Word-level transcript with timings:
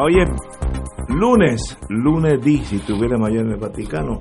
Hoy 0.00 0.14
es 0.20 0.30
lunes, 1.08 1.78
lunes 1.88 2.42
di, 2.42 2.58
si 2.58 2.78
tuviera 2.78 3.16
mayor 3.18 3.46
en 3.46 3.52
el 3.52 3.56
Vaticano, 3.58 4.20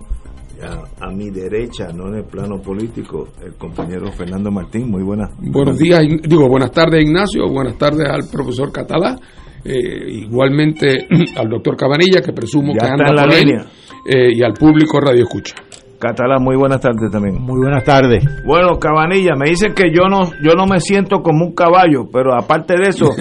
a 1.00 1.12
mi 1.12 1.30
derecha, 1.30 1.90
no 1.94 2.08
en 2.08 2.16
el 2.16 2.24
plano 2.26 2.60
político, 2.60 3.28
el 3.44 3.54
compañero 3.56 4.12
Fernando 4.12 4.50
Martín, 4.52 4.90
muy 4.90 5.04
buenas. 5.04 5.30
Buenos 5.40 5.78
días, 5.78 6.02
digo, 6.24 6.48
buenas 6.50 6.72
tardes 6.72 7.04
Ignacio, 7.04 7.48
buenas 7.48 7.78
tardes 7.78 8.10
al 8.10 8.24
profesor 8.32 8.72
Catalá, 8.72 9.16
eh, 9.64 10.10
igualmente 10.10 11.08
al 11.38 11.50
doctor 11.50 11.76
Cabanilla, 11.78 12.22
que 12.22 12.34
presumo 12.34 12.74
Ya 12.74 12.80
que 12.80 12.86
está 12.86 12.94
anda 12.94 13.10
en 13.10 13.16
la 13.16 13.24
por 13.24 13.36
línea. 13.36 13.66
eh, 14.06 14.32
y 14.36 14.42
al 14.44 14.54
público 14.54 15.00
Radio 15.00 15.24
Escucha. 15.24 15.56
Catalá, 16.00 16.38
muy 16.40 16.56
buenas 16.56 16.80
tardes 16.80 17.10
también. 17.12 17.42
Muy 17.42 17.60
buenas 17.60 17.84
tardes. 17.84 18.24
Bueno, 18.46 18.78
Cabanilla, 18.80 19.32
me 19.36 19.50
dicen 19.50 19.74
que 19.74 19.92
yo 19.92 20.08
no, 20.08 20.30
yo 20.44 20.54
no 20.56 20.68
me 20.68 20.80
siento 20.80 21.22
como 21.24 21.46
un 21.46 21.54
caballo, 21.56 22.08
pero 22.12 22.36
aparte 22.36 22.76
de 22.78 22.90
eso, 22.90 23.10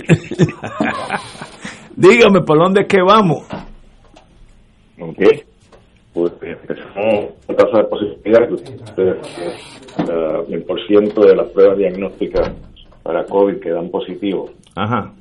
dígame 1.96 2.42
por 2.42 2.58
dónde 2.58 2.82
es 2.82 2.86
que 2.86 3.02
vamos. 3.02 3.42
Ok. 5.00 5.22
Pues 6.14 6.32
empezamos 6.40 7.34
la 7.46 7.56
tasa 7.56 7.78
de 7.78 7.84
positividad, 7.84 8.50
ustedes, 8.50 9.16
eh, 9.38 10.44
el 10.48 10.62
por 10.62 10.80
ciento 10.86 11.26
de 11.26 11.36
las 11.36 11.48
pruebas 11.48 11.76
diagnósticas 11.76 12.52
para 13.02 13.24
COVID 13.26 13.60
que 13.60 13.68
dan 13.68 13.90
positivo, 13.90 14.50
Ajá. 14.74 15.12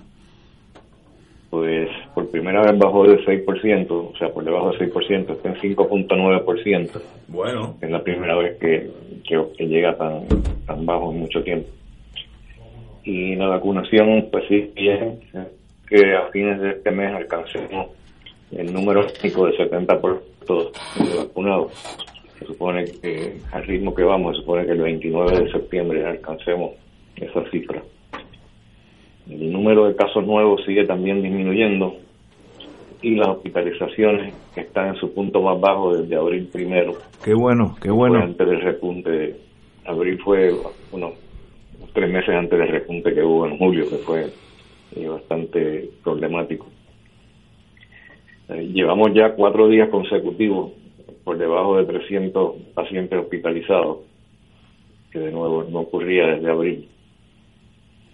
pues 1.49 1.89
por 2.13 2.29
primera 2.29 2.61
vez 2.61 2.79
bajó 2.79 3.03
del 3.03 3.25
6%, 3.25 3.91
o 3.91 4.17
sea, 4.17 4.29
por 4.29 4.45
debajo 4.45 4.71
del 4.71 4.89
6%, 4.89 5.31
está 5.33 5.49
en 5.49 5.55
5.9%. 5.55 7.01
Bueno. 7.27 7.75
Es 7.81 7.91
la 7.91 8.01
primera 8.01 8.37
vez 8.37 8.57
que, 8.57 8.89
que, 9.27 9.45
que 9.57 9.67
llega 9.67 9.97
tan, 9.97 10.25
tan 10.65 10.85
bajo 10.85 11.11
en 11.11 11.19
mucho 11.19 11.43
tiempo. 11.43 11.67
Y 13.03 13.35
la 13.35 13.49
vacunación, 13.49 14.29
pues 14.31 14.45
sí, 14.47 14.71
bien, 14.75 15.19
que 15.87 16.15
a 16.15 16.27
fines 16.31 16.59
de 16.59 16.69
este 16.71 16.91
mes 16.91 17.13
alcancemos 17.13 17.89
el 18.51 18.73
número 18.73 19.05
único 19.21 19.47
de 19.47 19.57
70% 19.57 20.71
de 21.09 21.17
vacunados. 21.17 21.73
Se 22.39 22.45
supone 22.45 22.85
que 22.85 23.37
al 23.51 23.65
ritmo 23.65 23.93
que 23.93 24.03
vamos, 24.03 24.35
se 24.35 24.41
supone 24.41 24.65
que 24.65 24.73
el 24.73 24.81
29 24.81 25.39
de 25.39 25.51
septiembre 25.51 26.05
alcancemos 26.05 26.71
esa 27.15 27.43
cifra. 27.49 27.81
El 29.29 29.51
número 29.51 29.87
de 29.87 29.95
casos 29.95 30.25
nuevos 30.25 30.63
sigue 30.65 30.85
también 30.85 31.21
disminuyendo 31.21 31.95
y 33.01 33.15
las 33.15 33.27
hospitalizaciones 33.29 34.33
están 34.55 34.89
en 34.89 34.95
su 34.95 35.13
punto 35.13 35.41
más 35.41 35.59
bajo 35.59 35.95
desde 35.95 36.15
abril 36.15 36.49
primero. 36.51 36.93
Qué 37.23 37.33
bueno, 37.33 37.75
qué 37.81 37.91
bueno. 37.91 38.19
antes 38.19 38.47
del 38.47 38.61
repunte. 38.61 39.35
Abril 39.85 40.19
fue 40.23 40.51
unos 40.91 41.13
tres 41.93 42.09
meses 42.09 42.29
antes 42.29 42.57
del 42.57 42.67
repunte 42.67 43.13
que 43.13 43.21
hubo 43.21 43.45
en 43.45 43.57
julio, 43.57 43.87
que 43.87 43.97
fue 43.97 44.25
eh, 44.95 45.07
bastante 45.07 45.89
problemático. 46.03 46.67
Eh, 48.49 48.67
llevamos 48.73 49.13
ya 49.13 49.33
cuatro 49.33 49.67
días 49.67 49.89
consecutivos 49.89 50.71
por 51.23 51.37
debajo 51.37 51.77
de 51.77 51.85
300 51.85 52.55
pacientes 52.75 53.19
hospitalizados, 53.19 53.99
que 55.11 55.19
de 55.19 55.31
nuevo 55.31 55.63
no 55.63 55.79
ocurría 55.79 56.27
desde 56.27 56.51
abril. 56.51 56.89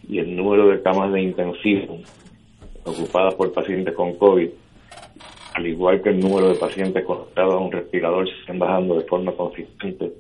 Y 0.08 0.20
el 0.20 0.36
número 0.36 0.70
de 0.70 0.82
camas 0.82 1.12
de 1.12 1.22
intensivo 1.22 2.00
ocupadas 2.84 3.36
por 3.36 3.52
pacientes 3.52 3.94
con 3.94 4.16
COVID, 4.16 4.50
al 5.54 5.68
igual 5.68 6.02
que 6.02 6.10
el 6.10 6.20
número 6.20 6.50
de 6.50 6.56
pacientes 6.56 7.04
conectados 7.06 7.54
a 7.54 7.58
un 7.58 7.72
respirador, 7.72 8.28
se 8.28 8.40
están 8.40 8.60
bajando 8.60 8.96
de 8.96 9.06
forma 9.06 9.34
consistente. 9.34 10.14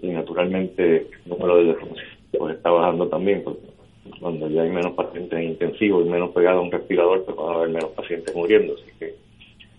Y 0.00 0.08
naturalmente 0.08 0.96
el 0.96 1.08
número 1.26 1.56
de 1.56 1.64
defunciones 1.64 2.18
pues, 2.36 2.56
está 2.56 2.70
bajando 2.70 3.08
también, 3.08 3.42
porque 3.44 3.75
cuando 4.20 4.48
ya 4.48 4.62
hay 4.62 4.70
menos 4.70 4.92
pacientes 4.94 5.42
intensivos 5.42 6.06
y 6.06 6.10
menos 6.10 6.30
pegados 6.30 6.58
a 6.60 6.62
un 6.64 6.72
respirador, 6.72 7.24
pues 7.24 7.36
van 7.36 7.48
a 7.48 7.54
haber 7.56 7.68
menos 7.70 7.90
pacientes 7.90 8.34
muriendo. 8.34 8.74
Así 8.74 8.90
que 8.98 9.14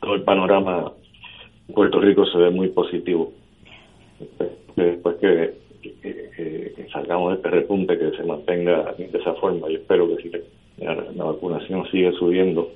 todo 0.01 0.15
el 0.15 0.23
panorama 0.23 0.91
en 1.67 1.75
Puerto 1.75 1.99
Rico 1.99 2.25
se 2.25 2.37
ve 2.37 2.49
muy 2.49 2.69
positivo. 2.69 3.31
Después, 4.75 5.15
que- 5.17 5.53
que- 5.81 6.73
que 6.75 6.87
salgamos 6.91 7.31
de 7.31 7.35
este 7.37 7.49
repunte, 7.49 7.97
que 7.97 8.11
se 8.11 8.23
mantenga 8.23 8.93
de 8.97 9.05
esa 9.17 9.33
forma, 9.35 9.67
yo 9.69 9.77
espero 9.77 10.07
que 10.15 10.23
si 10.23 10.31
la, 10.83 10.93
la 11.15 11.23
vacunación 11.23 11.85
sigue 11.91 12.11
subiendo, 12.13 12.71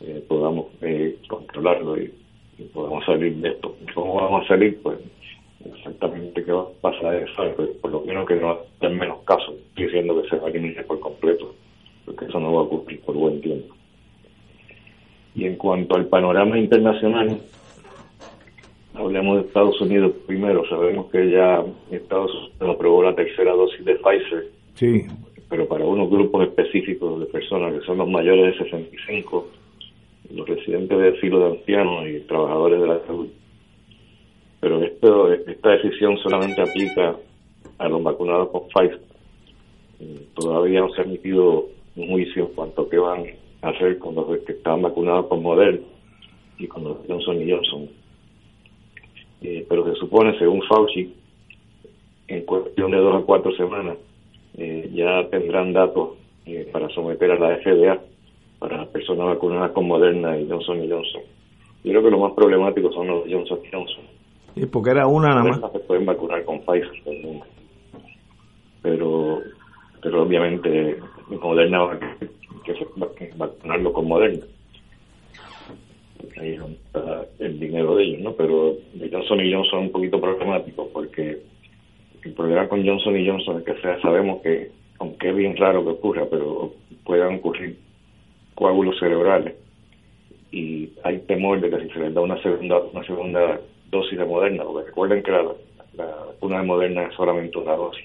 eh, 0.00 0.22
podamos 0.26 0.66
eh, 0.82 1.16
controlarlo 1.28 1.96
y, 2.00 2.12
y 2.58 2.62
podamos 2.64 3.04
salir 3.04 3.34
de 3.36 3.50
esto. 3.50 3.76
¿Cómo 3.94 4.14
vamos 4.16 4.44
a 4.44 4.48
salir? 4.48 4.78
Pues 4.82 4.98
exactamente 5.74 6.44
qué 6.44 6.52
va 6.52 6.62
a 6.62 6.80
pasar 6.80 7.14
es 7.14 7.30
pues, 7.56 7.68
por 7.80 7.90
lo 7.90 8.00
menos 8.02 8.26
que 8.26 8.36
no 8.36 8.58
haya 8.80 8.88
menos 8.88 9.18
casos, 9.24 9.54
diciendo 9.76 10.20
que 10.20 10.28
se 10.28 10.36
va 10.36 10.48
a 10.48 10.50
eliminar 10.50 10.84
por 10.86 11.00
completo, 11.00 11.54
porque 12.04 12.26
eso 12.26 12.38
no 12.40 12.52
va 12.52 12.60
a 12.60 12.64
ocurrir 12.64 13.00
por 13.00 13.14
buen 13.14 13.40
tiempo. 13.40 13.74
Y 15.34 15.44
en 15.44 15.56
cuanto 15.56 15.96
al 15.96 16.06
panorama 16.06 16.58
internacional, 16.58 17.38
hablemos 18.94 19.36
de 19.36 19.48
Estados 19.48 19.80
Unidos 19.80 20.12
primero. 20.26 20.66
Sabemos 20.68 21.10
que 21.10 21.30
ya 21.30 21.62
Estados 21.90 22.32
Unidos 22.32 22.76
aprobó 22.76 23.02
la 23.02 23.14
tercera 23.14 23.52
dosis 23.52 23.84
de 23.84 23.96
Pfizer, 23.96 24.50
Sí, 24.74 25.06
pero 25.48 25.66
para 25.66 25.86
unos 25.86 26.10
grupos 26.10 26.48
específicos 26.48 27.20
de 27.20 27.26
personas 27.26 27.72
que 27.72 27.86
son 27.86 27.98
los 27.98 28.08
mayores 28.08 28.58
de 28.58 28.64
65, 28.64 29.48
los 30.34 30.48
residentes 30.48 30.98
de 30.98 31.16
asilo 31.16 31.38
de 31.38 31.58
ancianos 31.58 32.08
y 32.08 32.20
trabajadores 32.20 32.80
de 32.80 32.86
la 32.86 33.00
salud. 33.06 33.28
Pero 34.66 34.82
esto, 34.82 35.32
esta 35.32 35.70
decisión 35.70 36.18
solamente 36.18 36.60
aplica 36.60 37.14
a 37.78 37.88
los 37.88 38.02
vacunados 38.02 38.48
con 38.48 38.62
Pfizer. 38.66 39.00
Eh, 40.00 40.26
Todavía 40.34 40.80
no 40.80 40.88
se 40.88 41.02
ha 41.02 41.04
emitido 41.04 41.68
un 41.94 42.08
juicio 42.08 42.46
en 42.46 42.52
cuanto 42.52 42.82
a 42.82 42.90
qué 42.90 42.98
van 42.98 43.26
a 43.62 43.68
hacer 43.68 43.96
con 44.00 44.16
los 44.16 44.26
que 44.40 44.54
estaban 44.54 44.82
vacunados 44.82 45.26
con 45.26 45.40
Moderna 45.40 45.86
y 46.58 46.66
con 46.66 46.82
los 46.82 46.96
Johnson 47.06 47.38
Johnson. 47.48 47.88
Eh, 49.42 49.64
pero 49.68 49.84
se 49.84 50.00
supone, 50.00 50.36
según 50.36 50.60
Fauci, 50.62 51.14
en 52.26 52.44
cuestión 52.44 52.90
de 52.90 52.96
dos 52.96 53.22
a 53.22 53.24
cuatro 53.24 53.54
semanas, 53.54 53.96
eh, 54.58 54.90
ya 54.92 55.28
tendrán 55.30 55.74
datos 55.74 56.14
eh, 56.44 56.68
para 56.72 56.88
someter 56.88 57.30
a 57.30 57.38
la 57.38 57.56
FDA 57.58 58.00
para 58.58 58.78
las 58.78 58.88
personas 58.88 59.26
vacunadas 59.26 59.70
con 59.70 59.86
Moderna 59.86 60.36
y 60.36 60.48
Johnson 60.48 60.78
Johnson. 60.90 61.22
Yo 61.84 61.92
creo 61.92 62.02
que 62.02 62.10
lo 62.10 62.18
más 62.18 62.32
problemático 62.32 62.92
son 62.92 63.06
los 63.06 63.30
Johnson 63.30 63.60
Johnson. 63.72 64.15
Sí, 64.56 64.64
porque 64.64 64.90
era 64.90 65.06
una 65.06 65.28
nada 65.28 65.44
más. 65.44 65.72
Se 65.72 65.78
pueden 65.80 66.06
vacunar 66.06 66.42
con 66.44 66.60
Pfizer 66.60 67.02
pero 68.80 69.42
pero 70.00 70.22
obviamente 70.22 70.96
Moderna 71.28 71.82
va 71.82 71.98
que 71.98 73.32
vacunarlo 73.36 73.92
con 73.92 74.08
Moderna. 74.08 74.44
Ahí 76.40 76.54
está 76.54 77.26
el 77.38 77.60
dinero 77.60 77.96
de 77.96 78.04
ellos 78.04 78.20
no 78.20 78.32
pero 78.32 78.74
Johnson 79.12 79.40
y 79.40 79.52
Johnson 79.52 79.80
es 79.80 79.86
un 79.86 79.92
poquito 79.92 80.20
problemático 80.20 80.88
porque 80.92 81.38
el 82.22 82.32
problema 82.32 82.68
con 82.68 82.86
Johnson 82.86 83.16
y 83.16 83.28
Johnson 83.28 83.58
es 83.58 83.64
que 83.64 83.80
sea, 83.82 84.00
sabemos 84.00 84.40
que 84.42 84.70
aunque 85.00 85.30
es 85.30 85.36
bien 85.36 85.56
raro 85.56 85.84
que 85.84 85.90
ocurra 85.90 86.24
pero 86.30 86.72
puedan 87.04 87.36
ocurrir 87.36 87.76
coágulos 88.54 88.98
cerebrales. 88.98 89.54
Y 90.50 90.90
hay 91.02 91.18
temor 91.26 91.60
de 91.60 91.68
que 91.68 91.80
si 91.82 91.90
se 91.90 91.98
les 91.98 92.14
da 92.14 92.20
una 92.20 92.40
segunda 92.40 92.78
una 92.78 93.04
segunda 93.04 93.60
dosis 93.96 94.18
de 94.18 94.24
Moderna, 94.24 94.64
porque 94.64 94.88
recuerden 94.88 95.22
que 95.22 95.30
la, 95.30 95.42
la 95.94 96.06
vacuna 96.06 96.60
de 96.60 96.66
Moderna 96.66 97.02
es 97.04 97.14
solamente 97.14 97.58
una 97.58 97.76
dosis. 97.76 98.04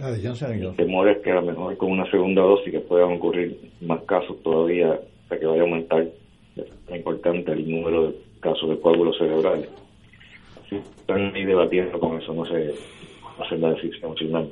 Ah, 0.00 0.10
el 0.10 0.76
temor 0.76 1.08
es 1.08 1.18
que 1.24 1.32
a 1.32 1.36
lo 1.36 1.42
mejor 1.42 1.76
con 1.76 1.90
una 1.90 2.08
segunda 2.08 2.42
dosis 2.42 2.70
que 2.70 2.78
puedan 2.78 3.14
ocurrir 3.14 3.58
más 3.80 4.00
casos 4.04 4.40
todavía, 4.44 4.96
sea 5.28 5.38
que 5.38 5.46
vaya 5.46 5.62
a 5.62 5.64
aumentar 5.64 6.06
es 6.56 6.96
importante 6.96 7.52
el 7.52 7.70
número 7.70 8.08
de 8.08 8.14
casos 8.40 8.68
de 8.68 8.80
coágulos 8.80 9.16
cerebrales. 9.18 9.68
Así 10.64 10.76
están 10.76 11.34
ahí 11.34 11.44
debatiendo 11.44 11.98
con 11.98 12.20
eso, 12.20 12.32
no 12.32 12.44
sé 12.44 12.74
hacer 13.42 13.58
la 13.60 13.70
decisión 13.70 14.14
final. 14.16 14.50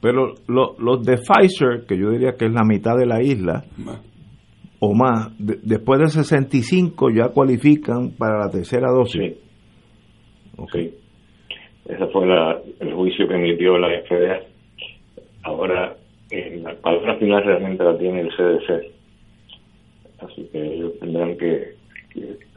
Pero 0.00 0.34
los 0.46 1.04
de 1.04 1.16
Pfizer, 1.16 1.86
que 1.86 1.98
yo 1.98 2.10
diría 2.10 2.36
que 2.36 2.46
es 2.46 2.52
la 2.52 2.64
mitad 2.64 2.96
de 2.96 3.06
la 3.06 3.22
isla, 3.22 3.64
o 4.78 4.94
más, 4.94 5.32
después 5.38 6.00
de 6.00 6.08
65 6.08 7.08
ya 7.10 7.30
cualifican 7.30 8.10
para 8.16 8.38
la 8.38 8.50
tercera 8.50 8.88
dosis. 8.90 9.20
Sí. 9.20 9.45
Okay. 10.58 10.94
Ese 11.88 12.06
fue 12.08 12.24
el 12.80 12.92
juicio 12.94 13.28
que 13.28 13.34
emitió 13.34 13.78
la 13.78 13.88
FDA. 14.02 14.40
Ahora, 15.42 15.94
la 16.30 16.74
palabra 16.74 17.16
final 17.16 17.44
realmente 17.44 17.84
la 17.84 17.96
tiene 17.96 18.22
el 18.22 18.30
CDC. 18.30 18.90
Así 20.18 20.48
que 20.50 20.74
ellos 20.74 20.98
tendrán 20.98 21.36
que, 21.36 21.74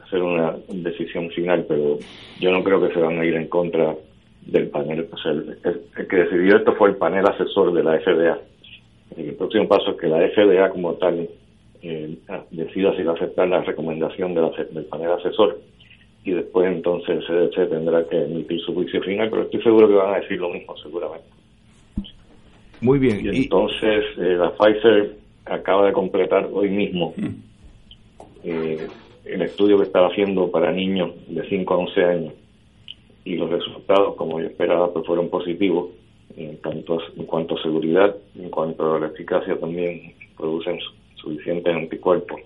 hacer 0.04 0.22
una 0.22 0.56
decisión 0.68 1.30
final, 1.30 1.64
pero 1.68 1.98
yo 2.40 2.50
no 2.50 2.64
creo 2.64 2.80
que 2.80 2.92
se 2.92 3.00
van 3.00 3.20
a 3.20 3.24
ir 3.24 3.34
en 3.34 3.46
contra 3.46 3.94
del 4.46 4.68
panel. 4.68 5.08
O 5.12 5.16
sea, 5.18 5.30
el, 5.32 5.58
que 6.08 6.16
decidió 6.16 6.56
esto 6.56 6.74
fue 6.74 6.88
el 6.88 6.96
panel 6.96 7.26
asesor 7.26 7.72
de 7.72 7.84
la 7.84 8.00
FDA. 8.00 8.38
El 9.16 9.34
próximo 9.34 9.68
paso 9.68 9.92
es 9.92 10.00
que 10.00 10.08
la 10.08 10.28
FDA 10.28 10.70
como 10.70 10.94
tal 10.94 11.28
eh, 11.82 12.16
decida 12.50 12.96
si 12.96 13.02
va 13.02 13.12
a 13.12 13.14
aceptar 13.14 13.48
la 13.48 13.62
recomendación 13.62 14.34
de 14.34 14.40
del 14.72 14.84
panel 14.86 15.12
asesor 15.12 15.60
y 16.24 16.32
después 16.32 16.66
entonces 16.70 17.24
el 17.28 17.50
CDC 17.50 17.70
tendrá 17.70 18.06
que 18.08 18.22
emitir 18.22 18.60
su 18.60 18.74
juicio 18.74 19.00
final, 19.02 19.30
pero 19.30 19.42
estoy 19.42 19.62
seguro 19.62 19.88
que 19.88 19.94
van 19.94 20.14
a 20.14 20.20
decir 20.20 20.38
lo 20.38 20.50
mismo 20.50 20.76
seguramente. 20.76 21.28
Muy 22.80 22.98
bien. 22.98 23.20
Y 23.24 23.44
entonces 23.44 24.04
eh, 24.18 24.36
la 24.36 24.52
Pfizer 24.52 25.16
acaba 25.46 25.86
de 25.86 25.92
completar 25.92 26.48
hoy 26.52 26.70
mismo 26.70 27.14
mm. 27.16 27.26
eh, 28.44 28.88
el 29.24 29.42
estudio 29.42 29.78
que 29.78 29.84
estaba 29.84 30.08
haciendo 30.08 30.50
para 30.50 30.72
niños 30.72 31.12
de 31.28 31.46
5 31.48 31.74
a 31.74 31.76
11 31.78 32.04
años 32.04 32.32
y 33.24 33.36
los 33.36 33.50
resultados, 33.50 34.16
como 34.16 34.40
yo 34.40 34.46
esperaba, 34.46 34.92
pues 34.92 35.06
fueron 35.06 35.28
positivos 35.28 35.90
en, 36.36 36.56
tanto, 36.58 36.98
en 37.16 37.24
cuanto 37.26 37.56
a 37.56 37.62
seguridad, 37.62 38.16
en 38.34 38.48
cuanto 38.48 38.94
a 38.94 39.00
la 39.00 39.06
eficacia 39.08 39.58
también 39.58 40.14
producen 40.36 40.78
suficientes 41.16 41.74
anticuerpos. 41.74 42.40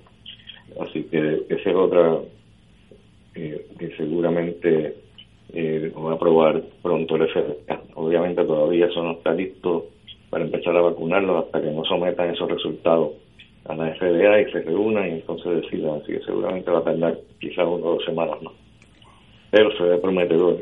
Así 0.81 1.05
que 1.05 1.43
esa 1.49 1.70
es 1.70 1.77
otra 1.77 2.19
eh, 3.34 3.66
que 3.78 3.96
seguramente 3.96 4.94
eh, 5.52 5.92
va 5.96 6.12
a 6.12 6.14
aprobar 6.14 6.62
pronto 6.82 7.16
el 7.16 7.28
FDA. 7.28 7.81
Obviamente 7.94 8.44
todavía 8.44 8.86
eso 8.86 9.02
no 9.02 9.12
está 9.12 9.32
listo 9.32 9.86
para 10.31 10.44
empezar 10.44 10.76
a 10.76 10.81
vacunarlo 10.81 11.38
hasta 11.38 11.60
que 11.60 11.70
no 11.70 11.84
sometan 11.84 12.31
esos 12.31 12.50
resultados 12.50 13.12
a 13.66 13.75
la 13.75 13.94
FDA 13.94 14.40
y 14.40 14.52
se 14.52 14.60
reúnan 14.62 15.08
y 15.08 15.12
entonces 15.12 15.62
decidan. 15.62 16.00
Así 16.00 16.12
que 16.12 16.20
seguramente 16.20 16.70
va 16.70 16.78
a 16.78 16.84
tardar 16.84 17.19
quizás 17.40 17.66
una 17.66 17.86
o 17.86 17.94
dos 17.94 18.04
semanas 18.04 18.42
más. 18.42 18.54
Pero 19.50 19.70
se 19.76 19.84
ve 19.84 19.98
prometedor, 19.98 20.58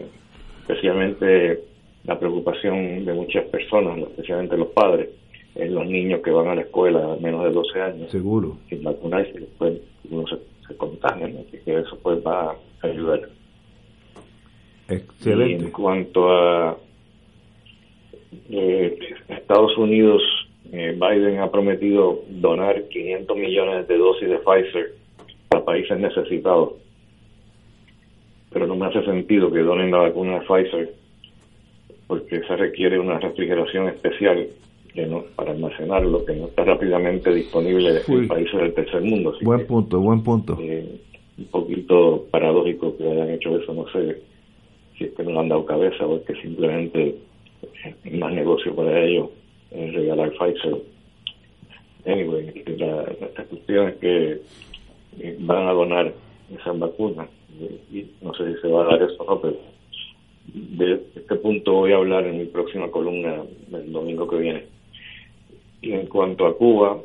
especialmente 0.61 1.61
la 2.05 2.19
preocupación 2.19 3.05
de 3.05 3.13
muchas 3.13 3.45
personas, 3.47 3.99
especialmente 3.99 4.57
los 4.57 4.69
padres, 4.69 5.09
es 5.55 5.71
los 5.71 5.87
niños 5.87 6.21
que 6.23 6.31
van 6.31 6.49
a 6.49 6.55
la 6.55 6.63
escuela 6.63 7.13
a 7.13 7.17
menos 7.17 7.45
de 7.45 7.51
12 7.51 7.81
años. 7.81 8.11
Seguro. 8.11 8.57
Sin 8.69 8.83
vacunarse 8.83 9.33
después 9.33 9.81
uno 10.11 10.27
se 10.27 10.37
se 10.73 10.77
contagian, 10.79 11.37
así 11.37 11.59
que 11.65 11.79
eso 11.79 11.99
pues 12.03 12.25
va 12.27 12.51
a 12.51 12.87
ayudar. 12.87 13.29
Excelente. 14.89 15.65
en 15.65 15.71
cuanto 15.71 16.31
a 16.31 16.77
eh, 18.51 18.99
Estados 19.29 19.77
Unidos, 19.79 20.23
eh, 20.73 20.97
Biden 20.99 21.41
ha 21.41 21.51
prometido 21.51 22.23
donar 22.29 22.83
500 22.89 23.37
millones 23.37 23.89
de 23.89 23.99
dosis 23.99 24.29
de 24.29 24.39
Pfizer 24.39 24.95
a 25.51 25.65
países 25.65 25.99
necesitados. 25.99 26.75
Pero 28.51 28.67
no 28.67 28.77
me 28.77 28.87
hace 28.87 29.03
sentido 29.05 29.51
que 29.51 29.61
donen 29.61 29.91
la 29.91 29.99
vacuna 29.99 30.41
de 30.41 30.47
Pfizer 30.47 30.95
porque 32.07 32.43
se 32.43 32.57
requiere 32.57 32.99
una 32.99 33.19
refrigeración 33.19 33.89
especial 33.89 34.47
que 34.95 35.07
no 35.07 35.25
para 35.37 35.53
almacenarlo, 35.53 36.25
que 36.25 36.35
no 36.35 36.47
está 36.47 36.65
rápidamente 36.65 37.33
disponible 37.33 38.03
en 38.07 38.29
países 38.29 38.61
del 38.61 38.75
tercer 38.75 39.03
mundo. 39.03 39.35
buen 39.43 39.67
punto, 39.67 40.01
buen 40.01 40.23
punto. 40.23 40.59
Eh, 40.61 41.01
un 41.39 41.45
poquito 41.47 42.27
paradójico 42.31 42.97
que 42.97 43.11
hayan 43.11 43.31
hecho 43.31 43.57
eso, 43.57 43.73
no 43.73 43.89
sé 43.91 44.21
si 44.99 45.05
es 45.05 45.13
que 45.13 45.23
no 45.23 45.31
le 45.31 45.39
han 45.39 45.49
dado 45.49 45.65
cabeza 45.65 46.07
o 46.07 46.19
es 46.19 46.23
que 46.25 46.35
simplemente 46.43 47.17
es 48.05 48.13
más 48.19 48.33
negocio 48.33 48.75
para 48.75 49.03
ellos 49.03 49.31
regalar 49.71 50.33
Pfizer. 50.33 50.77
Anyway, 52.05 52.65
la, 52.79 53.05
cuestión 53.49 53.89
es 53.89 53.97
que 53.97 54.41
eh, 55.21 55.37
van 55.41 55.69
a 55.69 55.73
donar 55.73 56.13
esas 56.53 56.79
vacunas 56.79 57.29
y, 57.93 58.07
no 58.21 58.35
sé 58.35 58.55
si 58.55 58.61
se 58.61 58.69
va 58.69 58.83
a 58.83 58.97
dar 58.97 59.03
eso 59.03 59.23
o 59.23 59.35
no, 59.35 59.41
pero 59.41 59.57
de 60.53 61.01
este 61.15 61.37
punto 61.37 61.73
voy 61.73 61.93
a 61.93 61.97
hablar 61.97 62.27
en 62.27 62.39
mi 62.39 62.47
próxima 62.47 62.91
columna 62.91 63.43
el 63.73 63.93
domingo 63.93 64.29
que 64.29 64.37
viene. 64.37 64.65
Y 65.83 65.93
en 65.93 66.07
cuanto 66.07 66.47
a 66.47 66.57
Cuba, 66.57 66.99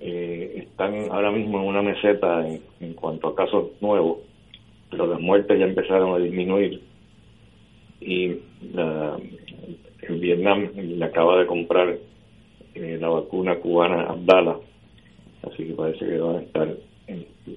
eh, 0.00 0.64
están 0.64 1.10
ahora 1.10 1.30
mismo 1.30 1.60
en 1.60 1.66
una 1.66 1.82
meseta 1.82 2.46
en, 2.80 2.94
cuanto 2.94 3.28
a 3.28 3.34
casos 3.34 3.70
nuevos, 3.80 4.18
pero 4.90 5.06
las 5.06 5.20
muertes 5.20 5.58
ya 5.58 5.64
empezaron 5.64 6.14
a 6.14 6.18
disminuir. 6.18 6.82
Y 8.00 8.36
la, 8.74 9.16
en 10.02 10.20
Vietnam 10.20 10.68
le 10.74 11.04
acaba 11.04 11.38
de 11.38 11.46
comprar 11.46 11.96
eh, 12.74 12.98
la 13.00 13.08
vacuna 13.08 13.56
cubana 13.56 14.02
Abdala, 14.02 14.58
así 15.42 15.64
que 15.64 15.72
parece 15.74 16.04
que 16.04 16.18
van 16.18 16.36
a 16.36 16.40
estar 16.40 16.76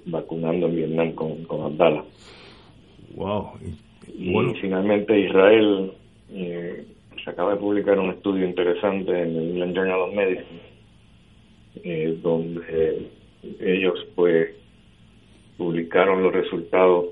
vacunando 0.06 0.68
en 0.68 0.75
Vietnam 0.75 1.12
con, 1.13 1.44
con 1.46 1.62
Abdala. 1.62 2.04
Wow. 3.16 3.52
Y, 4.18 4.34
finalmente 4.62 5.19
Israel 5.19 5.92
eh, 6.31 6.86
se 7.24 7.30
acaba 7.30 7.52
de 7.52 7.60
publicar 7.60 8.00
un 8.00 8.10
estudio 8.12 8.46
interesante 8.46 9.12
en 9.12 9.36
el 9.36 9.50
England 9.52 9.76
Journal 9.76 10.00
of 10.00 10.14
Medicine, 10.14 10.60
eh, 11.84 12.18
donde 12.22 13.08
ellos 13.60 14.08
pues 14.16 14.50
publicaron 15.58 16.24
los 16.24 16.34
resultados 16.34 17.06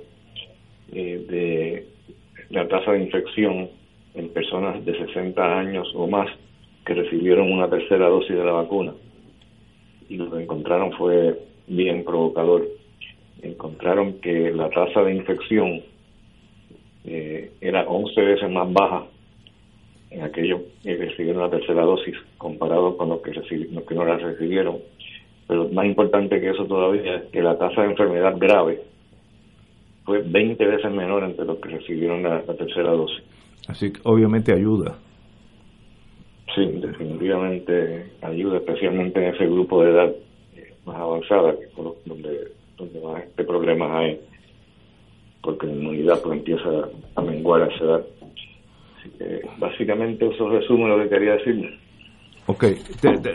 eh, 0.92 1.26
de 1.30 1.88
la 2.50 2.68
tasa 2.68 2.94
de 2.94 3.04
infección 3.04 3.70
en 4.16 4.30
personas 4.30 4.84
de 4.84 4.98
60 4.98 5.60
años 5.60 5.88
o 5.96 6.08
más 6.08 6.28
que 6.86 6.96
recibieron 6.96 7.52
una 7.52 7.70
tercera 7.70 8.08
dosis 8.10 8.36
de 8.36 8.44
la 8.44 8.52
vacuna. 8.52 8.94
Y 10.10 10.18
lo 10.18 10.32
que 10.32 10.42
encontraron 10.42 10.92
fue 10.94 11.40
bien 11.68 12.04
provocador. 12.04 12.68
Encontraron 13.44 14.14
que 14.22 14.52
la 14.52 14.70
tasa 14.70 15.04
de 15.04 15.14
infección 15.14 15.82
eh, 17.06 17.52
era 17.62 17.84
11 17.84 18.22
veces 18.22 18.50
más 18.50 18.74
baja 18.74 19.06
aquellos 20.22 20.62
que 20.84 20.98
recibieron 20.98 21.44
la 21.44 21.50
tercera 21.50 21.84
dosis 21.84 22.16
comparado 22.38 22.98
con 22.98 23.10
los 23.10 23.22
que, 23.22 23.32
los 23.32 23.84
que 23.84 23.96
no 23.96 24.06
la 24.06 24.18
recibieron. 24.18 24.78
Pero 25.48 25.70
más 25.70 25.86
importante 25.86 26.40
que 26.40 26.50
eso 26.50 26.66
todavía 26.66 27.16
es 27.16 27.24
que 27.32 27.42
la 27.42 27.58
tasa 27.58 27.82
de 27.82 27.92
enfermedad 27.92 28.36
grave 28.38 28.82
fue 30.06 30.22
20 30.24 30.66
veces 30.66 30.92
menor 30.92 31.24
entre 31.24 31.46
los 31.46 31.58
que 31.60 31.70
recibieron 31.70 32.24
la, 32.24 32.42
tercera 32.42 32.92
dosis. 32.92 33.24
Así 33.68 33.94
que 33.94 34.00
obviamente 34.04 34.52
ayuda. 34.52 34.96
Sí, 36.56 36.66
definitivamente 36.66 38.12
ayuda, 38.22 38.58
especialmente 38.58 39.24
en 39.24 39.36
ese 39.36 39.46
grupo 39.46 39.84
de 39.84 39.92
edad 39.92 40.12
más 40.86 40.96
avanzada, 40.96 41.54
que 41.54 41.68
donde, 42.06 42.52
donde 42.78 43.00
más 43.02 43.24
este 43.24 43.44
problema 43.44 44.00
hay, 44.00 44.20
porque 45.44 45.68
la 45.68 45.74
inmunidad 45.74 46.20
pues 46.24 46.40
empieza 46.40 46.70
a 47.16 47.22
menguar 47.22 47.62
a 47.62 47.68
esa 47.68 47.84
edad 47.84 48.06
básicamente 49.58 50.28
eso 50.28 50.50
resume 50.50 50.88
lo 50.88 51.04
que 51.04 51.10
quería 51.10 51.34
decirle. 51.34 51.78
Ok, 52.48 52.66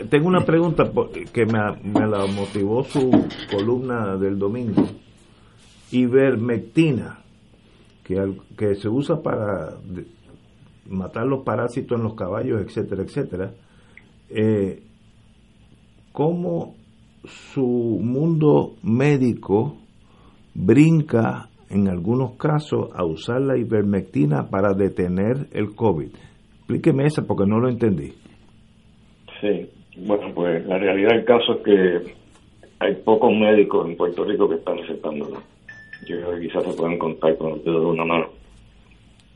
tengo 0.09 0.27
una 0.27 0.43
pregunta 0.43 0.91
que 1.31 1.45
me, 1.45 1.59
me, 1.83 2.05
la 2.05 2.25
motivó 2.25 2.83
su 2.83 3.09
columna 3.49 4.17
del 4.17 4.37
domingo. 4.37 4.85
Ivermectina, 5.91 7.19
que, 8.03 8.33
que 8.57 8.75
se 8.75 8.89
usa 8.89 9.21
para 9.21 9.77
matar 10.89 11.25
los 11.27 11.43
parásitos 11.43 11.97
en 11.97 12.03
los 12.03 12.15
caballos, 12.15 12.61
etcétera, 12.61 13.03
etcétera. 13.03 13.51
Eh, 14.29 14.83
¿Cómo 16.11 16.75
su 17.53 17.99
mundo 18.01 18.75
médico 18.83 19.77
brinca 20.53 21.49
en 21.69 21.87
algunos 21.87 22.37
casos 22.37 22.89
a 22.93 23.03
usar 23.03 23.41
la 23.41 23.57
ivermectina 23.57 24.49
para 24.49 24.73
detener 24.73 25.47
el 25.51 25.75
COVID. 25.75 26.09
Explíqueme 26.59 27.05
eso 27.05 27.25
porque 27.25 27.45
no 27.45 27.59
lo 27.59 27.69
entendí. 27.69 28.13
Sí, 29.41 29.69
bueno, 29.97 30.31
pues 30.33 30.65
la 30.65 30.77
realidad 30.77 31.09
del 31.09 31.25
caso 31.25 31.53
es 31.53 31.63
que 31.63 32.13
hay 32.79 32.95
pocos 32.95 33.31
médicos 33.31 33.87
en 33.87 33.95
Puerto 33.95 34.23
Rico 34.23 34.49
que 34.49 34.55
están 34.55 34.77
recetándola. 34.77 35.39
Yo 36.07 36.17
creo 36.17 36.31
que 36.35 36.47
quizás 36.47 36.63
se 36.63 36.73
pueden 36.73 36.97
contar 36.97 37.37
con 37.37 37.51
los 37.51 37.63
dedos 37.63 37.81
de 37.81 37.87
una 37.87 38.05
mano. 38.05 38.27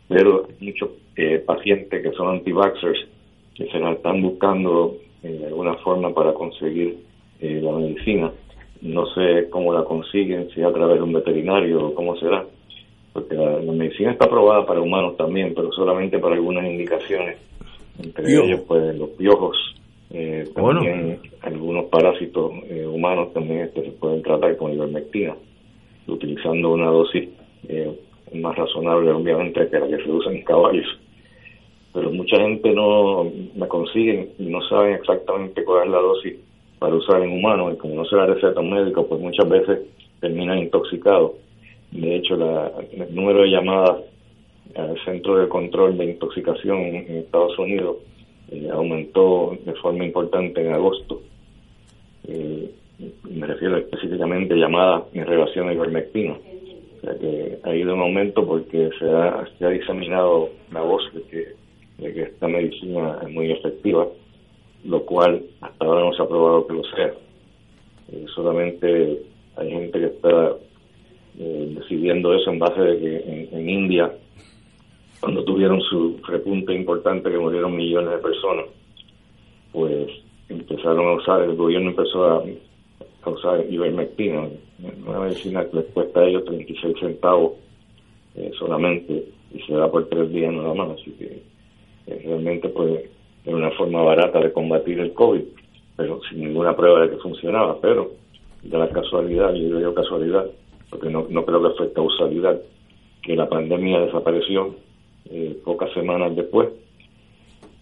Pero 0.07 0.47
muchos 0.59 0.89
eh, 1.15 1.39
pacientes 1.45 2.01
que 2.01 2.11
son 2.11 2.29
anti-vaxxers 2.29 3.07
que 3.55 3.67
se 3.67 3.79
la 3.79 3.91
están 3.91 4.21
buscando 4.21 4.95
de 5.21 5.47
alguna 5.47 5.75
forma 5.75 6.13
para 6.13 6.33
conseguir 6.33 6.97
eh, 7.41 7.59
la 7.61 7.71
medicina. 7.73 8.31
No 8.81 9.05
sé 9.07 9.49
cómo 9.49 9.73
la 9.73 9.83
consiguen, 9.83 10.49
si 10.51 10.61
a 10.61 10.71
través 10.71 10.97
de 10.97 11.03
un 11.03 11.13
veterinario 11.13 11.87
o 11.87 11.93
cómo 11.93 12.15
será, 12.17 12.45
porque 13.11 13.35
la, 13.35 13.59
medicina 13.73 14.11
está 14.11 14.25
aprobada 14.25 14.65
para 14.65 14.81
humanos 14.81 15.17
también, 15.17 15.53
pero 15.53 15.71
solamente 15.73 16.19
para 16.19 16.35
algunas 16.35 16.65
indicaciones, 16.65 17.37
entre 18.01 18.31
ellos 18.31 18.61
pues 18.67 18.95
los 18.95 19.09
piojos, 19.09 19.57
eh, 20.11 20.45
también 20.55 21.19
algunos 21.41 21.85
parásitos 21.85 22.51
eh, 22.69 22.85
humanos 22.87 23.33
también 23.33 23.61
este, 23.61 23.83
se 23.83 23.91
pueden 23.91 24.23
tratar 24.23 24.55
con 24.57 24.73
ivermectina, 24.73 25.35
utilizando 26.07 26.71
una 26.71 26.87
dosis 26.87 27.29
eh, 27.67 27.91
más 28.33 28.55
razonable 28.55 29.11
obviamente 29.11 29.67
que 29.69 29.79
la 29.79 29.87
que 29.87 30.03
se 30.03 30.09
usa 30.09 30.31
en 30.31 30.43
caballos. 30.43 30.87
Pero 31.93 32.11
mucha 32.11 32.37
gente 32.37 32.71
no 32.71 33.29
la 33.55 33.67
consigue 33.67 34.29
y 34.37 34.45
no 34.45 34.61
saben 34.69 34.93
exactamente 34.93 35.63
cuál 35.63 35.87
es 35.87 35.91
la 35.91 35.99
dosis 35.99 36.35
para 36.79 36.95
usar 36.95 37.21
en 37.21 37.31
humanos 37.31 37.73
y 37.73 37.77
como 37.77 37.95
no 37.95 38.05
se 38.05 38.15
la 38.15 38.25
receta 38.25 38.59
un 38.59 38.71
médico, 38.71 39.07
pues 39.07 39.21
muchas 39.21 39.47
veces 39.47 39.79
terminan 40.19 40.59
intoxicados. 40.59 41.33
De 41.91 42.15
hecho, 42.15 42.35
el 42.35 43.13
número 43.13 43.41
de 43.41 43.49
llamadas 43.49 43.97
al 44.75 44.97
Centro 45.03 45.37
de 45.37 45.49
Control 45.49 45.97
de 45.97 46.05
Intoxicación 46.11 46.77
en 46.77 47.17
Estados 47.17 47.57
Unidos 47.57 47.97
eh, 48.51 48.69
aumentó 48.71 49.57
de 49.65 49.73
forma 49.73 50.05
importante 50.05 50.65
en 50.65 50.73
agosto. 50.73 51.21
Eh, 52.27 52.71
me 53.23 53.47
refiero 53.47 53.77
específicamente 53.77 54.53
a 54.53 54.57
llamadas 54.57 55.03
en 55.13 55.25
relación 55.25 55.69
a 55.69 55.73
ivermectina. 55.73 56.33
O 56.33 57.01
sea 57.01 57.17
que 57.17 57.59
ha 57.63 57.75
ido 57.75 57.93
en 57.93 58.01
aumento 58.01 58.45
porque 58.45 58.89
se 58.99 59.09
ha, 59.09 59.47
se 59.57 59.65
ha 59.65 59.69
diseminado 59.69 60.49
la 60.71 60.81
voz 60.81 61.01
de 61.13 61.23
que 61.23 61.59
de 61.99 62.13
que 62.13 62.21
esta 62.23 62.47
medicina 62.47 63.17
es 63.21 63.29
muy 63.29 63.51
efectiva, 63.51 64.07
lo 64.83 65.05
cual 65.05 65.43
hasta 65.61 65.85
ahora 65.85 66.05
no 66.05 66.13
se 66.13 66.21
ha 66.21 66.27
probado 66.27 66.67
que 66.67 66.73
lo 66.73 66.83
sea. 66.83 67.13
Eh, 68.11 68.25
solamente 68.33 69.21
hay 69.57 69.71
gente 69.71 69.99
que 69.99 70.05
está 70.05 70.55
eh, 71.37 71.73
decidiendo 71.77 72.33
eso 72.33 72.51
en 72.51 72.59
base 72.59 72.81
de 72.81 72.99
que 72.99 73.49
en, 73.51 73.69
India, 73.69 74.11
cuando 75.19 75.43
tuvieron 75.43 75.81
su 75.81 76.19
repunte 76.25 76.73
importante 76.73 77.29
que 77.29 77.37
murieron 77.37 77.75
millones 77.75 78.11
de 78.11 78.17
personas, 78.17 78.65
pues 79.71 80.09
empezaron 80.47 81.07
a 81.07 81.13
usar, 81.13 81.41
el 81.43 81.55
gobierno 81.55 81.91
empezó 81.91 82.25
a, 82.25 82.43
usar 83.29 83.63
ivermectina, 83.69 84.47
una 85.05 85.19
medicina 85.19 85.63
que 85.65 85.77
les 85.77 85.85
cuesta 85.87 86.21
a 86.21 86.27
ellos 86.27 86.45
36 86.45 86.97
centavos 86.99 87.51
eh, 88.35 88.49
solamente 88.57 89.23
y 89.53 89.59
se 89.61 89.73
da 89.73 89.91
por 89.91 90.07
tres 90.09 90.31
días 90.31 90.51
nada 90.51 90.73
más, 90.73 90.99
así 90.99 91.11
que 91.11 91.43
realmente 92.23 92.69
pues 92.69 93.03
era 93.49 93.57
una 93.57 93.71
forma 93.71 94.01
barata 94.01 94.39
de 94.39 94.53
combatir 94.53 94.99
el 94.99 95.13
COVID, 95.13 95.41
pero 95.97 96.21
sin 96.29 96.41
ninguna 96.41 96.75
prueba 96.75 97.01
de 97.01 97.09
que 97.09 97.17
funcionaba, 97.17 97.79
pero 97.81 98.11
de 98.63 98.77
la 98.77 98.89
casualidad, 98.89 99.53
yo 99.53 99.77
digo 99.77 99.93
casualidad, 99.93 100.45
porque 100.89 101.09
no, 101.09 101.25
creo 101.25 101.63
que 101.63 101.77
fue 101.77 101.93
causalidad, 101.93 102.61
que 103.21 103.35
la 103.35 103.49
pandemia 103.49 104.01
desapareció 104.01 104.75
eh, 105.29 105.57
pocas 105.63 105.91
semanas 105.93 106.35
después. 106.35 106.69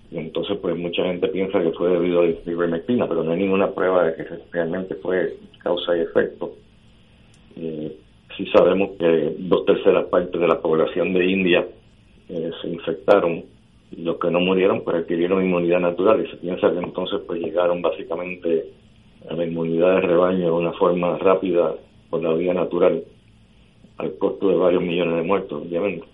Y 0.10 0.18
entonces, 0.18 0.58
pues 0.62 0.78
mucha 0.78 1.04
gente 1.04 1.28
piensa 1.28 1.62
que 1.62 1.72
fue 1.72 1.90
debido 1.90 2.22
a 2.22 2.26
la 2.26 2.52
ivermectina, 2.52 3.08
pero 3.08 3.24
no 3.24 3.32
hay 3.32 3.40
ninguna 3.40 3.72
prueba 3.72 4.06
de 4.06 4.16
que 4.16 4.26
realmente 4.52 4.96
fue 4.96 5.36
causa 5.62 5.98
y 5.98 6.02
efecto. 6.02 6.54
Eh, 7.58 7.98
sí 8.38 8.46
sabemos 8.48 8.92
que 8.98 9.36
dos 9.40 9.66
terceras 9.66 10.06
partes 10.06 10.40
de 10.40 10.48
la 10.48 10.62
población 10.62 11.14
de 11.14 11.26
India 11.26 11.68
eh, 12.30 12.52
se 12.62 12.70
infectaron 12.70 13.44
los 13.91 14.17
que 14.17 14.32
no 14.32 14.39
murieron 14.39 14.82
pues 14.84 14.98
adquirieron 14.98 15.44
inmunidad 15.44 15.79
natural. 15.79 16.25
Y 16.25 16.29
se 16.29 16.38
piensa 16.38 16.72
que 16.72 16.79
entonces 16.79 17.22
pues 17.25 17.41
llegaron 17.41 17.82
básicamente 17.82 18.72
a 19.29 19.34
la 19.34 19.46
inmunidad 19.46 19.96
de 19.96 20.01
rebaño 20.01 20.46
de 20.46 20.51
una 20.51 20.74
forma 20.74 21.17
rápida 21.17 21.75
por 22.10 22.22
la 22.22 22.34
vía 22.34 22.53
natural 22.53 23.03
al 23.98 24.17
costo 24.17 24.50
de 24.50 24.56
varios 24.56 24.82
millones 24.82 25.15
de 25.15 25.24
muertos 25.24 25.63
obviamente. 25.63 26.06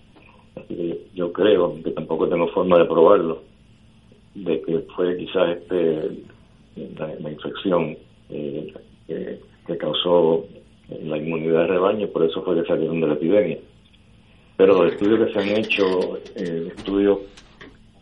Así 0.56 0.74
que 0.74 1.00
yo, 1.14 1.32
creo 1.32 1.82
que 1.82 1.90
tampoco 1.90 2.28
tengo 2.28 2.48
forma 2.48 2.78
de 2.78 2.84
probarlo 2.84 3.42
de 4.34 4.60
que 4.62 4.78
fue 4.96 5.16
quizás 5.16 5.56
este 5.56 6.10
la, 6.96 7.30
infección 7.30 7.96
eh, 8.30 8.72
que, 9.06 9.76
causó 9.78 10.44
la 10.88 11.16
inmunidad 11.16 11.62
de 11.62 11.66
rebaño 11.68 12.08
por 12.08 12.24
eso 12.24 12.42
fue 12.42 12.60
que 12.60 12.66
salieron 12.66 13.00
de 13.00 13.06
la 13.08 13.14
epidemia. 13.14 13.58
Pero 14.56 14.82
los 14.82 14.92
estudios 14.92 15.26
que 15.26 15.32
se 15.32 15.38
han 15.40 15.56
hecho 15.56 16.18
eh, 16.36 16.72
estudios 16.76 17.18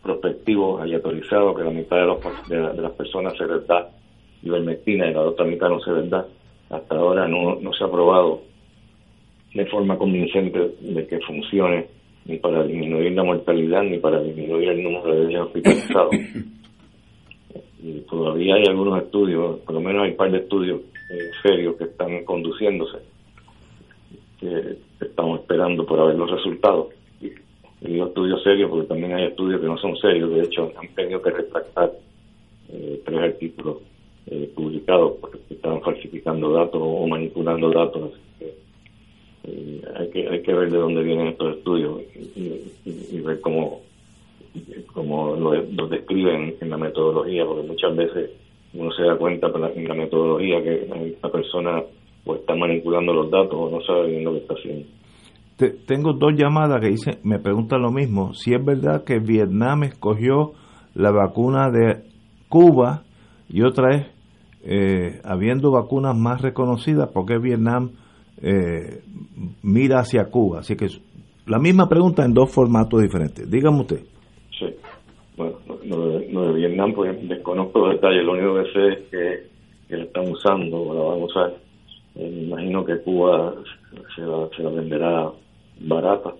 prospectivo 0.03 0.79
aleatorizado 0.79 1.55
que 1.55 1.63
la 1.63 1.71
mitad 1.71 1.97
de, 1.97 2.05
los, 2.05 2.19
de, 2.49 2.81
las 2.81 2.91
personas 2.91 3.35
se 3.37 3.47
les 3.47 3.65
da 3.65 3.89
ivermectina 4.43 5.09
y 5.09 5.13
la 5.13 5.21
otra 5.21 5.45
mitad 5.45 5.69
no 5.69 5.79
se 5.79 5.91
les 5.91 6.09
da. 6.09 6.27
Hasta 6.69 6.95
ahora 6.95 7.27
no, 7.27 7.55
no 7.55 7.73
se 7.73 7.83
ha 7.83 7.89
probado 7.89 8.41
de 9.53 9.65
forma 9.67 9.97
convincente 9.97 10.75
de 10.81 11.07
que 11.07 11.19
funcione 11.19 11.87
ni 12.25 12.37
para 12.37 12.63
disminuir 12.63 13.13
la 13.13 13.23
mortalidad 13.23 13.83
ni 13.83 13.99
para 13.99 14.21
disminuir 14.21 14.69
el 14.69 14.83
número 14.83 15.15
de 15.15 15.27
días 15.27 15.41
hospitalizados. 15.43 16.15
y 17.81 17.99
todavía 18.09 18.55
hay 18.55 18.63
algunos 18.67 19.01
estudios, 19.01 19.59
por 19.59 19.75
lo 19.75 19.81
menos 19.81 20.03
hay 20.03 20.11
un 20.11 20.17
par 20.17 20.31
de 20.31 20.39
estudios 20.39 20.81
eh, 21.11 21.31
serios 21.41 21.75
que 21.75 21.85
están 21.85 22.23
conduciéndose, 22.25 22.97
que 24.39 24.77
estamos 24.99 25.41
esperando 25.41 25.85
por 25.85 26.07
ver 26.07 26.15
los 26.15 26.29
resultados 26.29 26.87
digo 27.89 28.07
estudios 28.07 28.41
serios 28.43 28.69
porque 28.69 28.87
también 28.87 29.13
hay 29.13 29.25
estudios 29.25 29.61
que 29.61 29.67
no 29.67 29.77
son 29.77 29.95
serios, 29.97 30.31
de 30.31 30.43
hecho 30.43 30.71
han 30.79 30.87
tenido 30.95 31.21
que 31.21 31.31
retractar 31.31 31.91
eh, 32.69 33.01
tres 33.05 33.19
artículos 33.19 33.77
eh, 34.27 34.49
publicados 34.55 35.13
porque 35.19 35.39
estaban 35.49 35.81
falsificando 35.81 36.51
datos 36.51 36.81
o 36.81 37.07
manipulando 37.07 37.69
datos. 37.71 38.11
Eh, 39.45 39.81
hay, 39.97 40.09
que, 40.09 40.29
hay 40.29 40.41
que 40.41 40.53
ver 40.53 40.71
de 40.71 40.77
dónde 40.77 41.03
vienen 41.03 41.27
estos 41.27 41.57
estudios 41.57 42.01
y, 42.15 43.19
ver 43.19 43.41
cómo, 43.41 43.81
cómo 44.93 45.35
lo, 45.35 45.87
describen 45.87 46.55
en 46.59 46.69
la 46.69 46.77
metodología, 46.77 47.45
porque 47.45 47.67
muchas 47.67 47.95
veces 47.95 48.31
uno 48.73 48.91
se 48.93 49.03
da 49.03 49.15
cuenta 49.17 49.51
en 49.75 49.87
la 49.87 49.93
metodología 49.93 50.63
que 50.63 50.87
esta 51.07 51.29
persona 51.29 51.83
o 52.25 52.35
está 52.35 52.55
manipulando 52.55 53.13
los 53.13 53.29
datos 53.29 53.53
o 53.53 53.69
no 53.69 53.81
sabe 53.81 54.07
bien 54.07 54.23
lo 54.23 54.31
que 54.31 54.37
está 54.39 54.53
haciendo 54.53 54.85
tengo 55.57 56.13
dos 56.13 56.33
llamadas 56.35 56.81
que 56.81 56.89
dice, 56.89 57.19
me 57.23 57.39
preguntan 57.39 57.81
lo 57.81 57.91
mismo. 57.91 58.33
Si 58.33 58.53
es 58.53 58.63
verdad 58.63 59.03
que 59.03 59.19
Vietnam 59.19 59.83
escogió 59.83 60.53
la 60.95 61.11
vacuna 61.11 61.69
de 61.69 62.03
Cuba 62.49 63.03
y 63.49 63.61
otra 63.61 63.95
es, 63.95 64.07
eh, 64.65 65.19
habiendo 65.23 65.71
vacunas 65.71 66.17
más 66.17 66.41
reconocidas, 66.41 67.09
¿por 67.09 67.25
qué 67.25 67.37
Vietnam 67.37 67.91
eh, 68.41 69.01
mira 69.61 69.99
hacia 69.99 70.25
Cuba? 70.25 70.59
Así 70.59 70.75
que 70.75 70.87
la 71.45 71.59
misma 71.59 71.87
pregunta 71.87 72.23
en 72.25 72.33
dos 72.33 72.51
formatos 72.51 73.01
diferentes. 73.01 73.49
Dígame 73.49 73.81
usted. 73.81 74.01
Sí. 74.57 74.67
Bueno, 75.35 75.57
lo 75.85 76.47
de, 76.51 76.53
Vietnam, 76.53 76.93
pues 76.93 77.27
desconozco 77.27 77.79
los 77.79 77.95
detalles. 77.95 78.23
Lo 78.23 78.33
único 78.33 78.55
que 78.55 78.71
sé 78.71 78.87
es 78.87 79.09
que, 79.09 79.47
que 79.89 79.97
la 79.97 80.03
están 80.03 80.31
usando 80.31 80.81
o 80.81 80.93
la 80.93 81.01
van 81.01 81.21
a 81.21 81.25
usar. 81.25 81.53
Eh, 82.15 82.31
me 82.31 82.43
imagino 82.43 82.85
que 82.85 82.99
Cuba 82.99 83.53
se 84.15 84.21
se 84.55 84.63
la 84.63 84.69
venderá 84.69 85.31
barata 85.83 86.33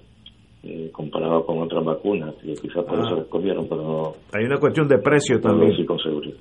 eh, 0.64 0.90
comparado 0.94 1.46
con 1.46 1.62
otras 1.62 1.84
vacunas 1.84 2.36
y 2.42 2.54
quizás 2.54 2.86
por 2.86 3.00
eso 3.00 3.10
ah. 3.10 3.16
la 3.16 3.22
escogieron, 3.24 3.68
pero 3.68 3.82
no. 3.84 4.14
Hay 4.34 4.46
una 4.46 4.58
cuestión 4.58 4.88
de 4.88 4.98
precio 4.98 5.42
también. 5.42 5.76
Sí, 5.76 5.86
con 5.86 6.00
seguridad. 6.00 6.38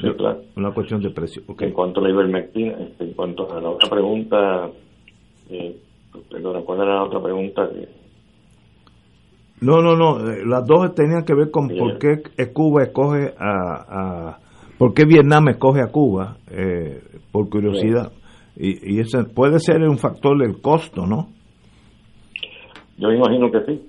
Sí, 0.00 0.08
claro. 0.16 0.40
Una 0.56 0.72
cuestión 0.72 1.00
de 1.00 1.10
precio. 1.10 1.42
En 1.60 1.72
cuanto 1.72 2.00
a 2.00 2.02
la 2.02 2.10
ivermectina, 2.10 2.72
este, 2.72 3.04
en 3.04 3.12
cuanto 3.14 3.50
a 3.50 3.60
la 3.60 3.70
otra 3.70 3.88
pregunta, 3.88 4.68
eh, 5.48 5.76
perdona, 6.30 6.60
¿cuál 6.62 6.80
era 6.82 6.96
la 6.96 7.04
otra 7.04 7.22
pregunta? 7.22 7.70
No, 9.60 9.80
no, 9.80 9.96
no. 9.96 10.28
Eh, 10.28 10.44
las 10.44 10.66
dos 10.66 10.94
tenían 10.94 11.24
que 11.24 11.34
ver 11.34 11.50
con 11.50 11.68
por 11.68 11.98
qué 11.98 12.22
Cuba 12.52 12.82
escoge 12.82 13.32
a, 13.38 14.32
a, 14.32 14.38
por 14.76 14.92
qué 14.92 15.04
Vietnam 15.06 15.48
escoge 15.48 15.80
a 15.80 15.92
Cuba, 15.92 16.36
eh, 16.50 17.00
por 17.32 17.48
curiosidad. 17.48 18.12
Y, 18.56 18.96
y 18.96 19.00
ese 19.00 19.24
puede 19.24 19.60
ser 19.60 19.80
un 19.82 19.98
factor 19.98 20.36
del 20.38 20.60
costo, 20.60 21.06
¿no? 21.06 21.35
Yo 22.98 23.10
imagino 23.10 23.50
que 23.50 23.60
sí. 23.66 23.82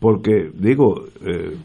Porque, 0.00 0.50
digo, 0.54 0.94
eh, 1.26 1.56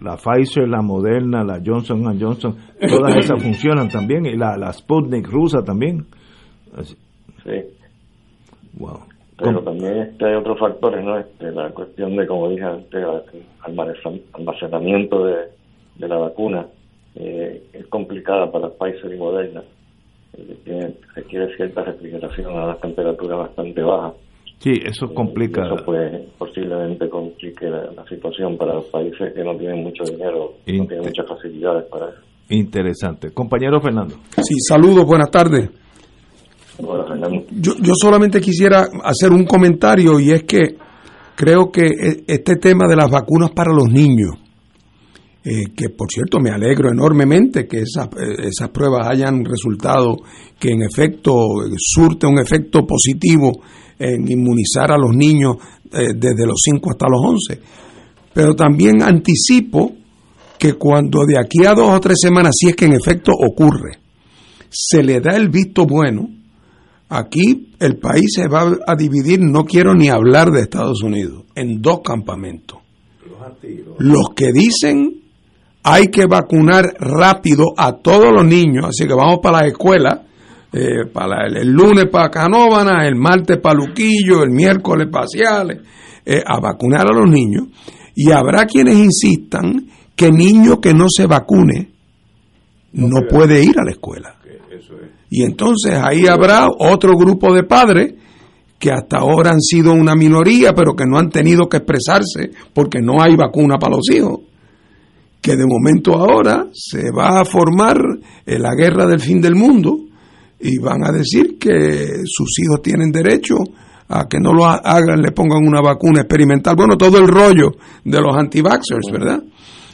la 0.00 0.16
Pfizer, 0.16 0.68
la 0.68 0.80
Moderna, 0.80 1.44
la 1.44 1.60
Johnson 1.64 2.02
Johnson, 2.18 2.56
todas 2.88 3.16
esas 3.16 3.42
funcionan 3.42 3.88
también, 3.88 4.26
y 4.26 4.36
la, 4.36 4.56
la 4.56 4.72
Sputnik 4.72 5.28
rusa 5.28 5.62
también. 5.62 6.06
Sí. 7.44 7.56
Wow. 8.78 9.00
Pero 9.38 9.62
también 9.62 9.96
este, 10.02 10.26
hay 10.26 10.34
otros 10.34 10.58
factores, 10.58 11.04
¿no? 11.04 11.18
Este, 11.18 11.50
la 11.50 11.70
cuestión 11.70 12.14
de, 12.16 12.26
como 12.26 12.48
dije 12.50 12.62
antes, 12.62 12.94
el 12.94 13.82
almacenamiento 14.34 15.24
de, 15.24 15.34
de 15.96 16.08
la 16.08 16.16
vacuna 16.16 16.66
eh, 17.14 17.62
es 17.72 17.86
complicada 17.86 18.50
para 18.52 18.68
Pfizer 18.68 19.12
y 19.12 19.18
Moderna. 19.18 19.62
eh, 20.66 20.94
requiere 21.14 21.56
cierta 21.56 21.82
refrigeración 21.82 22.56
a 22.56 22.64
una 22.64 22.76
temperatura 22.76 23.36
bastante 23.36 23.82
baja. 23.82 24.12
Sí, 24.60 24.72
eso 24.84 25.12
complica. 25.14 25.62
Eso 25.64 25.82
pues 25.86 26.22
posiblemente 26.36 27.08
complique 27.08 27.66
la, 27.66 28.04
situación 28.06 28.58
para 28.58 28.74
los 28.74 28.84
países 28.86 29.32
que 29.34 29.42
no 29.42 29.56
tienen 29.56 29.82
mucho 29.82 30.04
dinero, 30.04 30.52
no 30.66 30.86
tienen 30.86 31.06
muchas 31.06 31.26
facilidades 31.26 31.84
para 31.90 32.10
eso. 32.10 32.20
Interesante. 32.50 33.30
Compañero 33.30 33.80
Fernando. 33.80 34.16
Sí, 34.36 34.54
saludos, 34.68 35.06
buenas 35.06 35.30
tardes. 35.30 35.70
Yo, 37.50 37.72
yo 37.80 37.92
solamente 37.94 38.40
quisiera 38.40 38.86
hacer 39.02 39.32
un 39.32 39.44
comentario 39.44 40.20
y 40.20 40.30
es 40.30 40.44
que 40.44 40.76
creo 41.34 41.70
que 41.70 41.86
e, 41.86 42.24
este 42.26 42.56
tema 42.56 42.86
de 42.86 42.96
las 42.96 43.10
vacunas 43.10 43.52
para 43.52 43.72
los 43.72 43.90
niños, 43.90 44.36
eh, 45.42 45.72
que 45.74 45.88
por 45.88 46.08
cierto 46.10 46.38
me 46.38 46.50
alegro 46.50 46.90
enormemente 46.90 47.66
que 47.66 47.78
esas, 47.78 48.08
eh, 48.08 48.48
esas 48.48 48.68
pruebas 48.68 49.08
hayan 49.08 49.42
resultado 49.42 50.16
que 50.58 50.70
en 50.70 50.82
efecto 50.82 51.32
surte 51.78 52.26
un 52.26 52.38
efecto 52.38 52.86
positivo 52.86 53.52
en 54.00 54.30
inmunizar 54.30 54.90
a 54.90 54.98
los 54.98 55.14
niños 55.14 55.56
eh, 55.92 56.14
desde 56.16 56.46
los 56.46 56.56
5 56.64 56.90
hasta 56.90 57.06
los 57.08 57.20
11. 57.22 57.60
Pero 58.32 58.54
también 58.54 59.02
anticipo 59.02 59.92
que 60.58 60.74
cuando 60.74 61.24
de 61.26 61.38
aquí 61.38 61.64
a 61.66 61.74
dos 61.74 61.94
o 61.94 62.00
tres 62.00 62.18
semanas, 62.20 62.54
si 62.58 62.68
es 62.68 62.76
que 62.76 62.86
en 62.86 62.94
efecto 62.94 63.32
ocurre, 63.32 63.98
se 64.68 65.02
le 65.02 65.20
da 65.20 65.36
el 65.36 65.48
visto 65.48 65.86
bueno, 65.86 66.28
aquí 67.08 67.72
el 67.78 67.98
país 67.98 68.26
se 68.34 68.48
va 68.48 68.76
a 68.86 68.94
dividir, 68.94 69.40
no 69.40 69.64
quiero 69.64 69.94
ni 69.94 70.08
hablar 70.08 70.50
de 70.50 70.60
Estados 70.60 71.02
Unidos, 71.02 71.44
en 71.54 71.80
dos 71.80 72.00
campamentos. 72.04 72.78
Los 73.98 74.30
que 74.34 74.52
dicen 74.52 75.20
hay 75.82 76.08
que 76.08 76.26
vacunar 76.26 76.94
rápido 76.98 77.72
a 77.76 77.96
todos 77.96 78.30
los 78.32 78.44
niños, 78.44 78.84
así 78.88 79.06
que 79.06 79.14
vamos 79.14 79.38
para 79.42 79.62
la 79.62 79.68
escuela, 79.68 80.26
eh, 80.72 81.06
para 81.12 81.46
el, 81.46 81.68
lunes 81.68 82.06
para 82.10 82.30
Canóvana, 82.30 83.06
el 83.06 83.16
martes 83.16 83.58
para 83.58 83.74
Luquillo, 83.74 84.42
el 84.42 84.50
miércoles 84.50 85.08
para 85.10 85.26
Ciales, 85.26 85.78
eh, 86.24 86.42
a 86.44 86.60
vacunar 86.60 87.06
a 87.08 87.14
los 87.14 87.28
niños. 87.28 87.68
Y 88.14 88.30
habrá 88.30 88.66
quienes 88.66 88.96
insistan 88.96 89.88
que 90.14 90.30
niño 90.30 90.80
que 90.80 90.92
no 90.92 91.06
se 91.08 91.26
vacune 91.26 91.90
no, 92.92 93.22
puede 93.28 93.62
ir 93.62 93.78
a 93.78 93.84
la 93.84 93.92
escuela. 93.92 94.36
Y 95.30 95.44
entonces 95.44 95.94
ahí 95.94 96.26
habrá 96.26 96.66
otro 96.78 97.12
grupo 97.16 97.54
de 97.54 97.62
padres 97.62 98.14
que 98.78 98.90
hasta 98.90 99.18
ahora 99.18 99.50
han 99.50 99.60
sido 99.60 99.92
una 99.92 100.14
minoría, 100.14 100.72
pero 100.72 100.94
que 100.96 101.04
no 101.06 101.18
han 101.18 101.30
tenido 101.30 101.68
que 101.68 101.78
expresarse 101.78 102.50
porque 102.74 103.00
no 103.00 103.22
hay 103.22 103.36
vacuna 103.36 103.78
para 103.78 103.96
los 103.96 104.10
hijos 104.12 104.40
que 105.40 105.56
de 105.56 105.66
momento 105.66 106.14
ahora 106.16 106.66
se 106.72 107.10
va 107.10 107.40
a 107.40 107.44
formar 107.44 107.96
en 108.44 108.62
la 108.62 108.74
guerra 108.74 109.06
del 109.06 109.20
fin 109.20 109.40
del 109.40 109.54
mundo 109.54 109.96
y 110.60 110.78
van 110.78 111.04
a 111.04 111.12
decir 111.12 111.58
que 111.58 112.22
sus 112.24 112.58
hijos 112.58 112.82
tienen 112.82 113.10
derecho 113.10 113.56
a 114.08 114.26
que 114.28 114.38
no 114.40 114.52
lo 114.52 114.64
hagan, 114.64 115.22
le 115.22 115.30
pongan 115.32 115.66
una 115.66 115.80
vacuna 115.80 116.20
experimental. 116.20 116.74
Bueno, 116.76 116.96
todo 116.96 117.18
el 117.18 117.28
rollo 117.28 117.72
de 118.04 118.20
los 118.20 118.36
anti-vaxxers, 118.36 119.10
¿verdad? 119.12 119.42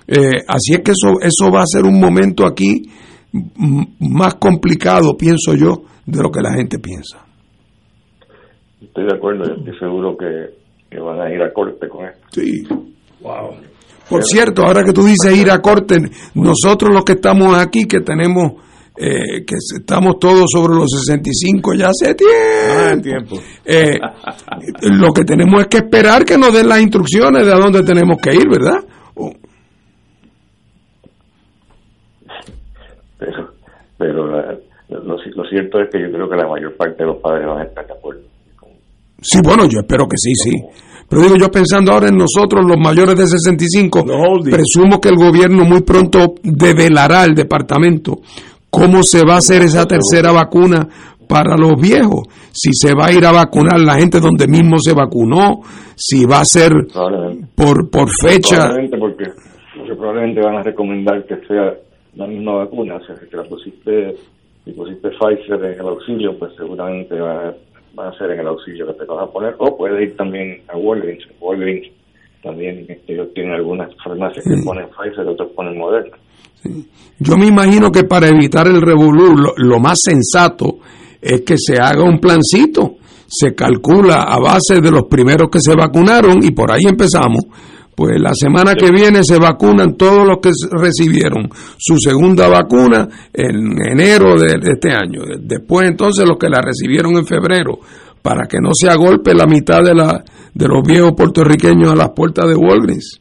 Eh, 0.09 0.43
así 0.49 0.73
es 0.73 0.81
que 0.81 0.93
eso, 0.93 1.21
eso 1.21 1.53
va 1.53 1.63
a 1.63 1.67
ser 1.67 1.85
un 1.85 2.01
momento 2.01 2.47
aquí 2.47 2.83
más 4.01 4.37
complicado, 4.37 5.17
pienso 5.17 5.55
yo, 5.55 5.83
de 6.07 6.23
lo 6.23 6.31
que 6.31 6.41
la 6.41 6.55
gente 6.55 6.79
piensa. 6.79 7.25
Estoy 8.81 9.05
de 9.05 9.17
acuerdo, 9.17 9.43
estoy 9.43 9.79
seguro 9.79 10.17
que, 10.17 10.55
que 10.91 11.01
van 11.01 11.21
a 11.21 11.31
ir 11.33 11.43
a 11.43 11.53
corte 11.53 11.89
con 11.89 12.07
esto. 12.07 12.27
Sí. 12.31 12.67
Wow. 13.21 13.57
Por 14.09 14.23
cierto, 14.23 14.63
ahora 14.63 14.85
que 14.85 14.93
tú 14.93 15.03
dices 15.03 15.37
ir 15.37 15.51
a 15.51 15.61
corte, 15.61 15.97
nosotros 16.35 16.95
los 16.95 17.05
que 17.05 17.15
estamos 17.15 17.57
aquí, 17.57 17.87
que 17.87 18.01
tenemos, 18.01 18.53
eh, 18.99 19.45
que 19.45 19.57
estamos 19.57 20.19
todos 20.19 20.47
sobre 20.51 20.75
los 20.75 20.91
65 20.91 21.75
ya 21.75 21.89
hace 21.89 22.15
tiempo, 22.15 23.03
tiempo. 23.03 23.37
Eh, 23.65 23.99
lo 24.83 25.13
que 25.13 25.25
tenemos 25.25 25.61
es 25.61 25.67
que 25.67 25.79
esperar 25.79 26.25
que 26.25 26.39
nos 26.39 26.55
den 26.55 26.69
las 26.69 26.81
instrucciones 26.81 27.45
de 27.45 27.53
a 27.53 27.57
dónde 27.57 27.83
tenemos 27.83 28.17
que 28.23 28.35
ir, 28.35 28.49
¿verdad? 28.49 28.79
Pero, 33.19 33.51
pero 33.99 34.41
eh, 34.41 34.59
lo, 34.89 35.03
lo, 35.05 35.45
cierto 35.49 35.81
es 35.81 35.91
que 35.93 36.01
yo 36.01 36.11
creo 36.11 36.29
que 36.29 36.37
la 36.37 36.49
mayor 36.49 36.75
parte 36.77 37.03
de 37.03 37.07
los 37.07 37.17
padres 37.19 37.47
van 37.47 37.59
a 37.59 37.65
estar 37.65 37.87
de 37.87 37.93
acuerdo. 37.93 38.23
Sí, 39.21 39.41
bueno, 39.43 39.65
yo 39.65 39.81
espero 39.81 40.07
que 40.07 40.17
sí, 40.17 40.33
sí. 40.35 40.53
Pero 41.09 41.23
digo 41.23 41.37
yo 41.37 41.51
pensando 41.51 41.93
ahora 41.93 42.09
en 42.09 42.17
nosotros, 42.17 42.65
los 42.67 42.79
mayores 42.79 43.17
de 43.17 43.27
65, 43.27 44.05
presumo 44.51 45.01
que 45.01 45.09
el 45.09 45.17
gobierno 45.17 45.65
muy 45.65 45.83
pronto 45.83 46.35
develará 46.43 47.25
el 47.25 47.35
departamento 47.35 48.21
cómo 48.77 49.03
se 49.03 49.25
va 49.25 49.35
a 49.35 49.39
hacer 49.39 49.63
esa 49.63 49.87
tercera 49.87 50.33
vacuna 50.33 50.87
para 51.27 51.57
los 51.57 51.81
viejos. 51.81 52.29
Si 52.53 52.71
se 52.73 52.95
va 52.95 53.07
a 53.07 53.13
ir 53.13 53.25
a 53.25 53.33
vacunar 53.33 53.81
la 53.81 53.95
gente 53.95 54.21
donde 54.21 54.47
mismo 54.47 54.77
se 54.79 54.93
vacunó, 54.93 55.63
si 55.97 56.27
va 56.27 56.41
a 56.41 56.45
ser 56.45 56.73
por, 57.55 57.91
por 57.91 58.09
fecha. 58.23 58.69
Probablemente 58.69 58.99
porque, 58.99 59.25
probablemente 59.97 60.41
van 60.43 60.57
a 60.57 60.63
recomendar 60.63 61.25
que 61.25 61.37
sea 61.47 61.75
la 62.17 62.27
misma 62.27 62.57
vacuna. 62.57 62.97
O 62.97 63.07
sea, 63.07 63.17
si 63.17 63.35
la 63.35 63.45
pusiste, 63.45 64.15
si 64.65 64.73
pusiste 64.73 65.09
Pfizer 65.09 65.65
en 65.65 65.81
el 65.81 65.89
auxilio, 65.89 66.39
pues 66.39 66.53
seguramente 66.57 67.19
va 67.19 67.49
a 67.49 67.55
va 67.99 68.09
a 68.09 68.19
ser 68.19 68.31
en 68.31 68.41
el 68.41 68.49
auxilio 68.49 68.87
que 68.87 68.93
te 68.93 69.05
vas 69.07 69.23
a 69.23 69.33
poner, 69.33 69.55
o 69.59 69.75
puedes 69.75 69.99
ir 70.03 70.17
también 70.17 70.61
a 70.69 70.77
Walgreens. 70.77 71.27
Walgreens 71.41 71.89
también 72.43 72.87
ellos 73.09 73.33
tienen 73.35 73.55
algunas 73.55 73.91
farmacias 74.05 74.45
que 74.45 74.63
ponen 74.65 74.87
Pfizer, 74.89 75.27
otros 75.27 75.51
ponen 75.53 75.79
Moderna. 75.79 76.17
Yo 77.19 77.37
me 77.37 77.47
imagino 77.47 77.91
que 77.91 78.05
para 78.05 78.29
evitar 78.29 78.67
el 78.67 78.83
revolú, 78.83 79.35
lo, 79.57 79.79
más 79.81 79.99
sensato 80.03 80.79
es 81.21 81.43
que 81.43 81.57
se 81.59 81.81
haga 81.81 82.03
un 82.03 82.19
plancito, 82.19 82.97
se 83.27 83.55
calcula 83.55 84.23
a 84.23 84.39
base 84.39 84.81
de 84.83 84.91
los 84.91 85.05
primeros 85.05 85.49
que 85.51 85.61
se 85.61 85.75
vacunaron 85.75 86.43
y 86.43 86.51
por 86.51 86.71
ahí 86.71 86.83
empezamos. 86.87 87.45
Pues 87.95 88.21
la 88.21 88.33
semana 88.35 88.75
que 88.75 88.91
viene 88.91 89.25
se 89.25 89.39
vacunan 89.39 89.97
todos 89.97 90.27
los 90.27 90.39
que 90.43 90.51
recibieron 90.71 91.49
su 91.79 91.97
segunda 91.97 92.47
vacuna 92.47 93.09
en 93.33 93.73
enero 93.91 94.39
de, 94.39 94.59
este 94.71 94.93
año. 94.93 95.23
Después 95.41 95.89
entonces 95.89 96.27
los 96.29 96.37
que 96.37 96.51
la 96.51 96.61
recibieron 96.61 97.17
en 97.17 97.25
febrero, 97.25 97.79
para 98.21 98.47
que 98.47 98.59
no 98.61 98.71
se 98.75 98.91
agolpe 98.91 99.33
la 99.35 99.47
mitad 99.47 99.83
de, 99.83 99.95
la, 99.95 100.23
de 100.53 100.69
los 100.69 100.87
viejos 100.87 101.13
puertorriqueños 101.17 101.91
a 101.91 101.97
las 101.97 102.11
puertas 102.11 102.47
de 102.47 102.55
Walgreens. 102.55 103.21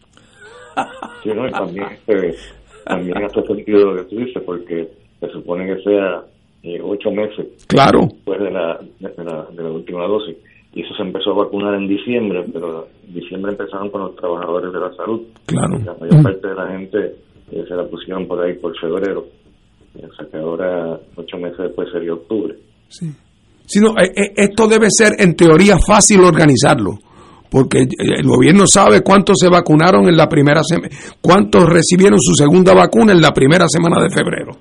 Sí, 1.24 1.32
no, 1.34 1.50
también, 1.50 1.88
este, 2.06 2.36
también 2.86 3.24
hace 3.24 3.42
sentido 3.44 3.92
lo 3.92 3.96
que 3.98 4.10
tú 4.10 4.22
dices, 4.22 4.44
porque 4.46 4.88
se 5.20 5.30
supone 5.30 5.66
que 5.66 5.82
sea 5.84 6.24
eh, 6.64 6.80
ocho 6.82 7.12
meses 7.12 7.66
claro. 7.68 8.02
después 8.12 8.40
de 8.40 8.52
la, 8.52 8.80
de 9.00 9.24
la, 9.24 9.48
de 9.52 9.64
la 9.64 9.72
última 9.72 10.06
dosis 10.08 10.36
y 10.76 10.82
eso 10.82 10.94
se 10.94 11.04
empezó 11.04 11.32
a 11.32 11.46
vacunar 11.46 11.74
en 11.76 11.88
diciembre, 11.88 12.44
pero 12.52 12.88
en 13.08 13.14
diciembre 13.14 13.54
empezaron 13.54 13.90
con 13.90 14.02
los 14.02 14.16
trabajadores 14.18 14.74
de 14.74 14.80
la 14.80 14.94
salud. 14.94 15.22
Claro. 15.46 15.80
La 15.86 15.94
mayor 15.94 16.22
parte 16.22 16.48
de 16.50 16.54
la 16.54 16.68
gente 16.68 17.16
eh, 17.52 17.64
se 17.66 17.76
la 17.76 17.86
pusieron 17.86 18.28
por 18.28 18.44
ahí 18.44 18.56
por 18.56 18.78
febrero. 18.78 19.26
O 19.96 20.16
sea 20.16 20.28
que 20.30 20.38
ahora, 20.38 21.00
ocho 21.16 21.38
meses 21.38 21.58
después 21.60 21.88
sería 21.94 22.14
octubre. 22.14 22.56
Sí. 22.90 23.10
sí 23.66 23.80
no, 23.80 23.92
eh, 23.92 24.12
eh, 24.14 24.34
esto 24.36 24.68
debe 24.68 24.88
ser 24.90 25.14
en 25.18 25.38
teoría 25.38 25.78
fácil 25.80 26.20
organizarlo, 26.20 27.00
porque 27.50 27.88
el 27.98 28.26
gobierno 28.26 28.66
sabe 28.68 29.02
cuántos 29.02 29.38
se 29.40 29.50
vacunaron 29.50 30.08
en 30.08 30.18
la 30.18 30.28
primera 30.28 30.62
semana, 30.64 30.90
cuántos 31.22 31.66
recibieron 31.66 32.20
su 32.20 32.36
segunda 32.36 32.74
vacuna 32.74 33.14
en 33.14 33.22
la 33.22 33.32
primera 33.32 33.68
semana 33.68 34.02
de 34.02 34.10
febrero. 34.10 34.52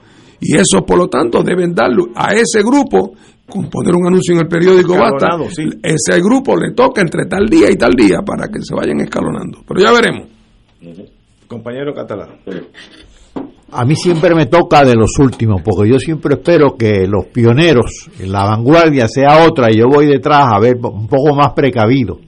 Y 0.40 0.56
eso, 0.56 0.84
por 0.84 0.98
lo 0.98 1.08
tanto, 1.08 1.42
deben 1.42 1.74
darlo 1.74 2.08
a 2.14 2.34
ese 2.34 2.62
grupo 2.62 3.12
con 3.48 3.68
poner 3.68 3.94
un 3.94 4.06
anuncio 4.06 4.34
en 4.34 4.40
el 4.40 4.48
periódico 4.48 4.96
basta, 4.96 5.36
ese 5.82 6.20
grupo 6.20 6.56
le 6.56 6.72
toca 6.72 7.02
entre 7.02 7.26
tal 7.26 7.46
día 7.46 7.70
y 7.70 7.76
tal 7.76 7.92
día 7.92 8.20
para 8.24 8.48
que 8.48 8.60
se 8.62 8.74
vayan 8.74 9.00
escalonando. 9.00 9.58
Pero 9.66 9.80
ya 9.80 9.92
veremos. 9.92 10.28
Compañero 11.46 11.94
catalán. 11.94 12.38
A 13.70 13.84
mí 13.84 13.96
siempre 13.96 14.34
me 14.34 14.46
toca 14.46 14.84
de 14.84 14.94
los 14.94 15.18
últimos, 15.18 15.60
porque 15.62 15.90
yo 15.90 15.98
siempre 15.98 16.34
espero 16.34 16.76
que 16.76 17.06
los 17.08 17.26
pioneros, 17.26 18.08
la 18.20 18.44
vanguardia 18.44 19.08
sea 19.08 19.46
otra 19.46 19.70
y 19.70 19.78
yo 19.78 19.88
voy 19.88 20.06
detrás 20.06 20.46
a 20.52 20.60
ver 20.60 20.76
un 20.76 21.08
poco 21.08 21.34
más 21.34 21.52
precavido. 21.54 22.20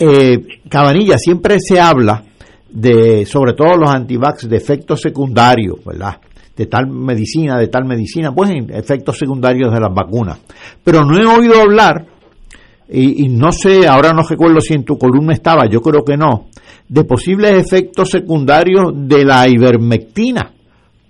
Eh, 0.00 0.60
Cabanilla, 0.68 1.18
siempre 1.18 1.58
se 1.60 1.78
habla 1.78 2.24
de, 2.70 3.26
sobre 3.26 3.52
todo 3.52 3.76
los 3.76 3.90
antivax, 3.90 4.48
de 4.48 4.56
efectos 4.56 5.00
secundarios, 5.00 5.84
¿verdad? 5.84 6.16
de 6.60 6.66
tal 6.66 6.88
medicina, 6.88 7.58
de 7.58 7.68
tal 7.68 7.86
medicina, 7.86 8.32
pues 8.34 8.50
efectos 8.68 9.16
secundarios 9.16 9.72
de 9.72 9.80
las 9.80 9.94
vacunas. 9.94 10.38
Pero 10.84 11.04
no 11.04 11.18
he 11.18 11.24
oído 11.24 11.58
hablar, 11.58 12.04
y, 12.92 13.28
no 13.28 13.50
sé, 13.50 13.86
ahora 13.86 14.12
no 14.12 14.22
recuerdo 14.28 14.60
si 14.60 14.74
en 14.74 14.84
tu 14.84 14.98
columna 14.98 15.32
estaba, 15.32 15.66
yo 15.70 15.80
creo 15.80 16.04
que 16.04 16.18
no, 16.18 16.48
de 16.86 17.04
posibles 17.04 17.54
efectos 17.54 18.10
secundarios 18.10 18.92
de 18.94 19.24
la 19.24 19.48
ivermectina, 19.48 20.50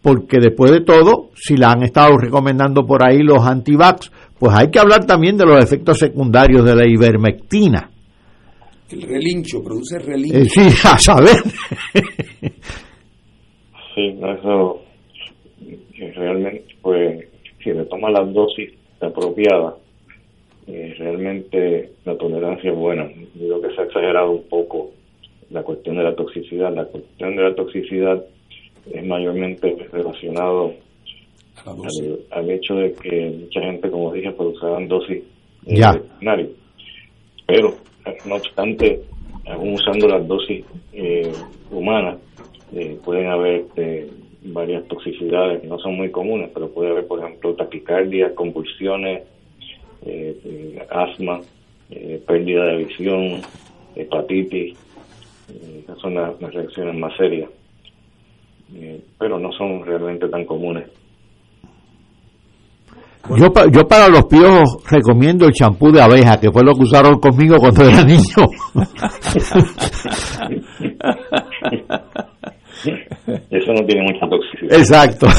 porque 0.03 0.39
después 0.41 0.71
de 0.71 0.83
todo, 0.83 1.31
si 1.35 1.57
la 1.57 1.73
han 1.73 1.83
estado 1.83 2.17
recomendando 2.17 2.87
por 2.87 3.05
ahí 3.05 3.19
los 3.23 3.45
antivax, 3.45 4.13
pues 4.39 4.55
hay 4.55 4.71
que 4.71 4.79
hablar 4.79 5.05
también 5.05 5.37
de 5.37 5.47
los 5.47 5.63
efectos 5.63 5.99
secundarios 5.99 6.65
de 6.65 6.77
la 6.77 6.87
ivermectina. 6.87 7.91
El 8.93 9.03
relincho, 9.03 9.63
produce 9.63 9.99
relincho. 9.99 10.39
Eh, 10.39 10.45
sí, 10.45 10.61
a 10.85 10.99
saber. 10.99 11.37
sí, 13.95 14.19
eso 14.21 14.83
realmente 16.15 16.65
pues 16.83 17.29
si 17.63 17.71
le 17.71 17.85
toma 17.85 18.11
la 18.11 18.25
dosis 18.25 18.71
apropiada, 19.01 19.77
eh, 20.67 20.95
realmente 20.99 21.93
la 22.05 22.17
tolerancia 22.17 22.71
es 22.71 22.77
buena. 22.77 23.09
Digo 23.35 23.61
que 23.61 23.75
se 23.75 23.81
ha 23.81 23.85
exagerado 23.85 24.31
un 24.33 24.43
poco 24.45 24.91
la 25.51 25.63
cuestión 25.63 25.97
de 25.97 26.05
la 26.05 26.15
toxicidad. 26.15 26.75
La 26.75 26.85
cuestión 26.85 27.37
de 27.37 27.43
la 27.43 27.55
toxicidad 27.55 28.25
es 28.91 29.07
mayormente 29.07 29.77
relacionado 29.93 30.75
al, 32.31 32.51
hecho 32.51 32.75
de 32.75 32.93
que 32.95 33.31
mucha 33.31 33.61
gente, 33.61 33.91
como 33.91 34.13
dije, 34.13 34.31
pues 34.33 34.57
usaban 34.57 34.89
dosis 34.89 35.23
eh, 35.67 35.77
ya. 35.77 36.01
Pero, 37.47 37.75
no 38.25 38.37
obstante, 38.37 39.03
aún 39.47 39.75
usando 39.75 40.09
las 40.09 40.27
dosis 40.27 40.65
eh, 40.93 41.33
humanas, 41.71 42.19
eh, 42.73 42.99
pueden 43.05 43.27
haber 43.29 43.65
varias 44.43 44.87
toxicidades 44.89 45.61
que 45.61 45.67
no 45.67 45.79
son 45.79 45.97
muy 45.97 46.11
comunes, 46.11 46.51
pero 46.55 46.71
puede 46.71 46.91
haber, 46.91 47.07
por 47.07 47.21
ejemplo, 47.21 47.55
taquicardia, 47.55 48.35
convulsiones, 48.35 49.25
asma, 50.91 51.41
pérdida 52.27 52.65
de 52.67 52.85
visión, 52.85 53.43
hepatitis. 53.97 54.79
esas 55.83 55.99
son 55.99 56.15
las 56.15 56.41
reacciones 56.41 56.95
más 56.95 57.15
serias. 57.17 57.51
pero 59.19 59.39
no 59.39 59.53
son 59.53 59.85
realmente 59.85 60.29
tan 60.29 60.45
comunes. 60.45 60.87
Yo, 63.29 63.53
yo 63.71 63.87
para 63.87 64.09
los 64.09 64.25
piojos 64.27 64.83
recomiendo 64.91 65.47
el 65.47 65.53
champú 65.53 65.93
de 65.93 66.01
abeja, 66.01 66.41
que 66.41 66.51
fue 66.51 66.65
lo 66.65 66.75
que 66.75 66.83
usaron 66.83 67.21
conmigo 67.21 67.57
cuando 67.59 67.85
era 67.85 68.03
niño. 68.03 68.23
Eso 73.51 73.73
no 73.73 73.85
tiene 73.87 74.03
mucha 74.03 74.29
toxicidad. 74.29 74.79
Exacto. 74.79 75.27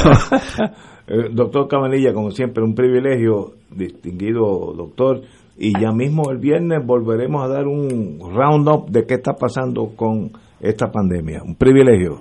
Eh, 1.07 1.27
doctor 1.33 1.67
Camarilla, 1.67 2.13
como 2.13 2.31
siempre, 2.31 2.63
un 2.63 2.73
privilegio, 2.73 3.55
distinguido 3.69 4.71
doctor. 4.73 5.21
Y 5.57 5.77
ya 5.77 5.91
mismo 5.91 6.31
el 6.31 6.37
viernes 6.37 6.85
volveremos 6.85 7.43
a 7.43 7.49
dar 7.49 7.67
un 7.67 8.17
round-up 8.33 8.89
de 8.89 9.05
qué 9.05 9.15
está 9.15 9.33
pasando 9.33 9.91
con 9.93 10.31
esta 10.61 10.89
pandemia. 10.89 11.41
Un 11.43 11.55
privilegio. 11.55 12.19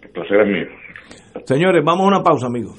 El 0.00 0.08
placer 0.10 0.40
es 0.40 0.48
mío. 0.48 0.66
Señores, 1.44 1.84
vamos 1.84 2.04
a 2.04 2.08
una 2.08 2.22
pausa, 2.22 2.46
amigos. 2.46 2.78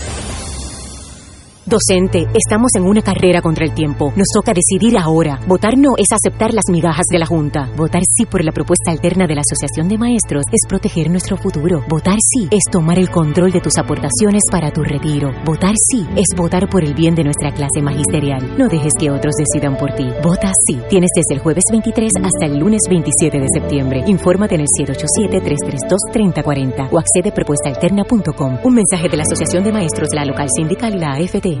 Docente, 1.71 2.27
estamos 2.33 2.71
en 2.75 2.83
una 2.83 3.01
carrera 3.01 3.41
contra 3.41 3.63
el 3.63 3.73
tiempo. 3.73 4.11
Nos 4.17 4.27
toca 4.33 4.51
decidir 4.51 4.97
ahora. 4.97 5.39
Votar 5.47 5.77
no 5.77 5.91
es 5.97 6.07
aceptar 6.11 6.53
las 6.53 6.65
migajas 6.69 7.05
de 7.09 7.17
la 7.17 7.25
Junta. 7.25 7.69
Votar 7.77 8.01
sí 8.03 8.25
por 8.25 8.43
la 8.43 8.51
propuesta 8.51 8.91
alterna 8.91 9.25
de 9.25 9.35
la 9.35 9.43
Asociación 9.47 9.87
de 9.87 9.97
Maestros 9.97 10.43
es 10.51 10.67
proteger 10.67 11.09
nuestro 11.09 11.37
futuro. 11.37 11.81
Votar 11.87 12.17
sí 12.19 12.49
es 12.51 12.65
tomar 12.69 12.99
el 12.99 13.09
control 13.09 13.53
de 13.53 13.61
tus 13.61 13.77
aportaciones 13.77 14.43
para 14.51 14.71
tu 14.71 14.83
retiro. 14.83 15.31
Votar 15.45 15.75
sí 15.77 16.05
es 16.17 16.35
votar 16.35 16.69
por 16.69 16.83
el 16.83 16.93
bien 16.93 17.15
de 17.15 17.23
nuestra 17.23 17.53
clase 17.53 17.81
magisterial. 17.81 18.53
No 18.57 18.67
dejes 18.67 18.91
que 18.99 19.09
otros 19.09 19.33
decidan 19.37 19.77
por 19.77 19.95
ti. 19.95 20.09
Vota 20.21 20.51
sí. 20.67 20.77
Tienes 20.89 21.11
desde 21.15 21.35
el 21.35 21.39
jueves 21.39 21.63
23 21.71 22.11
hasta 22.21 22.47
el 22.47 22.59
lunes 22.59 22.81
27 22.89 23.39
de 23.39 23.47
septiembre. 23.47 24.03
Infórmate 24.07 24.55
en 24.55 24.61
el 24.61 24.67
787-332-3040 24.77 26.89
o 26.91 26.99
accede 26.99 27.29
a 27.29 27.33
propuestaalterna.com. 27.33 28.57
Un 28.61 28.73
mensaje 28.73 29.07
de 29.07 29.15
la 29.15 29.23
Asociación 29.23 29.63
de 29.63 29.71
Maestros, 29.71 30.09
la 30.13 30.25
local 30.25 30.49
sindical 30.53 30.95
y 30.95 30.99
la 30.99 31.13
AFT. 31.13 31.60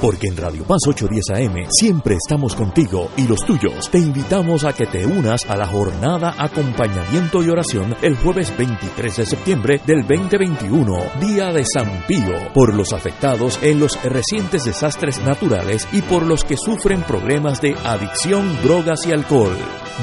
Porque 0.00 0.26
en 0.26 0.36
Radio 0.36 0.64
Paz 0.64 0.80
810 0.86 1.30
AM 1.30 1.70
siempre 1.70 2.16
estamos 2.16 2.56
contigo 2.56 3.10
y 3.16 3.28
los 3.28 3.44
tuyos. 3.44 3.90
Te 3.90 3.98
invitamos 3.98 4.64
a 4.64 4.72
que 4.72 4.86
te 4.86 5.06
unas 5.06 5.48
a 5.48 5.56
la 5.56 5.66
jornada 5.66 6.34
Acompañamiento 6.38 7.42
y 7.42 7.50
Oración 7.50 7.94
el 8.02 8.16
jueves 8.16 8.56
23 8.56 9.16
de 9.16 9.26
septiembre 9.26 9.80
del 9.86 10.00
2021, 10.00 10.98
Día 11.20 11.52
de 11.52 11.64
San 11.64 12.04
Pío, 12.08 12.52
por 12.54 12.74
los 12.74 12.92
afectados 12.92 13.58
en 13.62 13.80
los 13.80 14.02
recientes 14.02 14.64
desastres 14.64 15.20
naturales 15.20 15.86
y 15.92 16.00
por 16.02 16.24
los 16.24 16.42
que 16.44 16.56
sufren 16.56 17.02
problemas 17.02 17.60
de 17.60 17.76
adicción, 17.84 18.60
drogas 18.62 19.06
y 19.06 19.12
alcohol. 19.12 19.56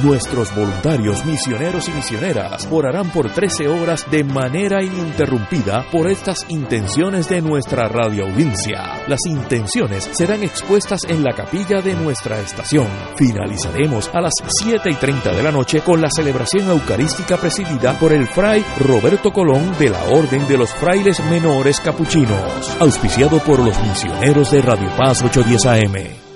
Nuestros 0.04 0.56
voluntarios, 0.56 1.26
misioneros 1.26 1.90
y 1.90 1.92
misioneras 1.92 2.70
orarán 2.72 3.10
por 3.10 3.32
13 3.32 3.68
horas 3.68 4.10
de 4.10 4.24
manera 4.24 4.84
ininterrumpida 4.84 5.88
por 5.92 6.10
estas 6.10 6.46
intenciones 6.50 7.28
de 7.28 7.42
nuestra 7.42 7.90
radio 7.90 8.28
audiencia. 8.28 9.02
Las 9.08 9.26
intenciones 9.26 9.79
serán 9.88 10.44
expuestas 10.44 11.02
en 11.08 11.24
la 11.24 11.34
capilla 11.34 11.82
de 11.82 11.94
nuestra 11.94 12.40
estación. 12.42 12.88
Finalizaremos 13.16 14.10
a 14.14 14.20
las 14.20 14.34
7 14.62 14.90
y 14.90 14.96
30 14.96 15.34
de 15.34 15.44
la 15.44 15.52
noche 15.52 15.82
con 15.82 16.02
la 16.02 16.10
celebración 16.10 16.70
eucarística 16.70 17.38
presidida 17.38 17.98
por 17.98 18.12
el 18.12 18.28
fray 18.28 18.66
Roberto 18.80 19.32
Colón 19.32 19.74
de 19.80 19.90
la 19.90 20.04
Orden 20.06 20.46
de 20.48 20.58
los 20.58 20.70
Frailes 20.72 21.24
Menores 21.30 21.80
Capuchinos, 21.80 22.78
auspiciado 22.80 23.40
por 23.40 23.60
los 23.60 23.80
misioneros 23.82 24.52
de 24.52 24.62
Radio 24.62 24.90
Paz 24.98 25.22
810 25.24 25.66
AM. 25.66 26.30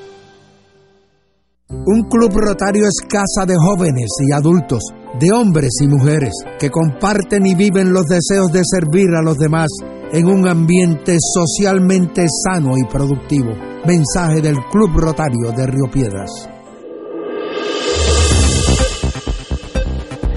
Un 1.70 2.04
club 2.08 2.32
rotario 2.34 2.84
es 2.86 3.06
casa 3.06 3.46
de 3.46 3.56
jóvenes 3.58 4.10
y 4.26 4.32
adultos, 4.32 4.84
de 5.20 5.32
hombres 5.34 5.72
y 5.82 5.88
mujeres, 5.88 6.32
que 6.60 6.70
comparten 6.70 7.46
y 7.46 7.56
viven 7.56 7.92
los 7.92 8.06
deseos 8.06 8.54
de 8.54 8.62
servir 8.64 9.10
a 9.16 9.22
los 9.22 9.38
demás 9.38 9.68
en 10.14 10.28
un 10.28 10.48
ambiente 10.48 11.18
socialmente 11.20 12.26
sano 12.28 12.78
y 12.78 12.86
productivo. 12.86 13.52
Mensaje 13.84 14.42
del 14.42 14.58
Club 14.72 14.92
Rotario 14.96 15.52
de 15.58 15.66
Río 15.66 15.90
Piedras. 15.92 16.48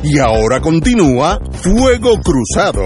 Y 0.03 0.19
ahora 0.19 0.61
continúa 0.63 1.39
Fuego 1.53 2.15
Cruzado. 2.25 2.85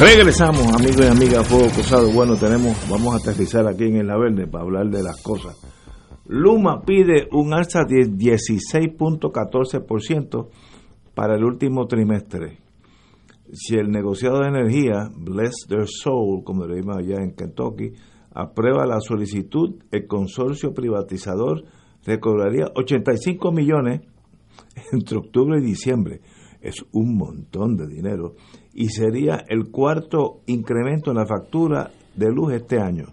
Regresamos, 0.00 0.72
amigos 0.72 1.04
y 1.04 1.08
amigas, 1.08 1.46
Fuego 1.46 1.68
Cruzado. 1.74 2.10
Bueno, 2.10 2.34
tenemos, 2.34 2.74
vamos 2.88 3.12
a 3.12 3.18
aterrizar 3.18 3.68
aquí 3.68 3.84
en 3.84 4.06
La 4.06 4.16
Verde 4.16 4.46
para 4.46 4.64
hablar 4.64 4.88
de 4.88 5.02
las 5.02 5.22
cosas. 5.22 5.60
Luma 6.26 6.80
pide 6.80 7.28
un 7.32 7.52
alza 7.52 7.80
de 7.86 8.08
16.14% 8.08 10.48
para 11.14 11.34
el 11.34 11.44
último 11.44 11.86
trimestre. 11.86 12.60
Si 13.52 13.76
el 13.76 13.90
negociado 13.90 14.40
de 14.40 14.48
energía, 14.48 15.10
Bless 15.14 15.66
Their 15.68 15.86
Soul, 15.86 16.44
como 16.44 16.64
le 16.64 16.76
decimos 16.76 16.96
allá 16.96 17.16
en 17.22 17.34
Kentucky, 17.34 17.92
aprueba 18.32 18.86
la 18.86 19.00
solicitud, 19.00 19.82
el 19.90 20.06
consorcio 20.06 20.72
privatizador 20.72 21.64
recobraría 22.06 22.72
85 22.74 23.52
millones 23.52 24.00
entre 24.92 25.18
octubre 25.18 25.60
y 25.60 25.62
diciembre. 25.62 26.22
Es 26.62 26.82
un 26.92 27.18
montón 27.18 27.76
de 27.76 27.86
dinero 27.86 28.36
y 28.80 28.88
sería 28.88 29.44
el 29.46 29.70
cuarto 29.70 30.40
incremento 30.46 31.10
en 31.10 31.18
la 31.18 31.26
factura 31.26 31.90
de 32.16 32.32
luz 32.32 32.54
este 32.54 32.80
año. 32.80 33.08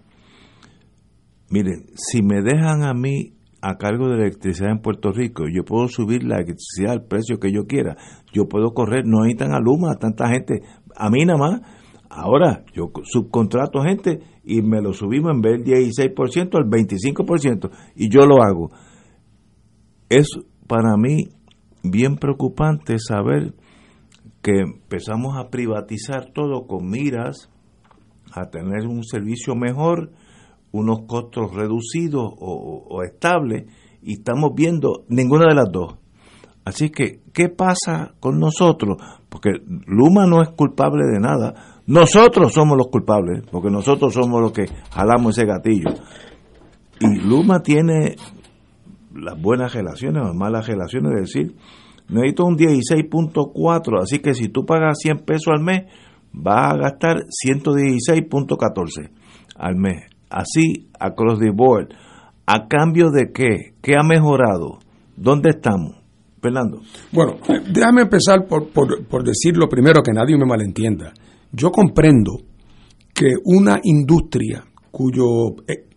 Miren, 1.50 1.90
si 1.94 2.22
me 2.22 2.40
dejan 2.40 2.84
a 2.84 2.94
mí 2.94 3.34
a 3.60 3.76
cargo 3.76 4.08
de 4.08 4.16
la 4.16 4.22
electricidad 4.22 4.70
en 4.70 4.80
Puerto 4.80 5.12
Rico, 5.12 5.44
yo 5.46 5.66
puedo 5.66 5.86
subir 5.88 6.24
la 6.24 6.36
electricidad 6.36 6.92
al 6.92 7.04
precio 7.04 7.38
que 7.38 7.52
yo 7.52 7.66
quiera, 7.66 7.98
yo 8.32 8.48
puedo 8.48 8.72
correr, 8.72 9.04
no 9.04 9.24
hay 9.24 9.34
tan 9.34 9.52
aluma, 9.52 9.96
tanta 9.96 10.30
gente, 10.30 10.62
a 10.96 11.10
mí 11.10 11.26
nada 11.26 11.38
más. 11.38 11.60
Ahora, 12.08 12.64
yo 12.72 12.90
subcontrato 13.04 13.82
gente 13.82 14.20
y 14.44 14.62
me 14.62 14.80
lo 14.80 14.94
subimos 14.94 15.32
en 15.32 15.42
vez 15.42 15.62
del 15.62 15.84
16% 15.84 16.56
al 16.56 16.64
25% 16.64 17.70
y 17.94 18.08
yo 18.08 18.20
lo 18.24 18.42
hago. 18.42 18.70
Es 20.08 20.30
para 20.66 20.96
mí 20.96 21.28
bien 21.82 22.16
preocupante 22.16 22.98
saber 22.98 23.52
porque 24.48 24.60
empezamos 24.60 25.36
a 25.36 25.50
privatizar 25.50 26.32
todo 26.32 26.66
con 26.66 26.88
miras 26.88 27.50
a 28.32 28.48
tener 28.50 28.86
un 28.86 29.04
servicio 29.04 29.54
mejor, 29.54 30.10
unos 30.72 31.00
costos 31.06 31.54
reducidos 31.54 32.32
o, 32.38 33.02
estables, 33.02 33.64
y 34.02 34.14
estamos 34.14 34.52
viendo 34.54 35.04
ninguna 35.08 35.46
de 35.48 35.54
las 35.54 35.70
dos. 35.70 35.96
Así 36.64 36.90
que, 36.90 37.20
¿qué 37.32 37.48
pasa 37.48 38.14
con 38.20 38.38
nosotros? 38.38 38.96
Porque 39.28 39.50
Luma 39.86 40.26
no 40.26 40.42
es 40.42 40.50
culpable 40.50 41.04
de 41.06 41.20
nada. 41.20 41.80
Nosotros 41.86 42.52
somos 42.52 42.76
los 42.76 42.88
culpables, 42.88 43.42
porque 43.50 43.70
nosotros 43.70 44.14
somos 44.14 44.40
los 44.40 44.52
que 44.52 44.66
jalamos 44.90 45.36
ese 45.36 45.46
gatillo. 45.46 45.90
Y 47.00 47.16
Luma 47.20 47.60
tiene 47.60 48.16
las 49.14 49.40
buenas 49.40 49.74
relaciones 49.74 50.22
o 50.22 50.26
las 50.26 50.36
malas 50.36 50.66
relaciones, 50.66 51.12
es 51.14 51.34
decir, 51.34 51.56
necesito 52.08 52.44
un 52.44 52.56
16.4, 52.56 54.02
así 54.02 54.18
que 54.20 54.34
si 54.34 54.48
tú 54.48 54.64
pagas 54.64 54.98
100 55.00 55.18
pesos 55.20 55.48
al 55.48 55.62
mes, 55.62 55.84
vas 56.32 56.72
a 56.72 56.76
gastar 56.76 57.16
116.14 57.26 59.10
al 59.56 59.76
mes. 59.76 60.04
Así, 60.30 60.88
across 60.98 61.38
the 61.38 61.50
board. 61.50 61.88
¿A 62.46 62.66
cambio 62.66 63.10
de 63.10 63.30
qué? 63.32 63.74
¿Qué 63.82 63.94
ha 63.94 64.02
mejorado? 64.02 64.78
¿Dónde 65.16 65.50
estamos? 65.50 65.96
Fernando. 66.40 66.80
Bueno, 67.12 67.36
déjame 67.72 68.02
empezar 68.02 68.46
por, 68.46 68.68
por, 68.68 69.04
por 69.06 69.24
decir 69.24 69.56
lo 69.56 69.68
primero 69.68 70.02
que 70.02 70.12
nadie 70.12 70.36
me 70.38 70.46
malentienda. 70.46 71.12
Yo 71.52 71.70
comprendo 71.70 72.38
que 73.12 73.26
una 73.44 73.80
industria 73.82 74.64
cuyo 74.90 75.24
eh, 75.66 75.88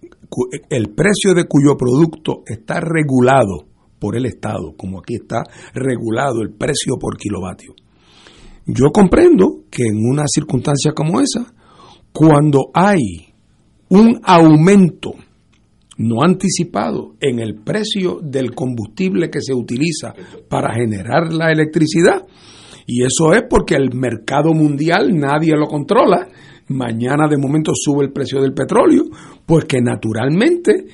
el 0.69 0.89
precio 0.89 1.33
de 1.33 1.45
cuyo 1.45 1.77
producto 1.77 2.41
está 2.45 2.79
regulado 2.79 3.70
por 4.01 4.17
el 4.17 4.25
Estado, 4.25 4.73
como 4.75 4.97
aquí 4.97 5.13
está 5.13 5.43
regulado 5.75 6.41
el 6.41 6.49
precio 6.49 6.95
por 6.99 7.17
kilovatio. 7.17 7.75
Yo 8.65 8.87
comprendo 8.91 9.65
que 9.69 9.83
en 9.83 9.97
una 10.03 10.23
circunstancia 10.25 10.93
como 10.93 11.21
esa, 11.21 11.53
cuando 12.11 12.71
hay 12.73 12.97
un 13.89 14.19
aumento 14.23 15.13
no 15.99 16.23
anticipado 16.23 17.13
en 17.19 17.39
el 17.39 17.61
precio 17.63 18.19
del 18.23 18.55
combustible 18.55 19.29
que 19.29 19.39
se 19.39 19.53
utiliza 19.53 20.15
para 20.49 20.73
generar 20.73 21.31
la 21.31 21.51
electricidad, 21.51 22.25
y 22.87 23.03
eso 23.03 23.33
es 23.33 23.43
porque 23.47 23.75
el 23.75 23.93
mercado 23.93 24.51
mundial 24.53 25.09
nadie 25.13 25.55
lo 25.55 25.67
controla, 25.67 26.27
mañana 26.69 27.27
de 27.29 27.37
momento 27.37 27.71
sube 27.75 28.03
el 28.03 28.11
precio 28.11 28.41
del 28.41 28.53
petróleo, 28.53 29.03
pues 29.45 29.65
que 29.65 29.79
naturalmente 29.79 30.85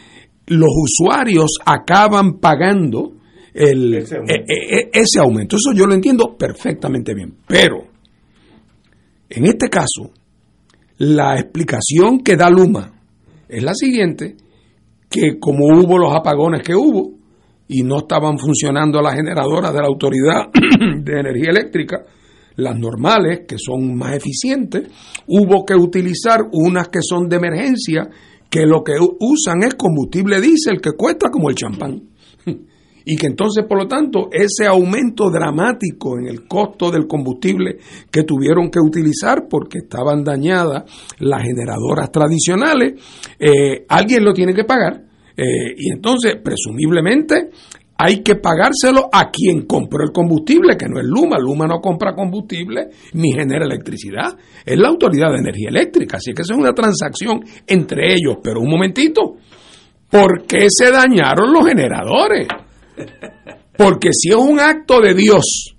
los 0.48 0.70
usuarios 0.70 1.52
acaban 1.66 2.40
pagando 2.40 3.14
el, 3.54 3.94
ese, 3.96 4.16
e, 4.16 4.18
aumento. 4.18 4.46
E, 4.48 4.80
e, 4.80 4.90
ese 4.94 5.20
aumento. 5.20 5.56
Eso 5.58 5.74
yo 5.74 5.86
lo 5.86 5.94
entiendo 5.94 6.36
perfectamente 6.38 7.14
bien. 7.14 7.36
Pero, 7.48 7.86
en 9.30 9.46
este 9.46 9.70
caso, 9.70 10.12
la 10.98 11.36
explicación 11.40 12.20
que 12.24 12.36
da 12.36 12.50
Luma 12.50 12.94
es 13.48 13.64
la 13.64 13.74
siguiente, 13.74 14.36
que 15.10 15.40
como 15.40 15.66
hubo 15.66 15.98
los 15.98 16.14
apagones 16.14 16.62
que 16.62 16.76
hubo 16.76 17.18
y 17.68 17.84
no 17.84 18.00
estaban 18.00 18.38
funcionando 18.38 19.02
las 19.02 19.16
generadoras 19.16 19.74
de 19.74 19.82
la 19.82 19.88
Autoridad 19.88 20.48
de 21.02 21.20
Energía 21.20 21.50
Eléctrica, 21.50 22.04
las 22.56 22.78
normales, 22.78 23.42
que 23.48 23.58
son 23.60 23.96
más 23.96 24.16
eficientes, 24.16 24.90
hubo 25.28 25.64
que 25.66 25.76
utilizar 25.76 26.42
unas 26.52 26.88
que 26.90 27.00
son 27.02 27.30
de 27.30 27.36
emergencia, 27.36 28.10
que 28.50 28.66
lo 28.66 28.84
que 28.84 28.94
usan 29.20 29.64
es 29.64 29.76
combustible 29.76 30.42
diésel 30.42 30.82
que 30.82 30.92
cuesta 30.92 31.30
como 31.30 31.50
el 31.50 31.56
champán. 31.56 32.02
Y 33.10 33.16
que 33.16 33.28
entonces, 33.28 33.64
por 33.66 33.78
lo 33.78 33.88
tanto, 33.88 34.28
ese 34.34 34.68
aumento 34.68 35.30
dramático 35.30 36.20
en 36.20 36.28
el 36.28 36.46
costo 36.46 36.92
del 36.92 37.08
combustible 37.08 37.78
que 38.12 38.24
tuvieron 38.24 38.70
que 38.70 38.82
utilizar 38.82 39.48
porque 39.50 39.78
estaban 39.78 40.26
dañadas 40.26 40.84
las 41.20 41.42
generadoras 41.42 42.12
tradicionales, 42.12 43.02
eh, 43.40 43.86
alguien 43.88 44.26
lo 44.26 44.34
tiene 44.34 44.54
que 44.54 44.66
pagar. 44.66 45.06
Eh, 45.38 45.74
y 45.78 45.94
entonces, 45.94 46.36
presumiblemente, 46.44 47.52
hay 47.98 48.22
que 48.22 48.36
pagárselo 48.36 49.10
a 49.12 49.32
quien 49.32 49.66
compró 49.66 50.04
el 50.04 50.12
combustible, 50.12 50.78
que 50.78 50.88
no 50.88 51.00
es 51.00 51.06
Luma. 51.06 51.38
Luma 51.40 51.66
no 51.66 51.80
compra 51.80 52.14
combustible 52.14 52.90
ni 53.14 53.32
genera 53.32 53.66
electricidad. 53.66 54.38
Es 54.64 54.78
la 54.78 54.90
Autoridad 54.90 55.32
de 55.32 55.40
Energía 55.40 55.70
Eléctrica. 55.70 56.18
Así 56.18 56.32
que 56.34 56.44
esa 56.44 56.54
es 56.54 56.60
una 56.60 56.74
transacción 56.74 57.44
entre 57.66 58.14
ellos. 58.14 58.38
Pero 58.44 58.62
un 58.62 58.70
momentito, 58.70 59.38
¿por 60.12 60.46
qué 60.46 60.68
se 60.70 60.92
dañaron 60.92 61.52
los 61.52 61.66
generadores? 61.66 62.48
Porque 63.76 64.10
si 64.12 64.30
es 64.30 64.36
un 64.36 64.60
acto 64.60 65.02
de 65.02 65.14
Dios, 65.16 65.76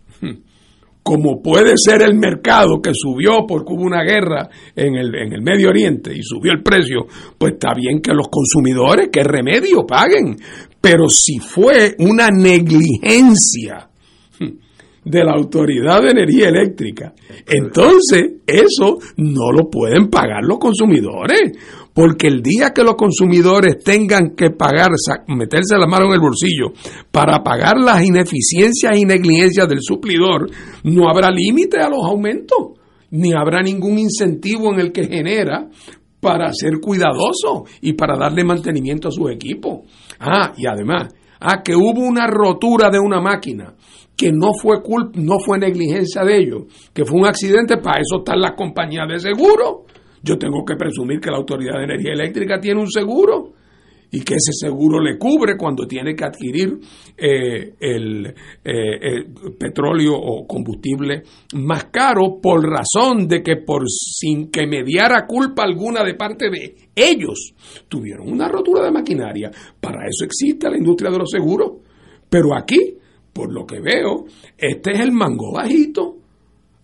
como 1.09 1.41
puede 1.41 1.73
ser 1.77 2.03
el 2.03 2.17
mercado 2.17 2.83
que 2.83 2.91
subió 2.93 3.47
porque 3.49 3.73
hubo 3.73 3.83
una 3.83 4.03
guerra 4.03 4.47
en 4.77 4.95
el, 4.95 5.15
en 5.15 5.33
el 5.33 5.41
Medio 5.41 5.71
Oriente 5.71 6.13
y 6.15 6.23
subió 6.23 6.53
el 6.53 6.63
precio, 6.63 7.07
pues 7.39 7.55
está 7.55 7.73
bien 7.75 8.03
que 8.03 8.13
los 8.13 8.29
consumidores, 8.29 9.09
que 9.11 9.25
remedio, 9.25 9.87
paguen. 9.87 10.37
Pero 10.81 11.09
si 11.09 11.39
fue 11.39 11.95
una 11.99 12.29
negligencia 12.31 13.91
de 15.05 15.25
la 15.25 15.33
Autoridad 15.33 16.03
de 16.03 16.11
Energía 16.11 16.49
Eléctrica, 16.49 17.15
entonces 17.47 18.43
eso 18.47 18.99
no 19.17 19.51
lo 19.53 19.69
pueden 19.71 20.09
pagar 20.09 20.45
los 20.45 20.59
consumidores. 20.59 21.53
Porque 21.93 22.29
el 22.29 22.43
día 22.43 22.71
que 22.73 22.85
los 22.85 22.95
consumidores 22.95 23.83
tengan 23.83 24.37
que 24.37 24.51
pagar, 24.51 24.91
meterse 25.27 25.77
la 25.77 25.89
mano 25.89 26.07
en 26.07 26.13
el 26.13 26.21
bolsillo 26.21 26.67
para 27.11 27.43
pagar 27.43 27.77
las 27.77 28.05
ineficiencias 28.05 28.97
y 28.97 29.05
negligencias 29.05 29.69
del 29.69 29.81
suplidor, 29.83 30.49
no 30.85 31.09
habrá 31.11 31.29
límite 31.33 31.81
a 31.81 31.89
los 31.89 32.05
aumentos, 32.05 32.79
ni 33.11 33.33
habrá 33.33 33.63
ningún 33.63 33.99
incentivo 33.99 34.73
en 34.73 34.79
el 34.79 34.93
que 34.93 35.09
genera 35.09 35.69
para 36.21 36.53
ser 36.53 36.81
cuidadoso 36.81 37.65
y 37.81 37.93
para 37.93 38.17
darle 38.17 38.45
mantenimiento 38.45 39.09
a 39.09 39.13
sus 39.13 39.31
equipos. 39.31 39.81
Ah, 40.19 40.53
y 40.57 40.67
además, 40.67 41.15
ah, 41.41 41.63
que 41.63 41.75
hubo 41.75 42.01
una 42.01 42.27
rotura 42.27 42.91
de 42.91 42.99
una 42.99 43.21
máquina 43.21 43.75
que 44.17 44.33
no 44.33 44.49
fue 44.61 44.83
culpa, 44.83 45.13
no 45.15 45.39
fue 45.39 45.59
negligencia 45.59 46.25
de 46.25 46.39
ellos, 46.39 46.63
que 46.93 47.05
fue 47.05 47.21
un 47.21 47.27
accidente, 47.27 47.77
para 47.77 48.01
eso 48.01 48.19
están 48.19 48.41
las 48.41 48.53
compañías 48.53 49.07
de 49.09 49.21
seguro. 49.21 49.85
Yo 50.23 50.37
tengo 50.37 50.65
que 50.65 50.75
presumir 50.75 51.21
que 51.21 51.31
la 51.31 51.37
Autoridad 51.37 51.79
de 51.79 51.85
Energía 51.85 52.13
Eléctrica 52.15 52.59
tiene 52.59 52.81
un 52.81 52.91
seguro 52.91 53.53
y 54.11 54.21
que 54.21 54.35
ese 54.35 54.53
seguro 54.53 55.01
le 55.01 55.19
cubre 55.19 55.57
cuando 55.57 55.87
tiene 55.87 56.15
que 56.15 56.25
adquirir 56.25 56.79
eh, 57.17 57.75
el, 57.79 58.27
eh, 58.27 58.35
el, 58.65 59.27
petróleo 59.59 60.15
o 60.15 60.47
combustible 60.47 61.23
más 61.55 61.87
caro 61.87 62.41
por 62.41 62.63
razón 62.63 63.29
de 63.29 63.43
que 63.43 63.57
por 63.57 63.83
sin 63.89 64.51
que 64.51 64.67
mediara 64.67 65.27
culpa 65.27 65.65
alguna 65.65 66.03
de 66.05 66.15
parte 66.15 66.49
de 66.51 66.75
ellos 66.95 67.55
tuvieron 67.89 68.33
una 68.33 68.49
rotura 68.49 68.85
de 68.85 68.91
maquinaria. 68.91 69.51
Para 69.81 70.07
eso 70.07 70.25
existe 70.25 70.71
la 70.71 70.79
industria 70.79 71.11
de 71.11 71.19
los 71.19 71.31
seguros. 71.31 71.73
Pero 72.31 72.55
aquí, 72.55 72.97
por 73.33 73.53
lo 73.53 73.67
que 73.67 73.81
veo, 73.81 74.25
este 74.57 74.93
es 74.93 75.01
el 75.01 75.13
mango 75.13 75.53
bajito. 75.53 76.17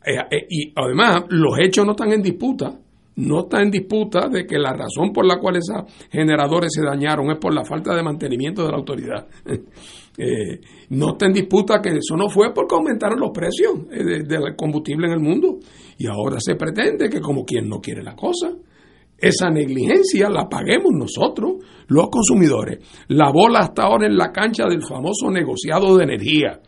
Eh, 0.05 0.47
y 0.51 0.73
además, 0.75 1.25
los 1.31 1.59
hechos 1.59 1.87
no 1.87 1.93
están 1.93 2.13
en 2.13 2.23
disputa 2.23 2.79
no 3.17 3.41
está 3.41 3.63
en 3.63 3.71
disputa 3.71 4.29
de 4.29 4.45
que 4.47 4.59
la 4.59 4.73
razón 4.73 5.13
por 5.13 5.27
la 5.27 5.39
cual 5.39 5.57
esos 5.57 5.85
generadores 6.11 6.73
se 6.75 6.83
dañaron 6.83 7.31
es 7.31 7.39
por 7.39 7.55
la 7.55 7.65
falta 7.65 7.95
de 7.95 8.03
mantenimiento 8.03 8.65
de 8.65 8.71
la 8.71 8.77
autoridad. 8.77 9.27
Eh, 10.17 10.61
no 10.91 11.15
está 11.15 11.27
en 11.27 11.33
disputa 11.33 11.83
que 11.83 11.89
eso 11.89 12.17
no 12.17 12.29
fue 12.29 12.55
porque 12.55 12.77
aumentaron 12.77 13.19
los 13.19 13.33
precios 13.33 13.73
eh, 13.91 14.23
del 14.23 14.55
combustible 14.57 15.09
en 15.09 15.15
el 15.15 15.19
mundo. 15.19 15.59
Y 15.99 16.07
ahora 16.07 16.37
se 16.39 16.55
pretende 16.55 17.09
que 17.09 17.21
como 17.21 17.45
quien 17.45 17.69
no 17.69 17.81
quiere 17.81 18.01
la 18.01 18.15
cosa, 18.15 18.53
esa 19.19 19.51
negligencia 19.51 20.31
la 20.31 20.49
paguemos 20.49 20.93
nosotros, 20.93 21.55
los 21.89 22.11
consumidores. 22.11 22.79
La 23.09 23.33
bola 23.33 23.59
hasta 23.59 23.83
ahora 23.83 24.07
en 24.07 24.17
la 24.17 24.31
cancha 24.31 24.67
del 24.69 24.83
famoso 24.87 25.33
negociado 25.33 25.97
de 25.97 26.05
energía, 26.05 26.61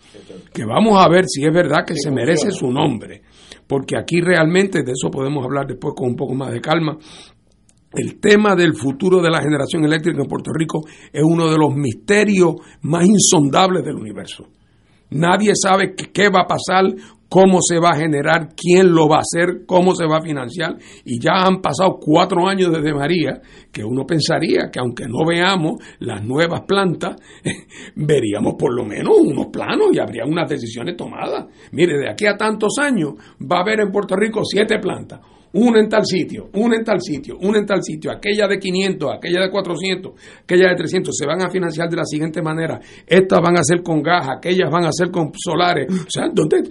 que 0.52 0.64
vamos 0.64 1.00
a 1.00 1.08
ver 1.08 1.26
si 1.28 1.44
es 1.44 1.54
verdad 1.54 1.84
que 1.86 1.94
se 1.94 2.10
merece 2.10 2.50
su 2.50 2.72
nombre 2.72 3.22
porque 3.66 3.96
aquí 3.96 4.20
realmente, 4.20 4.82
de 4.82 4.92
eso 4.92 5.10
podemos 5.10 5.44
hablar 5.44 5.66
después 5.66 5.94
con 5.96 6.10
un 6.10 6.16
poco 6.16 6.34
más 6.34 6.52
de 6.52 6.60
calma, 6.60 6.96
el 7.92 8.20
tema 8.20 8.54
del 8.54 8.74
futuro 8.74 9.22
de 9.22 9.30
la 9.30 9.40
generación 9.40 9.84
eléctrica 9.84 10.20
en 10.20 10.28
Puerto 10.28 10.52
Rico 10.52 10.80
es 11.12 11.22
uno 11.24 11.50
de 11.50 11.56
los 11.56 11.74
misterios 11.74 12.56
más 12.82 13.06
insondables 13.06 13.84
del 13.84 13.96
universo. 13.96 14.46
Nadie 15.10 15.52
sabe 15.54 15.94
qué 15.94 16.28
va 16.28 16.42
a 16.42 16.46
pasar, 16.46 16.84
cómo 17.28 17.58
se 17.60 17.78
va 17.78 17.90
a 17.90 17.96
generar, 17.96 18.48
quién 18.56 18.92
lo 18.92 19.08
va 19.08 19.16
a 19.16 19.20
hacer, 19.20 19.64
cómo 19.66 19.94
se 19.94 20.06
va 20.06 20.18
a 20.18 20.22
financiar. 20.22 20.76
Y 21.04 21.18
ya 21.20 21.44
han 21.44 21.60
pasado 21.60 21.98
cuatro 22.00 22.46
años 22.46 22.72
desde 22.72 22.94
María, 22.94 23.40
que 23.72 23.84
uno 23.84 24.04
pensaría 24.06 24.70
que 24.72 24.80
aunque 24.80 25.06
no 25.06 25.24
veamos 25.26 25.82
las 26.00 26.24
nuevas 26.24 26.62
plantas, 26.62 27.16
veríamos 27.96 28.54
por 28.58 28.74
lo 28.74 28.84
menos 28.84 29.14
unos 29.18 29.46
planos 29.46 29.88
y 29.92 29.98
habría 29.98 30.24
unas 30.24 30.48
decisiones 30.48 30.96
tomadas. 30.96 31.46
Mire, 31.72 31.98
de 31.98 32.10
aquí 32.10 32.26
a 32.26 32.36
tantos 32.36 32.78
años 32.78 33.14
va 33.40 33.58
a 33.58 33.62
haber 33.62 33.80
en 33.80 33.90
Puerto 33.90 34.16
Rico 34.16 34.42
siete 34.44 34.78
plantas 34.78 35.20
una 35.56 35.80
en 35.80 35.88
tal 35.88 36.04
sitio, 36.04 36.50
una 36.54 36.76
en 36.76 36.84
tal 36.84 37.00
sitio, 37.00 37.38
una 37.40 37.58
en 37.58 37.66
tal 37.66 37.82
sitio, 37.82 38.10
aquella 38.10 38.46
de 38.46 38.58
500, 38.58 39.10
aquella 39.16 39.40
de 39.40 39.50
400, 39.50 40.12
aquella 40.42 40.68
de 40.68 40.76
300, 40.76 41.16
se 41.16 41.26
van 41.26 41.42
a 41.42 41.50
financiar 41.50 41.88
de 41.88 41.96
la 41.96 42.04
siguiente 42.04 42.42
manera. 42.42 42.78
Estas 43.06 43.40
van 43.40 43.56
a 43.58 43.62
ser 43.62 43.82
con 43.82 44.02
gas, 44.02 44.28
aquellas 44.36 44.70
van 44.70 44.84
a 44.84 44.92
ser 44.92 45.10
con 45.10 45.30
solares. 45.34 45.86
O 45.90 46.10
sea, 46.10 46.28
¿dónde? 46.32 46.62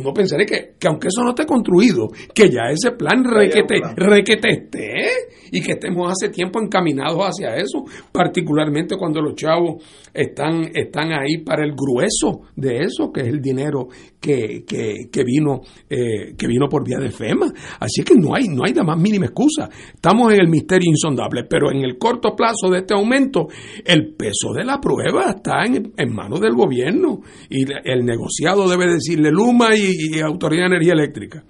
Un 0.00 0.06
uno 0.06 0.14
pensaría 0.14 0.46
que, 0.46 0.74
que 0.78 0.88
aunque 0.88 1.08
eso 1.08 1.22
no 1.22 1.30
esté 1.30 1.44
construido, 1.46 2.08
que 2.34 2.48
ya 2.48 2.70
ese 2.70 2.92
plan 2.96 3.22
requete, 3.24 3.80
requete 3.96 4.50
esté 4.50 5.06
y 5.52 5.60
que 5.60 5.72
estemos 5.72 6.10
hace 6.10 6.32
tiempo 6.32 6.60
encaminados 6.60 7.20
hacia 7.20 7.56
eso, 7.56 7.84
particularmente 8.12 8.96
cuando 8.96 9.20
los 9.20 9.34
chavos 9.34 9.82
están, 10.12 10.70
están 10.74 11.12
ahí 11.12 11.38
para 11.44 11.64
el 11.64 11.72
grueso 11.72 12.48
de 12.56 12.78
eso, 12.78 13.10
que 13.12 13.22
es 13.22 13.28
el 13.28 13.40
dinero 13.40 13.88
que, 14.20 14.64
que, 14.66 15.24
vino, 15.24 15.60
eh, 15.88 16.34
que 16.36 16.46
vino 16.46 16.68
por 16.68 16.84
vía 16.84 16.98
de 16.98 17.10
FEMA. 17.10 17.52
Así 17.80 18.02
que 18.02 18.14
no 18.14 18.34
hay, 18.34 18.48
no 18.48 18.64
hay 18.64 18.74
la 18.74 18.84
más 18.84 18.98
mínima 18.98 19.26
excusa. 19.26 19.68
Estamos 19.94 20.32
en 20.32 20.40
el 20.40 20.48
misterio 20.48 20.90
insondable, 20.90 21.44
pero 21.48 21.70
en 21.70 21.78
el 21.78 21.98
corto 21.98 22.34
plazo 22.36 22.68
de 22.70 22.78
este 22.78 22.94
aumento, 22.94 23.48
el 23.84 24.14
peso 24.14 24.52
de 24.54 24.64
la 24.64 24.80
prueba 24.80 25.30
está 25.36 25.64
en, 25.64 25.92
en 25.96 26.14
manos 26.14 26.40
del 26.40 26.54
gobierno 26.54 27.20
y 27.48 27.64
el 27.84 28.04
negociado 28.04 28.68
debe 28.68 28.86
decirle 28.86 29.30
Luma 29.30 29.74
y, 29.90 30.16
y 30.16 30.20
Autoridad 30.20 30.62
de 30.62 30.76
Energía 30.76 30.92
Eléctrica. 30.92 31.44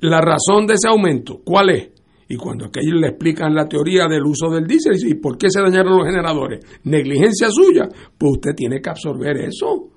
La 0.00 0.20
razón 0.20 0.66
de 0.66 0.74
ese 0.74 0.88
aumento, 0.88 1.40
¿cuál 1.44 1.70
es? 1.70 1.90
Y 2.28 2.36
cuando 2.36 2.64
aquellos 2.64 2.98
le 2.98 3.08
explican 3.08 3.54
la 3.54 3.68
teoría 3.68 4.06
del 4.08 4.22
uso 4.24 4.48
del 4.48 4.66
diésel, 4.66 4.96
¿y 5.06 5.14
por 5.14 5.36
qué 5.36 5.50
se 5.50 5.60
dañaron 5.60 5.98
los 5.98 6.06
generadores? 6.06 6.64
Negligencia 6.84 7.48
suya, 7.50 7.88
pues 8.16 8.32
usted 8.32 8.54
tiene 8.56 8.80
que 8.80 8.88
absorber 8.88 9.36
eso. 9.36 9.90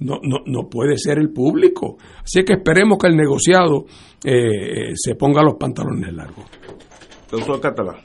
No, 0.00 0.18
no, 0.22 0.38
no 0.46 0.68
puede 0.68 0.96
ser 0.96 1.18
el 1.18 1.30
público. 1.30 1.96
Así 2.22 2.42
que 2.44 2.54
esperemos 2.54 2.98
que 2.98 3.06
el 3.06 3.16
negociado 3.16 3.84
eh, 4.24 4.92
se 4.94 5.14
ponga 5.14 5.42
los 5.42 5.54
pantalones 5.54 6.12
largos. 6.12 6.46
Doctor 7.30 7.60
Catalán. 7.60 7.96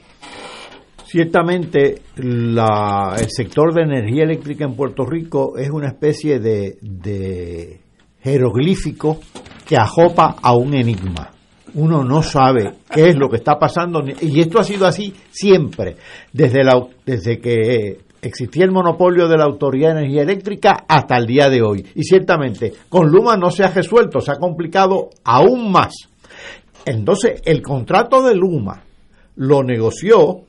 Ciertamente, 1.04 2.02
la, 2.16 3.16
el 3.18 3.28
sector 3.28 3.72
de 3.74 3.82
energía 3.82 4.24
eléctrica 4.24 4.64
en 4.64 4.74
Puerto 4.74 5.04
Rico 5.04 5.56
es 5.58 5.70
una 5.70 5.88
especie 5.88 6.38
de, 6.38 6.78
de 6.80 7.80
jeroglífico 8.24 9.20
que 9.66 9.76
ajopa 9.76 10.36
a 10.42 10.56
un 10.56 10.74
enigma. 10.74 11.30
Uno 11.74 12.02
no 12.04 12.22
sabe 12.22 12.72
qué 12.90 13.08
es 13.08 13.16
lo 13.16 13.28
que 13.28 13.36
está 13.36 13.58
pasando 13.58 14.02
y 14.20 14.40
esto 14.40 14.58
ha 14.58 14.64
sido 14.64 14.86
así 14.86 15.12
siempre. 15.30 15.96
Desde 16.32 16.64
la 16.64 16.80
desde 17.04 17.38
que 17.38 17.98
existía 18.22 18.64
el 18.64 18.70
monopolio 18.70 19.28
de 19.28 19.36
la 19.36 19.44
Autoridad 19.44 19.92
de 19.92 20.00
Energía 20.00 20.22
Eléctrica 20.22 20.84
hasta 20.88 21.16
el 21.18 21.26
día 21.26 21.50
de 21.50 21.62
hoy. 21.62 21.84
Y 21.94 22.04
ciertamente 22.04 22.72
con 22.88 23.10
Luma 23.10 23.36
no 23.36 23.50
se 23.50 23.64
ha 23.64 23.70
resuelto 23.70 24.20
se 24.20 24.32
ha 24.32 24.36
complicado 24.36 25.10
aún 25.24 25.70
más. 25.70 25.94
Entonces 26.86 27.42
el 27.44 27.60
contrato 27.60 28.22
de 28.22 28.34
Luma 28.34 28.82
lo 29.36 29.62
negoció 29.62 30.42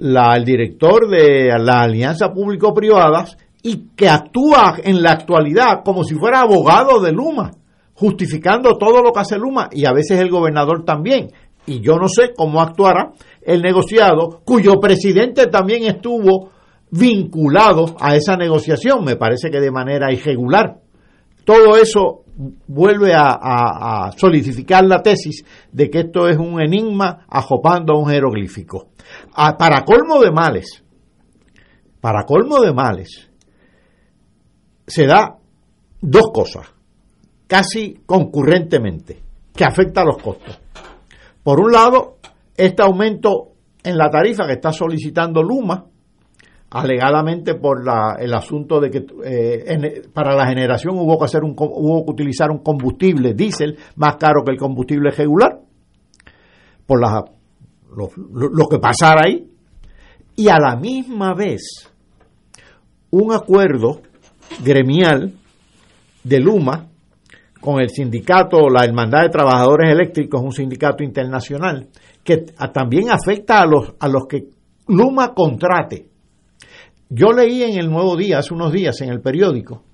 la, 0.00 0.34
el 0.34 0.44
director 0.44 1.08
de 1.08 1.48
la 1.58 1.82
Alianza 1.82 2.30
Público-Privadas 2.32 3.36
y 3.62 3.88
que 3.96 4.08
actúa 4.08 4.76
en 4.82 5.02
la 5.02 5.12
actualidad 5.12 5.82
como 5.84 6.04
si 6.04 6.14
fuera 6.14 6.40
abogado 6.40 7.00
de 7.00 7.12
Luma 7.12 7.52
justificando 7.94 8.76
todo 8.78 9.02
lo 9.02 9.12
que 9.12 9.20
hace 9.20 9.38
Luma 9.38 9.68
y 9.70 9.86
a 9.86 9.92
veces 9.92 10.18
el 10.18 10.30
gobernador 10.30 10.84
también. 10.84 11.30
Y 11.66 11.80
yo 11.80 11.96
no 11.96 12.08
sé 12.08 12.32
cómo 12.36 12.60
actuará 12.60 13.12
el 13.40 13.62
negociado, 13.62 14.40
cuyo 14.44 14.80
presidente 14.80 15.46
también 15.46 15.84
estuvo 15.84 16.50
vinculado 16.90 17.96
a 18.00 18.16
esa 18.16 18.36
negociación, 18.36 19.04
me 19.04 19.16
parece 19.16 19.50
que 19.50 19.60
de 19.60 19.70
manera 19.70 20.12
irregular. 20.12 20.80
Todo 21.44 21.76
eso 21.76 22.24
vuelve 22.66 23.12
a, 23.14 24.10
solidificar 24.16 24.84
la 24.84 25.02
tesis 25.02 25.44
de 25.70 25.88
que 25.88 26.00
esto 26.00 26.28
es 26.28 26.38
un 26.38 26.60
enigma 26.60 27.24
ajopando 27.28 27.94
a 27.94 27.98
un 27.98 28.08
jeroglífico. 28.08 28.88
para 29.58 29.84
colmo 29.84 30.20
de 30.20 30.32
males, 30.32 30.82
para 32.00 32.24
colmo 32.24 32.60
de 32.60 32.72
males, 32.72 33.31
se 34.92 35.06
da 35.06 35.38
dos 36.02 36.30
cosas 36.34 36.66
casi 37.46 38.02
concurrentemente, 38.04 39.22
que 39.54 39.64
afecta 39.64 40.02
a 40.02 40.04
los 40.04 40.22
costos. 40.22 40.60
Por 41.42 41.60
un 41.60 41.72
lado, 41.72 42.18
este 42.54 42.82
aumento 42.82 43.52
en 43.82 43.96
la 43.96 44.10
tarifa 44.10 44.46
que 44.46 44.52
está 44.54 44.70
solicitando 44.70 45.42
Luma, 45.42 45.86
alegadamente 46.70 47.54
por 47.54 47.82
el 48.18 48.34
asunto 48.34 48.80
de 48.80 48.90
que 48.90 49.06
eh, 49.24 50.02
para 50.12 50.34
la 50.34 50.46
generación 50.46 50.98
hubo 50.98 51.18
que 51.18 51.24
hacer 51.24 51.42
un 51.42 51.54
hubo 51.56 52.04
que 52.04 52.10
utilizar 52.10 52.50
un 52.50 52.58
combustible 52.58 53.32
diésel 53.32 53.78
más 53.96 54.16
caro 54.16 54.42
que 54.44 54.52
el 54.52 54.58
combustible 54.58 55.10
regular 55.10 55.60
por 56.86 56.98
lo, 56.98 58.08
lo 58.26 58.68
que 58.68 58.78
pasara 58.78 59.22
ahí 59.26 59.46
y 60.34 60.48
a 60.48 60.58
la 60.58 60.76
misma 60.76 61.34
vez 61.34 61.92
un 63.10 63.34
acuerdo 63.34 64.00
gremial 64.62 65.32
de 66.24 66.40
Luma 66.40 66.86
con 67.60 67.80
el 67.80 67.90
sindicato, 67.90 68.68
la 68.68 68.84
Hermandad 68.84 69.22
de 69.22 69.28
Trabajadores 69.28 69.92
Eléctricos, 69.92 70.42
un 70.42 70.52
sindicato 70.52 71.04
internacional, 71.04 71.86
que 72.24 72.38
también 72.72 73.10
afecta 73.10 73.60
a 73.60 73.66
los, 73.66 73.94
a 74.00 74.08
los 74.08 74.26
que 74.26 74.48
Luma 74.88 75.32
contrate. 75.32 76.08
Yo 77.08 77.30
leí 77.32 77.62
en 77.62 77.78
el 77.78 77.88
Nuevo 77.88 78.16
Día, 78.16 78.38
hace 78.38 78.52
unos 78.52 78.72
días, 78.72 79.00
en 79.00 79.10
el 79.10 79.20
periódico, 79.20 79.84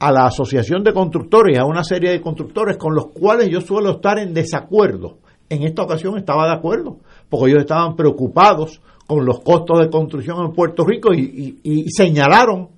a 0.00 0.10
la 0.10 0.26
Asociación 0.26 0.82
de 0.82 0.92
Constructores, 0.92 1.58
a 1.58 1.64
una 1.64 1.84
serie 1.84 2.10
de 2.10 2.20
constructores 2.20 2.76
con 2.76 2.94
los 2.94 3.06
cuales 3.12 3.48
yo 3.48 3.60
suelo 3.60 3.92
estar 3.92 4.18
en 4.18 4.34
desacuerdo. 4.34 5.18
En 5.48 5.62
esta 5.62 5.82
ocasión 5.82 6.16
estaba 6.18 6.46
de 6.46 6.54
acuerdo, 6.54 6.98
porque 7.28 7.50
ellos 7.50 7.62
estaban 7.62 7.94
preocupados 7.94 8.80
con 9.06 9.24
los 9.24 9.40
costos 9.40 9.78
de 9.78 9.90
construcción 9.90 10.44
en 10.44 10.52
Puerto 10.52 10.84
Rico 10.84 11.12
y, 11.14 11.60
y 11.62 11.90
señalaron 11.90 12.70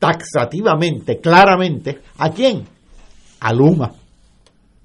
taxativamente, 0.00 1.20
claramente, 1.20 2.00
¿a 2.18 2.30
quién? 2.30 2.64
a 3.40 3.52
Luma. 3.52 3.92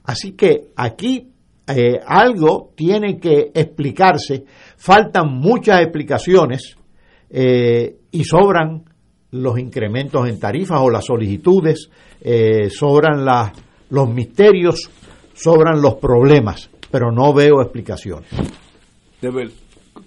Así 0.05 0.33
que 0.33 0.67
aquí 0.75 1.27
eh, 1.67 1.99
algo 2.05 2.71
tiene 2.75 3.19
que 3.19 3.51
explicarse, 3.53 4.45
faltan 4.77 5.39
muchas 5.39 5.81
explicaciones 5.81 6.77
eh, 7.29 7.97
y 8.11 8.23
sobran 8.23 8.83
los 9.31 9.59
incrementos 9.59 10.27
en 10.29 10.39
tarifas 10.39 10.79
o 10.81 10.89
las 10.89 11.05
solicitudes, 11.05 11.89
eh, 12.21 12.69
sobran 12.69 13.25
los 13.89 14.09
misterios, 14.09 14.89
sobran 15.33 15.81
los 15.81 15.95
problemas, 15.95 16.69
pero 16.89 17.11
no 17.11 17.33
veo 17.33 17.61
explicaciones. 17.61 18.29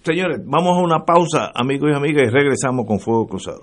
Señores, 0.02 0.40
vamos 0.44 0.78
a 0.78 0.82
una 0.82 1.04
pausa, 1.04 1.50
amigos 1.54 1.90
y 1.92 1.96
amigas, 1.96 2.28
y 2.28 2.30
regresamos 2.30 2.86
con 2.86 3.00
Fuego 3.00 3.26
Cruzado. 3.26 3.62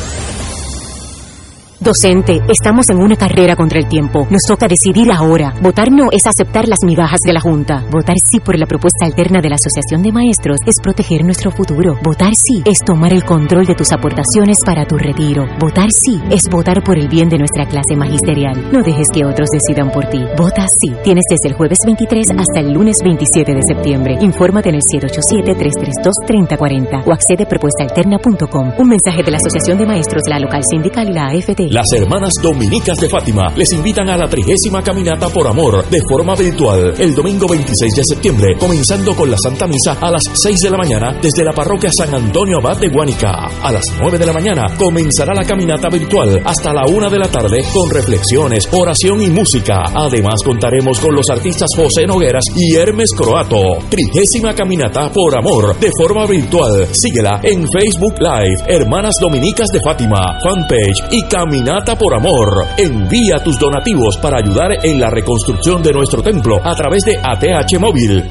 Docente, 1.81 2.39
estamos 2.47 2.89
en 2.91 2.99
una 2.99 3.15
carrera 3.15 3.55
contra 3.55 3.79
el 3.79 3.87
tiempo. 3.87 4.27
Nos 4.29 4.43
toca 4.47 4.67
decidir 4.67 5.11
ahora. 5.11 5.55
Votar 5.63 5.91
no 5.91 6.09
es 6.11 6.27
aceptar 6.27 6.67
las 6.67 6.83
migajas 6.85 7.21
de 7.25 7.33
la 7.33 7.41
Junta. 7.41 7.83
Votar 7.89 8.17
sí 8.23 8.39
por 8.39 8.55
la 8.55 8.67
propuesta 8.67 9.03
alterna 9.03 9.41
de 9.41 9.49
la 9.49 9.55
Asociación 9.55 10.03
de 10.03 10.11
Maestros 10.11 10.59
es 10.67 10.75
proteger 10.79 11.25
nuestro 11.25 11.49
futuro. 11.49 11.97
Votar 12.03 12.35
sí 12.35 12.61
es 12.65 12.81
tomar 12.85 13.13
el 13.13 13.25
control 13.25 13.65
de 13.65 13.73
tus 13.73 13.91
aportaciones 13.93 14.59
para 14.63 14.85
tu 14.85 14.99
retiro. 14.99 15.47
Votar 15.59 15.91
sí 15.91 16.21
es 16.29 16.47
votar 16.49 16.83
por 16.83 16.99
el 16.99 17.07
bien 17.07 17.29
de 17.29 17.39
nuestra 17.39 17.65
clase 17.65 17.95
magisterial. 17.95 18.69
No 18.71 18.83
dejes 18.83 19.09
que 19.09 19.25
otros 19.25 19.49
decidan 19.49 19.89
por 19.89 20.05
ti. 20.05 20.23
Vota 20.37 20.67
sí. 20.67 20.93
Tienes 21.03 21.25
desde 21.27 21.49
el 21.49 21.55
jueves 21.55 21.79
23 21.83 22.29
hasta 22.37 22.59
el 22.59 22.73
lunes 22.73 22.97
27 23.03 23.55
de 23.55 23.63
septiembre. 23.63 24.19
Infórmate 24.21 24.69
en 24.69 24.75
el 24.75 24.83
787-332-3040 24.83 27.07
o 27.07 27.11
accede 27.11 27.45
a 27.45 27.47
propuestaalterna.com. 27.47 28.73
Un 28.77 28.87
mensaje 28.87 29.23
de 29.23 29.31
la 29.31 29.37
Asociación 29.37 29.79
de 29.79 29.87
Maestros, 29.87 30.21
la 30.29 30.37
local 30.37 30.63
sindical 30.63 31.09
y 31.09 31.13
la 31.13 31.29
AFT. 31.29 31.70
Las 31.71 31.89
hermanas 31.93 32.33
dominicas 32.43 32.97
de 32.97 33.07
Fátima 33.07 33.47
les 33.55 33.71
invitan 33.71 34.09
a 34.09 34.17
la 34.17 34.27
trigésima 34.27 34.83
caminata 34.83 35.29
por 35.29 35.47
amor 35.47 35.87
de 35.89 36.01
forma 36.01 36.35
virtual 36.35 36.93
el 36.99 37.15
domingo 37.15 37.47
26 37.47 37.95
de 37.95 38.03
septiembre, 38.03 38.57
comenzando 38.59 39.15
con 39.15 39.31
la 39.31 39.37
Santa 39.41 39.67
Misa 39.67 39.93
a 40.01 40.11
las 40.11 40.21
6 40.33 40.63
de 40.63 40.69
la 40.69 40.77
mañana 40.77 41.17
desde 41.21 41.45
la 41.45 41.53
parroquia 41.53 41.89
San 41.89 42.13
Antonio 42.13 42.57
Abad 42.57 42.77
de 42.77 42.89
Guanica. 42.89 43.47
A 43.63 43.71
las 43.71 43.85
9 43.97 44.17
de 44.17 44.25
la 44.25 44.33
mañana 44.33 44.75
comenzará 44.77 45.33
la 45.33 45.45
caminata 45.45 45.87
virtual 45.87 46.41
hasta 46.43 46.73
la 46.73 46.85
1 46.87 47.09
de 47.09 47.19
la 47.19 47.29
tarde 47.29 47.63
con 47.73 47.89
reflexiones, 47.89 48.67
oración 48.73 49.21
y 49.21 49.29
música. 49.29 49.83
Además 49.95 50.43
contaremos 50.43 50.99
con 50.99 51.15
los 51.15 51.29
artistas 51.29 51.69
José 51.73 52.05
Nogueras 52.05 52.43
y 52.53 52.75
Hermes 52.75 53.11
Croato. 53.15 53.77
Trigésima 53.89 54.53
caminata 54.53 55.09
por 55.09 55.39
amor 55.39 55.79
de 55.79 55.89
forma 55.97 56.25
virtual. 56.25 56.89
Síguela 56.91 57.39
en 57.41 57.65
Facebook 57.65 58.15
Live, 58.19 58.61
Hermanas 58.67 59.15
Dominicas 59.21 59.67
de 59.71 59.79
Fátima, 59.79 60.37
fanpage 60.43 61.05
y 61.11 61.23
caminata 61.29 61.60
Caminata 61.61 61.95
por 61.95 62.15
Amor. 62.15 62.65
Envía 62.75 63.37
tus 63.43 63.59
donativos 63.59 64.17
para 64.19 64.39
ayudar 64.39 64.83
en 64.83 64.99
la 64.99 65.11
reconstrucción 65.11 65.83
de 65.83 65.93
nuestro 65.93 66.23
templo 66.23 66.55
a 66.63 66.73
través 66.73 67.03
de 67.03 67.17
ATH 67.17 67.77
Móvil 67.79 68.27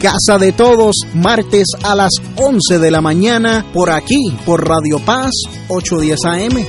Casa 0.00 0.38
de 0.38 0.52
Todos, 0.52 0.94
martes 1.12 1.66
a 1.82 1.96
las 1.96 2.12
11 2.36 2.78
de 2.78 2.90
la 2.92 3.00
mañana, 3.00 3.66
por 3.72 3.90
aquí, 3.90 4.32
por 4.46 4.64
Radio 4.64 5.00
Paz, 5.04 5.32
810 5.68 6.24
AM. 6.24 6.64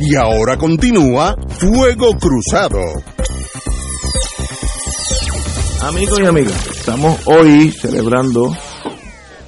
Y 0.00 0.16
ahora 0.16 0.56
continúa 0.56 1.36
Fuego 1.50 2.16
Cruzado. 2.18 2.80
Amigos 5.82 6.18
y 6.18 6.26
amigas, 6.26 6.66
estamos 6.66 7.20
hoy 7.26 7.70
celebrando, 7.70 8.56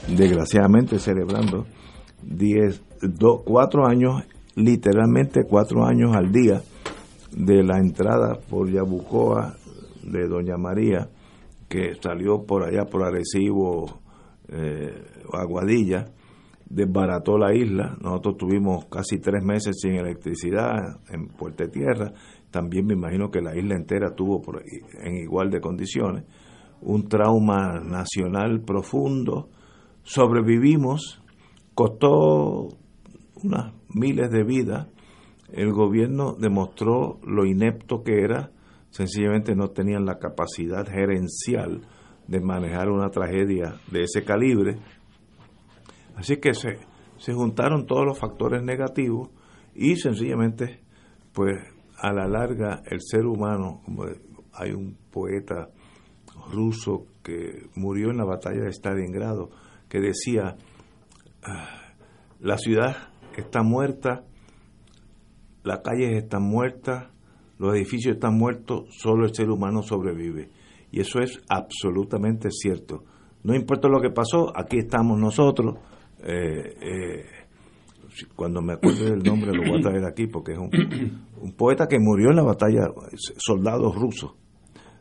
desgraciadamente 0.06 1.00
celebrando, 1.00 1.66
10, 2.22 2.80
4 3.44 3.86
años, 3.88 4.22
literalmente 4.54 5.44
cuatro 5.44 5.84
años 5.84 6.14
al 6.14 6.30
día 6.30 6.62
de 7.32 7.62
la 7.62 7.78
entrada 7.78 8.38
por 8.48 8.70
Yabucoa 8.70 9.56
de 10.02 10.28
Doña 10.28 10.56
María, 10.56 11.08
que 11.68 11.94
salió 12.00 12.44
por 12.44 12.62
allá 12.62 12.84
por 12.84 13.02
Arecibo, 13.02 14.00
eh, 14.48 14.94
Aguadilla, 15.32 16.06
desbarató 16.68 17.38
la 17.38 17.54
isla. 17.54 17.96
Nosotros 18.00 18.36
tuvimos 18.36 18.86
casi 18.86 19.18
tres 19.18 19.42
meses 19.44 19.76
sin 19.80 19.94
electricidad 19.94 21.00
en 21.10 21.28
Puerto 21.28 21.68
Tierra. 21.68 22.12
También 22.50 22.86
me 22.86 22.94
imagino 22.94 23.30
que 23.30 23.40
la 23.40 23.56
isla 23.56 23.74
entera 23.74 24.14
tuvo 24.14 24.42
en 25.02 25.16
igual 25.16 25.50
de 25.50 25.60
condiciones. 25.60 26.24
Un 26.82 27.08
trauma 27.08 27.80
nacional 27.80 28.60
profundo. 28.60 29.48
Sobrevivimos. 30.02 31.22
Costó 31.74 32.68
unas 33.42 33.74
miles 33.92 34.30
de 34.30 34.44
vidas 34.44 34.86
el 35.52 35.72
gobierno 35.72 36.34
demostró 36.34 37.18
lo 37.24 37.44
inepto 37.44 38.02
que 38.02 38.22
era, 38.22 38.50
sencillamente 38.90 39.54
no 39.54 39.68
tenían 39.68 40.04
la 40.04 40.18
capacidad 40.18 40.86
gerencial 40.86 41.82
de 42.26 42.40
manejar 42.40 42.88
una 42.88 43.10
tragedia 43.10 43.76
de 43.90 44.02
ese 44.02 44.24
calibre. 44.24 44.78
Así 46.16 46.38
que 46.38 46.54
se, 46.54 46.78
se 47.18 47.32
juntaron 47.32 47.86
todos 47.86 48.04
los 48.04 48.18
factores 48.18 48.62
negativos 48.62 49.30
y 49.74 49.96
sencillamente, 49.96 50.80
pues 51.32 51.56
a 51.98 52.12
la 52.12 52.26
larga 52.26 52.82
el 52.86 53.00
ser 53.00 53.26
humano, 53.26 53.82
como 53.84 54.04
hay 54.52 54.72
un 54.72 54.96
poeta 55.10 55.68
ruso 56.52 57.06
que 57.22 57.68
murió 57.74 58.10
en 58.10 58.18
la 58.18 58.24
batalla 58.24 58.62
de 58.62 58.72
Stalingrado, 58.72 59.50
que 59.88 60.00
decía, 60.00 60.56
ah, 61.42 61.94
la 62.40 62.58
ciudad 62.58 63.08
está 63.36 63.62
muerta, 63.62 64.24
las 65.66 65.80
calles 65.80 66.22
están 66.22 66.44
muertas, 66.44 67.08
los 67.58 67.74
edificios 67.74 68.14
están 68.14 68.38
muertos, 68.38 68.84
solo 68.90 69.24
el 69.24 69.34
ser 69.34 69.50
humano 69.50 69.82
sobrevive. 69.82 70.48
Y 70.92 71.00
eso 71.00 71.18
es 71.18 71.42
absolutamente 71.48 72.50
cierto. 72.50 73.02
No 73.42 73.54
importa 73.54 73.88
lo 73.88 74.00
que 74.00 74.10
pasó, 74.10 74.52
aquí 74.56 74.78
estamos 74.78 75.18
nosotros. 75.18 75.74
Eh, 76.22 76.74
eh, 76.80 77.24
cuando 78.34 78.62
me 78.62 78.74
acuerdo 78.74 79.04
del 79.04 79.22
nombre 79.22 79.52
lo 79.52 79.68
voy 79.68 79.78
a 79.78 79.82
traer 79.82 80.04
aquí 80.04 80.26
porque 80.26 80.52
es 80.52 80.58
un, 80.58 81.52
poeta 81.52 81.86
que 81.86 81.98
murió 81.98 82.30
en 82.30 82.36
la 82.36 82.44
batalla, 82.44 82.88
soldados 83.36 83.94
rusos, 83.94 84.34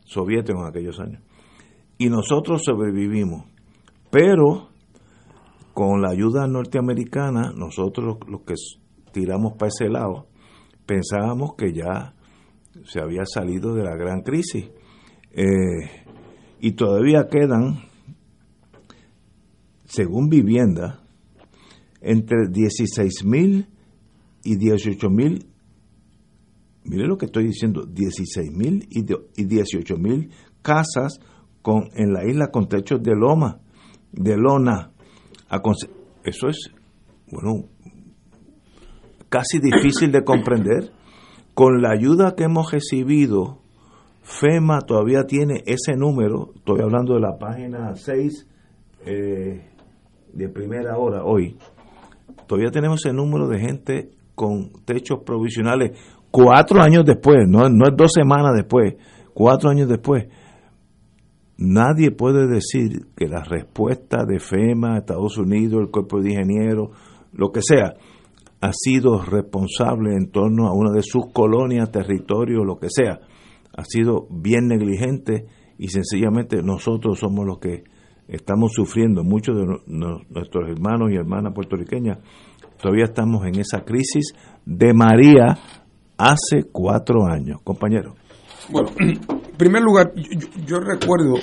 soviéticos 0.03 0.63
en 0.63 0.67
aquellos 0.67 0.99
años. 0.99 1.21
Y 1.99 2.09
nosotros 2.09 2.63
sobrevivimos. 2.65 3.45
Pero 4.09 4.69
con 5.73 6.01
la 6.01 6.09
ayuda 6.09 6.47
norteamericana, 6.47 7.51
nosotros 7.55 8.17
los 8.27 8.41
que 8.41 8.55
tiramos 9.11 9.53
para 9.53 9.69
ese 9.69 9.89
lado, 9.89 10.27
pensábamos 10.85 11.55
que 11.55 11.73
ya 11.73 12.13
se 12.85 12.99
había 12.99 13.25
salido 13.25 13.73
de 13.73 13.83
la 13.83 13.95
gran 13.95 14.21
crisis. 14.21 14.69
Eh, 15.31 16.05
y 16.59 16.71
todavía 16.73 17.27
quedan, 17.29 17.83
según 19.85 20.29
vivienda, 20.29 21.01
entre 22.01 22.47
16 22.49 23.25
mil 23.25 23.67
y 24.43 24.55
18 24.57 25.09
mil, 25.09 25.47
mire 26.83 27.07
lo 27.07 27.17
que 27.17 27.25
estoy 27.25 27.45
diciendo, 27.45 27.85
16 27.85 28.51
mil 28.51 28.87
y 28.89 29.45
18 29.45 29.97
mil 29.97 30.29
casas 30.61 31.19
con, 31.61 31.89
en 31.95 32.13
la 32.13 32.25
isla 32.25 32.51
con 32.51 32.67
techos 32.67 33.01
de 33.01 33.15
loma, 33.15 33.59
de 34.11 34.37
lona. 34.37 34.91
Eso 36.23 36.47
es, 36.47 36.71
bueno, 37.31 37.69
casi 39.35 39.59
difícil 39.59 40.11
de 40.11 40.23
comprender. 40.23 40.91
Con 41.53 41.81
la 41.81 41.91
ayuda 41.91 42.35
que 42.35 42.45
hemos 42.45 42.71
recibido, 42.71 43.59
FEMA 44.21 44.79
todavía 44.81 45.23
tiene 45.25 45.61
ese 45.65 45.95
número, 45.97 46.51
estoy 46.55 46.81
hablando 46.81 47.15
de 47.15 47.19
la 47.19 47.37
página 47.37 47.95
6 47.95 48.47
eh, 49.05 49.69
de 50.33 50.49
primera 50.49 50.97
hora 50.97 51.23
hoy, 51.23 51.57
todavía 52.47 52.71
tenemos 52.71 53.05
ese 53.05 53.13
número 53.13 53.47
de 53.47 53.59
gente 53.59 54.09
con 54.35 54.71
techos 54.85 55.19
provisionales 55.25 55.97
cuatro 56.31 56.81
años 56.81 57.03
después, 57.05 57.45
no, 57.47 57.69
no 57.69 57.85
es 57.87 57.95
dos 57.95 58.11
semanas 58.13 58.53
después, 58.55 58.95
cuatro 59.33 59.69
años 59.69 59.87
después. 59.87 60.27
Nadie 61.57 62.11
puede 62.11 62.47
decir 62.47 63.07
que 63.15 63.27
la 63.27 63.43
respuesta 63.43 64.25
de 64.25 64.39
FEMA, 64.39 64.97
Estados 64.97 65.37
Unidos, 65.37 65.81
el 65.81 65.91
cuerpo 65.91 66.19
de 66.19 66.31
ingenieros, 66.31 66.89
lo 67.31 67.51
que 67.51 67.61
sea, 67.61 67.93
ha 68.61 68.71
sido 68.73 69.21
responsable 69.21 70.15
en 70.15 70.31
torno 70.31 70.67
a 70.67 70.73
una 70.73 70.91
de 70.91 71.03
sus 71.03 71.31
colonias, 71.33 71.91
territorio, 71.91 72.63
lo 72.63 72.77
que 72.77 72.87
sea, 72.89 73.19
ha 73.75 73.83
sido 73.83 74.27
bien 74.29 74.67
negligente 74.67 75.45
y 75.77 75.89
sencillamente 75.89 76.61
nosotros 76.63 77.19
somos 77.19 77.45
los 77.45 77.59
que 77.59 77.83
estamos 78.27 78.71
sufriendo. 78.73 79.23
Muchos 79.23 79.57
de 79.57 79.65
nuestros 79.87 80.69
hermanos 80.69 81.11
y 81.11 81.15
hermanas 81.15 81.53
puertorriqueñas 81.53 82.19
todavía 82.81 83.05
estamos 83.05 83.45
en 83.45 83.59
esa 83.59 83.83
crisis 83.83 84.33
de 84.65 84.93
María 84.93 85.57
hace 86.17 86.63
cuatro 86.71 87.25
años, 87.25 87.59
compañero. 87.63 88.15
Bueno, 88.69 88.89
en 88.99 89.19
primer 89.57 89.83
lugar, 89.83 90.13
yo 90.65 90.79
recuerdo 90.79 91.35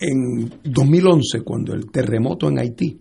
en 0.00 0.50
2011, 0.62 1.42
cuando 1.42 1.74
el 1.74 1.90
terremoto 1.90 2.48
en 2.48 2.58
Haití, 2.60 3.00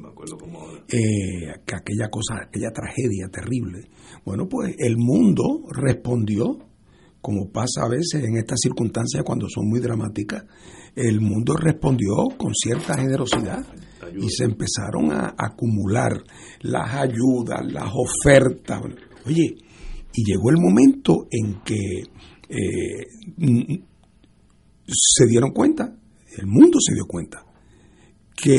me 0.00 0.08
acuerdo 0.08 0.36
como 0.36 0.66
eh, 0.88 1.50
aquella 1.50 2.08
cosa, 2.10 2.42
aquella 2.46 2.70
tragedia 2.70 3.28
terrible. 3.30 3.88
Bueno, 4.24 4.48
pues 4.48 4.74
el 4.78 4.96
mundo 4.96 5.62
respondió 5.70 6.58
como 7.26 7.50
pasa 7.50 7.82
a 7.82 7.88
veces 7.88 8.22
en 8.22 8.36
estas 8.36 8.60
circunstancias 8.62 9.24
cuando 9.24 9.48
son 9.48 9.68
muy 9.68 9.80
dramáticas, 9.80 10.44
el 10.94 11.20
mundo 11.20 11.56
respondió 11.56 12.14
con 12.36 12.54
cierta 12.54 12.96
generosidad 12.96 13.66
y 14.16 14.28
se 14.30 14.44
empezaron 14.44 15.10
a 15.10 15.34
acumular 15.36 16.12
las 16.60 16.94
ayudas, 16.94 17.66
las 17.66 17.90
ofertas. 17.92 18.80
Oye, 19.26 19.56
y 20.14 20.24
llegó 20.24 20.50
el 20.50 20.56
momento 20.58 21.26
en 21.30 21.60
que 21.64 22.02
eh, 22.48 23.06
se 24.86 25.26
dieron 25.26 25.50
cuenta, 25.50 25.96
el 26.38 26.46
mundo 26.46 26.78
se 26.80 26.94
dio 26.94 27.06
cuenta, 27.06 27.44
que 28.36 28.54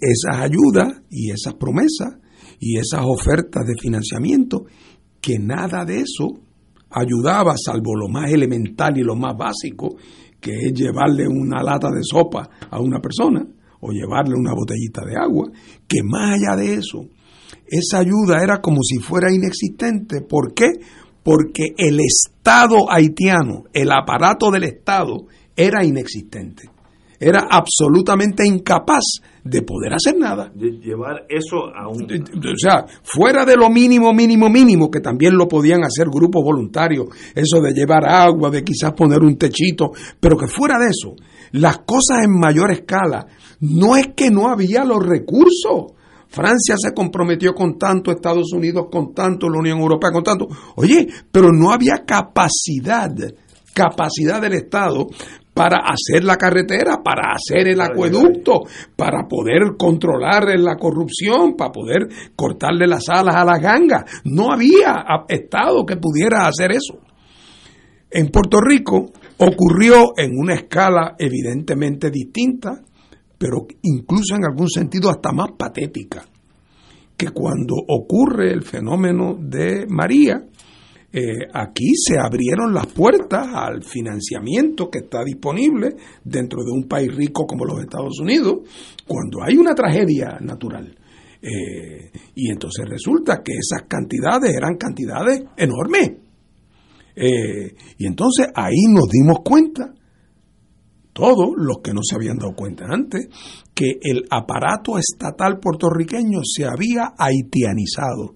esas 0.00 0.40
ayudas 0.40 1.02
y 1.10 1.30
esas 1.30 1.54
promesas 1.54 2.14
y 2.60 2.78
esas 2.78 3.02
ofertas 3.04 3.66
de 3.66 3.74
financiamiento, 3.78 4.64
que 5.20 5.38
nada 5.38 5.84
de 5.84 6.00
eso 6.00 6.40
ayudaba, 6.90 7.54
salvo 7.56 7.94
lo 7.96 8.08
más 8.08 8.32
elemental 8.32 8.96
y 8.96 9.02
lo 9.02 9.16
más 9.16 9.34
básico, 9.36 9.96
que 10.40 10.52
es 10.66 10.72
llevarle 10.72 11.26
una 11.26 11.62
lata 11.62 11.88
de 11.88 12.02
sopa 12.02 12.48
a 12.70 12.80
una 12.80 13.00
persona 13.00 13.44
o 13.80 13.90
llevarle 13.90 14.34
una 14.34 14.54
botellita 14.54 15.04
de 15.04 15.16
agua, 15.16 15.50
que 15.86 15.98
más 16.04 16.36
allá 16.36 16.56
de 16.56 16.74
eso, 16.74 17.06
esa 17.66 17.98
ayuda 17.98 18.42
era 18.42 18.60
como 18.60 18.78
si 18.82 18.98
fuera 18.98 19.32
inexistente. 19.32 20.22
¿Por 20.22 20.54
qué? 20.54 20.66
Porque 21.22 21.74
el 21.76 21.98
Estado 22.00 22.90
haitiano, 22.90 23.64
el 23.72 23.90
aparato 23.90 24.50
del 24.50 24.64
Estado, 24.64 25.26
era 25.56 25.84
inexistente. 25.84 26.70
Era 27.18 27.46
absolutamente 27.50 28.46
incapaz 28.46 29.02
de 29.42 29.62
poder 29.62 29.94
hacer 29.94 30.18
nada. 30.18 30.50
De 30.54 30.72
llevar 30.72 31.26
eso 31.28 31.74
a 31.74 31.88
un... 31.88 32.04
O 32.04 32.58
sea, 32.58 32.84
fuera 33.02 33.44
de 33.44 33.56
lo 33.56 33.70
mínimo, 33.70 34.12
mínimo, 34.12 34.48
mínimo, 34.48 34.90
que 34.90 35.00
también 35.00 35.36
lo 35.36 35.48
podían 35.48 35.84
hacer 35.84 36.08
grupos 36.08 36.42
voluntarios, 36.42 37.06
eso 37.34 37.60
de 37.60 37.72
llevar 37.72 38.04
agua, 38.08 38.50
de 38.50 38.64
quizás 38.64 38.92
poner 38.92 39.22
un 39.22 39.36
techito, 39.36 39.92
pero 40.20 40.36
que 40.36 40.46
fuera 40.46 40.78
de 40.78 40.86
eso, 40.86 41.14
las 41.52 41.78
cosas 41.78 42.24
en 42.24 42.38
mayor 42.38 42.70
escala, 42.72 43.26
no 43.60 43.96
es 43.96 44.08
que 44.16 44.30
no 44.30 44.48
había 44.48 44.84
los 44.84 45.04
recursos. 45.04 45.92
Francia 46.28 46.74
se 46.76 46.92
comprometió 46.92 47.54
con 47.54 47.78
tanto, 47.78 48.10
Estados 48.10 48.52
Unidos 48.52 48.88
con 48.90 49.14
tanto, 49.14 49.48
la 49.48 49.60
Unión 49.60 49.78
Europea 49.78 50.10
con 50.10 50.24
tanto. 50.24 50.48
Oye, 50.74 51.06
pero 51.30 51.52
no 51.52 51.70
había 51.70 52.04
capacidad, 52.04 53.10
capacidad 53.72 54.40
del 54.42 54.54
Estado 54.54 55.06
para 55.56 55.78
hacer 55.86 56.22
la 56.22 56.36
carretera, 56.36 57.02
para 57.02 57.32
hacer 57.32 57.66
el 57.68 57.80
acueducto, 57.80 58.64
para 58.94 59.26
poder 59.26 59.74
controlar 59.78 60.44
la 60.58 60.76
corrupción, 60.76 61.56
para 61.56 61.72
poder 61.72 62.08
cortarle 62.36 62.86
las 62.86 63.08
alas 63.08 63.36
a 63.36 63.44
las 63.46 63.62
gangas. 63.62 64.04
No 64.24 64.52
había 64.52 65.02
Estado 65.26 65.86
que 65.86 65.96
pudiera 65.96 66.46
hacer 66.46 66.72
eso. 66.72 66.98
En 68.10 68.28
Puerto 68.28 68.60
Rico 68.60 69.06
ocurrió 69.38 70.12
en 70.18 70.32
una 70.36 70.56
escala 70.56 71.16
evidentemente 71.18 72.10
distinta, 72.10 72.82
pero 73.38 73.66
incluso 73.80 74.36
en 74.36 74.44
algún 74.44 74.68
sentido 74.68 75.08
hasta 75.08 75.32
más 75.32 75.52
patética, 75.56 76.22
que 77.16 77.30
cuando 77.30 77.76
ocurre 77.88 78.52
el 78.52 78.62
fenómeno 78.62 79.38
de 79.40 79.86
María, 79.88 80.36
eh, 81.18 81.48
aquí 81.50 81.94
se 81.96 82.18
abrieron 82.18 82.74
las 82.74 82.88
puertas 82.88 83.48
al 83.50 83.82
financiamiento 83.82 84.90
que 84.90 84.98
está 84.98 85.24
disponible 85.24 85.96
dentro 86.22 86.62
de 86.62 86.70
un 86.70 86.86
país 86.86 87.08
rico 87.16 87.46
como 87.46 87.64
los 87.64 87.80
Estados 87.80 88.20
Unidos 88.20 88.56
cuando 89.06 89.42
hay 89.42 89.56
una 89.56 89.74
tragedia 89.74 90.36
natural. 90.42 90.94
Eh, 91.40 92.12
y 92.34 92.50
entonces 92.50 92.84
resulta 92.86 93.42
que 93.42 93.54
esas 93.54 93.88
cantidades 93.88 94.54
eran 94.54 94.76
cantidades 94.76 95.42
enormes. 95.56 96.18
Eh, 97.14 97.74
y 97.96 98.06
entonces 98.06 98.48
ahí 98.54 98.84
nos 98.90 99.08
dimos 99.08 99.38
cuenta, 99.42 99.94
todos 101.14 101.54
los 101.56 101.78
que 101.82 101.94
no 101.94 102.00
se 102.02 102.14
habían 102.14 102.36
dado 102.36 102.52
cuenta 102.54 102.84
antes, 102.90 103.28
que 103.74 103.98
el 104.02 104.26
aparato 104.28 104.98
estatal 104.98 105.60
puertorriqueño 105.60 106.40
se 106.44 106.66
había 106.66 107.14
haitianizado 107.16 108.35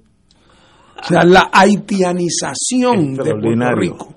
o 1.03 1.07
sea, 1.07 1.25
la 1.25 1.51
haitianización 1.53 3.15
de 3.15 3.35
Puerto 3.35 3.75
Rico. 3.77 4.15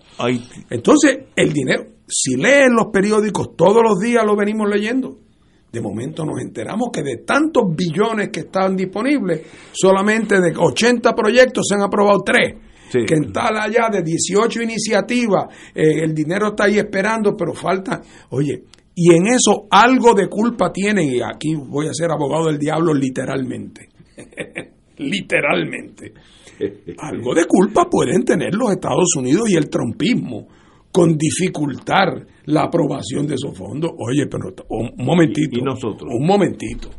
Entonces, 0.69 1.17
el 1.35 1.53
dinero, 1.53 1.85
si 2.07 2.35
leen 2.35 2.73
los 2.75 2.87
periódicos, 2.91 3.55
todos 3.55 3.81
los 3.83 3.99
días 3.99 4.23
lo 4.25 4.35
venimos 4.35 4.69
leyendo. 4.69 5.17
De 5.71 5.81
momento 5.81 6.23
nos 6.23 6.39
enteramos 6.39 6.89
que 6.93 7.01
de 7.01 7.17
tantos 7.25 7.63
billones 7.75 8.29
que 8.29 8.41
estaban 8.41 8.75
disponibles, 8.75 9.41
solamente 9.71 10.39
de 10.39 10.53
80 10.55 11.15
proyectos 11.15 11.65
se 11.67 11.75
han 11.75 11.81
aprobado 11.81 12.19
3. 12.23 12.55
Que 12.91 13.15
en 13.15 13.33
tal 13.33 13.57
allá 13.57 13.89
de 13.91 14.03
18 14.03 14.61
iniciativas, 14.61 15.45
eh, 15.73 16.03
el 16.03 16.13
dinero 16.13 16.49
está 16.49 16.65
ahí 16.65 16.77
esperando, 16.77 17.35
pero 17.35 17.53
falta. 17.53 18.01
Oye, 18.29 18.65
y 18.93 19.15
en 19.15 19.25
eso 19.33 19.65
algo 19.71 20.13
de 20.13 20.27
culpa 20.27 20.71
tienen, 20.71 21.09
y 21.09 21.19
aquí 21.19 21.55
voy 21.55 21.87
a 21.87 21.93
ser 21.93 22.11
abogado 22.11 22.45
del 22.45 22.59
diablo 22.59 22.93
literalmente. 22.93 23.89
literalmente 24.97 26.13
algo 26.99 27.33
de 27.33 27.45
culpa 27.45 27.87
pueden 27.89 28.23
tener 28.23 28.53
los 28.53 28.71
Estados 28.71 29.15
Unidos 29.17 29.49
y 29.49 29.55
el 29.55 29.69
trompismo 29.69 30.47
con 30.91 31.17
dificultar 31.17 32.25
la 32.45 32.63
aprobación 32.63 33.25
de 33.25 33.35
esos 33.35 33.57
fondos. 33.57 33.91
Oye, 33.97 34.27
pero 34.27 34.53
un 34.69 34.91
momentito. 35.03 35.59
nosotros? 35.63 36.09
Un 36.13 36.25
momentito. 36.25 36.89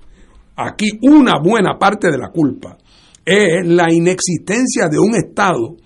Aquí 0.57 0.99
una 1.03 1.41
buena 1.43 1.79
parte 1.79 2.11
de 2.11 2.19
la 2.19 2.31
culpa 2.31 2.77
es 3.25 3.67
la 3.67 3.93
inexistencia 3.93 4.89
de 4.89 4.99
un 4.99 5.15
Estado 5.15 5.77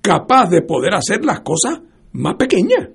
capaz 0.00 0.48
de 0.50 0.62
poder 0.62 0.94
hacer 0.94 1.24
las 1.24 1.40
cosas 1.40 1.80
más 2.12 2.36
pequeñas. 2.36 2.88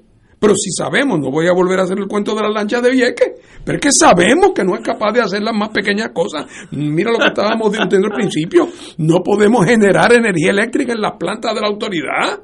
Pero 0.43 0.55
si 0.55 0.71
sabemos, 0.71 1.21
no 1.21 1.31
voy 1.31 1.47
a 1.47 1.53
volver 1.53 1.79
a 1.79 1.83
hacer 1.83 1.97
el 1.97 2.05
cuento 2.05 2.35
de 2.35 2.41
la 2.41 2.49
lancha 2.49 2.81
de 2.81 2.91
Vieques, 2.91 3.31
pero 3.63 3.77
es 3.77 3.81
que 3.81 3.91
sabemos 3.93 4.51
que 4.53 4.65
no 4.65 4.75
es 4.75 4.81
capaz 4.81 5.13
de 5.13 5.21
hacer 5.21 5.41
las 5.41 5.55
más 5.55 5.69
pequeñas 5.69 6.09
cosas. 6.13 6.45
Mira 6.71 7.13
lo 7.13 7.17
que 7.17 7.27
estábamos 7.27 7.71
diciendo 7.71 8.09
al 8.11 8.13
principio. 8.13 8.67
No 8.97 9.23
podemos 9.23 9.65
generar 9.65 10.11
energía 10.11 10.51
eléctrica 10.51 10.91
en 10.91 10.99
las 10.99 11.13
plantas 11.13 11.55
de 11.55 11.61
la 11.61 11.67
autoridad 11.67 12.41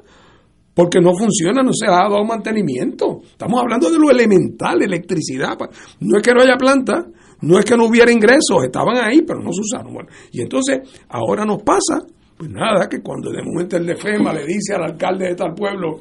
porque 0.72 0.98
no 0.98 1.12
funciona, 1.12 1.62
no 1.62 1.74
se 1.74 1.88
ha 1.88 1.90
dado 1.90 2.24
mantenimiento. 2.24 3.20
Estamos 3.22 3.60
hablando 3.60 3.90
de 3.90 3.98
lo 3.98 4.10
elemental, 4.10 4.80
electricidad. 4.80 5.58
No 6.00 6.16
es 6.16 6.22
que 6.22 6.32
no 6.32 6.40
haya 6.40 6.56
planta, 6.56 7.04
no 7.42 7.58
es 7.58 7.66
que 7.66 7.76
no 7.76 7.84
hubiera 7.84 8.10
ingresos, 8.10 8.64
estaban 8.64 8.96
ahí, 8.96 9.20
pero 9.26 9.40
no 9.40 9.52
se 9.52 9.60
usaron. 9.60 9.92
Bueno, 9.92 10.08
y 10.32 10.40
entonces 10.40 11.04
ahora 11.10 11.44
nos 11.44 11.62
pasa, 11.62 11.98
pues 12.34 12.48
nada, 12.48 12.88
que 12.88 13.02
cuando 13.02 13.30
de 13.30 13.42
momento 13.42 13.76
el 13.76 13.84
de 13.84 13.96
FEMA 13.96 14.32
le 14.32 14.46
dice 14.46 14.74
al 14.74 14.84
alcalde 14.84 15.26
de 15.26 15.34
tal 15.34 15.52
pueblo, 15.52 15.98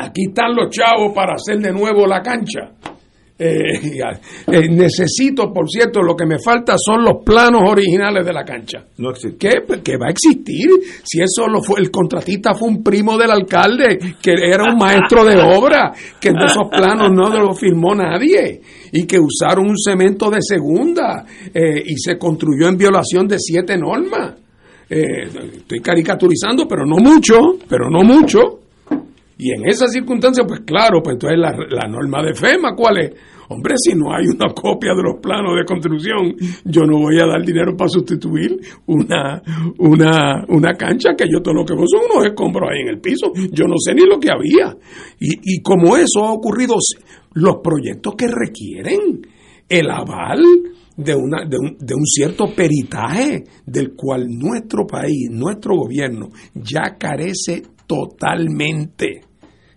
Aquí 0.00 0.28
están 0.28 0.54
los 0.54 0.70
chavos 0.70 1.12
para 1.14 1.34
hacer 1.34 1.58
de 1.58 1.72
nuevo 1.72 2.06
la 2.06 2.22
cancha. 2.22 2.72
Eh, 3.42 3.80
eh, 4.52 4.68
necesito, 4.68 5.50
por 5.52 5.68
cierto, 5.68 6.02
lo 6.02 6.14
que 6.14 6.26
me 6.26 6.38
falta 6.38 6.74
son 6.76 7.02
los 7.04 7.24
planos 7.24 7.62
originales 7.66 8.24
de 8.24 8.32
la 8.32 8.44
cancha. 8.44 8.84
No 8.98 9.10
existe. 9.10 9.36
¿Qué? 9.38 9.60
Pues, 9.66 9.80
va 9.80 10.08
a 10.08 10.10
existir. 10.10 10.68
Si 11.02 11.20
eso 11.20 11.46
lo 11.48 11.62
fue, 11.62 11.80
el 11.80 11.90
contratista 11.90 12.54
fue 12.54 12.68
un 12.68 12.82
primo 12.82 13.16
del 13.18 13.30
alcalde, 13.30 13.98
que 14.22 14.32
era 14.32 14.72
un 14.72 14.78
maestro 14.78 15.24
de 15.24 15.36
obra, 15.40 15.92
que 16.20 16.28
esos 16.28 16.68
planos 16.70 17.10
no 17.10 17.28
lo 17.28 17.54
firmó 17.54 17.94
nadie, 17.94 18.60
y 18.92 19.06
que 19.06 19.18
usaron 19.18 19.68
un 19.68 19.78
cemento 19.78 20.30
de 20.30 20.40
segunda, 20.40 21.24
eh, 21.52 21.82
y 21.84 21.96
se 21.96 22.18
construyó 22.18 22.68
en 22.68 22.76
violación 22.76 23.26
de 23.26 23.38
siete 23.38 23.76
normas. 23.76 24.34
estoy 24.88 25.80
caricaturizando, 25.80 26.66
pero 26.66 26.84
no 26.84 26.96
mucho, 26.96 27.36
pero 27.68 27.88
no 27.88 28.02
mucho. 28.02 28.60
Y 29.40 29.52
en 29.52 29.66
esa 29.66 29.88
circunstancia, 29.88 30.44
pues 30.46 30.60
claro, 30.60 31.02
pues 31.02 31.14
entonces 31.14 31.38
la, 31.38 31.52
la 31.70 31.88
norma 31.88 32.22
de 32.22 32.34
FEMA, 32.34 32.74
¿cuál 32.76 32.98
es? 32.98 33.10
Hombre, 33.48 33.74
si 33.78 33.94
no 33.94 34.14
hay 34.14 34.26
una 34.26 34.52
copia 34.52 34.92
de 34.94 35.02
los 35.02 35.18
planos 35.20 35.56
de 35.56 35.64
construcción, 35.64 36.36
yo 36.64 36.82
no 36.82 36.98
voy 36.98 37.18
a 37.18 37.26
dar 37.26 37.42
dinero 37.44 37.74
para 37.76 37.88
sustituir 37.88 38.60
una, 38.86 39.42
una, 39.78 40.44
una 40.48 40.74
cancha 40.74 41.14
que 41.16 41.24
yo 41.24 41.40
todo 41.42 41.54
lo 41.54 41.64
que 41.64 41.74
veo 41.74 41.86
son 41.86 42.02
unos 42.12 42.26
escombros 42.26 42.68
ahí 42.70 42.82
en 42.82 42.88
el 42.88 43.00
piso. 43.00 43.32
Yo 43.50 43.64
no 43.66 43.74
sé 43.78 43.94
ni 43.94 44.06
lo 44.06 44.20
que 44.20 44.28
había. 44.30 44.76
Y, 45.18 45.56
y 45.56 45.62
como 45.62 45.96
eso 45.96 46.22
ha 46.24 46.32
ocurrido, 46.32 46.76
los 47.32 47.56
proyectos 47.62 48.14
que 48.14 48.26
requieren 48.28 49.26
el 49.68 49.90
aval 49.90 50.42
de, 50.96 51.14
una, 51.14 51.44
de, 51.44 51.56
un, 51.58 51.76
de 51.78 51.94
un 51.94 52.04
cierto 52.04 52.54
peritaje 52.54 53.42
del 53.64 53.94
cual 53.96 54.26
nuestro 54.28 54.86
país, 54.86 55.28
nuestro 55.30 55.76
gobierno 55.76 56.28
ya 56.54 56.96
carece 56.98 57.62
totalmente 57.86 59.29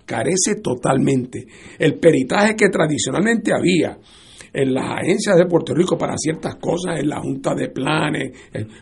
carece 0.05 0.55
totalmente. 0.61 1.45
El 1.77 1.99
peritaje 1.99 2.55
que 2.55 2.69
tradicionalmente 2.69 3.51
había 3.53 3.97
en 4.53 4.73
las 4.73 4.99
agencias 4.99 5.35
de 5.37 5.45
Puerto 5.45 5.73
Rico 5.73 5.97
para 5.97 6.15
ciertas 6.15 6.55
cosas, 6.55 6.99
en 6.99 7.09
la 7.09 7.19
Junta 7.19 7.55
de 7.55 7.69
Planes, 7.69 8.31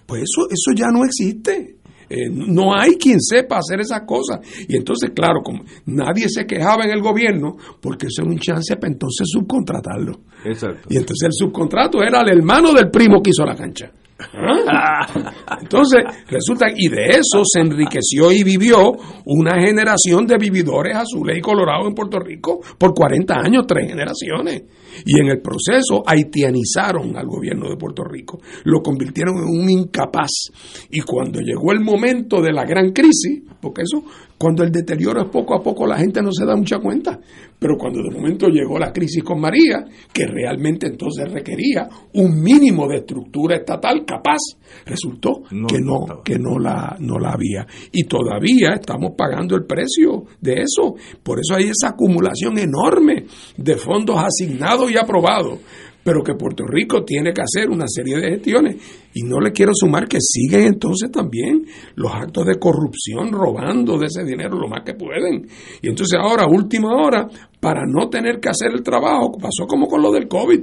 pues 0.06 0.24
eso, 0.24 0.48
eso 0.50 0.72
ya 0.76 0.88
no 0.92 1.06
existe. 1.06 1.78
Eh, 2.10 2.30
no 2.30 2.76
hay 2.76 2.96
quien 2.96 3.22
sepa 3.22 3.60
hacer 3.60 3.80
esas 3.80 4.02
cosas. 4.02 4.40
Y 4.68 4.76
entonces, 4.76 5.12
claro, 5.16 5.42
como 5.42 5.64
nadie 5.86 6.28
se 6.28 6.46
quejaba 6.46 6.84
en 6.84 6.92
el 6.92 7.02
gobierno, 7.02 7.56
porque 7.80 8.08
eso 8.08 8.24
era 8.24 8.32
un 8.32 8.38
chance 8.38 8.76
para 8.76 8.92
entonces 8.92 9.30
subcontratarlo. 9.32 10.20
Exacto. 10.44 10.90
Y 10.90 10.98
entonces 10.98 11.28
el 11.28 11.34
subcontrato 11.34 12.04
era 12.04 12.20
el 12.20 12.38
hermano 12.38 12.74
del 12.74 12.92
primo 12.92 13.22
que 13.22 13.30
hizo 13.30 13.46
la 13.46 13.56
cancha. 13.56 13.90
Entonces, 15.62 16.04
resulta, 16.28 16.68
y 16.76 16.90
de 16.90 17.06
eso 17.10 17.44
se 17.44 17.62
enriqueció 17.62 18.32
y 18.32 18.44
vivió 18.44 18.92
una 19.26 19.60
generación 19.60 20.26
de 20.26 20.38
vividores 20.38 20.96
azules 20.96 21.38
y 21.38 21.42
colorados 21.42 21.88
en 21.88 21.94
Puerto 21.94 22.20
Rico 22.20 22.60
por 22.78 22.94
40 22.94 23.34
años, 23.34 23.66
tres 23.68 23.88
generaciones. 23.88 24.64
Y 25.06 25.20
en 25.20 25.28
el 25.28 25.42
proceso 25.42 26.04
haitianizaron 26.06 27.16
al 27.16 27.28
gobierno 27.28 27.70
de 27.70 27.78
Puerto 27.78 28.04
Rico, 28.04 28.40
lo 28.66 28.82
convirtieron 28.82 29.38
en 29.38 29.62
un 29.62 29.70
incapaz. 29.70 30.52
Y 30.90 31.02
cuando 31.02 31.40
llegó 31.40 31.72
el 31.72 31.82
momento 31.82 32.42
de 32.42 32.52
la 32.52 32.66
gran 32.66 32.92
crisis, 32.92 33.44
porque 33.62 33.84
eso, 33.84 34.04
cuando 34.38 34.64
el 34.64 34.72
deterioro 34.72 35.22
es 35.22 35.30
poco 35.30 35.56
a 35.56 35.62
poco, 35.62 35.86
la 35.86 35.98
gente 35.98 36.22
no 36.22 36.32
se 36.32 36.46
da 36.46 36.56
mucha 36.56 36.80
cuenta. 36.80 37.20
Pero 37.60 37.78
cuando 37.78 38.02
de 38.02 38.10
momento 38.10 38.48
llegó 38.48 38.80
la 38.80 38.92
crisis 38.92 39.24
con 39.24 39.40
María, 39.40 39.86
que 40.12 40.26
realmente 40.26 40.88
entonces 40.88 41.32
requería 41.32 41.88
un 42.16 42.42
mínimo 42.42 42.88
de 42.88 42.98
estructura 42.98 43.58
estatal 43.58 44.04
capaz, 44.04 44.40
resultó 44.84 45.44
que 45.68 45.78
no, 45.80 46.24
que 46.24 46.40
no 46.40 46.58
la, 46.58 46.98
no 47.00 47.20
la 47.20 47.34
había. 47.34 47.68
Y 47.92 48.06
todavía 48.06 48.74
estamos 48.80 49.12
pagando 49.16 49.56
el 49.56 49.66
precio 49.66 50.24
de 50.40 50.64
eso. 50.64 50.96
Por 51.22 51.40
eso 51.40 51.56
hay 51.56 51.66
esa 51.66 51.90
acumulación 51.90 52.58
enorme 52.58 53.26
de 53.58 53.76
fondos 53.76 54.16
asignados 54.18 54.81
y 54.90 54.98
aprobados 54.98 55.60
pero 56.04 56.24
que 56.24 56.34
Puerto 56.34 56.64
Rico 56.66 57.04
tiene 57.04 57.32
que 57.34 57.42
hacer 57.42 57.70
una 57.70 57.86
serie 57.88 58.18
de 58.18 58.32
gestiones. 58.32 58.76
Y 59.14 59.24
no 59.24 59.40
le 59.40 59.52
quiero 59.52 59.72
sumar 59.74 60.08
que 60.08 60.18
siguen 60.20 60.62
entonces 60.62 61.12
también 61.12 61.66
los 61.96 62.12
actos 62.14 62.46
de 62.46 62.60
corrupción 62.60 63.32
robando 63.32 63.98
de 63.98 64.08
ese 64.08 64.24
dinero 64.24 64.58
lo 64.58 64.68
más 64.68 64.84
que 64.84 64.94
pueden. 64.94 65.48
Y 65.82 65.90
entonces 65.90 66.18
ahora, 66.20 66.48
última 66.48 66.90
hora, 66.96 67.28
para 67.60 67.82
no 67.86 68.10
tener 68.10 68.40
que 68.40 68.50
hacer 68.50 68.72
el 68.74 68.84
trabajo, 68.84 69.34
pasó 69.34 69.68
como 69.68 69.88
con 69.88 70.02
lo 70.02 70.12
del 70.12 70.28
COVID. 70.28 70.62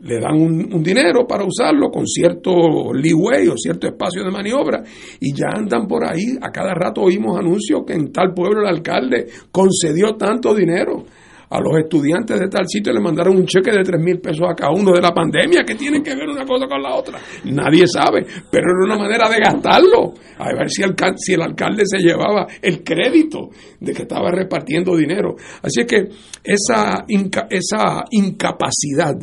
Le 0.00 0.20
dan 0.20 0.34
un, 0.38 0.82
dinero 0.82 1.26
para 1.26 1.44
usarlo 1.46 1.88
con 1.90 2.06
cierto 2.06 2.92
leeway 2.92 3.48
o 3.48 3.56
cierto 3.56 3.86
espacio 3.86 4.22
de 4.22 4.30
maniobra 4.30 4.82
y 5.18 5.32
ya 5.32 5.46
andan 5.56 5.86
por 5.86 6.04
ahí. 6.04 6.36
A 6.42 6.50
cada 6.50 6.74
rato 6.74 7.00
oímos 7.00 7.38
anuncios 7.38 7.84
que 7.86 7.94
en 7.94 8.12
tal 8.12 8.34
pueblo 8.34 8.60
el 8.60 8.66
alcalde 8.66 9.28
concedió 9.50 10.14
tanto 10.16 10.54
dinero 10.54 11.04
a 11.54 11.60
los 11.60 11.78
estudiantes 11.78 12.40
de 12.40 12.48
tal 12.48 12.66
sitio 12.66 12.92
le 12.92 13.00
mandaron 13.00 13.36
un 13.36 13.46
cheque 13.46 13.70
de 13.70 13.84
tres 13.84 14.00
mil 14.02 14.18
pesos 14.18 14.44
a 14.50 14.54
cada 14.54 14.72
uno 14.72 14.90
de 14.92 15.00
la 15.00 15.12
pandemia, 15.14 15.62
que 15.64 15.76
tienen 15.76 16.02
que 16.02 16.12
ver 16.16 16.28
una 16.28 16.44
cosa 16.44 16.66
con 16.66 16.82
la 16.82 16.96
otra. 16.96 17.20
Nadie 17.44 17.86
sabe, 17.86 18.26
pero 18.50 18.64
era 18.64 18.92
una 18.92 18.98
manera 18.98 19.28
de 19.28 19.38
gastarlo. 19.38 20.14
A 20.38 20.52
ver 20.52 20.68
si 20.68 20.82
el, 20.82 20.96
si 21.16 21.34
el 21.34 21.42
alcalde 21.42 21.84
se 21.86 21.98
llevaba 21.98 22.48
el 22.60 22.82
crédito 22.82 23.50
de 23.78 23.92
que 23.92 24.02
estaba 24.02 24.32
repartiendo 24.32 24.96
dinero. 24.96 25.36
Así 25.62 25.86
que 25.86 26.08
esa, 26.42 27.04
esa 27.48 28.02
incapacidad 28.10 29.14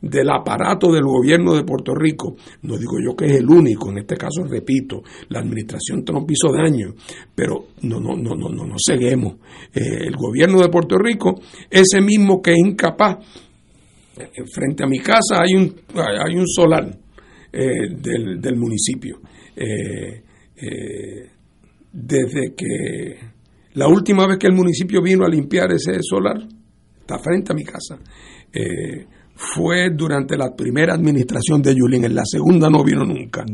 del 0.00 0.30
aparato 0.30 0.90
del 0.92 1.04
gobierno 1.04 1.54
de 1.54 1.64
Puerto 1.64 1.94
Rico, 1.94 2.36
no 2.62 2.76
digo 2.78 2.96
yo 3.04 3.14
que 3.14 3.26
es 3.26 3.32
el 3.36 3.48
único, 3.48 3.90
en 3.90 3.98
este 3.98 4.16
caso 4.16 4.44
repito, 4.44 5.02
la 5.28 5.40
administración 5.40 6.04
Trump 6.04 6.30
hizo 6.30 6.52
daño, 6.52 6.94
pero 7.34 7.66
no, 7.82 8.00
no, 8.00 8.16
no, 8.16 8.34
no, 8.34 8.48
no, 8.48 8.66
no 8.66 8.74
ceguemos. 8.84 9.34
Eh, 9.74 10.06
el 10.06 10.16
gobierno 10.16 10.60
de 10.60 10.68
Puerto 10.68 10.96
Rico, 10.96 11.40
ese 11.68 12.00
mismo 12.00 12.40
que 12.40 12.52
es 12.52 12.58
incapaz, 12.58 13.18
eh, 14.16 14.42
frente 14.52 14.84
a 14.84 14.86
mi 14.86 14.98
casa 14.98 15.42
hay 15.42 15.54
un, 15.54 15.74
hay 15.94 16.36
un 16.36 16.46
solar 16.46 16.98
eh, 17.52 17.88
del, 17.90 18.40
del, 18.40 18.56
municipio. 18.56 19.20
desde 21.92 22.54
que 22.54 23.18
la 23.74 23.86
última 23.86 24.26
vez 24.26 24.38
que 24.38 24.48
el 24.48 24.54
municipio 24.54 25.00
vino 25.00 25.24
a 25.24 25.28
limpiar 25.28 25.70
ese 25.72 25.92
solar, 26.02 26.36
está 27.00 27.18
frente 27.18 27.52
a 27.52 27.54
mi 27.54 27.64
casa. 27.64 27.98
Eh, 28.52 29.06
fue 29.40 29.90
durante 29.94 30.36
la 30.36 30.54
primera 30.54 30.94
administración 30.94 31.62
de 31.62 31.74
Yulín, 31.74 32.04
en 32.04 32.14
la 32.14 32.24
segunda 32.24 32.68
no 32.68 32.84
vino 32.84 33.04
nunca. 33.04 33.44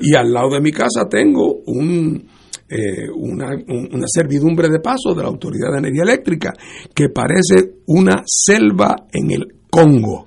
y 0.00 0.14
al 0.14 0.32
lado 0.32 0.50
de 0.54 0.60
mi 0.60 0.72
casa 0.72 1.08
tengo 1.08 1.60
un, 1.66 2.26
eh, 2.68 3.08
una, 3.14 3.50
una, 3.68 4.06
servidumbre 4.08 4.68
de 4.68 4.80
paso 4.80 5.14
de 5.14 5.22
la 5.22 5.28
Autoridad 5.28 5.72
de 5.72 5.78
Energía 5.78 6.02
Eléctrica 6.02 6.52
que 6.92 7.08
parece 7.10 7.82
una 7.86 8.22
selva 8.26 8.96
en 9.12 9.30
el 9.30 9.46
Congo. 9.70 10.26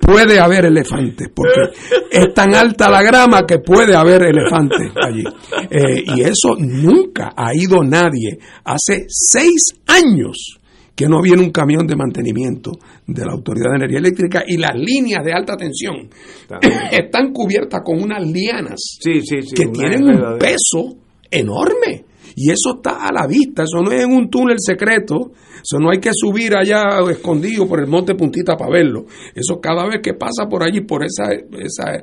Puede 0.00 0.40
haber 0.40 0.64
elefantes, 0.64 1.28
porque 1.34 1.76
es 2.10 2.32
tan 2.32 2.54
alta 2.54 2.88
la 2.88 3.02
grama 3.02 3.42
que 3.46 3.58
puede 3.58 3.94
haber 3.94 4.22
elefantes 4.22 4.90
allí. 5.04 5.22
Eh, 5.70 6.02
y 6.16 6.22
eso 6.22 6.56
nunca 6.58 7.34
ha 7.36 7.54
ido 7.54 7.82
nadie. 7.82 8.38
Hace 8.64 9.04
seis 9.08 9.64
años 9.86 10.57
que 10.98 11.06
no 11.06 11.22
viene 11.22 11.44
un 11.44 11.52
camión 11.52 11.86
de 11.86 11.94
mantenimiento 11.94 12.72
de 13.06 13.24
la 13.24 13.32
Autoridad 13.32 13.70
de 13.70 13.76
Energía 13.76 14.00
Eléctrica 14.00 14.42
y 14.44 14.56
las 14.56 14.74
líneas 14.74 15.24
de 15.24 15.32
alta 15.32 15.56
tensión 15.56 16.10
están 16.90 17.32
cubiertas 17.32 17.82
con 17.84 18.02
unas 18.02 18.20
lianas 18.28 18.98
que 19.00 19.68
tienen 19.68 20.02
un 20.02 20.38
peso 20.40 20.96
enorme. 21.30 22.04
Y 22.34 22.50
eso 22.50 22.78
está 22.78 23.06
a 23.06 23.12
la 23.12 23.28
vista, 23.28 23.62
eso 23.62 23.80
no 23.80 23.92
es 23.92 24.02
en 24.02 24.12
un 24.12 24.28
túnel 24.28 24.56
secreto, 24.58 25.30
eso 25.54 25.78
no 25.80 25.90
hay 25.90 26.00
que 26.00 26.10
subir 26.12 26.56
allá 26.56 26.98
escondido 27.08 27.68
por 27.68 27.78
el 27.78 27.86
monte 27.86 28.16
Puntita 28.16 28.56
para 28.56 28.72
verlo. 28.72 29.06
Eso 29.36 29.60
cada 29.60 29.86
vez 29.86 30.00
que 30.02 30.14
pasa 30.14 30.48
por 30.50 30.64
allí, 30.64 30.80
por 30.80 31.04
esa, 31.04 31.32
esa 31.32 32.02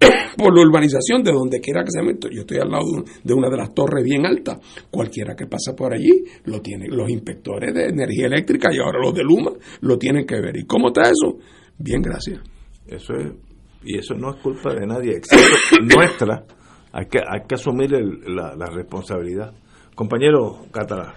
por 0.36 0.56
la 0.56 0.62
urbanización 0.62 1.22
de 1.22 1.32
donde 1.32 1.60
quiera 1.60 1.82
que 1.82 1.90
se 1.90 2.02
meta. 2.02 2.28
Yo 2.30 2.40
estoy 2.40 2.58
al 2.58 2.70
lado 2.70 3.04
de 3.22 3.34
una 3.34 3.48
de 3.48 3.56
las 3.56 3.74
torres 3.74 4.04
bien 4.04 4.26
altas. 4.26 4.58
Cualquiera 4.90 5.34
que 5.34 5.46
pasa 5.46 5.74
por 5.76 5.94
allí 5.94 6.24
lo 6.44 6.60
tiene. 6.60 6.86
Los 6.88 7.10
inspectores 7.10 7.74
de 7.74 7.86
energía 7.86 8.26
eléctrica 8.26 8.68
y 8.72 8.78
ahora 8.78 8.98
los 9.00 9.14
de 9.14 9.22
Luma 9.22 9.52
lo 9.80 9.98
tienen 9.98 10.26
que 10.26 10.40
ver. 10.40 10.56
¿Y 10.56 10.64
cómo 10.64 10.88
está 10.88 11.02
eso? 11.02 11.38
Bien, 11.78 12.02
gracias. 12.02 12.40
Eso 12.86 13.14
es, 13.14 13.32
y 13.84 13.98
eso 13.98 14.14
no 14.14 14.30
es 14.30 14.36
culpa 14.36 14.72
de 14.74 14.86
nadie, 14.86 15.16
excepto 15.16 15.82
nuestra. 15.96 16.44
Hay 16.92 17.06
que, 17.06 17.18
hay 17.18 17.40
que 17.48 17.54
asumir 17.56 17.90
la, 17.90 18.66
responsabilidad. 18.72 19.52
Compañero 19.94 20.66
Catalá. 20.70 21.14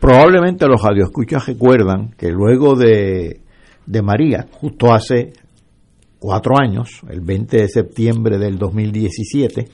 Probablemente 0.00 0.66
los 0.66 0.82
radioescuchas 0.82 1.46
recuerdan 1.46 2.10
que 2.18 2.30
luego 2.30 2.74
de, 2.74 3.40
de 3.86 4.02
María, 4.02 4.48
justo 4.50 4.92
hace 4.92 5.32
cuatro 6.22 6.54
años, 6.56 7.00
el 7.10 7.20
20 7.20 7.62
de 7.62 7.68
septiembre 7.68 8.38
del 8.38 8.56
2017, 8.56 9.68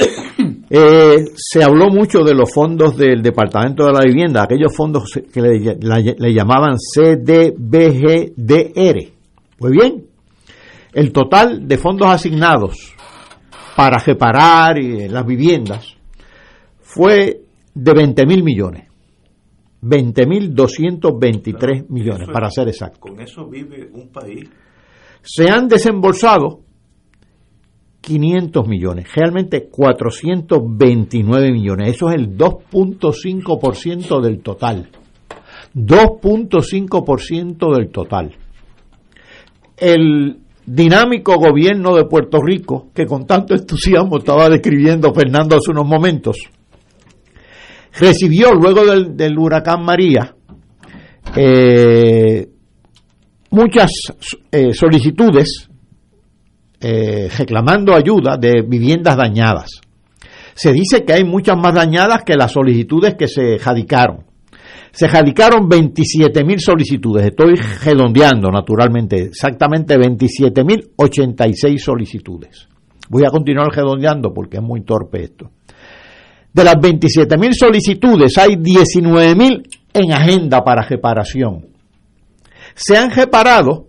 eh, 0.70 1.24
se 1.36 1.62
habló 1.62 1.90
mucho 1.90 2.24
de 2.24 2.34
los 2.34 2.50
fondos 2.52 2.96
del 2.96 3.20
Departamento 3.20 3.84
de 3.84 3.92
la 3.92 4.00
Vivienda, 4.00 4.42
aquellos 4.42 4.74
fondos 4.74 5.10
que 5.30 5.42
le, 5.42 5.76
le 6.18 6.34
llamaban 6.34 6.76
CDBGDR. 6.78 8.32
Pues 9.58 9.72
bien, 9.72 10.06
el 10.94 11.12
total 11.12 11.68
de 11.68 11.76
fondos 11.76 12.08
asignados 12.08 12.94
para 13.76 13.98
reparar 13.98 14.78
las 14.78 15.26
viviendas 15.26 15.96
fue 16.80 17.42
de 17.74 17.92
20 17.92 18.24
mil 18.26 18.42
millones. 18.42 18.88
20 19.82 20.26
mil 20.26 20.54
223 20.54 21.90
millones, 21.90 22.26
para 22.32 22.48
ser 22.48 22.68
exacto. 22.68 23.00
Con 23.00 23.20
eso 23.20 23.46
vive 23.46 23.90
un 23.92 24.08
país 24.08 24.48
se 25.24 25.50
han 25.50 25.68
desembolsado 25.68 26.60
500 28.02 28.68
millones, 28.68 29.06
realmente 29.14 29.68
429 29.70 31.50
millones. 31.50 31.94
Eso 31.94 32.10
es 32.10 32.16
el 32.16 32.36
2.5% 32.36 34.20
del 34.20 34.40
total. 34.40 34.90
2.5% 35.74 37.74
del 37.74 37.90
total. 37.90 38.36
El 39.78 40.40
dinámico 40.66 41.36
gobierno 41.36 41.96
de 41.96 42.04
Puerto 42.04 42.42
Rico, 42.42 42.90
que 42.94 43.06
con 43.06 43.26
tanto 43.26 43.54
entusiasmo 43.54 44.18
estaba 44.18 44.50
describiendo 44.50 45.14
Fernando 45.14 45.56
hace 45.56 45.70
unos 45.70 45.86
momentos, 45.86 46.36
recibió 47.98 48.52
luego 48.52 48.84
del, 48.84 49.38
huracán 49.38 49.82
María 49.82 50.36
eh, 51.34 52.48
muchas 53.54 53.90
eh, 54.50 54.74
solicitudes 54.74 55.68
eh, 56.80 57.28
reclamando 57.38 57.94
ayuda 57.94 58.36
de 58.36 58.62
viviendas 58.66 59.16
dañadas. 59.16 59.80
Se 60.54 60.72
dice 60.72 61.04
que 61.04 61.14
hay 61.14 61.24
muchas 61.24 61.56
más 61.56 61.74
dañadas 61.74 62.22
que 62.24 62.36
las 62.36 62.52
solicitudes 62.52 63.14
que 63.14 63.28
se 63.28 63.58
jadicaron. 63.58 64.24
Se 64.92 65.08
jadicaron 65.08 65.68
27 65.68 66.44
mil 66.44 66.60
solicitudes, 66.60 67.26
estoy 67.26 67.54
redondeando 67.54 68.48
naturalmente, 68.50 69.24
exactamente 69.24 69.96
27 69.96 70.62
mil 70.62 70.90
86 70.96 71.82
solicitudes. 71.82 72.68
Voy 73.08 73.24
a 73.24 73.30
continuar 73.30 73.68
redondeando 73.74 74.32
porque 74.32 74.58
es 74.58 74.62
muy 74.62 74.82
torpe 74.82 75.24
esto. 75.24 75.50
De 76.52 76.62
las 76.62 76.80
27 76.80 77.36
mil 77.38 77.54
solicitudes 77.54 78.38
hay 78.38 78.56
19 78.56 79.34
mil 79.34 79.62
en 79.92 80.12
agenda 80.12 80.62
para 80.62 80.82
reparación 80.82 81.73
se 82.74 82.96
han 82.96 83.10
reparado 83.10 83.88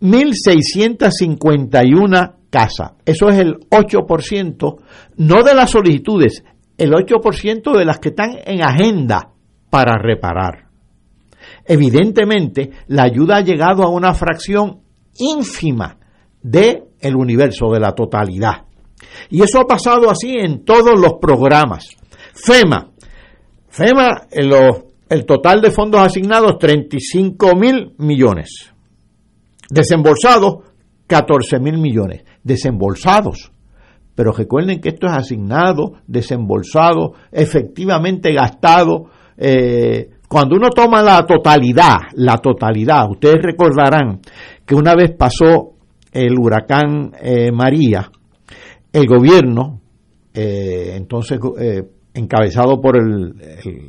1.651 0.00 2.34
casas. 2.50 2.92
Eso 3.04 3.28
es 3.28 3.38
el 3.38 3.56
8%, 3.70 4.76
no 5.16 5.42
de 5.42 5.54
las 5.54 5.70
solicitudes, 5.70 6.44
el 6.76 6.92
8% 6.92 7.76
de 7.76 7.84
las 7.84 7.98
que 7.98 8.10
están 8.10 8.38
en 8.44 8.62
agenda 8.62 9.30
para 9.68 10.00
reparar. 10.00 10.68
Evidentemente, 11.64 12.70
la 12.88 13.04
ayuda 13.04 13.36
ha 13.36 13.42
llegado 13.42 13.84
a 13.84 13.90
una 13.90 14.12
fracción 14.14 14.80
ínfima 15.18 15.98
de 16.42 16.82
el 17.00 17.16
universo 17.16 17.70
de 17.70 17.80
la 17.80 17.92
totalidad. 17.92 18.64
Y 19.30 19.42
eso 19.42 19.60
ha 19.60 19.66
pasado 19.66 20.10
así 20.10 20.36
en 20.36 20.64
todos 20.64 20.98
los 20.98 21.14
programas. 21.20 21.86
FEMA. 22.34 22.90
FEMA, 23.68 24.26
el 25.10 25.26
total 25.26 25.60
de 25.60 25.72
fondos 25.72 26.00
asignados, 26.00 26.56
35 26.58 27.56
mil 27.56 27.94
millones. 27.98 28.72
Desembolsados, 29.68 30.58
14 31.08 31.58
mil 31.58 31.78
millones. 31.78 32.22
Desembolsados. 32.44 33.50
Pero 34.14 34.32
recuerden 34.32 34.80
que 34.80 34.90
esto 34.90 35.08
es 35.08 35.12
asignado, 35.12 35.94
desembolsado, 36.06 37.14
efectivamente 37.32 38.32
gastado. 38.32 39.06
Eh, 39.36 40.10
cuando 40.28 40.54
uno 40.54 40.68
toma 40.70 41.02
la 41.02 41.26
totalidad, 41.26 41.96
la 42.14 42.36
totalidad, 42.36 43.10
ustedes 43.10 43.42
recordarán 43.42 44.20
que 44.64 44.76
una 44.76 44.94
vez 44.94 45.10
pasó 45.18 45.72
el 46.12 46.38
huracán 46.38 47.10
eh, 47.20 47.50
María, 47.50 48.08
el 48.92 49.06
gobierno, 49.06 49.80
eh, 50.32 50.92
entonces 50.94 51.40
encabezado 52.14 52.80
por 52.80 52.96
el, 52.96 53.34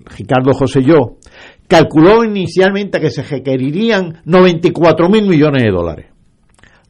Ricardo 0.06 0.54
José-Yo, 0.54 1.18
calculó 1.68 2.24
inicialmente 2.24 3.00
que 3.00 3.10
se 3.10 3.24
requerirían 3.24 4.22
94 4.26 5.10
mil 5.10 5.28
millones 5.28 5.64
de 5.64 5.72
dólares. 5.72 6.06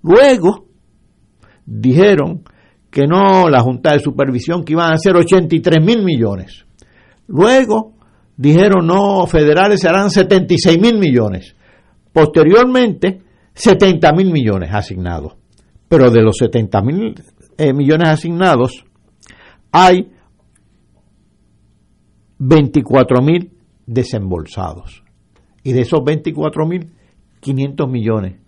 Luego 0.03 0.65
dijeron 1.65 2.43
que 2.89 3.07
no, 3.07 3.49
la 3.49 3.61
Junta 3.61 3.93
de 3.93 3.99
Supervisión 3.99 4.63
que 4.63 4.73
iban 4.73 4.91
a 4.91 4.97
ser 4.97 5.15
83 5.15 5.83
mil 5.83 6.03
millones. 6.03 6.65
Luego 7.27 7.93
dijeron 8.35 8.87
no, 8.87 9.25
federales 9.27 9.79
serán 9.79 10.09
76 10.09 10.79
mil 10.79 10.97
millones. 10.97 11.55
Posteriormente, 12.11 13.21
70 13.53 14.11
mil 14.13 14.31
millones 14.31 14.71
asignados. 14.73 15.33
Pero 15.87 16.09
de 16.09 16.21
los 16.21 16.37
70 16.37 16.81
mil 16.81 17.15
eh, 17.57 17.73
millones 17.73 18.09
asignados, 18.09 18.85
hay 19.71 20.09
24 22.43 23.21
mil 23.21 23.51
desembolsados. 23.85 25.03
Y 25.63 25.73
de 25.73 25.81
esos 25.81 26.03
24 26.03 26.65
mil, 26.65 26.89
500 27.39 27.87
millones 27.87 28.39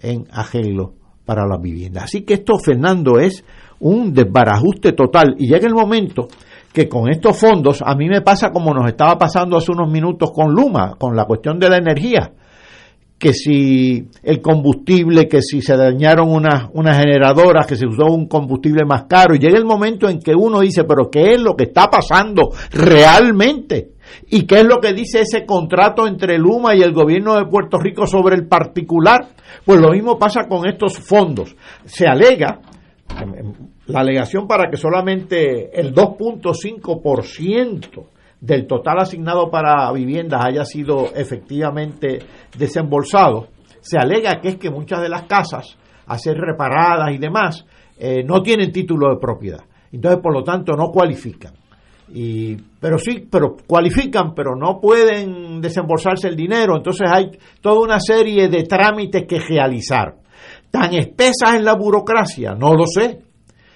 en 0.00 0.26
arreglo 0.30 0.94
para 1.24 1.44
la 1.44 1.58
vivienda. 1.58 2.02
Así 2.04 2.22
que 2.22 2.34
esto, 2.34 2.54
Fernando, 2.64 3.18
es 3.18 3.44
un 3.80 4.12
desbarajuste 4.12 4.92
total. 4.92 5.34
Y 5.36 5.48
llega 5.48 5.66
el 5.66 5.74
momento 5.74 6.28
que 6.72 6.88
con 6.88 7.10
estos 7.10 7.36
fondos, 7.36 7.82
a 7.84 7.96
mí 7.96 8.08
me 8.08 8.20
pasa 8.20 8.50
como 8.52 8.72
nos 8.72 8.86
estaba 8.86 9.18
pasando 9.18 9.56
hace 9.56 9.72
unos 9.72 9.90
minutos 9.90 10.30
con 10.32 10.52
Luma, 10.52 10.94
con 10.96 11.16
la 11.16 11.24
cuestión 11.24 11.58
de 11.58 11.70
la 11.70 11.78
energía, 11.78 12.32
que 13.24 13.32
si 13.32 14.06
el 14.22 14.42
combustible, 14.42 15.26
que 15.26 15.40
si 15.40 15.62
se 15.62 15.78
dañaron 15.78 16.30
unas, 16.30 16.68
unas 16.74 16.98
generadoras, 16.98 17.66
que 17.66 17.74
se 17.74 17.86
usó 17.86 18.04
un 18.04 18.28
combustible 18.28 18.84
más 18.84 19.04
caro, 19.04 19.34
y 19.34 19.38
llega 19.38 19.56
el 19.56 19.64
momento 19.64 20.10
en 20.10 20.18
que 20.18 20.34
uno 20.34 20.60
dice, 20.60 20.84
pero 20.84 21.08
¿qué 21.10 21.32
es 21.32 21.40
lo 21.40 21.56
que 21.56 21.64
está 21.64 21.88
pasando 21.88 22.50
realmente? 22.70 23.92
¿Y 24.28 24.42
qué 24.42 24.56
es 24.56 24.64
lo 24.64 24.78
que 24.78 24.92
dice 24.92 25.22
ese 25.22 25.46
contrato 25.46 26.06
entre 26.06 26.36
Luma 26.36 26.76
y 26.76 26.82
el 26.82 26.92
gobierno 26.92 27.36
de 27.36 27.46
Puerto 27.46 27.78
Rico 27.78 28.06
sobre 28.06 28.36
el 28.36 28.46
particular? 28.46 29.28
Pues 29.64 29.80
lo 29.80 29.92
mismo 29.92 30.18
pasa 30.18 30.46
con 30.46 30.68
estos 30.68 30.98
fondos. 30.98 31.56
Se 31.86 32.06
alega, 32.06 32.60
la 33.86 34.00
alegación 34.00 34.46
para 34.46 34.68
que 34.68 34.76
solamente 34.76 35.80
el 35.80 35.94
2.5% 35.94 38.04
del 38.44 38.66
total 38.66 38.98
asignado 38.98 39.50
para 39.50 39.90
viviendas 39.92 40.44
haya 40.44 40.64
sido 40.66 41.06
efectivamente 41.14 42.18
desembolsado, 42.58 43.48
se 43.80 43.98
alega 43.98 44.40
que 44.40 44.48
es 44.48 44.56
que 44.56 44.70
muchas 44.70 45.00
de 45.00 45.08
las 45.08 45.22
casas, 45.22 45.78
a 46.06 46.18
ser 46.18 46.36
reparadas 46.36 47.14
y 47.14 47.18
demás, 47.18 47.64
eh, 47.98 48.22
no 48.22 48.42
tienen 48.42 48.70
título 48.70 49.08
de 49.08 49.20
propiedad. 49.20 49.64
Entonces, 49.90 50.20
por 50.20 50.34
lo 50.34 50.44
tanto, 50.44 50.74
no 50.74 50.90
cualifican. 50.90 51.54
Y, 52.12 52.56
pero 52.78 52.98
sí, 52.98 53.26
pero 53.30 53.56
cualifican, 53.66 54.34
pero 54.34 54.54
no 54.54 54.78
pueden 54.78 55.62
desembolsarse 55.62 56.28
el 56.28 56.36
dinero. 56.36 56.76
Entonces 56.76 57.08
hay 57.10 57.30
toda 57.62 57.80
una 57.80 57.98
serie 57.98 58.48
de 58.48 58.64
trámites 58.64 59.24
que 59.26 59.38
realizar. 59.38 60.16
Tan 60.70 60.92
espesas 60.92 61.54
en 61.54 61.64
la 61.64 61.76
burocracia, 61.76 62.54
no 62.54 62.74
lo 62.74 62.84
sé. 62.86 63.23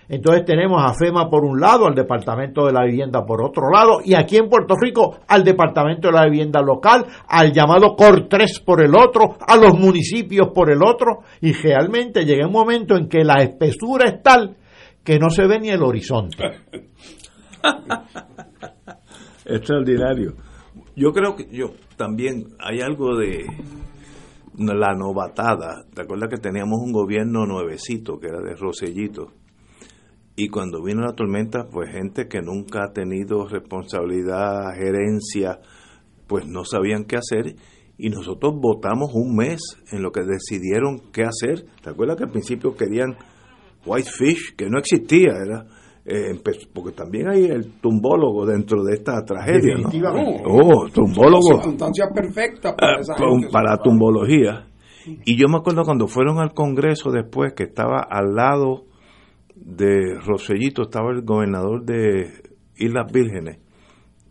Entonces 0.08 0.44
tenemos 0.46 0.82
a 0.82 0.94
FEMA 0.94 1.28
por 1.28 1.44
un 1.44 1.60
lado, 1.60 1.86
al 1.86 1.94
Departamento 1.94 2.66
de 2.66 2.72
la 2.72 2.84
Vivienda 2.84 3.26
por 3.26 3.42
otro 3.42 3.70
lado, 3.70 4.00
y 4.02 4.14
aquí 4.14 4.36
en 4.36 4.48
Puerto 4.48 4.74
Rico 4.80 5.18
al 5.28 5.44
Departamento 5.44 6.08
de 6.08 6.14
la 6.14 6.24
Vivienda 6.24 6.62
local, 6.62 7.04
al 7.28 7.52
llamado 7.52 7.94
COR 7.94 8.26
3 8.28 8.60
por 8.60 8.82
el 8.82 8.94
otro, 8.96 9.36
a 9.46 9.56
los 9.56 9.78
municipios 9.78 10.48
por 10.54 10.70
el 10.70 10.82
otro, 10.82 11.24
y 11.42 11.52
realmente 11.52 12.24
llega 12.24 12.46
un 12.46 12.52
momento 12.52 12.96
en 12.96 13.08
que 13.08 13.22
la 13.22 13.42
espesura 13.42 14.08
es 14.08 14.22
tal 14.22 14.56
que 15.04 15.18
no 15.18 15.30
se 15.30 15.46
ve 15.46 15.60
ni 15.60 15.68
el 15.68 15.82
horizonte. 15.82 16.44
Extraordinario. 19.44 20.34
Yo 20.96 21.12
creo 21.12 21.36
que 21.36 21.46
yo 21.50 21.72
también 21.96 22.48
hay 22.58 22.80
algo 22.80 23.16
de 23.16 23.46
la 24.58 24.94
novatada. 24.94 25.84
¿Te 25.94 26.02
acuerdas 26.02 26.28
que 26.28 26.38
teníamos 26.38 26.78
un 26.82 26.92
gobierno 26.92 27.46
nuevecito 27.46 28.18
que 28.18 28.28
era 28.28 28.40
de 28.40 28.54
Rosellito? 28.54 29.32
Y 30.40 30.50
cuando 30.50 30.80
vino 30.80 31.00
la 31.00 31.14
tormenta, 31.14 31.66
pues 31.68 31.90
gente 31.90 32.28
que 32.28 32.40
nunca 32.40 32.84
ha 32.84 32.92
tenido 32.92 33.48
responsabilidad, 33.48 34.72
gerencia, 34.76 35.58
pues 36.28 36.46
no 36.46 36.64
sabían 36.64 37.06
qué 37.06 37.16
hacer. 37.16 37.56
Y 37.98 38.08
nosotros 38.08 38.54
votamos 38.60 39.10
un 39.14 39.34
mes 39.34 39.58
en 39.90 40.00
lo 40.00 40.12
que 40.12 40.20
decidieron 40.22 41.10
qué 41.12 41.24
hacer. 41.24 41.64
¿Te 41.82 41.90
acuerdas 41.90 42.18
que 42.18 42.24
al 42.26 42.30
principio 42.30 42.76
querían 42.76 43.16
Whitefish, 43.84 44.54
que 44.54 44.70
no 44.70 44.78
existía? 44.78 45.32
Era, 45.44 45.66
eh, 46.04 46.40
porque 46.72 46.92
también 46.92 47.30
hay 47.30 47.46
el 47.46 47.72
tumbólogo 47.80 48.46
dentro 48.46 48.84
de 48.84 48.94
esta 48.94 49.20
tragedia. 49.24 49.74
¿no? 49.74 49.88
Oh, 50.46 50.88
tumbólogo. 50.88 51.54
Circunstancias 51.54 52.10
perfectas 52.14 52.74
para, 52.78 53.00
ah, 53.00 53.48
para 53.50 53.76
tumbología. 53.78 54.68
Y 55.24 55.36
yo 55.36 55.48
me 55.48 55.56
acuerdo 55.56 55.82
cuando 55.82 56.06
fueron 56.06 56.38
al 56.38 56.54
Congreso 56.54 57.10
después, 57.10 57.54
que 57.54 57.64
estaba 57.64 58.06
al 58.08 58.36
lado 58.36 58.87
de 59.64 60.18
Rosellito 60.24 60.82
estaba 60.82 61.10
el 61.10 61.22
gobernador 61.22 61.84
de 61.84 62.42
Islas 62.76 63.10
Vírgenes. 63.12 63.58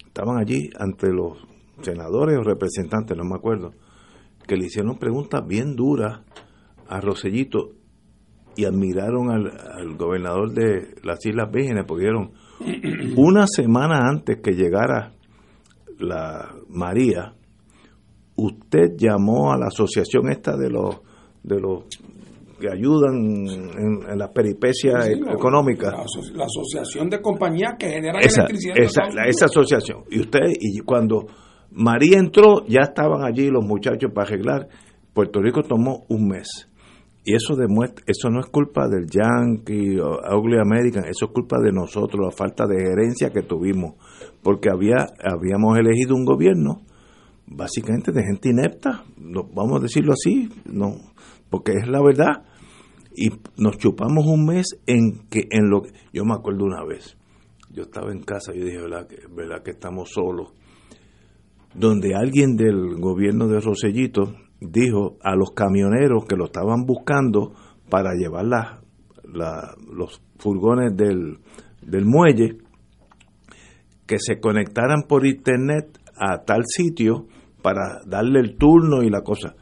Estaban 0.05 0.37
allí 0.37 0.69
ante 0.79 1.11
los 1.11 1.37
senadores 1.81 2.37
o 2.37 2.43
representantes, 2.43 3.15
no 3.17 3.23
me 3.23 3.35
acuerdo, 3.35 3.73
que 4.47 4.55
le 4.55 4.65
hicieron 4.65 4.97
preguntas 4.97 5.45
bien 5.45 5.75
duras 5.75 6.21
a 6.87 6.99
Rosellito 7.01 7.71
y 8.55 8.65
admiraron 8.65 9.29
al, 9.29 9.95
gobernador 9.97 10.51
de 10.53 10.95
las 11.03 11.23
Islas 11.25 11.51
Vírgenes, 11.51 11.85
porque 11.87 12.05
dieron 12.05 12.31
una 13.17 13.45
semana 13.45 14.09
antes 14.09 14.39
que 14.41 14.53
llegara 14.53 15.13
la 15.99 16.55
María, 16.69 17.33
usted 18.35 18.95
llamó 18.97 19.51
a 19.51 19.57
la 19.57 19.67
asociación 19.67 20.29
esta 20.29 20.55
de 20.57 20.69
los 20.69 21.01
de 21.43 21.59
los 21.59 21.85
que 22.59 22.67
ayudan 22.71 23.15
en, 23.15 24.17
las 24.17 24.29
peripecias 24.29 25.07
económicas. 25.09 25.93
La, 26.33 26.45
asociación 26.45 27.09
de 27.09 27.21
compañías 27.21 27.75
que 27.77 27.89
generan 27.89 28.21
electricidad. 28.21 28.77
Esa, 28.77 29.03
esa 29.27 29.45
asociación. 29.45 30.03
Y 30.09 30.19
usted, 30.21 30.39
y 30.59 30.79
cuando 30.79 31.27
María 31.71 32.17
entró, 32.17 32.65
ya 32.67 32.81
estaban 32.81 33.23
allí 33.23 33.49
los 33.49 33.65
muchachos 33.65 34.11
para 34.13 34.27
arreglar. 34.27 34.67
Puerto 35.13 35.41
Rico 35.41 35.61
tomó 35.63 36.05
un 36.09 36.27
mes. 36.27 36.69
Y 37.23 37.35
eso 37.35 37.57
demuestra, 37.57 38.05
eso 38.07 38.29
no 38.29 38.39
es 38.39 38.45
culpa 38.45 38.87
del 38.87 39.05
Yankee 39.09 39.99
o 39.99 40.17
Ugly 40.37 40.59
American, 40.61 41.03
eso 41.03 41.25
es 41.25 41.31
culpa 41.33 41.57
de 41.59 41.73
nosotros, 41.73 42.23
la 42.23 42.31
falta 42.31 42.65
de 42.65 42.77
gerencia 42.77 43.31
que 43.31 43.41
tuvimos, 43.41 43.95
porque 44.41 44.69
había, 44.69 45.07
habíamos 45.21 45.77
elegido 45.77 46.15
un 46.15 46.23
gobierno 46.23 46.83
básicamente 47.45 48.13
de 48.13 48.23
gente 48.23 48.49
inepta, 48.49 49.03
vamos 49.17 49.77
a 49.77 49.83
decirlo 49.83 50.13
así, 50.13 50.47
no, 50.71 50.95
porque 51.49 51.73
es 51.73 51.87
la 51.87 52.01
verdad. 52.01 52.43
Y 53.15 53.29
nos 53.57 53.77
chupamos 53.77 54.25
un 54.27 54.45
mes 54.45 54.79
en 54.85 55.27
que 55.29 55.47
en 55.49 55.69
lo 55.69 55.81
que 55.81 55.91
yo 56.13 56.23
me 56.23 56.35
acuerdo 56.35 56.65
una 56.65 56.83
vez, 56.85 57.17
yo 57.71 57.83
estaba 57.83 58.11
en 58.11 58.21
casa 58.21 58.53
y 58.53 58.59
dije, 58.59 58.77
¿verdad 58.81 59.07
¿verdad 59.35 59.63
que 59.63 59.71
estamos 59.71 60.11
solos? 60.11 60.53
Donde 61.73 62.15
alguien 62.15 62.55
del 62.55 62.99
gobierno 62.99 63.47
de 63.47 63.59
Rosellito 63.59 64.35
dijo 64.59 65.17
a 65.21 65.35
los 65.35 65.51
camioneros 65.51 66.25
que 66.25 66.35
lo 66.35 66.45
estaban 66.45 66.85
buscando 66.85 67.53
para 67.89 68.13
llevar 68.13 68.45
los 69.25 70.21
furgones 70.37 70.95
del, 70.95 71.39
del 71.81 72.05
muelle, 72.05 72.57
que 74.05 74.17
se 74.19 74.39
conectaran 74.39 75.03
por 75.07 75.25
internet 75.25 75.99
a 76.15 76.43
tal 76.43 76.63
sitio 76.65 77.27
para 77.61 78.01
darle 78.05 78.39
el 78.39 78.57
turno 78.57 79.03
y 79.03 79.09
la 79.09 79.21
cosa. 79.21 79.55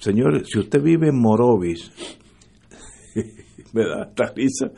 Señores, 0.00 0.48
si 0.50 0.58
usted 0.58 0.82
vive 0.82 1.08
en 1.08 1.20
Morovis, 1.20 1.92
¿verdad? 3.72 4.12
risa. 4.34 4.70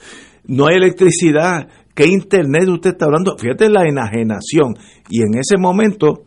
No 0.48 0.66
hay 0.66 0.76
electricidad. 0.76 1.68
¿Qué 1.94 2.06
internet 2.08 2.68
usted 2.68 2.90
está 2.90 3.04
hablando? 3.06 3.36
Fíjate 3.38 3.70
la 3.70 3.86
enajenación. 3.86 4.74
Y 5.08 5.22
en 5.22 5.38
ese 5.38 5.56
momento, 5.58 6.24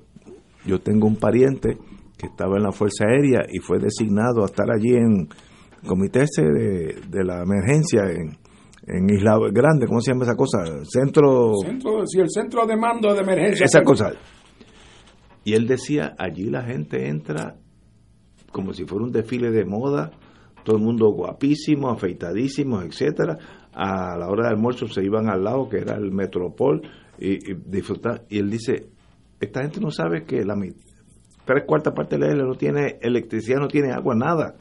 yo 0.66 0.80
tengo 0.80 1.08
un 1.08 1.18
pariente 1.18 1.78
que 2.18 2.28
estaba 2.28 2.56
en 2.56 2.64
la 2.64 2.72
Fuerza 2.72 3.06
Aérea 3.06 3.42
y 3.52 3.60
fue 3.60 3.80
designado 3.80 4.44
a 4.44 4.46
estar 4.46 4.72
allí 4.72 4.94
en 4.94 5.28
comité 5.86 6.24
ese 6.24 6.44
de, 6.44 7.24
la 7.24 7.44
emergencia 7.44 8.04
en, 8.10 8.38
en 8.88 9.10
Isla 9.10 9.38
Grande, 9.52 9.88
¿cómo 9.88 10.00
se 10.00 10.14
llama 10.14 10.24
esa 10.24 10.36
cosa? 10.36 10.64
Centro... 10.86 11.54
centro 11.64 12.06
sí, 12.06 12.20
el 12.20 12.30
centro 12.30 12.66
de 12.66 12.78
mando 12.78 13.14
de 13.14 13.20
emergencia. 13.20 13.66
Esa 13.66 13.82
cosa. 13.82 14.14
Y 15.44 15.54
él 15.54 15.68
decía, 15.68 16.16
allí 16.18 16.46
la 16.50 16.64
gente 16.64 17.10
entra 17.10 17.58
como 18.56 18.72
si 18.72 18.86
fuera 18.86 19.04
un 19.04 19.12
desfile 19.12 19.52
de 19.52 19.66
moda, 19.66 20.12
todo 20.64 20.78
el 20.78 20.82
mundo 20.82 21.10
guapísimo, 21.10 21.90
afeitadísimo, 21.90 22.82
etcétera. 22.84 23.38
A 23.74 24.18
la 24.18 24.30
hora 24.30 24.48
de 24.48 24.54
almuerzo 24.56 24.88
se 24.88 25.04
iban 25.04 25.30
al 25.30 25.44
lado, 25.44 25.68
que 25.68 25.80
era 25.80 25.98
el 25.98 26.14
Metropol, 26.14 26.82
y, 27.20 27.52
y 27.52 27.56
disfrutar. 27.66 28.24
Y 28.30 28.40
él 28.40 28.50
dice, 28.50 28.88
esta 29.42 29.62
gente 29.62 29.82
no 29.82 29.92
sabe 29.92 30.24
que 30.24 30.46
la 30.46 30.56
tres 31.44 31.66
cuartas 31.68 31.94
partes 31.94 32.18
de 32.18 32.34
la 32.34 32.46
no 32.46 32.56
tiene 32.56 32.98
electricidad, 33.02 33.60
no 33.60 33.68
tiene 33.68 33.92
agua, 33.92 34.16
nada. 34.16 34.56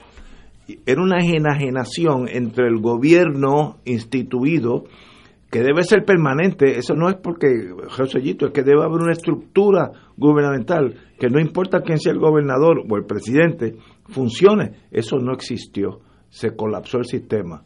Era 0.85 1.01
una 1.01 1.25
enajenación 1.25 2.27
entre 2.29 2.67
el 2.67 2.81
gobierno 2.81 3.79
instituido, 3.85 4.87
que 5.55 5.63
debe 5.63 5.85
ser 5.85 6.05
permanente, 6.05 6.77
eso 6.77 6.97
no 6.97 7.09
es 7.09 7.15
porque, 7.23 7.47
Josellito, 7.97 8.47
es 8.47 8.53
que 8.53 8.65
debe 8.65 8.83
haber 8.83 9.03
una 9.03 9.13
estructura 9.13 9.93
gubernamental, 10.17 10.97
que 11.17 11.29
no 11.29 11.39
importa 11.39 11.83
quién 11.83 12.01
sea 12.01 12.13
el 12.13 12.19
gobernador 12.19 12.83
o 12.91 12.97
el 12.97 13.05
presidente, 13.05 13.77
funcione. 14.09 14.73
Eso 14.91 15.19
no 15.19 15.33
existió, 15.33 16.01
se 16.29 16.57
colapsó 16.57 16.99
el 16.99 17.05
sistema 17.05 17.63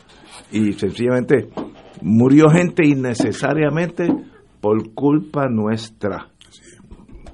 y 0.52 0.74
sencillamente 0.74 1.48
murió 2.02 2.50
gente 2.50 2.86
innecesariamente 2.86 4.06
por 4.60 4.92
culpa 4.92 5.48
nuestra 5.48 6.28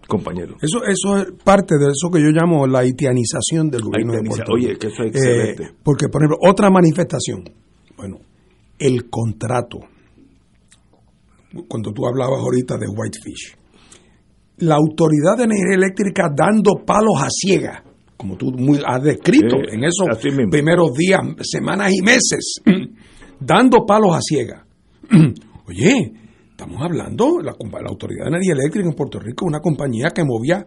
compañero. 0.07 0.55
Eso, 0.63 0.85
eso 0.85 1.19
es 1.19 1.33
parte 1.43 1.75
de 1.79 1.87
eso 1.87 2.13
que 2.13 2.23
yo 2.23 2.29
llamo 2.31 2.65
la 2.69 2.79
haitianización 2.79 3.71
del 3.71 3.83
gobierno 3.83 4.13
de 4.13 4.23
Puerto 4.23 4.55
Rico. 4.55 4.69
Oye, 4.69 4.79
que 4.79 4.87
eso 4.87 5.03
es 5.03 5.17
excelente. 5.17 5.63
Eh, 5.65 5.75
porque, 5.83 6.09
por 6.09 6.23
ejemplo, 6.23 6.39
otra 6.49 6.71
manifestación, 6.71 7.43
bueno, 7.97 8.19
el 8.79 9.11
contrato. 9.11 9.81
Cuando 11.69 11.93
tú 11.93 12.07
hablabas 12.07 12.41
ahorita 12.41 12.77
de 12.77 12.87
Whitefish, 12.89 13.57
la 14.59 14.77
Autoridad 14.77 15.37
de 15.39 15.45
Energía 15.45 15.75
Eléctrica 15.75 16.31
dando 16.35 16.85
palos 16.85 17.21
a 17.21 17.29
ciegas, 17.31 17.83
como 18.17 18.37
tú 18.37 18.53
muy 18.53 18.81
has 18.87 19.03
descrito 19.03 19.57
en 19.71 19.85
esos 19.85 20.07
primeros 20.51 20.93
días, 20.95 21.21
semanas 21.43 21.93
y 21.93 22.03
meses, 22.03 22.61
dando 23.41 23.85
palos 23.87 24.17
a 24.17 24.21
ciegas. 24.21 24.63
Oye, 25.67 26.13
Estamos 26.55 26.81
hablando, 26.83 27.41
la, 27.43 27.53
la 27.53 27.89
Autoridad 27.89 28.27
de 28.27 28.29
Energía 28.29 28.53
Eléctrica 28.53 28.89
en 28.89 28.95
Puerto 28.95 29.19
Rico, 29.19 29.45
una 29.45 29.59
compañía 29.59 30.11
que 30.15 30.23
movía 30.23 30.65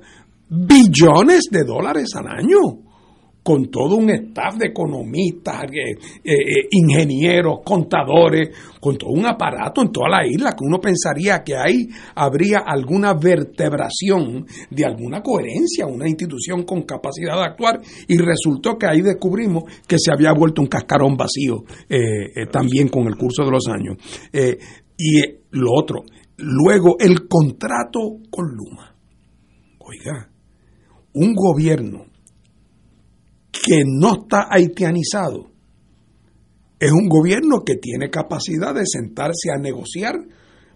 billones 0.50 1.44
de 1.50 1.64
dólares 1.64 2.10
al 2.14 2.28
año, 2.28 2.60
con 3.48 3.72
todo 3.72 3.96
un 3.96 4.10
staff 4.10 4.58
de 4.58 4.66
economistas, 4.68 5.64
eh, 5.72 5.96
eh, 6.22 6.68
ingenieros, 6.70 7.60
contadores, 7.64 8.50
con 8.78 8.98
todo 8.98 9.12
un 9.12 9.26
aparato 9.26 9.82
en 9.82 9.90
toda 9.90 10.10
la 10.10 10.28
isla, 10.28 10.52
que 10.52 10.66
uno 10.66 10.82
pensaría 10.82 11.46
que 11.46 11.56
ahí 11.56 11.88
habría 12.16 12.58
alguna 12.68 13.14
vertebración 13.14 14.46
de 14.70 14.84
alguna 14.84 15.22
coherencia, 15.22 15.86
una 15.86 16.10
institución 16.10 16.64
con 16.64 16.82
capacidad 16.82 17.38
de 17.38 17.46
actuar, 17.46 17.80
y 18.10 18.18
resultó 18.18 18.78
que 18.78 18.86
ahí 18.86 19.00
descubrimos 19.00 19.64
que 19.88 19.98
se 19.98 20.12
había 20.12 20.34
vuelto 20.34 20.62
un 20.62 20.68
cascarón 20.68 21.16
vacío 21.16 21.64
eh, 21.88 22.48
también 22.52 22.90
con 22.90 23.08
el 23.08 23.16
curso 23.16 23.46
de 23.46 23.52
los 23.52 23.66
años. 23.70 23.96
Y 24.98 25.22
lo 25.52 25.72
otro, 25.72 26.04
luego 26.36 26.98
el 27.00 27.30
contrato 27.30 28.18
con 28.30 28.48
Luma. 28.48 28.94
Oiga, 29.80 30.30
un 31.14 31.34
gobierno 31.34 32.07
que 33.52 33.84
no 33.86 34.24
está 34.24 34.48
haitianizado 34.50 35.58
es 36.80 36.92
un 36.92 37.08
gobierno 37.08 37.64
que 37.66 37.76
tiene 37.76 38.10
capacidad 38.10 38.74
de 38.74 38.84
sentarse 38.86 39.50
a 39.52 39.60
negociar. 39.60 40.16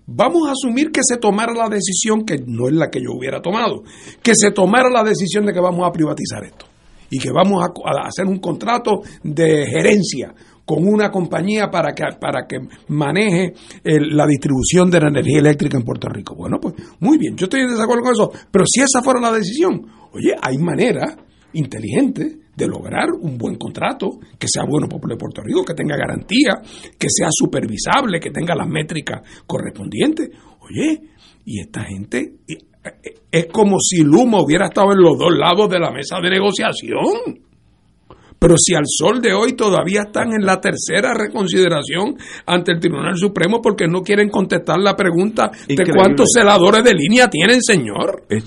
Vamos 0.07 0.47
a 0.47 0.53
asumir 0.53 0.91
que 0.91 1.01
se 1.03 1.17
tomara 1.17 1.53
la 1.53 1.69
decisión, 1.69 2.26
que 2.26 2.38
no 2.45 2.67
es 2.67 2.74
la 2.74 2.89
que 2.89 2.99
yo 2.99 3.11
hubiera 3.17 3.41
tomado, 3.41 3.84
que 4.22 4.36
se 4.36 4.51
tomara 4.51 4.89
la 4.89 5.03
decisión 5.03 5.45
de 5.45 5.53
que 5.53 5.59
vamos 5.59 5.88
a 5.88 5.91
privatizar 5.91 6.43
esto 6.43 6.65
y 7.09 7.19
que 7.19 7.32
vamos 7.32 7.63
a, 7.63 8.07
hacer 8.07 8.26
un 8.26 8.39
contrato 8.39 9.01
de 9.24 9.67
gerencia 9.67 10.34
con 10.65 10.88
una 10.88 11.11
compañía 11.11 11.69
para 11.69 11.93
que, 11.93 12.03
para 12.19 12.47
que 12.47 12.59
maneje 12.88 13.53
la 13.84 14.26
distribución 14.26 14.89
de 14.89 15.01
la 15.01 15.09
energía 15.09 15.39
eléctrica 15.39 15.78
en 15.78 15.84
Puerto 15.84 16.07
Rico. 16.07 16.36
Bueno, 16.36 16.57
pues 16.59 16.76
muy 16.99 17.17
bien, 17.17 17.36
yo 17.36 17.45
estoy 17.45 17.61
en 17.61 17.69
desacuerdo 17.69 18.03
con 18.03 18.13
eso, 18.13 18.32
pero 18.49 18.65
si 18.65 18.82
esa 18.82 19.03
fuera 19.03 19.19
la 19.19 19.32
decisión, 19.32 19.86
oye, 20.13 20.34
hay 20.41 20.57
manera 20.57 21.15
inteligente 21.54 22.38
de 22.56 22.68
lograr 22.68 23.10
un 23.20 23.38
buen 23.38 23.56
contrato 23.56 24.20
que 24.38 24.47
sea 24.47 24.64
bueno 24.68 24.88
para 24.88 25.18
Puerto 25.18 25.41
Rico, 25.41 25.64
que 25.64 25.74
tenga 25.74 25.95
garantía, 25.95 26.62
que 26.97 27.08
sea 27.10 27.30
supervisable, 27.32 28.20
que 28.20 28.32
tenga 28.32 28.56
las 28.56 28.68
métricas 28.68 29.22
correspondientes. 29.47 30.30
Oye, 30.60 31.02
y 31.45 31.60
esta 31.60 31.84
gente 31.84 32.34
eh, 32.47 32.58
es 33.32 33.45
como 33.47 33.78
si 33.80 34.04
Luma 34.04 34.41
hubiera 34.41 34.66
estado 34.66 34.91
en 34.91 34.99
los 34.99 35.18
dos 35.18 35.32
lados 35.38 35.70
de 35.70 35.80
la 35.80 35.91
mesa 35.91 36.20
de 36.22 36.30
negociación. 36.30 37.41
Pero 38.41 38.56
si 38.58 38.74
al 38.74 38.86
sol 38.88 39.22
de 39.22 39.34
hoy 39.34 39.54
todavía 39.54 40.02
están 40.08 40.34
en 40.34 40.43
la 40.43 40.60
tercera 40.60 41.14
reconsideración 41.14 42.18
ante 42.47 42.72
el 42.72 42.80
Tribunal 42.80 43.16
Supremo 43.16 43.62
porque 43.62 43.86
no 43.88 44.02
quieren 44.02 44.30
contestar 44.30 44.80
la 44.80 44.95
pregunta 44.95 45.52
de 45.68 45.76
cuántos 45.95 46.30
celadores 46.34 46.84
de 46.84 46.95
línea 46.95 47.30
tienen, 47.30 47.62
señor. 47.62 48.24
Es 48.28 48.45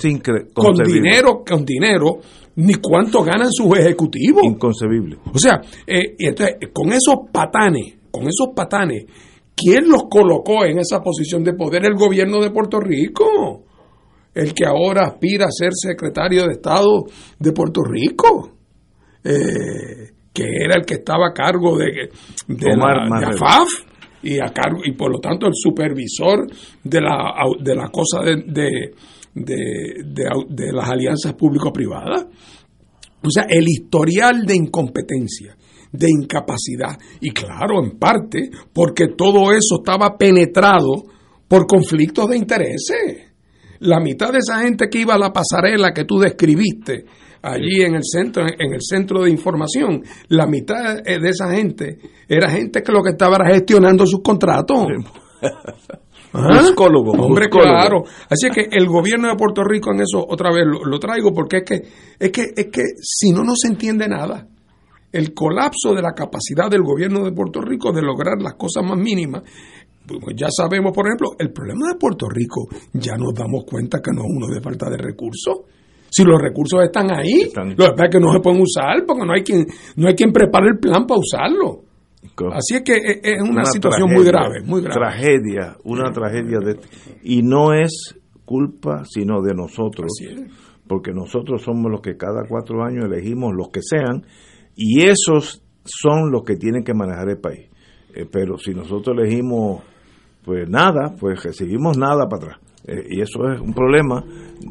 con 0.52 0.74
dinero, 0.78 1.44
con 1.48 1.64
dinero, 1.64 2.18
ni 2.56 2.74
cuánto 2.74 3.22
ganan 3.22 3.50
sus 3.50 3.76
ejecutivos. 3.78 4.44
Inconcebible. 4.44 5.18
O 5.32 5.38
sea, 5.38 5.60
eh, 5.86 6.14
entonces, 6.18 6.56
con 6.72 6.92
esos 6.92 7.16
patanes, 7.32 7.96
con 8.10 8.24
esos 8.24 8.48
patanes, 8.54 9.04
¿quién 9.54 9.88
los 9.88 10.04
colocó 10.08 10.64
en 10.64 10.78
esa 10.78 11.00
posición 11.00 11.42
de 11.42 11.54
poder? 11.54 11.84
El 11.84 11.94
gobierno 11.94 12.40
de 12.40 12.50
Puerto 12.50 12.80
Rico. 12.80 13.62
El 14.34 14.52
que 14.52 14.66
ahora 14.66 15.06
aspira 15.06 15.46
a 15.46 15.50
ser 15.50 15.70
secretario 15.74 16.46
de 16.46 16.54
Estado 16.54 17.04
de 17.38 17.52
Puerto 17.52 17.82
Rico. 17.82 18.50
Eh, 19.22 20.10
que 20.32 20.42
era 20.42 20.74
el 20.76 20.84
que 20.84 20.94
estaba 20.94 21.28
a 21.28 21.32
cargo 21.32 21.78
de, 21.78 22.10
de, 22.48 22.76
la, 22.76 23.06
y, 24.20 24.38
a 24.40 24.52
cargo, 24.52 24.80
y 24.84 24.92
por 24.92 25.12
lo 25.12 25.20
tanto 25.20 25.46
el 25.46 25.52
supervisor 25.54 26.46
de 26.82 27.00
la, 27.00 27.34
de 27.60 27.74
la 27.76 27.88
cosa 27.88 28.20
de, 28.24 28.42
de 28.44 28.94
las 29.34 30.88
alianzas 30.88 31.34
público-privadas. 31.34 32.26
O 33.22 33.30
sea, 33.30 33.44
el 33.48 33.66
historial 33.66 34.44
de 34.44 34.54
incompetencia, 34.56 35.56
de 35.90 36.08
incapacidad, 36.10 36.98
y 37.20 37.30
claro, 37.30 37.82
en 37.82 37.98
parte 37.98 38.50
porque 38.72 39.08
todo 39.16 39.52
eso 39.52 39.76
estaba 39.78 40.16
penetrado 40.18 41.04
por 41.48 41.66
conflictos 41.66 42.28
de 42.28 42.36
intereses. 42.36 43.32
La 43.80 44.00
mitad 44.00 44.32
de 44.32 44.38
esa 44.38 44.60
gente 44.60 44.86
que 44.90 45.00
iba 45.00 45.14
a 45.14 45.18
la 45.18 45.32
pasarela 45.32 45.92
que 45.92 46.04
tú 46.04 46.18
describiste 46.18 47.04
allí 47.42 47.82
en 47.82 47.94
el 47.94 48.02
centro, 48.04 48.44
en 48.46 48.72
el 48.72 48.80
centro 48.80 49.24
de 49.24 49.30
información, 49.30 50.02
la 50.28 50.46
mitad 50.46 51.02
de 51.02 51.28
esa 51.28 51.50
gente 51.50 51.98
era 52.28 52.50
gente 52.50 52.82
que 52.82 52.92
lo 52.92 53.02
que 53.02 53.10
estaba 53.10 53.36
gestionando 53.46 54.06
sus 54.06 54.22
contratos. 54.22 54.86
¿Ah? 56.34 56.62
Psicólogo. 56.62 57.12
Hombre, 57.12 57.48
claro. 57.48 58.02
Así 58.28 58.50
que 58.50 58.68
el 58.70 58.86
gobierno 58.86 59.28
de 59.28 59.36
Puerto 59.36 59.62
Rico 59.62 59.92
en 59.92 60.00
eso 60.00 60.24
otra 60.28 60.50
vez 60.52 60.64
lo, 60.66 60.98
traigo 60.98 61.32
porque 61.32 61.58
es 61.58 61.64
que, 61.64 61.82
es 62.18 62.30
que 62.30 62.42
es 62.56 62.66
que 62.66 62.82
si 63.00 63.32
no 63.32 63.42
no 63.42 63.54
se 63.56 63.68
entiende 63.68 64.08
nada. 64.08 64.46
El 65.12 65.32
colapso 65.32 65.94
de 65.94 66.02
la 66.02 66.12
capacidad 66.12 66.68
del 66.68 66.82
gobierno 66.82 67.24
de 67.24 67.30
Puerto 67.30 67.60
Rico 67.60 67.92
de 67.92 68.02
lograr 68.02 68.42
las 68.42 68.54
cosas 68.54 68.82
más 68.84 68.98
mínimas 68.98 69.44
pues 70.06 70.36
ya 70.36 70.48
sabemos, 70.50 70.92
por 70.92 71.06
ejemplo, 71.06 71.30
el 71.38 71.50
problema 71.50 71.88
de 71.88 71.94
Puerto 71.94 72.28
Rico, 72.28 72.68
ya 72.92 73.16
nos 73.16 73.32
damos 73.32 73.64
cuenta 73.64 74.00
que 74.02 74.10
no 74.12 74.22
es 74.22 74.30
uno 74.36 74.54
de 74.54 74.60
falta 74.60 74.90
de 74.90 74.98
recursos, 74.98 75.60
si 76.10 76.22
los 76.24 76.40
recursos 76.40 76.80
están 76.84 77.10
ahí, 77.10 77.50
lo 77.54 77.94
que 77.94 78.04
es 78.04 78.10
que 78.10 78.20
no 78.20 78.32
se 78.32 78.40
pueden 78.40 78.60
usar 78.60 79.04
porque 79.06 79.24
no 79.26 79.32
hay 79.32 79.42
quien, 79.42 79.66
no 79.96 80.08
hay 80.08 80.14
quien 80.14 80.30
prepare 80.30 80.68
el 80.68 80.78
plan 80.78 81.06
para 81.06 81.20
usarlo. 81.20 81.83
Así 82.52 82.74
es 82.74 82.82
que 82.82 83.20
es 83.22 83.42
una, 83.42 83.64
situación 83.64 84.12
muy 84.12 84.24
grave, 84.24 84.60
muy 84.64 84.82
grave. 84.82 84.94
Tragedia, 84.94 85.76
una 85.84 86.10
tragedia 86.12 86.58
de 86.58 86.78
y 87.22 87.42
no 87.42 87.72
es 87.72 88.16
culpa 88.44 89.04
sino 89.04 89.40
de 89.40 89.54
nosotros, 89.54 90.10
porque 90.86 91.12
nosotros 91.12 91.62
somos 91.62 91.90
los 91.90 92.00
que 92.00 92.16
cada 92.16 92.42
cuatro 92.48 92.82
años 92.84 93.04
elegimos 93.04 93.52
los 93.54 93.68
que 93.68 93.80
sean 93.82 94.26
y 94.74 95.02
esos 95.02 95.62
son 95.84 96.30
los 96.32 96.42
que 96.42 96.56
tienen 96.56 96.82
que 96.82 96.94
manejar 96.94 97.28
el 97.28 97.38
país. 97.38 97.68
Eh, 98.14 98.26
pero 98.30 98.58
si 98.58 98.74
nosotros 98.74 99.16
elegimos 99.18 99.82
pues 100.44 100.68
nada, 100.68 101.14
pues 101.18 101.42
recibimos 101.42 101.96
nada 101.96 102.28
para 102.28 102.52
atrás. 102.52 102.63
Eh, 102.86 103.06
y 103.10 103.20
eso 103.22 103.50
es 103.50 103.60
un 103.60 103.72
problema, 103.72 104.22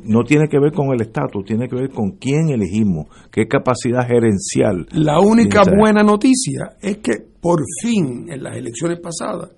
no 0.03 0.23
tiene 0.23 0.47
que 0.47 0.59
ver 0.59 0.71
con 0.71 0.93
el 0.93 1.01
estatus, 1.01 1.43
tiene 1.45 1.67
que 1.67 1.75
ver 1.75 1.89
con 1.89 2.11
quién 2.11 2.49
elegimos, 2.49 3.07
qué 3.31 3.47
capacidad 3.47 4.07
gerencial. 4.07 4.85
La 4.91 5.19
única 5.19 5.63
buena 5.63 6.03
noticia 6.03 6.77
es 6.79 6.97
que 6.97 7.13
por 7.41 7.59
fin 7.81 8.27
en 8.29 8.43
las 8.43 8.55
elecciones 8.55 8.99
pasadas 8.99 9.51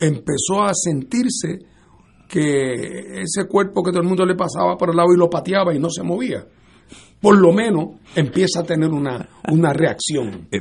empezó 0.00 0.62
a 0.62 0.72
sentirse 0.74 1.60
que 2.28 3.20
ese 3.20 3.46
cuerpo 3.48 3.82
que 3.82 3.92
todo 3.92 4.02
el 4.02 4.08
mundo 4.08 4.26
le 4.26 4.34
pasaba 4.34 4.76
por 4.76 4.90
el 4.90 4.96
lado 4.96 5.14
y 5.14 5.18
lo 5.18 5.30
pateaba 5.30 5.72
y 5.72 5.78
no 5.78 5.88
se 5.88 6.02
movía, 6.02 6.44
por 7.20 7.38
lo 7.40 7.52
menos 7.52 8.00
empieza 8.14 8.60
a 8.60 8.62
tener 8.62 8.90
una, 8.90 9.28
una 9.50 9.72
reacción. 9.72 10.48
Eh, 10.50 10.60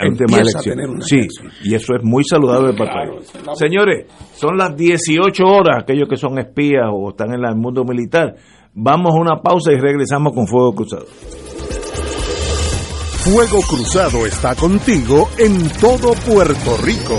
empieza 0.00 0.58
a 0.58 0.62
tener 0.62 0.88
una 0.88 1.04
sí, 1.04 1.20
y 1.64 1.74
eso 1.74 1.94
es 1.96 2.02
muy 2.02 2.24
saludable 2.24 2.72
para 2.74 3.06
todos. 3.06 3.58
Señores, 3.58 4.06
son 4.34 4.56
las 4.56 4.76
18 4.76 5.44
horas, 5.44 5.82
aquellos 5.82 6.08
que 6.08 6.16
son 6.16 6.38
espías 6.38 6.86
o 6.92 7.10
están 7.10 7.34
en 7.34 7.44
el 7.44 7.56
mundo 7.56 7.84
militar. 7.84 8.36
Vamos 8.74 9.12
a 9.14 9.20
una 9.20 9.42
pausa 9.42 9.72
y 9.72 9.76
regresamos 9.76 10.32
con 10.32 10.46
Fuego 10.46 10.74
Cruzado. 10.74 11.06
Fuego 13.24 13.60
Cruzado 13.68 14.24
está 14.24 14.54
contigo 14.54 15.28
en 15.38 15.68
todo 15.80 16.14
Puerto 16.26 16.76
Rico. 16.82 17.18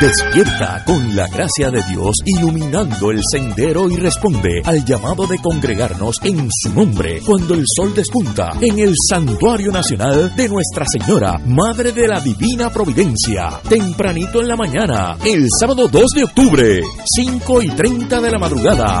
Despierta 0.00 0.84
con 0.84 1.16
la 1.16 1.26
gracia 1.26 1.70
de 1.70 1.82
Dios 1.88 2.16
iluminando 2.26 3.10
el 3.10 3.20
sendero 3.30 3.88
y 3.88 3.96
responde 3.96 4.60
al 4.62 4.84
llamado 4.84 5.26
de 5.26 5.38
congregarnos 5.38 6.16
en 6.22 6.48
su 6.50 6.74
nombre 6.74 7.22
cuando 7.24 7.54
el 7.54 7.64
sol 7.64 7.94
despunta 7.94 8.52
en 8.60 8.78
el 8.78 8.92
Santuario 9.08 9.72
Nacional 9.72 10.36
de 10.36 10.48
Nuestra 10.50 10.84
Señora, 10.86 11.38
Madre 11.46 11.92
de 11.92 12.08
la 12.08 12.20
Divina 12.20 12.68
Providencia, 12.68 13.58
tempranito 13.66 14.42
en 14.42 14.48
la 14.48 14.56
mañana, 14.56 15.16
el 15.24 15.46
sábado 15.58 15.88
2 15.88 16.10
de 16.14 16.24
octubre, 16.24 16.82
5 17.16 17.62
y 17.62 17.70
30 17.70 18.20
de 18.20 18.30
la 18.30 18.38
madrugada 18.38 19.00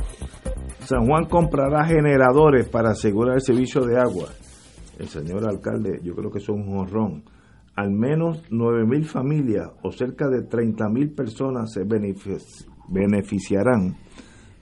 San 0.91 1.05
Juan 1.05 1.23
comprará 1.29 1.85
generadores 1.85 2.67
para 2.67 2.89
asegurar 2.89 3.35
el 3.35 3.41
servicio 3.41 3.85
de 3.85 3.97
agua. 3.97 4.27
El 4.99 5.07
señor 5.07 5.47
alcalde, 5.47 6.01
yo 6.03 6.13
creo 6.13 6.29
que 6.29 6.41
son 6.41 6.67
un 6.67 6.79
honrón. 6.79 7.23
Al 7.77 7.91
menos 7.91 8.43
9.000 8.49 9.05
familias 9.05 9.69
o 9.83 9.93
cerca 9.93 10.27
de 10.27 10.39
30.000 10.49 11.15
personas 11.15 11.71
se 11.71 11.85
beneficiarán 12.89 13.95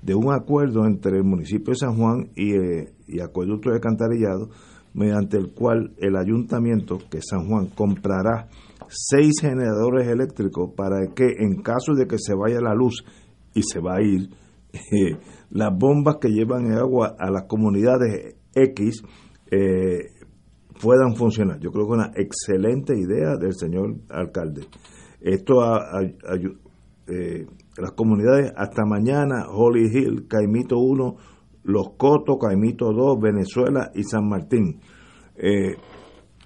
de 0.04 0.14
un 0.14 0.32
acuerdo 0.32 0.86
entre 0.86 1.18
el 1.18 1.24
municipio 1.24 1.74
de 1.74 1.80
San 1.80 1.98
Juan 1.98 2.30
y, 2.36 2.54
eh, 2.54 2.94
Acueducto 3.24 3.72
de 3.72 3.80
Cantarillado, 3.80 4.52
mediante 4.94 5.36
el 5.36 5.52
cual 5.56 5.96
el 5.98 6.16
ayuntamiento, 6.16 7.00
que 7.10 7.24
San 7.24 7.48
Juan, 7.48 7.70
comprará 7.74 8.50
seis 8.88 9.42
generadores 9.42 10.08
eléctricos 10.08 10.76
para 10.78 11.08
que 11.16 11.26
en 11.40 11.64
caso 11.64 11.96
de 11.96 12.06
que 12.06 12.20
se 12.20 12.36
vaya 12.36 12.62
la 12.62 12.76
luz, 12.76 13.04
y 13.56 13.64
se 13.64 13.80
va 13.80 13.96
a 13.96 14.02
ir, 14.04 14.30
eh, 14.74 15.18
las 15.50 15.76
bombas 15.76 16.18
que 16.18 16.30
llevan 16.30 16.72
agua 16.72 17.16
a 17.18 17.30
las 17.32 17.44
comunidades 17.44 18.36
X 18.54 19.04
eh, 19.52 20.12
puedan 20.82 21.16
funcionar. 21.16 21.60
Yo 21.60 21.72
creo 21.72 21.88
que 21.88 21.94
es 21.94 21.98
una 22.00 22.12
excelente 22.16 22.98
idea 22.98 23.36
del 23.36 23.54
señor 23.54 23.96
alcalde. 24.10 24.62
Esto 25.22 25.62
a, 25.62 26.02
eh, 26.02 27.48
las 27.78 27.92
comunidades 27.92 28.54
hasta 28.56 28.86
mañana, 28.86 29.48
Holy 29.50 29.88
Hill, 29.92 30.28
Caimito 30.28 30.78
1, 30.78 31.16
Los 31.64 31.92
Cotos, 31.98 32.38
Caimito 32.40 32.92
2, 32.94 33.20
Venezuela 33.20 33.92
y 33.94 34.04
San 34.04 34.28
Martín. 34.28 34.80
Eh, 35.36 35.76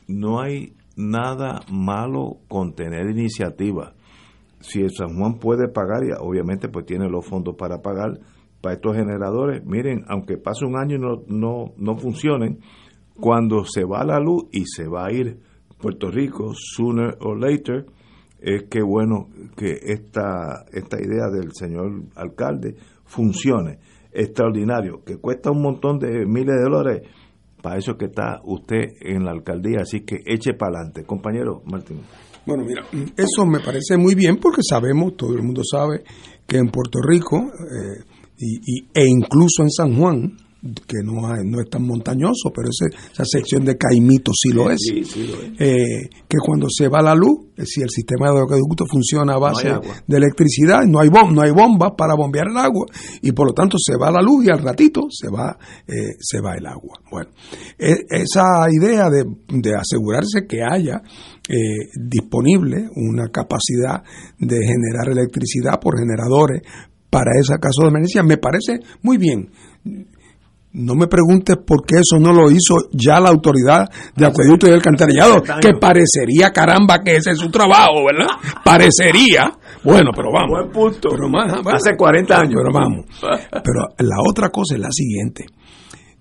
no 0.08 0.41
hay 0.41 0.74
nada 0.95 1.62
malo 1.72 2.38
con 2.47 2.74
tener 2.74 3.10
iniciativa. 3.10 3.93
Si 4.60 4.82
el 4.82 4.91
San 4.91 5.18
Juan 5.18 5.39
puede 5.39 5.68
pagar, 5.68 6.04
y 6.04 6.12
obviamente 6.20 6.70
pues 6.70 6.86
tiene 6.86 7.10
los 7.10 7.26
fondos 7.26 7.56
para 7.58 7.82
pagar, 7.82 8.20
para 8.64 8.76
estos 8.76 8.95
generadores, 8.95 9.61
miren, 9.66 10.05
aunque 10.07 10.38
pase 10.38 10.64
un 10.64 10.78
año 10.78 10.95
y 10.95 10.99
no, 10.99 11.24
no, 11.28 11.74
no 11.76 11.97
funcionen, 11.97 12.61
cuando 13.14 13.66
se 13.66 13.84
va 13.84 14.05
la 14.05 14.22
luz 14.22 14.45
y 14.53 14.64
se 14.66 14.88
va 14.88 15.07
a 15.07 15.11
ir 15.11 15.38
Puerto 15.82 16.09
Rico, 16.09 16.53
sooner 16.55 17.18
or 17.20 17.38
later, 17.38 17.86
es 18.39 18.64
que 18.70 18.82
bueno 18.82 19.28
que 19.57 19.80
esta, 19.84 20.64
esta 20.72 20.97
idea 20.97 21.28
del 21.30 21.51
señor 21.51 22.03
alcalde 22.16 22.78
funcione. 23.03 23.80
Extraordinario, 24.14 25.03
que 25.03 25.18
cuesta 25.18 25.51
un 25.51 25.61
montón 25.61 25.99
de 25.99 26.26
miles 26.26 26.55
de 26.55 26.64
dólares. 26.64 27.01
Para 27.61 27.78
eso 27.78 27.97
que 27.97 28.05
está 28.05 28.39
usted 28.45 28.93
en 29.01 29.26
la 29.26 29.32
alcaldía, 29.32 29.82
así 29.82 30.05
que 30.05 30.22
eche 30.26 30.53
para 30.53 30.78
adelante. 30.78 31.03
Compañero 31.03 31.61
Martín. 31.66 31.99
Bueno, 32.45 32.64
mira, 32.64 32.84
eso 33.18 33.45
me 33.45 33.59
parece 33.59 33.97
muy 33.97 34.16
bien 34.16 34.38
porque 34.38 34.61
sabemos, 34.64 35.18
todo 35.18 35.34
el 35.34 35.43
mundo 35.43 35.64
sabe, 35.70 36.03
que 36.47 36.57
en 36.57 36.70
Puerto 36.70 36.99
Rico 37.05 37.38
eh, 37.38 38.12
y, 38.38 38.86
e 38.94 39.06
incluso 39.08 39.64
en 39.64 39.70
San 39.70 39.96
Juan, 39.96 40.38
que 40.88 41.04
no, 41.04 41.14
no 41.44 41.62
es 41.62 41.70
tan 41.70 41.86
montañoso, 41.86 42.50
pero 42.56 42.70
esa 42.70 43.26
sección 43.26 43.66
de 43.66 43.78
Caimito 43.78 44.32
sí 44.34 44.54
lo 44.54 44.72
es. 44.72 44.80
Eh, 45.60 46.10
que 46.28 46.38
cuando 46.38 46.68
se 46.70 46.88
va 46.88 47.02
la 47.02 47.14
luz, 47.14 47.48
eh, 47.58 47.66
si 47.66 47.82
el 47.82 47.90
sistema 47.90 48.32
de 48.32 48.42
acueducto 48.42 48.86
funciona 48.90 49.34
a 49.34 49.40
base 49.40 49.70
de 50.08 50.18
electricidad, 50.18 50.84
no 50.88 51.00
hay, 51.00 51.10
bom, 51.10 51.34
no 51.34 51.42
hay 51.42 51.52
bombas 51.52 51.92
para 51.98 52.16
bombear 52.16 52.48
el 52.48 52.58
agua 52.58 52.86
y 53.22 53.34
por 53.34 53.48
lo 53.48 53.54
tanto 53.54 53.78
se 53.78 53.98
va 53.98 54.10
la 54.10 54.22
luz 54.22 54.46
y 54.46 54.52
al 54.52 54.64
ratito 54.64 55.02
se 55.10 55.30
va, 55.30 55.58
eh, 55.86 56.16
se 56.18 56.40
va 56.40 56.56
el 56.56 56.66
agua. 56.66 56.98
Bueno, 57.12 57.32
e, 57.78 57.96
esa 58.10 58.66
idea 58.72 59.10
de, 59.10 59.26
de 59.50 59.76
asegurarse 59.76 60.48
que 60.48 60.64
haya 60.64 61.02
disponible 62.00 62.88
una 62.96 63.28
capacidad 63.28 64.02
de 64.40 64.56
generar 64.66 65.10
electricidad 65.10 65.78
por 65.78 66.00
generadores 66.00 66.62
para 67.14 67.32
ese 67.39 67.53
caso 67.61 67.84
de 67.84 67.89
emergencia 67.89 68.24
me 68.24 68.38
parece 68.38 68.80
muy 69.03 69.18
bien 69.18 69.51
no 70.74 70.95
me 70.95 71.07
preguntes 71.07 71.57
por 71.57 71.86
qué 71.86 71.97
eso 71.97 72.20
no 72.20 72.34
lo 72.34 72.49
hizo 72.49 72.89
ya 72.91 73.20
la 73.20 73.30
autoridad 73.30 73.88
de 74.16 74.26
acueducto 74.26 74.68
y 74.68 74.72
alcantarillado, 74.72 75.41
que 75.61 75.74
parecería, 75.80 76.51
caramba, 76.51 77.03
que 77.03 77.18
ese 77.18 77.32
es 77.32 77.38
su 77.38 77.51
trabajo, 77.51 78.03
¿verdad? 78.05 78.34
Parecería. 78.66 79.51
Bueno, 79.84 80.09
pero 80.16 80.30
vamos. 80.34 80.74
punto. 80.74 81.09
Pero 81.11 81.30
más, 81.30 81.53
Hace 81.74 81.95
40 81.95 82.39
años. 82.39 82.55
Pero 82.55 82.74
vamos. 82.74 83.05
Pero 83.20 84.09
la 84.09 84.16
otra 84.28 84.49
cosa 84.49 84.76
es 84.76 84.82
la 84.82 84.91
siguiente. 84.91 85.45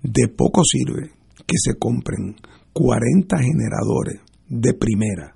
De 0.02 0.28
poco 0.28 0.62
sirve 0.64 1.10
que 1.46 1.56
se 1.56 1.78
compren 1.78 2.36
40 2.72 3.38
generadores 3.38 4.20
de 4.48 4.74
primera 4.74 5.34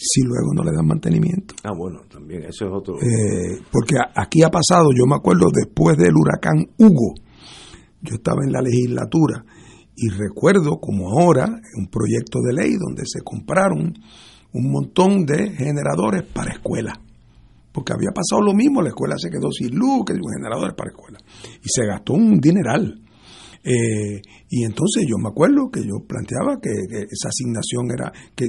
si 0.00 0.22
luego 0.22 0.54
no 0.54 0.62
le 0.62 0.70
dan 0.70 0.86
mantenimiento. 0.86 1.56
Ah, 1.64 1.72
bueno, 1.76 2.02
también, 2.08 2.44
eso 2.44 2.66
es 2.66 2.70
otro. 2.72 2.94
Eh, 3.02 3.60
porque 3.72 3.96
aquí 4.14 4.44
ha 4.44 4.48
pasado, 4.48 4.90
yo 4.96 5.06
me 5.06 5.16
acuerdo 5.16 5.46
después 5.52 5.96
del 5.96 6.14
huracán 6.14 6.70
Hugo, 6.78 7.14
yo 8.02 8.14
estaba 8.14 8.44
en 8.46 8.52
la 8.52 8.62
legislatura 8.62 9.44
y 9.96 10.08
recuerdo 10.10 10.78
como 10.78 11.10
ahora 11.10 11.46
un 11.76 11.88
proyecto 11.88 12.38
de 12.40 12.54
ley 12.54 12.76
donde 12.78 13.02
se 13.06 13.22
compraron 13.22 13.92
un 14.52 14.70
montón 14.70 15.26
de 15.26 15.50
generadores 15.50 16.22
para 16.22 16.52
escuelas. 16.52 16.94
Porque 17.72 17.92
había 17.92 18.10
pasado 18.14 18.40
lo 18.40 18.54
mismo, 18.54 18.80
la 18.80 18.90
escuela 18.90 19.16
se 19.18 19.30
quedó 19.30 19.50
sin 19.50 19.74
luz, 19.76 20.04
que 20.06 20.14
generadores 20.14 20.74
para 20.74 20.90
escuelas. 20.90 21.22
Y 21.60 21.68
se 21.68 21.84
gastó 21.84 22.12
un 22.12 22.38
dineral. 22.38 23.02
Eh, 23.70 24.22
y 24.48 24.64
entonces 24.64 25.04
yo 25.06 25.16
me 25.22 25.28
acuerdo 25.28 25.68
que 25.70 25.80
yo 25.80 26.00
planteaba 26.06 26.58
que, 26.58 26.70
esa 27.10 27.28
asignación 27.28 27.90
era, 27.92 28.10
que, 28.34 28.48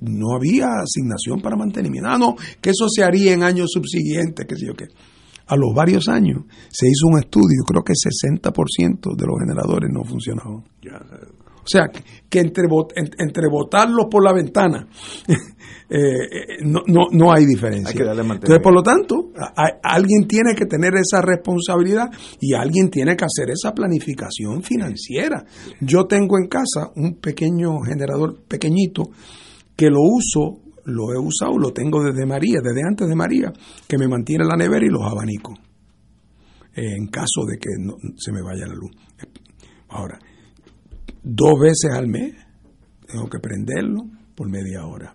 no 0.00 0.34
había 0.34 0.66
asignación 0.82 1.40
para 1.40 1.56
mantenimiento. 1.56 2.08
Ah, 2.10 2.18
no, 2.18 2.34
que 2.60 2.70
eso 2.70 2.88
se 2.88 3.04
haría 3.04 3.32
en 3.32 3.44
años 3.44 3.70
subsiguientes, 3.72 4.44
que 4.46 4.56
sé 4.56 4.66
yo 4.66 4.74
qué 4.74 4.86
a 5.48 5.54
los 5.54 5.72
varios 5.74 6.08
años 6.08 6.42
se 6.70 6.88
hizo 6.88 7.06
un 7.06 7.20
estudio, 7.20 7.62
creo 7.64 7.84
que 7.84 7.92
60% 7.92 9.14
de 9.16 9.26
los 9.26 9.36
generadores 9.38 9.90
no 9.92 10.02
funcionaban. 10.02 10.64
O 11.66 11.68
sea, 11.68 11.90
que 12.28 12.38
entre, 12.38 12.66
entre 13.18 13.48
botarlos 13.50 14.06
por 14.08 14.22
la 14.22 14.32
ventana 14.32 14.86
eh, 15.90 15.98
eh, 15.98 16.56
no, 16.62 16.82
no, 16.86 17.08
no, 17.10 17.32
hay 17.32 17.44
diferencia. 17.44 18.00
Entonces, 18.00 18.60
por 18.62 18.72
lo 18.72 18.84
tanto, 18.84 19.32
alguien 19.82 20.28
tiene 20.28 20.54
que 20.54 20.66
tener 20.66 20.92
esa 20.94 21.20
responsabilidad 21.22 22.08
y 22.40 22.54
alguien 22.54 22.88
tiene 22.88 23.16
que 23.16 23.24
hacer 23.24 23.50
esa 23.50 23.74
planificación 23.74 24.62
financiera. 24.62 25.44
Yo 25.80 26.04
tengo 26.04 26.38
en 26.38 26.46
casa 26.46 26.92
un 26.94 27.16
pequeño 27.16 27.80
generador 27.80 28.44
pequeñito 28.46 29.10
que 29.74 29.90
lo 29.90 30.02
uso 30.02 30.60
lo 30.84 31.12
he 31.12 31.18
usado, 31.18 31.58
lo 31.58 31.72
tengo 31.72 32.00
desde 32.00 32.24
María, 32.26 32.60
desde 32.62 32.86
antes 32.86 33.08
de 33.08 33.16
María, 33.16 33.52
que 33.88 33.98
me 33.98 34.06
mantiene 34.06 34.44
la 34.44 34.56
nevera 34.56 34.86
y 34.86 34.88
los 34.88 35.02
abanicos, 35.02 35.58
en 36.76 37.08
caso 37.08 37.44
de 37.44 37.58
que 37.58 37.70
no, 37.76 37.96
se 38.16 38.30
me 38.30 38.40
vaya 38.40 38.68
la 38.68 38.74
luz. 38.74 38.92
Ahora, 39.88 40.16
dos 41.26 41.58
veces 41.60 41.90
al 41.92 42.06
mes 42.06 42.34
tengo 43.06 43.28
que 43.28 43.40
prenderlo 43.40 44.04
por 44.34 44.48
media 44.48 44.86
hora. 44.86 45.14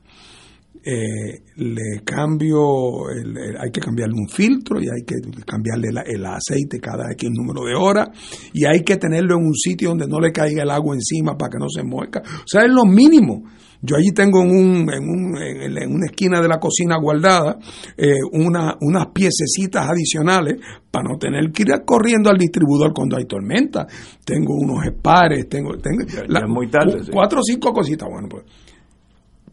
Eh, 0.84 1.44
le 1.58 2.04
cambio, 2.04 3.06
hay 3.08 3.72
que 3.72 3.80
cambiarle 3.80 4.16
un 4.16 4.28
filtro 4.28 4.82
y 4.82 4.86
hay 4.86 5.06
que 5.06 5.16
cambiarle 5.46 5.90
el 6.08 6.26
aceite 6.26 6.80
cada 6.80 7.12
X 7.12 7.30
número 7.32 7.64
de 7.66 7.76
horas 7.76 8.10
y 8.52 8.66
hay 8.66 8.84
que 8.84 8.98
tenerlo 8.98 9.36
en 9.38 9.46
un 9.46 9.54
sitio 9.54 9.90
donde 9.90 10.08
no 10.08 10.20
le 10.20 10.32
caiga 10.32 10.64
el 10.64 10.72
agua 10.72 10.96
encima 10.96 11.38
para 11.38 11.52
que 11.52 11.58
no 11.60 11.70
se 11.70 11.84
mueca. 11.84 12.22
O 12.26 12.48
sea, 12.48 12.64
es 12.64 12.72
lo 12.72 12.84
mínimo. 12.84 13.44
Yo 13.82 13.96
allí 13.96 14.12
tengo 14.12 14.42
en, 14.44 14.52
un, 14.52 14.94
en, 14.94 15.10
un, 15.10 15.38
en, 15.42 15.92
una 15.92 16.06
esquina 16.06 16.40
de 16.40 16.48
la 16.48 16.60
cocina 16.60 16.98
guardada 17.02 17.58
eh, 17.98 18.14
una, 18.34 18.78
unas 18.82 19.08
piececitas 19.08 19.90
adicionales 19.90 20.58
para 20.92 21.10
no 21.10 21.18
tener 21.18 21.52
que 21.52 21.64
ir 21.64 21.70
corriendo 21.86 22.30
al 22.30 22.38
distribuidor 22.38 22.94
cuando 22.94 23.18
hay 23.18 23.26
tormenta. 23.26 23.88
Tengo 24.24 24.54
unos 24.56 24.86
espares, 24.86 25.50
tengo, 25.50 25.72
tengo 25.78 26.06
muy 26.48 26.70
tarde, 26.70 27.00
cuatro 27.12 27.40
o 27.40 27.44
cinco 27.44 27.74
cositas. 27.74 28.08
Bueno, 28.08 28.28
pues, 28.30 28.44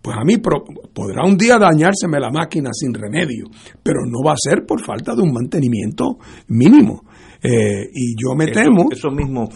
pues 0.03 0.16
a 0.16 0.24
mí 0.24 0.37
podrá 0.37 1.24
un 1.24 1.37
día 1.37 1.59
dañárseme 1.59 2.20
la 2.20 2.31
máquina 2.31 2.70
sin 2.72 2.93
remedio, 2.93 3.47
pero 3.83 4.01
no 4.07 4.22
va 4.24 4.33
a 4.33 4.37
ser 4.39 4.66
por 4.66 4.85
falta 4.85 5.14
de 5.14 5.22
un 5.22 5.33
mantenimiento 5.33 6.18
mínimo. 6.49 7.05
Eh, 7.43 7.89
y 7.95 8.14
yo 8.20 8.35
me 8.35 8.49
temo... 8.49 8.87
Eso 8.91 9.11
mismo 9.11 9.49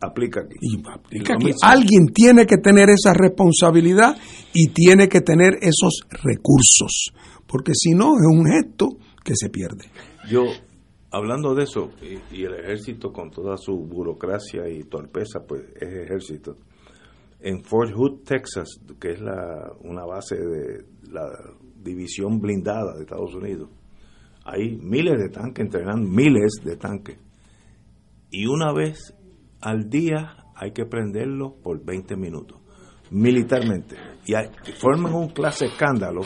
aplica 0.00 0.40
aquí. 0.40 0.56
Y 0.60 0.82
aplica 0.88 1.34
aquí. 1.34 1.50
Alguien 1.62 2.06
tiene 2.12 2.46
que 2.46 2.56
tener 2.56 2.88
esa 2.90 3.12
responsabilidad 3.12 4.16
y 4.52 4.68
tiene 4.68 5.08
que 5.08 5.20
tener 5.20 5.58
esos 5.60 6.02
recursos, 6.10 7.12
porque 7.46 7.72
si 7.74 7.90
no 7.90 8.14
es 8.16 8.26
un 8.26 8.44
gesto 8.46 8.88
que 9.24 9.34
se 9.36 9.50
pierde. 9.50 9.90
Yo, 10.28 10.44
hablando 11.10 11.54
de 11.54 11.64
eso, 11.64 11.90
y, 12.02 12.44
el 12.44 12.54
ejército 12.54 13.12
con 13.12 13.30
toda 13.30 13.56
su 13.56 13.76
burocracia 13.76 14.68
y 14.68 14.84
torpeza, 14.84 15.40
pues 15.46 15.62
es 15.80 15.88
ejército. 15.88 16.56
En 17.40 17.62
Fort 17.64 17.92
Hood, 17.94 18.22
Texas, 18.24 18.68
que 19.00 19.12
es 19.12 19.20
la, 19.20 19.72
una 19.82 20.04
base 20.04 20.36
de 20.36 20.84
la 21.10 21.30
división 21.82 22.38
blindada 22.38 22.94
de 22.94 23.02
Estados 23.02 23.34
Unidos, 23.34 23.70
hay 24.44 24.76
miles 24.76 25.18
de 25.18 25.28
tanques 25.28 25.64
entrenando, 25.64 26.08
miles 26.08 26.60
de 26.64 26.76
tanques. 26.76 27.18
Y 28.30 28.46
una 28.46 28.72
vez 28.72 29.14
al 29.60 29.88
día 29.88 30.36
hay 30.54 30.72
que 30.72 30.84
prenderlo 30.84 31.54
por 31.62 31.84
20 31.84 32.16
minutos, 32.16 32.58
militarmente. 33.10 33.96
Y 34.26 34.34
forman 34.72 35.14
un 35.14 35.28
clase 35.28 35.66
escándalo. 35.66 36.22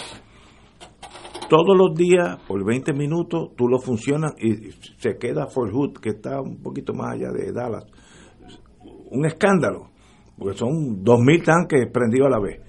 Todos 1.49 1.77
los 1.77 1.95
días, 1.95 2.39
por 2.49 2.65
20 2.65 2.93
minutos, 2.95 3.51
tú 3.57 3.69
lo 3.69 3.79
funcionas 3.79 4.33
y 4.39 4.73
se 4.99 5.17
queda 5.19 5.47
Fort 5.47 5.73
Hood, 5.73 5.99
que 6.01 6.11
está 6.11 6.41
un 6.41 6.63
poquito 6.63 6.95
más 6.95 7.15
allá 7.15 7.31
de 7.31 7.53
Dallas. 7.53 7.85
Un 9.11 9.27
escándalo, 9.27 9.91
porque 10.39 10.59
son 10.59 11.05
2.000 11.05 11.45
tanques 11.45 11.87
prendidos 11.93 12.27
a 12.27 12.31
la 12.31 12.41
vez. 12.41 12.61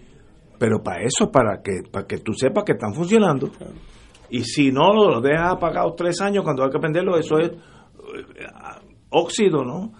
Pero 0.59 0.83
para 0.83 1.03
eso, 1.03 1.31
para 1.31 1.61
que, 1.61 1.89
para 1.89 2.05
que 2.05 2.17
tú 2.19 2.33
sepas 2.33 2.63
que 2.63 2.73
están 2.73 2.93
funcionando. 2.93 3.49
Y 4.29 4.43
si 4.43 4.71
no 4.71 4.93
lo 4.93 5.21
dejas 5.21 5.53
apagado 5.53 5.93
tres 5.95 6.19
años 6.21 6.43
cuando 6.43 6.63
hay 6.63 6.69
que 6.69 6.79
prenderlo, 6.79 7.17
eso 7.17 7.39
es 7.39 7.51
óxido, 9.09 9.63
¿no? 9.63 9.93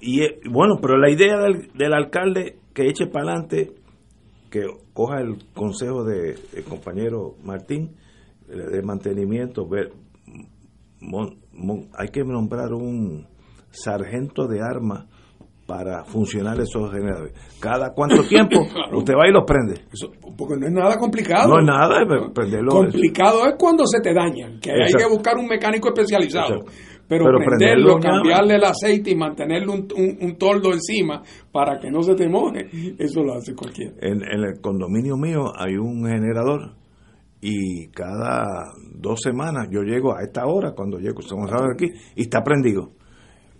Y 0.00 0.22
eh, 0.22 0.40
bueno, 0.50 0.78
pero 0.80 0.98
la 0.98 1.10
idea 1.10 1.36
del, 1.38 1.92
alcalde 1.92 2.58
que 2.74 2.88
eche 2.88 3.06
para 3.06 3.32
adelante, 3.32 3.72
que 4.50 4.62
coja 4.92 5.20
el 5.20 5.38
consejo 5.54 6.04
del 6.04 6.36
de, 6.52 6.62
compañero 6.64 7.34
Martín, 7.44 7.96
de 8.46 8.82
mantenimiento, 8.82 9.66
ver, 9.68 9.92
hay 11.96 12.08
que 12.08 12.24
nombrar 12.24 12.72
un 12.72 13.26
sargento 13.70 14.46
de 14.46 14.60
armas 14.60 15.06
para 15.70 16.02
funcionar 16.04 16.58
esos 16.60 16.90
generadores. 16.90 17.32
¿Cada 17.60 17.92
cuánto 17.94 18.24
tiempo 18.24 18.58
usted 18.92 19.14
va 19.14 19.28
y 19.28 19.32
los 19.32 19.44
prende? 19.46 19.80
porque 20.36 20.56
no 20.58 20.66
es 20.66 20.72
nada 20.72 20.96
complicado. 20.98 21.48
No 21.48 21.60
es 21.60 21.66
nada, 21.66 22.00
prenderlo. 22.34 22.72
Complicado 22.72 23.46
es 23.46 23.54
cuando 23.56 23.84
se 23.86 24.00
te 24.00 24.12
dañan, 24.12 24.58
que 24.58 24.72
hay 24.72 24.92
que 24.92 25.06
buscar 25.08 25.36
un 25.36 25.46
mecánico 25.46 25.88
especializado. 25.88 26.64
Pero, 27.10 27.24
prenderlo, 27.44 27.98
cambiarle 27.98 28.54
el 28.54 28.62
aceite 28.62 29.10
y 29.10 29.16
mantenerle 29.16 29.66
un, 29.66 29.88
un, 30.20 30.36
toldo 30.36 30.72
encima 30.72 31.20
para 31.50 31.76
que 31.80 31.90
no 31.90 32.02
se 32.02 32.14
te 32.14 32.28
moje, 32.28 32.68
eso 32.96 33.24
lo 33.24 33.34
hace 33.34 33.52
cualquiera. 33.52 33.94
En, 34.00 34.22
el 34.22 34.60
condominio 34.60 35.16
mío 35.16 35.50
hay 35.58 35.74
un 35.76 36.06
generador 36.06 36.76
y 37.40 37.88
cada 37.88 38.46
dos 38.94 39.18
semanas 39.24 39.66
yo 39.72 39.82
llego 39.82 40.16
a 40.16 40.22
esta 40.22 40.46
hora, 40.46 40.70
cuando 40.70 40.98
llego, 40.98 41.18
estamos 41.18 41.50
aquí, 41.74 41.90
y 42.14 42.22
está 42.22 42.44
prendido. 42.44 42.92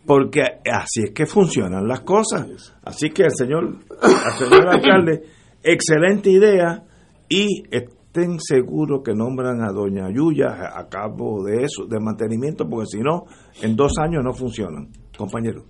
Porque 0.06 0.42
así 0.72 1.02
es 1.06 1.10
que 1.10 1.26
funcionan 1.26 1.88
las 1.88 2.02
cosas. 2.02 2.72
Así 2.84 3.10
que 3.10 3.24
el 3.24 3.32
señor, 3.32 3.78
el 4.00 4.32
señor 4.38 4.68
alcalde, 4.72 5.22
excelente 5.64 6.30
idea 6.30 6.84
y 7.28 7.64
estén 8.10 8.40
seguros 8.40 9.02
que 9.04 9.14
nombran 9.14 9.62
a 9.62 9.70
doña 9.70 10.10
Yuya 10.10 10.72
a 10.74 10.88
cabo 10.88 11.44
de 11.44 11.62
eso, 11.62 11.86
de 11.86 12.00
mantenimiento, 12.00 12.68
porque 12.68 12.86
si 12.86 12.98
no, 12.98 13.26
en 13.62 13.76
dos 13.76 13.92
años 13.98 14.24
no 14.24 14.32
funcionan, 14.32 14.88
compañero. 15.16 15.66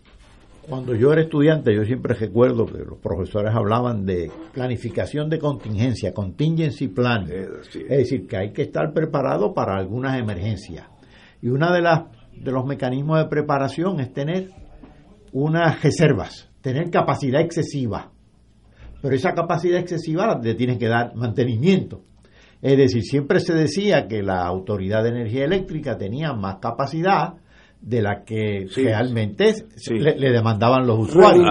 Cuando 0.66 0.94
yo 0.94 1.12
era 1.12 1.20
estudiante, 1.20 1.74
yo 1.74 1.84
siempre 1.84 2.14
recuerdo 2.14 2.64
que 2.64 2.78
los 2.78 2.98
profesores 2.98 3.52
hablaban 3.54 4.06
de 4.06 4.30
planificación 4.54 5.28
de 5.28 5.38
contingencia, 5.38 6.14
contingency 6.14 6.88
plan. 6.88 7.26
Es 7.30 7.88
decir, 7.88 8.26
que 8.26 8.36
hay 8.38 8.52
que 8.52 8.62
estar 8.62 8.92
preparado 8.94 9.52
para 9.52 9.76
algunas 9.76 10.18
emergencias. 10.18 10.88
Y 11.42 11.48
una 11.48 11.74
de 11.74 11.82
las 11.82 12.04
de 12.32 12.52
los 12.52 12.64
mecanismos 12.64 13.18
de 13.18 13.26
preparación 13.26 14.00
es 14.00 14.14
tener 14.14 14.48
unas 15.32 15.82
reservas, 15.82 16.48
tener 16.62 16.90
capacidad 16.90 17.42
excesiva. 17.42 18.12
Pero 19.02 19.14
esa 19.14 19.34
capacidad 19.34 19.78
excesiva 19.78 20.38
le 20.42 20.54
tiene 20.54 20.78
que 20.78 20.88
dar 20.88 21.14
mantenimiento. 21.16 22.04
Es 22.62 22.76
decir, 22.76 23.02
siempre 23.02 23.40
se 23.40 23.54
decía 23.54 24.06
que 24.06 24.22
la 24.22 24.46
Autoridad 24.46 25.02
de 25.02 25.10
Energía 25.10 25.44
Eléctrica 25.44 25.96
tenía 25.96 26.32
más 26.32 26.56
capacidad 26.56 27.34
de 27.80 28.02
la 28.02 28.24
que 28.24 28.66
realmente 28.76 29.54
Le, 29.88 30.32
demandaban 30.32 30.86
los 30.86 30.98
usuarios. 30.98 31.46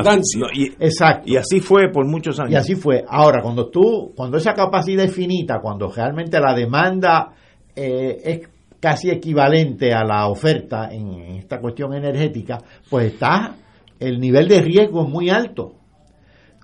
y, 0.54 0.66
Exacto. 0.80 1.24
Y 1.26 1.38
así 1.38 1.60
fue 1.60 1.90
por 1.92 2.06
muchos 2.06 2.40
años. 2.40 2.52
Y 2.52 2.56
así 2.56 2.76
fue. 2.76 3.04
Ahora, 3.08 3.42
cuando 3.42 3.70
tú, 3.70 4.14
cuando 4.16 4.38
esa 4.38 4.54
capacidad 4.54 5.06
es 5.06 5.14
finita, 5.14 5.60
cuando 5.60 5.90
realmente 5.90 6.40
la 6.40 6.54
demanda 6.54 7.32
eh, 7.76 8.18
es 8.24 8.50
casi 8.80 9.10
equivalente 9.10 9.94
a 9.94 10.04
la 10.04 10.28
oferta 10.28 10.90
en, 10.92 11.38
esta 11.38 11.60
cuestión 11.60 11.94
energética, 11.94 12.60
pues 12.90 13.14
está 13.14 13.56
el 14.00 14.20
nivel 14.20 14.48
de 14.48 14.62
riesgo 14.62 15.06
muy 15.06 15.30
alto. 15.30 15.74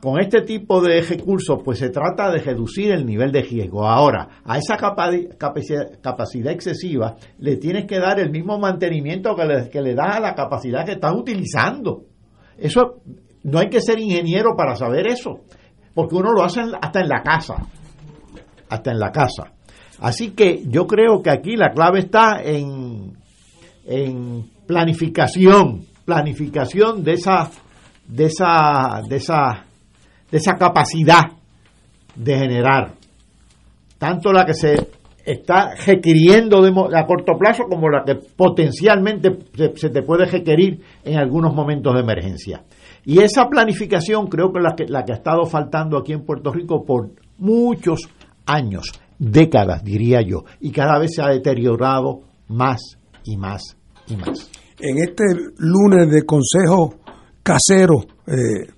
Con 0.05 0.19
este 0.19 0.41
tipo 0.41 0.81
de 0.81 1.01
recursos, 1.01 1.63
pues 1.65 1.79
se 1.79 1.89
trata 1.89 2.29
de 2.29 2.37
reducir 2.37 2.91
el 2.91 3.07
nivel 3.07 3.31
de 3.31 3.41
riesgo. 3.41 3.87
Ahora, 3.87 4.27
a 4.45 4.59
esa 4.59 4.77
capacidad, 4.77 6.51
excesiva 6.51 7.15
le 7.39 7.57
tienes 7.57 7.87
que 7.87 7.97
dar 7.97 8.19
el 8.19 8.29
mismo 8.29 8.59
mantenimiento 8.59 9.35
que 9.35 9.45
le, 9.45 9.67
que 9.67 9.81
le 9.81 9.95
das 9.95 10.17
a 10.17 10.19
la 10.19 10.35
capacidad 10.35 10.85
que 10.85 10.91
estás 10.91 11.11
utilizando. 11.11 12.03
Eso 12.55 13.01
no 13.45 13.57
hay 13.57 13.67
que 13.67 13.81
ser 13.81 13.97
ingeniero 13.97 14.51
para 14.55 14.75
saber 14.75 15.07
eso, 15.07 15.39
porque 15.95 16.13
uno 16.13 16.33
lo 16.33 16.43
hace 16.43 16.61
hasta 16.79 16.99
en 16.99 17.09
la 17.09 17.23
casa. 17.23 17.55
Hasta 18.69 18.91
en 18.91 18.99
la 18.99 19.11
casa. 19.11 19.53
Así 20.01 20.33
que 20.33 20.61
yo 20.67 20.85
creo 20.85 21.23
que 21.23 21.31
aquí 21.31 21.55
la 21.55 21.71
clave 21.71 22.01
está 22.01 22.43
en, 22.43 23.17
en 23.87 24.51
planificación, 24.67 25.81
planificación 26.05 27.03
de 27.03 27.13
esa, 27.13 27.49
de 28.07 28.25
esa, 28.25 29.01
de 29.09 29.15
esa, 29.15 29.65
de 30.31 30.37
esa 30.37 30.53
capacidad 30.53 31.23
de 32.15 32.37
generar, 32.37 32.93
tanto 33.97 34.31
la 34.31 34.45
que 34.45 34.53
se 34.53 34.75
está 35.25 35.73
requiriendo 35.85 36.63
a 36.63 37.05
corto 37.05 37.33
plazo 37.37 37.63
como 37.69 37.89
la 37.89 38.03
que 38.05 38.15
potencialmente 38.15 39.29
se, 39.55 39.75
se, 39.75 39.89
te 39.89 40.03
puede 40.03 40.25
requerir 40.25 40.81
en 41.03 41.17
algunos 41.17 41.53
momentos 41.53 41.93
de 41.95 42.01
emergencia. 42.01 42.63
Y 43.05 43.19
esa 43.19 43.47
planificación 43.47 44.27
creo 44.27 44.51
que 44.51 44.59
la 44.59 44.75
que, 44.75 44.85
la 44.87 45.03
que 45.03 45.13
ha 45.13 45.15
estado 45.15 45.45
faltando 45.45 45.97
aquí 45.97 46.13
en 46.13 46.25
Puerto 46.25 46.51
Rico 46.51 46.83
por 46.85 47.11
muchos 47.37 48.01
años 48.45 48.91
décadas, 49.17 49.83
diría 49.83 50.21
yo, 50.21 50.43
y 50.59 50.71
cada 50.71 50.99
vez 50.99 51.11
se 51.15 51.21
ha 51.21 51.27
deteriorado 51.27 52.21
más 52.47 52.79
y 53.23 53.37
más 53.37 53.77
y 54.07 54.15
más. 54.15 54.49
En 54.79 54.97
este 54.97 55.23
lunes 55.57 56.09
de 56.09 56.23
consejo 56.23 56.95
casero, 57.41 58.05
eh, 58.27 58.71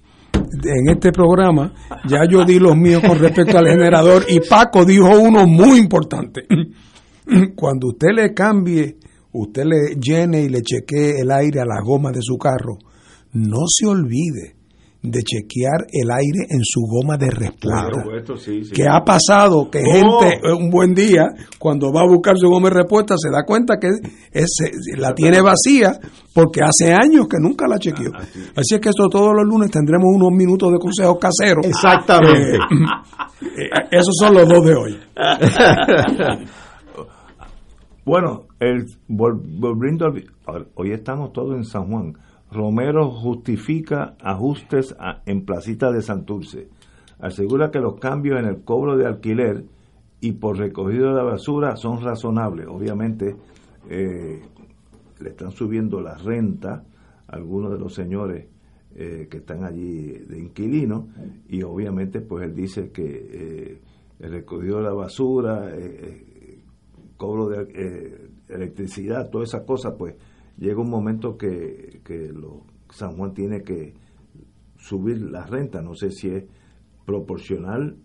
en 0.51 0.89
este 0.89 1.11
programa, 1.11 1.73
ya 2.07 2.19
yo 2.29 2.43
di 2.45 2.59
los 2.59 2.75
míos 2.75 3.01
con 3.05 3.19
respecto 3.19 3.57
al 3.57 3.67
generador 3.67 4.25
y 4.27 4.39
Paco 4.39 4.85
dijo 4.85 5.09
uno 5.19 5.45
muy 5.45 5.79
importante. 5.79 6.45
Cuando 7.55 7.87
usted 7.87 8.09
le 8.13 8.33
cambie, 8.33 8.97
usted 9.33 9.63
le 9.65 9.95
llene 9.99 10.41
y 10.41 10.49
le 10.49 10.61
chequee 10.61 11.19
el 11.19 11.31
aire 11.31 11.61
a 11.61 11.65
la 11.65 11.81
goma 11.81 12.11
de 12.11 12.21
su 12.21 12.37
carro, 12.37 12.77
no 13.33 13.65
se 13.67 13.85
olvide 13.85 14.56
de 15.11 15.21
chequear 15.21 15.85
el 15.91 16.09
aire 16.11 16.47
en 16.49 16.59
su 16.63 16.81
goma 16.81 17.17
de 17.17 17.29
respuesta. 17.29 17.89
Que 18.73 18.87
ha 18.87 19.03
pasado 19.03 19.69
que 19.69 19.79
gente 19.79 20.39
eh, 20.43 20.53
un 20.53 20.69
buen 20.69 20.93
día, 20.93 21.25
cuando 21.59 21.91
va 21.91 22.01
a 22.01 22.07
buscar 22.07 22.37
su 22.37 22.47
goma 22.47 22.69
de 22.69 22.75
respuesta, 22.75 23.15
se 23.17 23.29
da 23.29 23.43
cuenta 23.45 23.77
que 23.79 23.89
la 24.97 25.13
tiene 25.13 25.41
vacía 25.41 25.93
porque 26.33 26.61
hace 26.61 26.93
años 26.93 27.27
que 27.27 27.37
nunca 27.39 27.67
la 27.67 27.79
chequeó. 27.79 28.11
Ah, 28.13 28.23
así. 28.55 28.75
es 28.75 28.81
que 28.81 28.89
esto 28.89 29.07
todos 29.09 29.33
los 29.35 29.45
lunes 29.45 29.71
tendremos 29.71 30.05
unos 30.13 30.31
minutos 30.31 30.71
de 30.71 30.77
consejos 30.77 31.17
caseros. 31.19 31.65
Exactamente. 31.65 32.57
Eh, 32.57 33.63
eh, 33.63 33.87
esos 33.91 34.15
son 34.19 34.35
los 34.35 34.47
dos 34.47 34.65
de 34.65 34.75
hoy. 34.75 34.99
bueno, 38.05 38.45
el, 38.59 38.85
volviendo 39.07 40.07
hoy 40.75 40.91
estamos 40.91 41.33
todos 41.33 41.55
en 41.55 41.63
San 41.63 41.87
Juan 41.87 42.13
Romero 42.51 43.11
justifica 43.11 44.15
ajustes 44.21 44.95
en 45.25 45.45
Placita 45.45 45.91
de 45.91 46.01
Santurce. 46.01 46.69
Asegura 47.19 47.71
que 47.71 47.79
los 47.79 47.99
cambios 47.99 48.39
en 48.39 48.45
el 48.45 48.63
cobro 48.63 48.95
de 48.95 49.05
alquiler 49.05 49.65
y 50.21 50.33
por 50.33 50.57
recogido 50.57 51.15
de 51.15 51.23
basura 51.23 51.75
son 51.75 52.01
razonables. 52.01 52.67
Obviamente 52.67 53.35
eh, 53.89 54.41
le 55.19 55.29
están 55.29 55.51
subiendo 55.51 56.01
la 56.01 56.15
renta 56.15 56.83
a 57.27 57.35
algunos 57.35 57.71
de 57.71 57.79
los 57.79 57.93
señores 57.93 58.45
eh, 58.95 59.27
que 59.29 59.37
están 59.37 59.63
allí 59.63 60.11
de 60.11 60.39
inquilino 60.39 61.09
y 61.49 61.61
obviamente 61.63 62.21
pues 62.21 62.45
él 62.45 62.55
dice 62.55 62.91
que 62.91 63.03
eh, 63.05 63.81
el 64.19 64.31
recogido 64.31 64.77
de 64.77 64.83
la 64.83 64.93
basura, 64.93 65.71
cobro 67.17 67.49
de 67.49 68.31
electricidad, 68.49 69.29
todas 69.29 69.49
esas 69.49 69.61
cosas 69.61 69.93
pues 69.97 70.15
llega 70.57 70.81
un 70.81 70.89
momento 70.89 71.37
que, 71.37 72.01
lo, 72.33 72.63
San 72.89 73.15
Juan 73.15 73.33
tiene 73.33 73.63
que 73.63 73.93
subir 74.77 75.21
la 75.21 75.45
renta, 75.45 75.81
no 75.81 75.95
sé 75.95 76.11
si 76.11 76.29
es 76.29 76.45
proporcional 77.05 77.97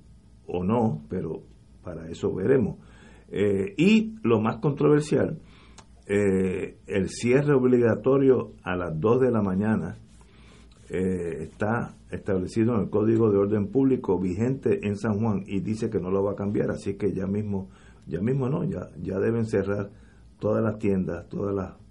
o 0.47 0.65
no, 0.65 1.03
pero 1.09 1.43
para 1.83 2.09
eso 2.09 2.33
veremos. 2.35 2.79
Eh, 3.29 3.75
y 3.77 4.15
lo 4.23 4.41
más 4.41 4.59
controversial, 4.59 5.39
eh, 6.07 6.79
el 6.87 7.09
cierre 7.09 7.55
obligatorio 7.55 8.53
a 8.63 8.77
las 8.77 8.99
2 8.99 9.21
de 9.21 9.31
la 9.31 9.41
mañana 9.41 9.97
eh, 10.91 11.45
está 11.45 11.97
establecido 12.11 12.75
en 12.75 12.83
el 12.83 12.91
Código 12.91 13.31
de 13.31 13.39
Orden 13.39 13.69
Público 13.69 14.19
vigente 14.19 14.87
en 14.87 14.97
San 14.97 15.19
Juan 15.19 15.45
y 15.47 15.61
dice 15.61 15.89
que 15.89 16.01
no 16.01 16.11
lo 16.11 16.23
va 16.23 16.33
a 16.33 16.37
cambiar, 16.37 16.71
así 16.71 16.95
que 16.97 17.13
ya 17.13 17.27
mismo, 17.27 17.71
ya 18.07 18.21
mismo 18.21 18.49
no, 18.49 18.65
ya, 18.65 18.89
ya 19.01 19.19
deben 19.19 19.47
cerrar 19.47 19.91
todas 20.39 20.63
las 20.63 20.79
tiendas, 20.79 21.29
todas 21.29 21.55
las 21.55 21.82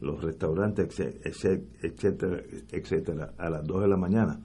los 0.00 0.22
restaurantes, 0.22 0.98
etcétera, 1.00 2.42
etcétera, 2.72 3.32
a 3.38 3.50
las 3.50 3.66
2 3.66 3.82
de 3.82 3.88
la 3.88 3.96
mañana. 3.96 4.40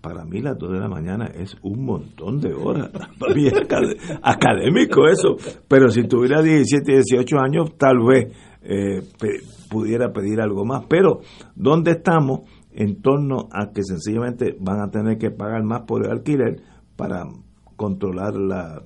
Para 0.00 0.24
mí 0.24 0.40
las 0.40 0.56
2 0.56 0.72
de 0.72 0.78
la 0.78 0.88
mañana 0.88 1.26
es 1.26 1.56
un 1.62 1.84
montón 1.84 2.40
de 2.40 2.54
horas. 2.54 2.90
Para 3.18 3.34
mí 3.34 3.46
es 3.46 3.54
académico 4.22 5.08
eso. 5.08 5.36
Pero 5.66 5.90
si 5.90 6.06
tuviera 6.06 6.42
17, 6.42 6.92
18 6.92 7.38
años, 7.38 7.76
tal 7.76 7.98
vez 8.06 8.32
eh, 8.62 9.02
pudiera 9.68 10.12
pedir 10.12 10.40
algo 10.40 10.64
más. 10.64 10.84
Pero, 10.88 11.20
¿dónde 11.54 11.92
estamos? 11.92 12.40
En 12.72 13.00
torno 13.00 13.48
a 13.50 13.72
que 13.72 13.82
sencillamente 13.82 14.56
van 14.60 14.80
a 14.80 14.90
tener 14.90 15.18
que 15.18 15.30
pagar 15.30 15.64
más 15.64 15.82
por 15.86 16.04
el 16.04 16.12
alquiler 16.12 16.60
para 16.94 17.24
controlar 17.74 18.36
la, 18.36 18.82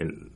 el, 0.00 0.32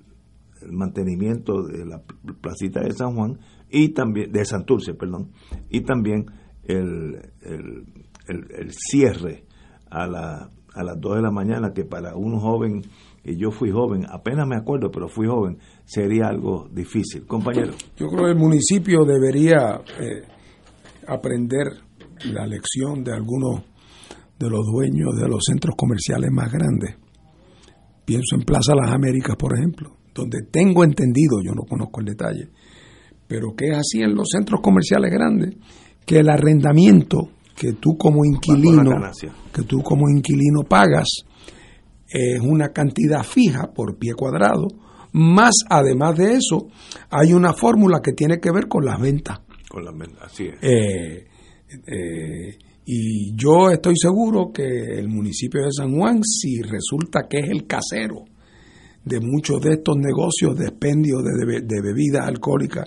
el 0.62 0.72
mantenimiento 0.72 1.62
de 1.62 1.84
la 1.84 2.00
placita 2.40 2.80
de 2.80 2.92
San 2.92 3.14
Juan 3.14 3.38
y 3.70 3.90
también 3.90 4.32
de 4.32 4.44
Santurce, 4.44 4.94
perdón, 4.94 5.32
y 5.68 5.80
también 5.82 6.26
el, 6.64 7.18
el, 7.42 8.70
cierre 8.70 9.44
a, 9.90 10.06
la, 10.06 10.50
a 10.74 10.84
las 10.84 11.00
2 11.00 11.16
de 11.16 11.22
la 11.22 11.30
mañana, 11.30 11.72
que 11.72 11.84
para 11.84 12.16
un 12.16 12.38
joven, 12.38 12.82
y 13.24 13.36
yo 13.36 13.50
fui 13.50 13.70
joven, 13.70 14.06
apenas 14.08 14.46
me 14.46 14.56
acuerdo, 14.56 14.90
pero 14.90 15.08
fui 15.08 15.26
joven, 15.26 15.58
sería 15.84 16.28
algo 16.28 16.68
difícil. 16.72 17.26
Compañero. 17.26 17.72
Yo 17.96 18.08
creo 18.08 18.24
que 18.24 18.30
el 18.32 18.38
municipio 18.38 19.04
debería 19.04 19.80
eh, 20.00 20.22
aprender 21.06 21.66
la 22.24 22.46
lección 22.46 23.04
de 23.04 23.12
algunos 23.14 23.62
de 24.38 24.50
los 24.50 24.66
dueños 24.66 25.14
de 25.16 25.28
los 25.28 25.42
centros 25.44 25.74
comerciales 25.76 26.30
más 26.30 26.52
grandes. 26.52 26.96
Pienso 28.04 28.36
en 28.36 28.42
Plaza 28.42 28.74
Las 28.74 28.92
Américas, 28.92 29.36
por 29.36 29.56
ejemplo, 29.56 29.96
donde 30.14 30.42
tengo 30.50 30.84
entendido, 30.84 31.38
yo 31.44 31.52
no 31.52 31.62
conozco 31.62 32.00
el 32.00 32.06
detalle, 32.06 32.50
pero 33.26 33.54
que 33.56 33.68
es 33.68 33.76
así 33.76 34.02
en 34.02 34.14
los 34.14 34.28
centros 34.30 34.60
comerciales 34.62 35.10
grandes, 35.10 35.54
que 36.04 36.18
el 36.18 36.28
arrendamiento 36.28 37.30
que 37.56 37.72
tú 37.72 37.96
como 37.96 38.24
inquilino, 38.24 38.92
que 39.52 39.62
tú 39.62 39.82
como 39.82 40.08
inquilino 40.08 40.62
pagas 40.68 41.08
es 42.08 42.40
una 42.40 42.68
cantidad 42.68 43.24
fija 43.24 43.72
por 43.74 43.98
pie 43.98 44.14
cuadrado 44.14 44.68
Más 45.12 45.54
además 45.68 46.16
de 46.16 46.34
eso, 46.34 46.68
hay 47.10 47.32
una 47.32 47.52
fórmula 47.54 48.00
que 48.02 48.12
tiene 48.12 48.38
que 48.38 48.52
ver 48.52 48.68
con 48.68 48.84
las 48.84 49.00
ventas. 49.00 49.40
Con 49.68 49.84
las 49.84 49.96
ventas, 49.96 50.24
así 50.24 50.44
es. 50.44 50.54
Eh, 50.62 51.26
eh, 51.86 52.58
y 52.84 53.34
yo 53.34 53.70
estoy 53.70 53.94
seguro 53.96 54.52
que 54.52 54.62
el 54.62 55.08
municipio 55.08 55.62
de 55.62 55.72
San 55.72 55.96
Juan, 55.96 56.20
si 56.22 56.60
resulta 56.60 57.26
que 57.28 57.38
es 57.38 57.48
el 57.50 57.66
casero 57.66 58.24
de 59.04 59.20
muchos 59.20 59.60
de 59.60 59.74
estos 59.74 59.96
negocios 59.96 60.56
de 60.56 60.66
expendio 60.66 61.16
de, 61.22 61.62
de 61.62 61.82
bebidas 61.82 62.26
alcohólicas, 62.26 62.86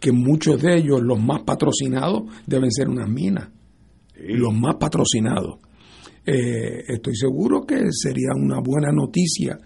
que 0.00 0.12
muchos 0.12 0.60
de 0.62 0.78
ellos, 0.78 1.00
los 1.02 1.20
más 1.20 1.42
patrocinados, 1.42 2.22
deben 2.46 2.70
ser 2.72 2.88
unas 2.88 3.08
minas. 3.08 3.50
Los 4.16 4.52
más 4.54 4.76
patrocinados. 4.76 5.58
Eh, 6.26 6.84
estoy 6.88 7.14
seguro 7.16 7.64
que 7.66 7.76
sería 7.90 8.30
una 8.34 8.60
buena 8.60 8.90
noticia 8.92 9.58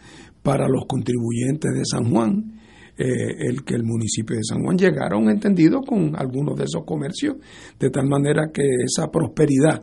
para 0.42 0.68
los 0.68 0.84
contribuyentes 0.86 1.72
de 1.72 1.84
San 1.84 2.10
Juan 2.10 2.54
eh, 2.96 3.48
el 3.48 3.64
que 3.64 3.74
el 3.74 3.82
municipio 3.82 4.36
de 4.36 4.44
San 4.44 4.62
Juan 4.62 4.78
llegara 4.78 5.16
a 5.16 5.18
un 5.18 5.28
entendido 5.28 5.80
con 5.80 6.14
algunos 6.14 6.56
de 6.56 6.62
esos 6.62 6.84
comercios, 6.84 7.38
de 7.76 7.90
tal 7.90 8.06
manera 8.06 8.52
que 8.54 8.62
esa 8.84 9.10
prosperidad 9.10 9.82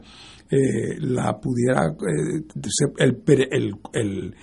eh, 0.50 0.96
la 1.00 1.38
pudiera 1.38 1.94
el, 3.00 3.22
el, 3.52 4.36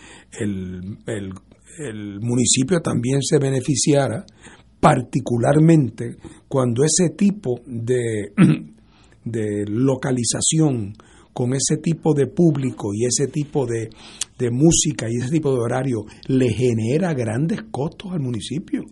el, 1.07 1.33
el, 1.79 2.21
municipio 2.21 2.81
también 2.81 3.23
se 3.23 3.39
beneficiara 3.39 4.27
particularmente 4.81 6.17
cuando 6.47 6.85
ese 6.85 7.15
tipo 7.17 7.61
de, 7.67 8.33
de 9.25 9.65
localización 9.67 10.95
con 11.33 11.53
ese 11.55 11.77
tipo 11.81 12.15
de 12.15 12.27
público 12.27 12.91
y 12.93 13.05
ese 13.05 13.29
tipo 13.29 13.65
de, 13.65 13.91
de 14.39 14.51
música 14.51 15.07
y 15.09 15.19
ese 15.19 15.31
tipo 15.31 15.53
de 15.53 15.61
horario 15.61 16.05
le 16.27 16.49
genera 16.49 17.15
grandes 17.15 17.63
costos 17.71 18.13
al 18.13 18.21
municipio. 18.21 18.83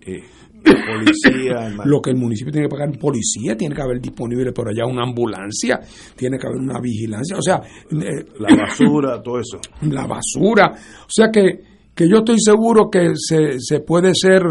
policía, 0.63 1.75
lo 1.85 2.01
que 2.01 2.11
el 2.11 2.17
municipio 2.17 2.53
tiene 2.53 2.69
que 2.69 2.73
pagar 2.73 2.89
en 2.95 3.01
policía, 3.01 3.57
tiene 3.57 3.75
que 3.75 3.83
haber 3.83 4.01
disponible 4.01 4.53
por 4.53 4.69
allá 4.69 4.87
una 4.87 5.03
ambulancia, 5.03 5.81
tiene 6.17 6.39
que 6.39 6.47
haber 6.47 6.61
una 6.61 6.81
vigilancia, 6.81 7.37
o 7.37 7.43
sea, 7.43 7.57
eh, 7.91 8.25
la 8.39 8.57
basura, 8.57 9.21
todo 9.25 9.41
eso. 9.41 9.59
La 9.83 10.07
basura, 10.07 10.73
o 10.73 11.11
sea 11.11 11.31
que, 11.33 11.63
que 11.95 12.09
yo 12.09 12.19
estoy 12.19 12.37
seguro 12.39 12.89
que 12.91 13.13
se, 13.15 13.59
se 13.59 13.81
puede 13.81 14.13
ser, 14.15 14.43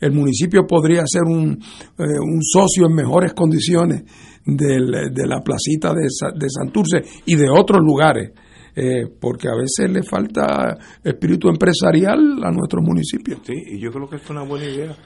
el 0.00 0.12
municipio 0.12 0.66
podría 0.66 1.02
ser 1.06 1.22
un, 1.22 1.52
eh, 1.52 2.18
un 2.20 2.42
socio 2.42 2.86
en 2.86 2.94
mejores 2.94 3.34
condiciones 3.34 4.04
de 4.44 5.26
la 5.26 5.40
placita 5.42 5.92
de, 5.92 6.08
de 6.34 6.50
Santurce 6.50 7.02
y 7.26 7.36
de 7.36 7.50
otros 7.50 7.80
lugares. 7.82 8.32
Eh, 8.80 9.08
porque 9.20 9.48
a 9.48 9.56
veces 9.56 9.90
le 9.90 10.04
falta 10.04 10.78
espíritu 11.02 11.48
empresarial 11.48 12.38
a 12.44 12.52
nuestros 12.52 12.84
municipios. 12.84 13.40
Sí, 13.42 13.54
y 13.72 13.80
yo 13.80 13.90
creo 13.90 14.08
que 14.08 14.16
es 14.16 14.30
una 14.30 14.44
buena 14.44 14.66
idea. 14.66 14.96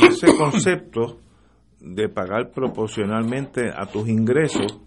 Y 0.00 0.06
ese 0.06 0.36
concepto 0.36 1.18
de 1.80 2.08
pagar 2.08 2.52
proporcionalmente 2.52 3.68
a 3.68 3.86
tus 3.86 4.08
ingresos, 4.08 4.80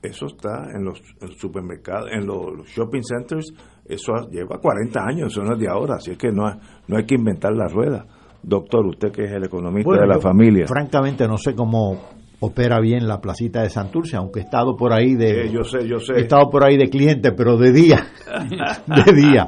eso 0.00 0.26
está 0.26 0.70
en 0.72 0.84
los, 0.84 1.02
supermercados, 1.36 2.10
en 2.12 2.26
los, 2.26 2.68
shopping 2.68 3.02
centers, 3.02 3.52
eso 3.84 4.12
lleva 4.30 4.60
40 4.60 5.00
años, 5.04 5.32
eso 5.32 5.42
no 5.42 5.54
es 5.54 5.60
de 5.60 5.68
ahora, 5.68 5.96
así 5.96 6.12
es 6.12 6.18
que 6.18 6.30
no, 6.30 6.44
no 6.86 6.96
hay 6.96 7.06
que 7.06 7.16
inventar 7.16 7.52
la 7.54 7.66
rueda. 7.66 8.06
Doctor, 8.42 8.86
usted 8.86 9.12
que 9.12 9.24
es 9.24 9.32
el 9.32 9.44
economista 9.44 9.92
de 9.92 10.06
la 10.06 10.18
familia. 10.18 10.66
Francamente 10.66 11.26
no 11.26 11.36
sé 11.36 11.54
cómo 11.54 11.98
opera 12.40 12.80
bien 12.80 13.06
la 13.06 13.20
placita 13.20 13.62
de 13.62 13.68
Santurce, 13.68 14.16
aunque 14.16 14.40
he 14.40 14.42
estado 14.42 14.74
por 14.76 14.92
ahí 14.92 15.14
de 15.14 15.50
yo 15.52 15.62
sé, 15.62 15.86
yo 15.86 15.98
sé. 15.98 16.14
he 16.14 16.20
estado 16.20 16.48
por 16.50 16.64
ahí 16.64 16.78
de 16.78 16.88
cliente, 16.88 17.32
pero 17.32 17.56
de 17.58 17.70
día, 17.70 18.06
de 18.86 19.12
día. 19.12 19.46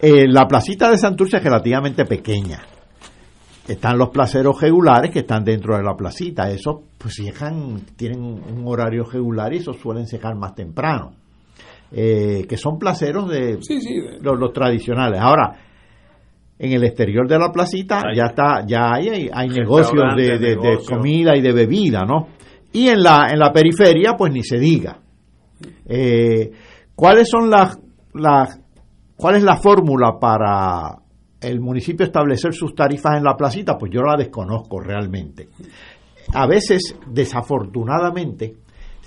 Eh, 0.00 0.26
la 0.28 0.46
placita 0.46 0.90
de 0.90 0.98
Santurce 0.98 1.38
es 1.38 1.44
relativamente 1.44 2.04
pequeña. 2.04 2.60
Están 3.66 3.98
los 3.98 4.08
placeros 4.10 4.60
regulares 4.60 5.10
que 5.10 5.20
están 5.20 5.44
dentro 5.44 5.76
de 5.76 5.82
la 5.82 5.94
placita. 5.94 6.50
Esos 6.50 6.76
pues 6.96 7.18
llegan, 7.18 7.80
tienen 7.96 8.22
un 8.22 8.62
horario 8.66 9.04
regular 9.04 9.52
y 9.52 9.58
esos 9.58 9.76
suelen 9.76 10.06
secar 10.06 10.34
más 10.36 10.54
temprano. 10.54 11.12
Eh, 11.90 12.46
que 12.46 12.56
son 12.58 12.78
placeros 12.78 13.28
de, 13.30 13.58
Los, 14.20 14.52
tradicionales. 14.52 15.20
Ahora, 15.20 15.56
en 16.58 16.72
el 16.72 16.84
exterior 16.84 17.28
de 17.28 17.38
la 17.38 17.52
placita 17.52 18.02
ya 18.14 18.26
está 18.26 18.64
ya 18.66 18.94
hay, 18.94 19.28
hay 19.32 19.48
negocios 19.48 20.02
de, 20.16 20.56
comida 20.86 21.36
y 21.36 21.40
de 21.40 21.52
bebida 21.52 22.04
no 22.04 22.28
y 22.72 22.88
en 22.88 23.02
la 23.02 23.28
en 23.30 23.38
la 23.38 23.52
periferia 23.52 24.14
pues 24.16 24.32
ni 24.32 24.42
se 24.42 24.58
diga. 24.58 24.98
Eh, 25.86 26.50
cuáles 26.94 27.28
son 27.28 27.48
las 27.48 27.78
las 28.14 28.60
cuál 29.16 29.36
es 29.36 29.42
la 29.42 29.56
fórmula 29.56 30.18
para 30.20 30.96
el 31.40 31.60
municipio 31.60 32.04
establecer 32.04 32.52
sus 32.52 32.74
tarifas 32.74 33.16
en 33.16 33.24
la 33.24 33.36
placita 33.36 33.76
pues 33.78 33.92
yo 33.92 34.02
la 34.02 34.16
desconozco 34.16 34.80
realmente. 34.80 35.48
A 36.34 36.46
veces 36.46 36.94
desafortunadamente 37.06 38.54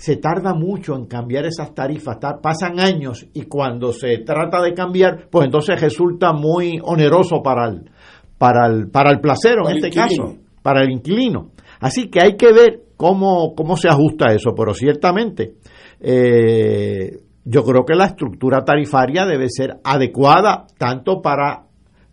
se 0.02 0.16
tarda 0.16 0.52
mucho 0.52 0.96
en 0.96 1.06
cambiar 1.06 1.46
esas 1.46 1.76
tarifas, 1.76 2.18
pasan 2.42 2.80
años 2.80 3.24
y 3.34 3.42
cuando 3.42 3.92
se 3.92 4.18
trata 4.18 4.60
de 4.60 4.74
cambiar, 4.74 5.28
pues 5.30 5.44
entonces 5.44 5.80
resulta 5.80 6.32
muy 6.32 6.80
oneroso 6.82 7.40
para 7.40 7.68
el, 7.68 7.88
para 8.36 8.66
el, 8.66 8.90
para 8.90 9.12
el 9.12 9.20
placero 9.20 9.68
en 9.68 9.76
este 9.76 9.90
caso, 9.90 10.38
para 10.60 10.82
el 10.82 10.90
inquilino. 10.90 11.52
Así 11.78 12.10
que 12.10 12.20
hay 12.20 12.36
que 12.36 12.52
ver 12.52 12.80
cómo, 12.96 13.54
cómo 13.54 13.76
se 13.76 13.88
ajusta 13.88 14.34
eso, 14.34 14.50
pero 14.56 14.74
ciertamente 14.74 15.54
eh, 16.00 17.20
yo 17.44 17.62
creo 17.62 17.84
que 17.84 17.94
la 17.94 18.06
estructura 18.06 18.64
tarifaria 18.64 19.24
debe 19.24 19.46
ser 19.50 19.76
adecuada 19.84 20.66
tanto 20.78 21.22
para 21.22 21.66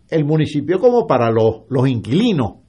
el 0.08 0.24
municipio 0.24 0.78
como 0.78 1.08
para 1.08 1.32
los, 1.32 1.62
los 1.68 1.88
inquilinos. 1.88 2.59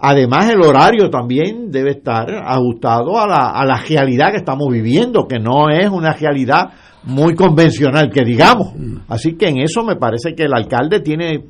Además, 0.00 0.50
el 0.50 0.62
horario 0.62 1.10
también 1.10 1.70
debe 1.70 1.90
estar 1.90 2.30
ajustado 2.46 3.18
a 3.18 3.26
la, 3.26 3.50
a 3.50 3.64
la 3.64 3.76
realidad 3.76 4.30
que 4.30 4.38
estamos 4.38 4.68
viviendo, 4.70 5.26
que 5.26 5.38
no 5.40 5.70
es 5.70 5.88
una 5.90 6.12
realidad 6.12 6.70
muy 7.04 7.34
convencional, 7.34 8.10
que 8.10 8.24
digamos. 8.24 8.74
Mm. 8.76 8.98
Así 9.08 9.34
que 9.34 9.48
en 9.48 9.58
eso 9.58 9.82
me 9.82 9.96
parece 9.96 10.34
que 10.34 10.44
el 10.44 10.54
alcalde 10.54 11.00
tiene, 11.00 11.42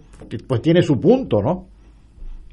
pues 0.47 0.63
tiene 0.63 0.83
su 0.83 0.99
punto, 0.99 1.43
¿no? 1.43 1.67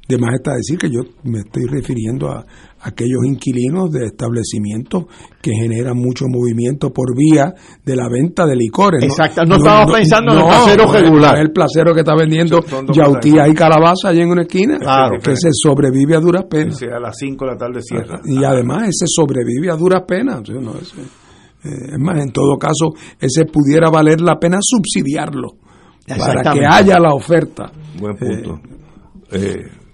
De 0.07 0.17
más 0.19 0.35
está 0.35 0.53
decir 0.53 0.77
que 0.77 0.89
yo 0.89 1.01
me 1.23 1.39
estoy 1.39 1.65
refiriendo 1.65 2.29
a, 2.29 2.45
aquellos 2.85 3.25
inquilinos 3.25 3.91
de 3.91 4.05
establecimientos 4.05 5.05
que 5.41 5.51
generan 5.51 5.97
mucho 5.97 6.25
movimiento 6.27 6.91
por 6.91 7.17
vía 7.17 7.51
de 7.83 7.95
la 7.95 8.07
venta 8.07 8.45
de 8.45 8.55
licores. 8.55 9.03
Exacto, 9.03 9.43
no, 9.43 9.55
estamos 9.55 9.91
pensando 9.91 10.33
en 10.33 10.39
el 10.39 10.45
placero 10.45 10.91
regular. 10.91 11.39
el 11.39 11.51
placero 11.51 11.93
que 11.95 12.01
está 12.01 12.15
vendiendo 12.15 12.59
yautías 12.93 13.49
y 13.49 13.53
calabaza 13.55 14.09
allá 14.09 14.21
en 14.21 14.29
una 14.29 14.43
esquina, 14.43 14.77
claro, 14.77 15.17
que 15.19 15.35
se 15.35 15.49
sobrevive 15.51 16.15
a 16.15 16.19
duras 16.19 16.43
penas. 16.47 16.79
a 16.83 16.99
las 16.99 17.17
5 17.17 17.43
de 17.43 17.51
la 17.51 17.57
tarde 17.57 17.81
cierra. 17.81 18.21
Y 18.23 18.43
además 18.43 18.89
ese 18.89 19.05
sobrevive 19.07 19.71
a 19.71 19.75
duras 19.75 20.03
penas. 20.07 20.41
Eh, 20.47 21.69
es 21.93 21.99
más, 21.99 22.19
en 22.19 22.31
todo 22.31 22.55
caso, 22.59 22.93
ese 23.19 23.45
pudiera 23.45 23.89
valer 23.89 24.21
la 24.21 24.37
pena 24.37 24.59
subsidiarlo 24.61 25.55
para 26.07 26.53
que 26.53 26.63
haya 26.63 26.99
la 26.99 27.13
oferta. 27.15 27.71
Buen 27.99 28.15
punto. 28.15 28.59
Eh, 29.31 29.39
eh 29.41 29.84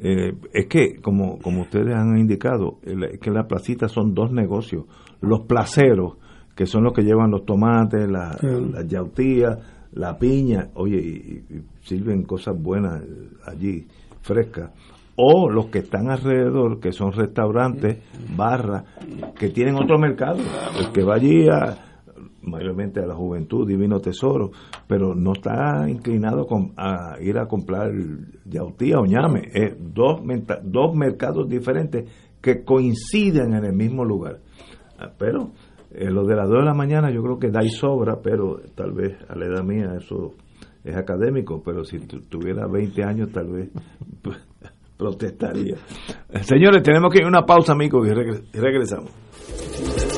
eh, 0.00 0.34
es 0.52 0.66
que, 0.66 1.00
como, 1.00 1.38
como 1.38 1.62
ustedes 1.62 1.94
han 1.94 2.16
indicado, 2.18 2.78
es 2.82 3.18
que 3.18 3.30
la 3.30 3.46
placita 3.46 3.88
son 3.88 4.14
dos 4.14 4.30
negocios. 4.30 4.84
Los 5.20 5.40
placeros, 5.40 6.18
que 6.54 6.66
son 6.66 6.84
los 6.84 6.92
que 6.92 7.02
llevan 7.02 7.30
los 7.30 7.44
tomates, 7.44 8.08
la, 8.08 8.36
la 8.42 8.84
yautía, 8.86 9.58
la 9.92 10.16
piña, 10.18 10.68
oye, 10.74 10.98
y, 10.98 11.44
sirven 11.82 12.22
cosas 12.22 12.60
buenas 12.60 13.02
allí, 13.46 13.86
frescas. 14.22 14.70
O 15.16 15.50
los 15.50 15.66
que 15.66 15.80
están 15.80 16.10
alrededor, 16.10 16.78
que 16.78 16.92
son 16.92 17.12
restaurantes, 17.12 17.98
barras, 18.36 18.84
que 19.36 19.48
tienen 19.48 19.74
otro 19.74 19.98
mercado. 19.98 20.38
El 20.78 20.92
que 20.92 21.02
va 21.02 21.16
allí 21.16 21.48
a 21.48 21.87
mayormente 22.42 23.00
a 23.00 23.06
la 23.06 23.14
juventud, 23.14 23.66
divino 23.66 24.00
tesoro, 24.00 24.50
pero 24.86 25.14
no 25.14 25.32
está 25.32 25.88
inclinado 25.88 26.46
a 26.76 27.16
ir 27.20 27.38
a 27.38 27.46
comprar 27.46 27.90
yautía 28.44 28.98
o 28.98 29.06
ñame. 29.06 29.48
Es 29.52 29.74
dos, 29.78 30.20
dos 30.62 30.94
mercados 30.94 31.48
diferentes 31.48 32.10
que 32.40 32.64
coinciden 32.64 33.54
en 33.54 33.64
el 33.64 33.74
mismo 33.74 34.04
lugar. 34.04 34.38
Ah, 34.98 35.12
pero 35.16 35.52
eh, 35.90 36.10
lo 36.10 36.24
de 36.24 36.36
las 36.36 36.48
2 36.48 36.58
de 36.58 36.64
la 36.64 36.74
mañana 36.74 37.10
yo 37.10 37.22
creo 37.22 37.38
que 37.38 37.50
da 37.50 37.64
y 37.64 37.70
sobra, 37.70 38.20
pero 38.22 38.60
tal 38.74 38.92
vez 38.92 39.16
a 39.28 39.36
la 39.36 39.46
edad 39.46 39.62
mía 39.64 39.94
eso 39.96 40.34
es 40.84 40.96
académico, 40.96 41.62
pero 41.64 41.84
si 41.84 41.98
tuviera 41.98 42.66
20 42.66 43.04
años 43.04 43.30
tal 43.32 43.48
vez 43.48 43.70
protestaría. 44.96 45.76
Señores, 46.42 46.82
tenemos 46.82 47.12
que 47.12 47.18
ir 47.18 47.24
a 47.24 47.28
una 47.28 47.46
pausa, 47.46 47.72
amigos, 47.72 48.06
y 48.06 48.58
regresamos. 48.58 50.17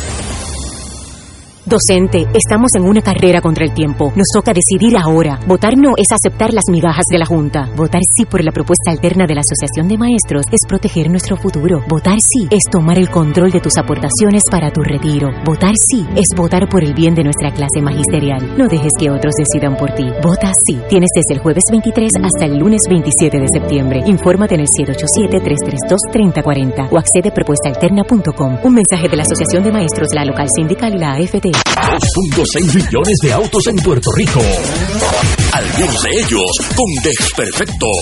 Docente, 1.71 2.27
estamos 2.33 2.75
en 2.75 2.83
una 2.83 3.01
carrera 3.01 3.39
contra 3.39 3.63
el 3.63 3.73
tiempo. 3.73 4.11
Nos 4.17 4.27
toca 4.33 4.51
decidir 4.51 4.97
ahora. 4.97 5.39
Votar 5.47 5.77
no 5.77 5.93
es 5.95 6.11
aceptar 6.11 6.53
las 6.53 6.65
migajas 6.69 7.05
de 7.09 7.17
la 7.17 7.25
Junta. 7.25 7.69
Votar 7.77 8.01
sí 8.13 8.25
por 8.25 8.43
la 8.43 8.51
propuesta 8.51 8.91
alterna 8.91 9.25
de 9.25 9.35
la 9.35 9.39
Asociación 9.39 9.87
de 9.87 9.97
Maestros 9.97 10.47
es 10.51 10.59
proteger 10.67 11.09
nuestro 11.09 11.37
futuro. 11.37 11.81
Votar 11.87 12.19
sí 12.19 12.49
es 12.51 12.65
tomar 12.69 12.97
el 12.97 13.09
control 13.09 13.51
de 13.51 13.61
tus 13.61 13.77
aportaciones 13.77 14.43
para 14.51 14.71
tu 14.71 14.81
retiro. 14.81 15.29
Votar 15.45 15.75
sí 15.77 16.05
es 16.17 16.27
votar 16.35 16.67
por 16.67 16.83
el 16.83 16.93
bien 16.93 17.15
de 17.15 17.23
nuestra 17.23 17.53
clase 17.53 17.81
magisterial. 17.81 18.53
No 18.57 18.67
dejes 18.67 18.91
que 18.99 19.09
otros 19.09 19.33
decidan 19.37 19.77
por 19.77 19.95
ti. 19.95 20.09
Vota 20.21 20.53
sí. 20.53 20.77
Tienes 20.89 21.11
desde 21.15 21.35
el 21.35 21.39
jueves 21.39 21.63
23 21.71 22.15
hasta 22.21 22.47
el 22.47 22.57
lunes 22.57 22.81
27 22.89 23.39
de 23.39 23.47
septiembre. 23.47 24.01
Infórmate 24.07 24.55
en 24.55 24.61
el 24.61 24.67
787-332-3040 24.67 26.89
o 26.91 26.97
accede 26.97 27.29
a 27.29 27.33
propuestaalterna.com. 27.33 28.57
Un 28.61 28.73
mensaje 28.73 29.07
de 29.07 29.15
la 29.15 29.23
Asociación 29.23 29.63
de 29.63 29.71
Maestros, 29.71 30.09
la 30.13 30.25
local 30.25 30.49
sindical 30.49 30.95
y 30.95 30.97
la 30.97 31.13
AFT. 31.13 31.60
2.6 31.65 32.75
millones 32.75 33.17
de 33.23 33.33
autos 33.33 33.67
en 33.67 33.75
Puerto 33.77 34.09
Rico. 34.15 35.40
Algunos 35.53 36.01
de 36.01 36.09
ellos 36.11 36.51
con 36.77 36.85
desperfectos. 37.03 37.97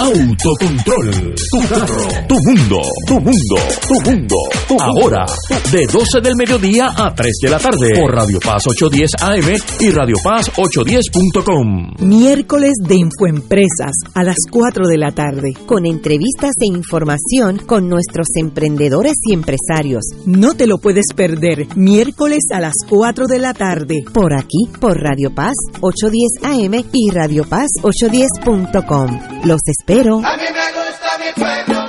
Autocontrol. 0.00 1.34
Tu 1.50 1.58
carro. 1.66 2.08
Tu 2.28 2.34
mundo. 2.34 2.82
Tu 3.06 3.14
mundo. 3.14 3.56
Tu 3.88 4.10
mundo. 4.10 4.36
Ahora, 4.78 5.24
de 5.72 5.86
12 5.86 6.20
del 6.20 6.36
mediodía 6.36 6.90
a 6.94 7.14
3 7.14 7.38
de 7.42 7.48
la 7.48 7.58
tarde. 7.58 7.98
Por 7.98 8.14
Radio 8.14 8.38
Paz 8.40 8.66
810 8.66 9.10
AM 9.22 9.56
y 9.80 9.90
Radio 9.90 10.16
Paz 10.22 10.50
810.com. 10.52 12.06
Miércoles 12.06 12.74
de 12.86 12.96
Infoempresas 12.96 13.92
a 14.12 14.22
las 14.22 14.36
4 14.50 14.86
de 14.86 14.98
la 14.98 15.12
tarde. 15.12 15.54
Con 15.64 15.86
entrevistas 15.86 16.52
e 16.60 16.66
información 16.66 17.58
con 17.64 17.88
nuestros 17.88 18.26
emprendedores 18.38 19.14
y 19.22 19.32
empresarios. 19.32 20.04
No 20.26 20.52
te 20.52 20.66
lo 20.66 20.76
puedes 20.76 21.06
perder. 21.16 21.66
Miércoles 21.76 22.42
a 22.52 22.60
las 22.60 22.74
4 22.90 23.26
de 23.26 23.38
la 23.38 23.54
tarde. 23.54 24.04
Por 24.12 24.34
aquí, 24.34 24.68
por 24.78 24.98
Radio 24.98 25.34
Paz 25.34 25.54
810 25.80 26.44
AM 26.44 26.89
y 26.92 27.10
Radio 27.10 27.44
Paz 27.44 27.68
810.com. 27.82 29.44
Los 29.44 29.60
espero. 29.66 30.20
A 30.24 30.36
mí 30.36 30.42
me 30.42 30.66
gusta 30.72 31.18
mi 31.18 31.42
pueblo, 31.42 31.80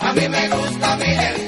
a 0.00 0.12
mí 0.12 0.28
me 0.28 0.48
gusta 0.48 0.96
mi 0.96 1.04
gente, 1.04 1.45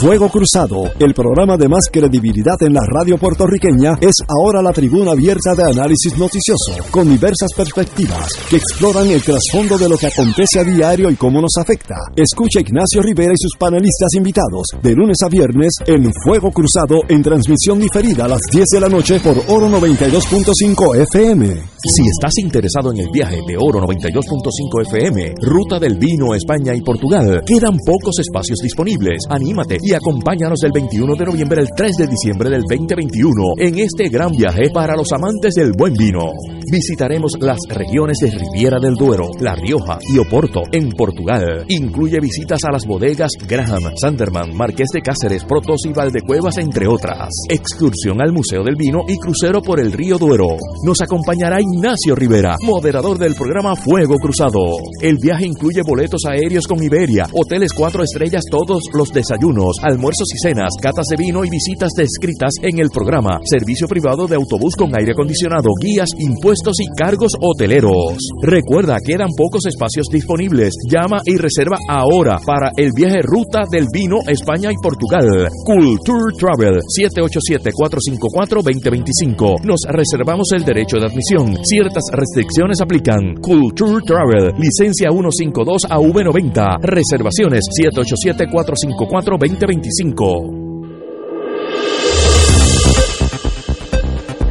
Fuego 0.00 0.30
Cruzado, 0.30 0.90
el 0.98 1.12
programa 1.12 1.58
de 1.58 1.68
más 1.68 1.90
credibilidad 1.92 2.56
en 2.62 2.72
la 2.72 2.80
radio 2.90 3.18
puertorriqueña, 3.18 3.98
es 4.00 4.14
ahora 4.26 4.62
la 4.62 4.72
tribuna 4.72 5.10
abierta 5.10 5.54
de 5.54 5.64
análisis 5.64 6.16
noticioso, 6.16 6.72
con 6.90 7.06
diversas 7.06 7.52
perspectivas 7.54 8.32
que 8.48 8.56
exploran 8.56 9.08
el 9.08 9.20
trasfondo 9.20 9.76
de 9.76 9.90
lo 9.90 9.98
que 9.98 10.06
acontece 10.06 10.58
a 10.58 10.64
diario 10.64 11.10
y 11.10 11.16
cómo 11.16 11.42
nos 11.42 11.52
afecta. 11.60 11.96
Escucha 12.16 12.60
Ignacio 12.60 13.02
Rivera 13.02 13.34
y 13.34 13.42
sus 13.42 13.58
panelistas 13.58 14.14
invitados 14.14 14.68
de 14.82 14.94
lunes 14.94 15.18
a 15.22 15.28
viernes 15.28 15.74
en 15.84 16.10
Fuego 16.24 16.50
Cruzado 16.50 17.00
en 17.06 17.22
transmisión 17.22 17.78
diferida 17.78 18.24
a 18.24 18.28
las 18.28 18.40
10 18.50 18.64
de 18.72 18.80
la 18.80 18.88
noche 18.88 19.20
por 19.20 19.36
Oro 19.48 19.68
92.5 19.68 20.96
FM. 20.96 21.62
Si 21.84 22.02
estás 22.08 22.32
interesado 22.38 22.90
en 22.92 23.00
el 23.00 23.10
viaje 23.12 23.36
de 23.46 23.56
Oro 23.58 23.80
92.5 23.80 24.86
FM, 24.86 25.34
Ruta 25.42 25.78
del 25.78 25.98
Vino, 25.98 26.34
España 26.34 26.74
y 26.74 26.80
Portugal, 26.80 27.42
quedan 27.44 27.76
pocos 27.84 28.18
espacios 28.18 28.60
disponibles. 28.62 29.24
Anímate 29.28 29.76
y 29.82 29.89
acompáñanos 29.94 30.58
del 30.60 30.72
21 30.72 31.14
de 31.14 31.24
noviembre 31.24 31.60
al 31.60 31.68
3 31.74 31.92
de 31.96 32.06
diciembre 32.06 32.50
del 32.50 32.62
2021 32.62 33.32
en 33.58 33.78
este 33.78 34.08
gran 34.08 34.32
viaje 34.32 34.70
para 34.72 34.96
los 34.96 35.12
amantes 35.12 35.54
del 35.54 35.72
buen 35.76 35.94
vino. 35.94 36.32
Visitaremos 36.70 37.32
las 37.40 37.58
regiones 37.68 38.18
de 38.18 38.30
Riviera 38.30 38.78
del 38.80 38.94
Duero, 38.94 39.30
La 39.40 39.54
Rioja 39.54 39.98
y 40.12 40.18
Oporto 40.18 40.62
en 40.72 40.92
Portugal. 40.92 41.64
Incluye 41.68 42.20
visitas 42.20 42.60
a 42.64 42.72
las 42.72 42.86
bodegas 42.86 43.30
Graham, 43.48 43.92
Sanderman, 44.00 44.54
Marqués 44.54 44.88
de 44.92 45.02
Cáceres, 45.02 45.44
Protos 45.44 45.80
y 45.84 45.92
Valdecuevas, 45.92 46.58
entre 46.58 46.86
otras. 46.86 47.28
Excursión 47.48 48.20
al 48.22 48.32
Museo 48.32 48.62
del 48.62 48.76
Vino 48.76 49.00
y 49.08 49.16
crucero 49.18 49.62
por 49.62 49.80
el 49.80 49.92
río 49.92 50.18
Duero. 50.18 50.56
Nos 50.84 51.00
acompañará 51.00 51.58
Ignacio 51.60 52.14
Rivera, 52.14 52.56
moderador 52.62 53.18
del 53.18 53.34
programa 53.34 53.74
Fuego 53.74 54.16
Cruzado. 54.16 54.60
El 55.00 55.16
viaje 55.18 55.46
incluye 55.46 55.82
boletos 55.84 56.22
aéreos 56.28 56.66
con 56.66 56.82
Iberia, 56.82 57.26
hoteles 57.32 57.72
cuatro 57.72 58.02
estrellas 58.02 58.44
todos 58.50 58.84
los 58.92 59.08
desayunos, 59.12 59.76
almuerzos 59.82 60.28
y 60.34 60.48
cenas, 60.48 60.70
catas 60.80 61.06
de 61.10 61.16
vino 61.16 61.44
y 61.44 61.50
visitas 61.50 61.92
descritas 61.96 62.52
en 62.62 62.80
el 62.80 62.90
programa, 62.90 63.38
servicio 63.44 63.86
privado 63.86 64.26
de 64.26 64.34
autobús 64.36 64.74
con 64.76 64.96
aire 64.96 65.12
acondicionado, 65.12 65.68
guías, 65.80 66.08
impuestos 66.18 66.80
y 66.80 66.86
cargos 66.96 67.32
hoteleros. 67.40 68.16
Recuerda, 68.42 68.96
que 69.04 69.12
quedan 69.12 69.28
pocos 69.36 69.66
espacios 69.66 70.06
disponibles. 70.06 70.72
Llama 70.88 71.20
y 71.24 71.36
reserva 71.36 71.76
ahora 71.88 72.38
para 72.46 72.70
el 72.76 72.92
viaje 72.94 73.22
Ruta 73.22 73.64
del 73.70 73.86
Vino 73.92 74.18
España 74.28 74.70
y 74.70 74.76
Portugal. 74.80 75.48
Culture 75.64 76.32
Travel 76.38 76.78
787-454-2025. 76.86 79.64
Nos 79.64 79.80
reservamos 79.88 80.52
el 80.52 80.64
derecho 80.64 80.98
de 80.98 81.06
admisión. 81.06 81.56
Ciertas 81.64 82.04
restricciones 82.12 82.80
aplican. 82.80 83.34
Culture 83.42 84.00
Travel, 84.06 84.52
licencia 84.58 85.10
152 85.10 85.86
AV90. 85.90 86.78
Reservaciones 86.82 87.64
787 87.70 88.46
454 88.50 89.38
2025 89.40 89.69
25. 89.70 90.50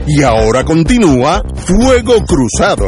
Y 0.07 0.23
ahora 0.23 0.63
continúa 0.63 1.43
Fuego 1.55 2.23
Cruzado. 2.25 2.87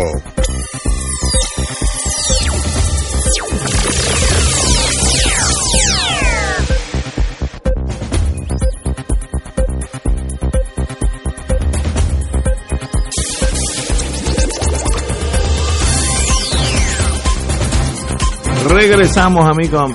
Regresamos, 18.69 19.45
amigos 19.45 19.91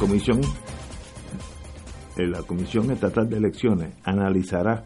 comisión, 0.00 0.40
eh, 2.16 2.26
la 2.26 2.42
Comisión 2.42 2.90
Estatal 2.90 3.28
de 3.28 3.36
Elecciones 3.36 3.94
analizará 4.04 4.84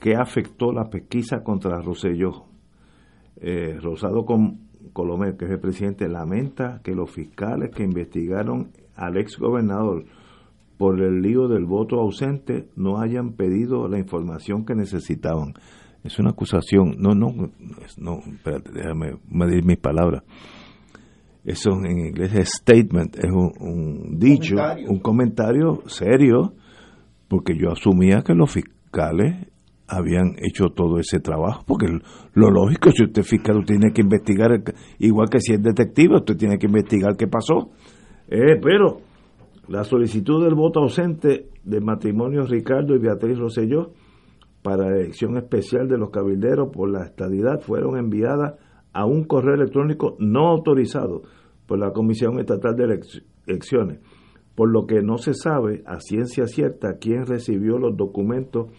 qué 0.00 0.14
afectó 0.16 0.72
la 0.72 0.90
pesquisa 0.90 1.42
contra 1.42 1.80
Rosselló. 1.80 2.44
Eh, 3.40 3.78
Rosado 3.80 4.24
Com- 4.24 4.58
Colomer, 4.92 5.36
que 5.36 5.44
es 5.44 5.50
el 5.52 5.60
presidente, 5.60 6.08
lamenta 6.08 6.80
que 6.82 6.94
los 6.94 7.10
fiscales 7.10 7.70
que 7.74 7.84
investigaron 7.84 8.72
al 8.96 9.16
ex 9.18 9.38
gobernador 9.38 10.04
por 10.78 11.00
el 11.00 11.22
lío 11.22 11.46
del 11.48 11.64
voto 11.64 12.00
ausente 12.00 12.68
no 12.76 12.98
hayan 13.00 13.32
pedido 13.34 13.86
la 13.88 13.98
información 13.98 14.64
que 14.64 14.74
necesitaban. 14.74 15.54
Es 16.02 16.18
una 16.18 16.30
acusación. 16.30 16.96
No, 16.98 17.14
no, 17.14 17.50
no, 17.98 18.18
espérate, 18.26 18.72
déjame 18.72 19.16
medir 19.28 19.64
mis 19.64 19.76
palabras. 19.78 20.22
Eso 21.44 21.70
en 21.72 21.98
inglés 22.06 22.34
es 22.34 22.50
statement, 22.60 23.16
es 23.16 23.30
un, 23.30 23.52
un 23.60 24.18
dicho, 24.18 24.56
un 24.88 25.00
comentario 25.00 25.82
serio, 25.86 26.52
porque 27.28 27.54
yo 27.56 27.72
asumía 27.72 28.22
que 28.22 28.34
los 28.34 28.52
fiscales 28.52 29.46
habían 29.90 30.36
hecho 30.38 30.66
todo 30.74 30.98
ese 30.98 31.18
trabajo, 31.18 31.64
porque 31.66 31.86
lo 32.34 32.50
lógico, 32.50 32.90
si 32.92 33.04
usted 33.04 33.22
es 33.22 33.28
fiscal, 33.28 33.58
usted 33.58 33.78
tiene 33.78 33.92
que 33.92 34.02
investigar, 34.02 34.62
igual 34.98 35.28
que 35.28 35.40
si 35.40 35.54
es 35.54 35.62
detective, 35.62 36.16
usted 36.16 36.36
tiene 36.36 36.58
que 36.58 36.66
investigar 36.66 37.16
qué 37.16 37.26
pasó. 37.26 37.70
Eh, 38.28 38.60
pero 38.62 38.98
la 39.68 39.82
solicitud 39.84 40.44
del 40.44 40.54
voto 40.54 40.80
ausente 40.80 41.48
del 41.64 41.82
matrimonio 41.82 42.44
Ricardo 42.44 42.94
y 42.94 42.98
Beatriz 42.98 43.38
Rosselló 43.38 43.90
para 44.62 44.88
elección 44.88 45.36
especial 45.36 45.88
de 45.88 45.98
los 45.98 46.10
cabilderos 46.10 46.70
por 46.72 46.90
la 46.90 47.04
estadidad 47.04 47.60
fueron 47.60 47.96
enviadas 47.96 48.54
a 48.92 49.06
un 49.06 49.24
correo 49.24 49.54
electrónico 49.54 50.16
no 50.18 50.48
autorizado 50.48 51.22
por 51.66 51.78
la 51.78 51.92
Comisión 51.92 52.38
Estatal 52.38 52.74
de 52.76 52.84
Elec- 52.84 53.24
Elecciones, 53.46 54.00
por 54.54 54.70
lo 54.70 54.86
que 54.86 55.02
no 55.02 55.18
se 55.18 55.34
sabe 55.34 55.82
a 55.86 56.00
ciencia 56.00 56.46
cierta 56.46 56.98
quién 57.00 57.26
recibió 57.26 57.78
los 57.78 57.96
documentos 57.96 58.70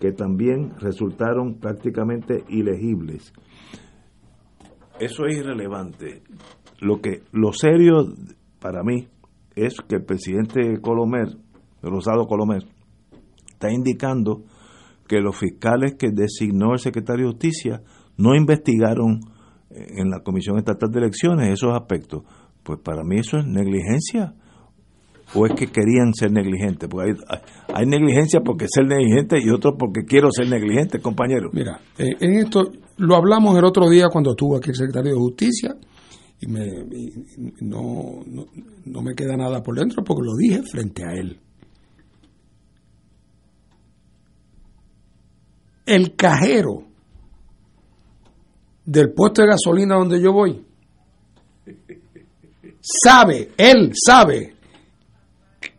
que 0.00 0.12
también 0.12 0.70
resultaron 0.78 1.58
prácticamente 1.58 2.44
ilegibles. 2.48 3.32
Eso 4.98 5.26
es 5.26 5.38
irrelevante. 5.38 6.22
Lo 6.80 7.00
que 7.00 7.22
lo 7.32 7.52
serio 7.52 8.06
para 8.60 8.82
mí 8.82 9.08
es 9.56 9.74
que 9.88 9.96
el 9.96 10.04
presidente 10.04 10.80
Colomer, 10.80 11.28
Rosado 11.82 12.26
Colomer, 12.26 12.64
está 13.50 13.70
indicando 13.72 14.44
que 15.06 15.20
los 15.20 15.36
fiscales 15.36 15.96
que 15.98 16.10
designó 16.12 16.72
el 16.72 16.78
secretario 16.78 17.26
de 17.26 17.32
Justicia 17.32 17.82
no 18.16 18.34
investigaron 18.34 19.20
en 19.70 20.10
la 20.10 20.20
Comisión 20.20 20.58
Estatal 20.58 20.90
de 20.90 20.98
Elecciones 20.98 21.52
esos 21.52 21.72
aspectos. 21.74 22.22
Pues 22.62 22.80
para 22.80 23.02
mí 23.04 23.16
eso 23.18 23.38
es 23.38 23.46
negligencia. 23.46 24.34
¿O 25.32 25.46
es 25.46 25.52
que 25.54 25.68
querían 25.68 26.12
ser 26.12 26.32
negligentes? 26.32 26.88
Porque 26.88 27.12
hay, 27.12 27.38
hay 27.72 27.86
negligencia 27.86 28.40
porque 28.44 28.66
ser 28.68 28.86
negligente 28.86 29.38
y 29.40 29.48
otro 29.50 29.76
porque 29.78 30.04
quiero 30.04 30.28
ser 30.32 30.48
negligente, 30.48 30.98
compañero. 30.98 31.50
Mira, 31.52 31.80
eh, 31.98 32.16
en 32.18 32.34
esto 32.34 32.64
lo 32.96 33.14
hablamos 33.14 33.56
el 33.56 33.64
otro 33.64 33.88
día 33.88 34.08
cuando 34.10 34.32
estuvo 34.32 34.56
aquí 34.56 34.70
el 34.70 34.76
secretario 34.76 35.12
de 35.12 35.18
Justicia 35.18 35.76
y, 36.40 36.48
me, 36.48 36.66
no, 37.60 38.24
no 38.84 39.02
me 39.02 39.14
queda 39.14 39.36
nada 39.36 39.62
por 39.62 39.78
dentro 39.78 40.02
porque 40.02 40.22
lo 40.24 40.34
dije 40.36 40.62
frente 40.68 41.04
a 41.04 41.12
él. 41.12 41.38
El 45.86 46.16
cajero 46.16 46.89
del 48.90 49.12
puesto 49.12 49.42
de 49.42 49.48
gasolina 49.48 49.94
donde 49.94 50.20
yo 50.20 50.32
voy 50.32 50.64
sabe, 52.80 53.50
él 53.56 53.92
sabe 53.94 54.54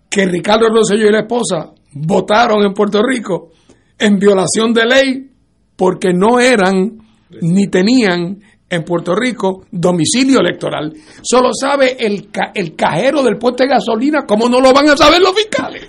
que 0.10 0.26
Ricardo 0.26 0.70
Rosselló 0.70 1.08
y 1.08 1.12
la 1.12 1.22
esposa 1.22 1.72
votaron 1.94 2.64
en 2.64 2.74
Puerto 2.74 3.02
Rico 3.02 3.52
en 3.98 4.18
violación 4.18 4.74
de 4.74 4.86
ley 4.86 5.32
porque 5.76 6.14
no 6.14 6.40
eran 6.40 7.00
ni 7.42 7.68
tenían 7.68 8.40
en 8.70 8.84
Puerto 8.84 9.16
Rico 9.16 9.66
domicilio 9.72 10.40
electoral. 10.40 10.94
Solo 11.22 11.50
sabe 11.54 11.98
el, 12.00 12.30
el 12.54 12.76
cajero 12.76 13.24
del 13.24 13.38
puesto 13.38 13.64
de 13.64 13.70
gasolina, 13.70 14.26
¿cómo 14.26 14.48
no 14.48 14.60
lo 14.62 14.74
van 14.74 14.90
a 14.90 14.98
saber 14.98 15.22
los 15.22 15.34
fiscales? 15.36 15.86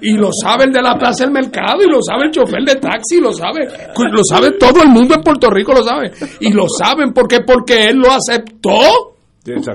Y 0.00 0.16
lo 0.16 0.30
sabe 0.32 0.64
el 0.64 0.72
de 0.72 0.82
la 0.82 0.96
plaza 0.98 1.24
del 1.24 1.32
mercado, 1.32 1.82
y 1.82 1.90
lo 1.90 2.02
sabe 2.02 2.26
el 2.26 2.30
chofer 2.30 2.62
de 2.64 2.76
taxi, 2.76 3.20
lo 3.20 3.32
sabe, 3.32 3.66
lo 3.66 4.24
sabe 4.24 4.52
todo 4.52 4.82
el 4.82 4.88
mundo 4.88 5.14
en 5.14 5.22
Puerto 5.22 5.50
Rico, 5.50 5.72
lo 5.72 5.82
sabe. 5.82 6.12
Y 6.40 6.52
lo 6.52 6.64
saben 6.68 7.12
porque 7.12 7.40
porque 7.40 7.88
él 7.88 7.98
lo 7.98 8.10
aceptó 8.10 9.16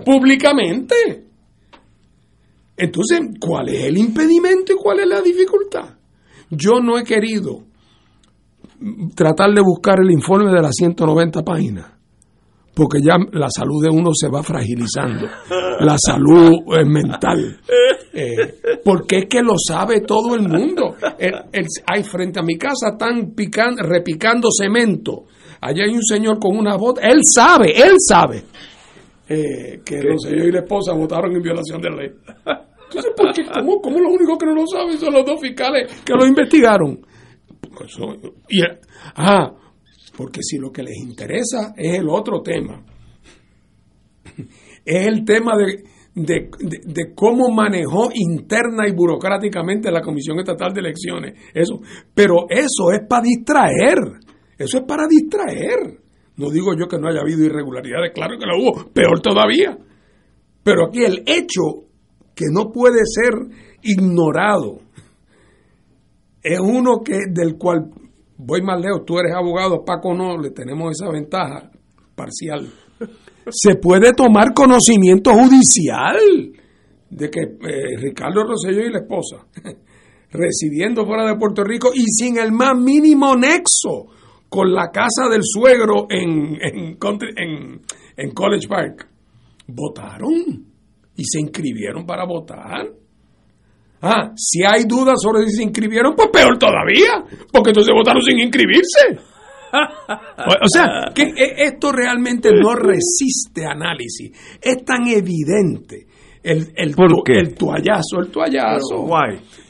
públicamente. 0.06 1.26
Entonces, 2.78 3.20
¿cuál 3.40 3.70
es 3.70 3.86
el 3.86 3.98
impedimento 3.98 4.74
y 4.74 4.76
cuál 4.76 5.02
es 5.02 5.08
la 5.08 5.22
dificultad? 5.22 5.96
Yo 6.50 6.80
no 6.80 6.98
he 6.98 7.04
querido 7.04 7.64
tratar 9.16 9.54
de 9.54 9.62
buscar 9.62 10.00
el 10.00 10.12
informe 10.12 10.52
de 10.52 10.62
las 10.62 10.72
190 10.76 11.44
páginas, 11.44 11.92
porque 12.80 13.00
ya 13.02 13.18
la 13.34 13.50
salud 13.50 13.84
de 13.84 13.90
uno 13.90 14.12
se 14.14 14.30
va 14.30 14.42
fragilizando, 14.42 15.28
la 15.82 15.98
salud 15.98 16.54
eh, 16.78 16.86
mental, 16.86 17.60
eh, 18.14 18.80
porque 18.86 19.18
es 19.18 19.26
que 19.26 19.42
lo 19.42 19.56
sabe 19.58 20.00
todo 20.02 20.34
el 20.34 20.48
mundo. 20.48 20.96
hay 21.86 22.04
frente 22.04 22.40
a 22.40 22.44
mi 22.44 22.58
casa 22.58 22.92
están 22.94 23.34
picando, 23.36 23.84
repicando 23.84 24.48
cemento, 24.50 25.26
allá 25.60 25.84
hay 25.84 25.94
un 25.94 26.04
señor 26.04 26.40
con 26.40 26.56
una 26.56 26.78
bota, 26.78 27.02
él 27.02 27.20
sabe, 27.22 27.72
él 27.78 27.96
sabe. 27.98 28.44
Eh, 29.28 29.82
que 29.86 30.02
los 30.02 30.24
señores 30.24 30.48
y 30.48 30.52
la 30.54 30.60
esposa 30.62 30.94
votaron 30.94 31.36
en 31.36 31.42
violación 31.42 31.82
de 31.82 31.90
la 31.90 31.96
ley. 31.98 32.12
Entonces, 32.86 33.12
¿por 33.16 33.34
qué? 33.34 33.46
¿Cómo, 33.46 33.82
¿Cómo, 33.82 34.00
los 34.00 34.14
únicos 34.14 34.38
que 34.40 34.46
no 34.46 34.56
lo 34.56 34.66
saben 34.66 34.98
son 34.98 35.14
los 35.14 35.26
dos 35.26 35.40
fiscales 35.42 36.02
que 36.04 36.14
lo 36.14 36.26
investigaron? 36.26 37.02
y, 38.48 38.62
ah, 39.16 39.52
porque 40.20 40.42
si 40.44 40.58
lo 40.58 40.70
que 40.70 40.84
les 40.84 40.98
interesa 40.98 41.74
es 41.78 41.98
el 41.98 42.10
otro 42.10 42.42
tema, 42.42 42.84
es 44.86 45.08
el 45.08 45.24
tema 45.24 45.54
de, 45.56 45.86
de, 46.14 46.50
de, 46.60 47.14
cómo 47.16 47.50
manejó 47.54 48.10
interna 48.14 48.86
y 48.86 48.92
burocráticamente 48.92 49.90
la 49.90 50.02
Comisión 50.02 50.38
Estatal 50.40 50.74
de 50.74 50.82
Elecciones. 50.82 51.40
Eso, 51.54 51.80
pero 52.14 52.50
eso 52.50 52.92
es 52.92 53.08
para 53.08 53.24
distraer, 53.24 53.98
eso 54.58 54.80
es 54.80 54.84
para 54.86 55.08
distraer. 55.08 56.02
No 56.36 56.50
digo 56.50 56.74
yo 56.78 56.90
que 56.90 57.00
no 57.00 57.08
haya 57.08 57.22
habido 57.22 57.46
irregularidades, 57.46 58.12
claro 58.14 58.38
que 58.38 58.46
lo 58.46 58.58
hubo, 58.58 58.92
peor 58.92 59.22
todavía. 59.22 59.78
Pero 60.62 60.88
aquí 60.88 61.06
el 61.06 61.24
hecho 61.26 61.88
que 62.36 62.48
no 62.52 62.74
puede 62.74 63.06
ser 63.06 63.36
ignorado 63.84 64.82
es 66.44 66.60
uno 66.60 67.04
que 67.06 67.20
del 67.32 67.58
cual 67.58 67.90
voy 68.40 68.62
más 68.62 68.82
lejos, 68.82 69.06
tú 69.06 69.20
eres 69.20 69.36
abogado, 69.36 69.84
Paco 69.84 70.14
no, 70.14 70.38
le 70.38 70.52
tenemos 70.52 70.92
esa 70.92 71.12
ventaja 71.12 71.70
parcial. 72.16 72.68
Se 73.50 73.76
puede 73.76 74.14
tomar 74.14 74.54
conocimiento 74.54 75.32
judicial 75.34 76.18
de 77.10 77.30
que 77.30 77.42
eh, 77.42 77.98
Ricardo 77.98 78.44
Rosselló 78.44 78.86
y 78.86 78.92
la 78.92 79.00
esposa, 79.00 79.46
residiendo 80.32 81.06
fuera 81.06 81.28
de 81.28 81.38
Puerto 81.38 81.64
Rico 81.64 81.92
y 81.94 82.04
sin 82.04 82.38
el 82.38 82.52
más 82.52 82.78
mínimo 82.78 83.36
nexo 83.36 84.08
con 84.48 84.74
la 84.74 84.90
casa 84.90 85.28
del 85.30 85.42
suegro 85.44 86.08
en, 86.10 86.96
College 86.98 88.68
Park, 88.68 89.08
votaron 89.68 90.66
y 91.16 91.24
se 91.24 91.40
inscribieron 91.40 92.06
para 92.06 92.26
votar. 92.26 92.88
Ah, 94.02 94.32
si 94.36 94.64
hay 94.64 94.86
dudas 94.86 95.16
sobre 95.22 95.46
si 95.48 95.58
se 95.58 95.64
inscribieron, 95.64 96.16
pues 96.16 96.30
peor 96.30 96.58
todavía, 96.58 97.24
porque 97.52 97.72
entonces 97.72 97.94
votaron 97.94 98.22
sin 98.22 98.40
inscribirse. 98.40 99.20
O 99.72 100.68
sea, 100.68 101.12
que 101.14 101.24
e, 101.24 101.64
esto 101.64 101.92
realmente 101.92 102.50
no 102.52 102.74
resiste 102.76 103.66
análisis. 103.66 104.32
Es 104.62 104.84
tan 104.84 105.08
evidente 105.08 106.08
el, 106.42 106.72
el, 106.76 106.96
el 107.26 107.56
toallazo, 107.56 108.20
el 108.20 108.32
toallazo. 108.32 109.06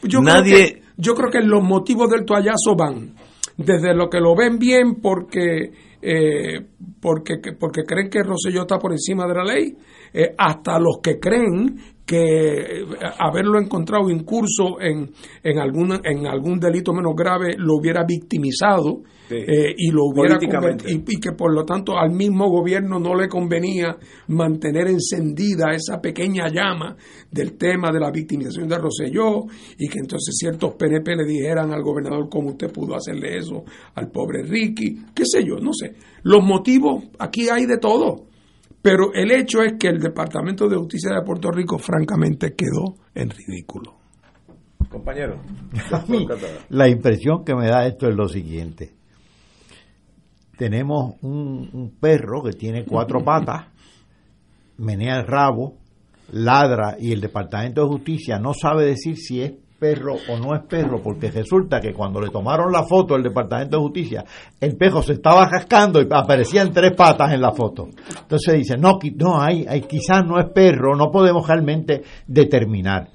Yo, 0.03 0.21
Nadie... 0.21 0.53
creo 0.53 0.65
que, 0.67 0.81
yo 0.97 1.13
creo 1.15 1.29
que 1.31 1.41
los 1.41 1.63
motivos 1.63 2.09
del 2.09 2.23
toallazo 2.23 2.75
van 2.77 3.15
desde 3.57 3.93
lo 3.93 4.09
que 4.09 4.19
lo 4.21 4.35
ven 4.35 4.57
bien 4.57 4.95
porque 5.01 5.71
eh, 6.01 6.65
porque, 7.01 7.39
porque 7.59 7.83
creen 7.83 8.09
que 8.09 8.23
Rosselló 8.23 8.61
está 8.61 8.77
por 8.77 8.91
encima 8.93 9.27
de 9.27 9.33
la 9.33 9.43
ley, 9.43 9.75
eh, 10.13 10.33
hasta 10.37 10.79
los 10.79 10.99
que 11.03 11.19
creen 11.19 11.77
que 12.09 12.85
haberlo 13.19 13.59
encontrado 13.59 14.09
incurso 14.09 14.81
en, 14.81 15.11
en, 15.43 15.59
algún, 15.59 15.93
en 16.03 16.25
algún 16.25 16.59
delito 16.59 16.91
menos 16.91 17.13
grave 17.15 17.53
lo 17.55 17.75
hubiera 17.75 18.03
victimizado 18.03 19.03
eh, 19.29 19.75
y 19.77 19.91
lo 19.91 20.05
hubiera 20.05 20.39
y, 20.41 21.03
y, 21.07 21.19
que 21.19 21.33
por 21.33 21.53
lo 21.53 21.65
tanto 21.65 21.99
al 21.99 22.09
mismo 22.09 22.49
gobierno 22.49 22.97
no 22.97 23.13
le 23.13 23.27
convenía 23.27 23.95
mantener 24.29 24.87
encendida 24.87 25.71
esa 25.75 26.01
pequeña 26.01 26.47
llama 26.47 26.97
del 27.29 27.55
tema 27.59 27.91
de 27.91 27.99
la 27.99 28.09
victimización 28.09 28.67
de 28.67 28.79
Roselló 28.79 29.43
y 29.77 29.87
que 29.87 29.99
entonces 29.99 30.35
ciertos 30.35 30.73
PNP 30.73 31.15
le 31.15 31.25
dijeran 31.25 31.71
al 31.71 31.83
gobernador 31.83 32.27
cómo 32.27 32.49
usted 32.49 32.71
pudo 32.71 32.95
hacerle 32.95 33.37
eso 33.37 33.63
al 33.93 34.09
pobre 34.09 34.41
Ricky, 34.41 34.97
qué 35.13 35.25
sé 35.25 35.43
yo, 35.45 35.57
no 35.61 35.73
sé. 35.73 35.93
Los 36.23 36.43
motivos, 36.43 37.03
aquí 37.19 37.49
hay 37.49 37.67
de 37.67 37.77
todo 37.77 38.28
pero 38.81 39.13
el 39.13 39.31
hecho 39.31 39.61
es 39.61 39.73
que 39.79 39.87
el 39.87 39.99
Departamento 39.99 40.67
de 40.67 40.77
Justicia 40.77 41.13
de 41.13 41.25
Puerto 41.25 41.51
Rico 41.51 41.77
francamente 41.77 42.55
quedó 42.55 42.95
en 43.13 43.29
ridículo. 43.29 43.95
Compañero. 44.89 45.39
la 46.69 46.87
impresión 46.87 47.43
que 47.43 47.55
me 47.55 47.67
da 47.67 47.85
esto 47.85 48.07
es 48.07 48.15
lo 48.15 48.27
siguiente. 48.27 48.93
Tenemos 50.57 51.15
un, 51.21 51.95
perro 51.99 52.41
que 52.43 52.53
tiene 52.53 52.85
cuatro 52.85 53.19
patas, 53.23 53.67
menea 54.77 55.19
el 55.19 55.27
rabo, 55.27 55.77
ladra 56.31 56.95
y 56.99 57.11
el 57.11 57.21
Departamento 57.21 57.81
de 57.81 57.87
Justicia 57.87 58.39
no 58.39 58.53
sabe 58.53 58.85
decir 58.85 59.17
si 59.17 59.41
es 59.41 59.53
perro 59.79 60.15
o 60.29 60.37
no 60.37 60.53
es 60.53 60.63
perro, 60.63 61.01
porque 61.01 61.31
resulta 61.31 61.79
que 61.79 61.93
cuando 61.93 62.19
le 62.19 62.29
tomaron 62.29 62.71
la 62.71 62.83
foto 62.83 63.15
al 63.15 63.23
Departamento 63.23 63.77
de 63.77 63.83
Justicia, 63.83 64.25
el 64.59 64.75
perro 64.75 65.01
se 65.01 65.13
estaba 65.13 65.47
rascando 65.49 66.01
y 66.01 66.07
aparecían 66.11 66.71
tres 66.71 66.91
patas 66.95 67.31
en 67.33 67.41
la 67.41 67.51
foto. 67.51 67.87
Entonces 68.21 68.55
dice, 68.55 68.77
no, 68.77 68.99
no 69.15 69.41
hay, 69.41 69.65
hay 69.67 69.81
quizás 69.81 70.25
no 70.25 70.37
es 70.39 70.49
perro, 70.51 70.95
no 70.95 71.09
podemos 71.09 71.47
realmente 71.47 72.03
determinar. 72.27 73.09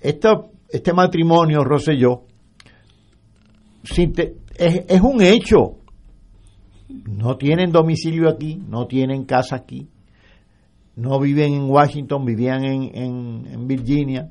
Esto, 0.00 0.50
este 0.68 0.92
matrimonio, 0.92 1.64
Rosselló, 1.64 2.22
es, 3.96 4.84
es 4.88 5.00
un 5.00 5.20
hecho. 5.20 5.78
No 6.88 7.36
tienen 7.36 7.72
domicilio 7.72 8.28
aquí, 8.28 8.62
no 8.68 8.86
tienen 8.86 9.24
casa 9.24 9.56
aquí, 9.56 9.88
no 10.96 11.18
viven 11.18 11.54
en 11.54 11.68
Washington, 11.68 12.24
vivían 12.24 12.64
en, 12.64 12.82
en, 12.94 13.46
en 13.50 13.66
Virginia 13.66 14.30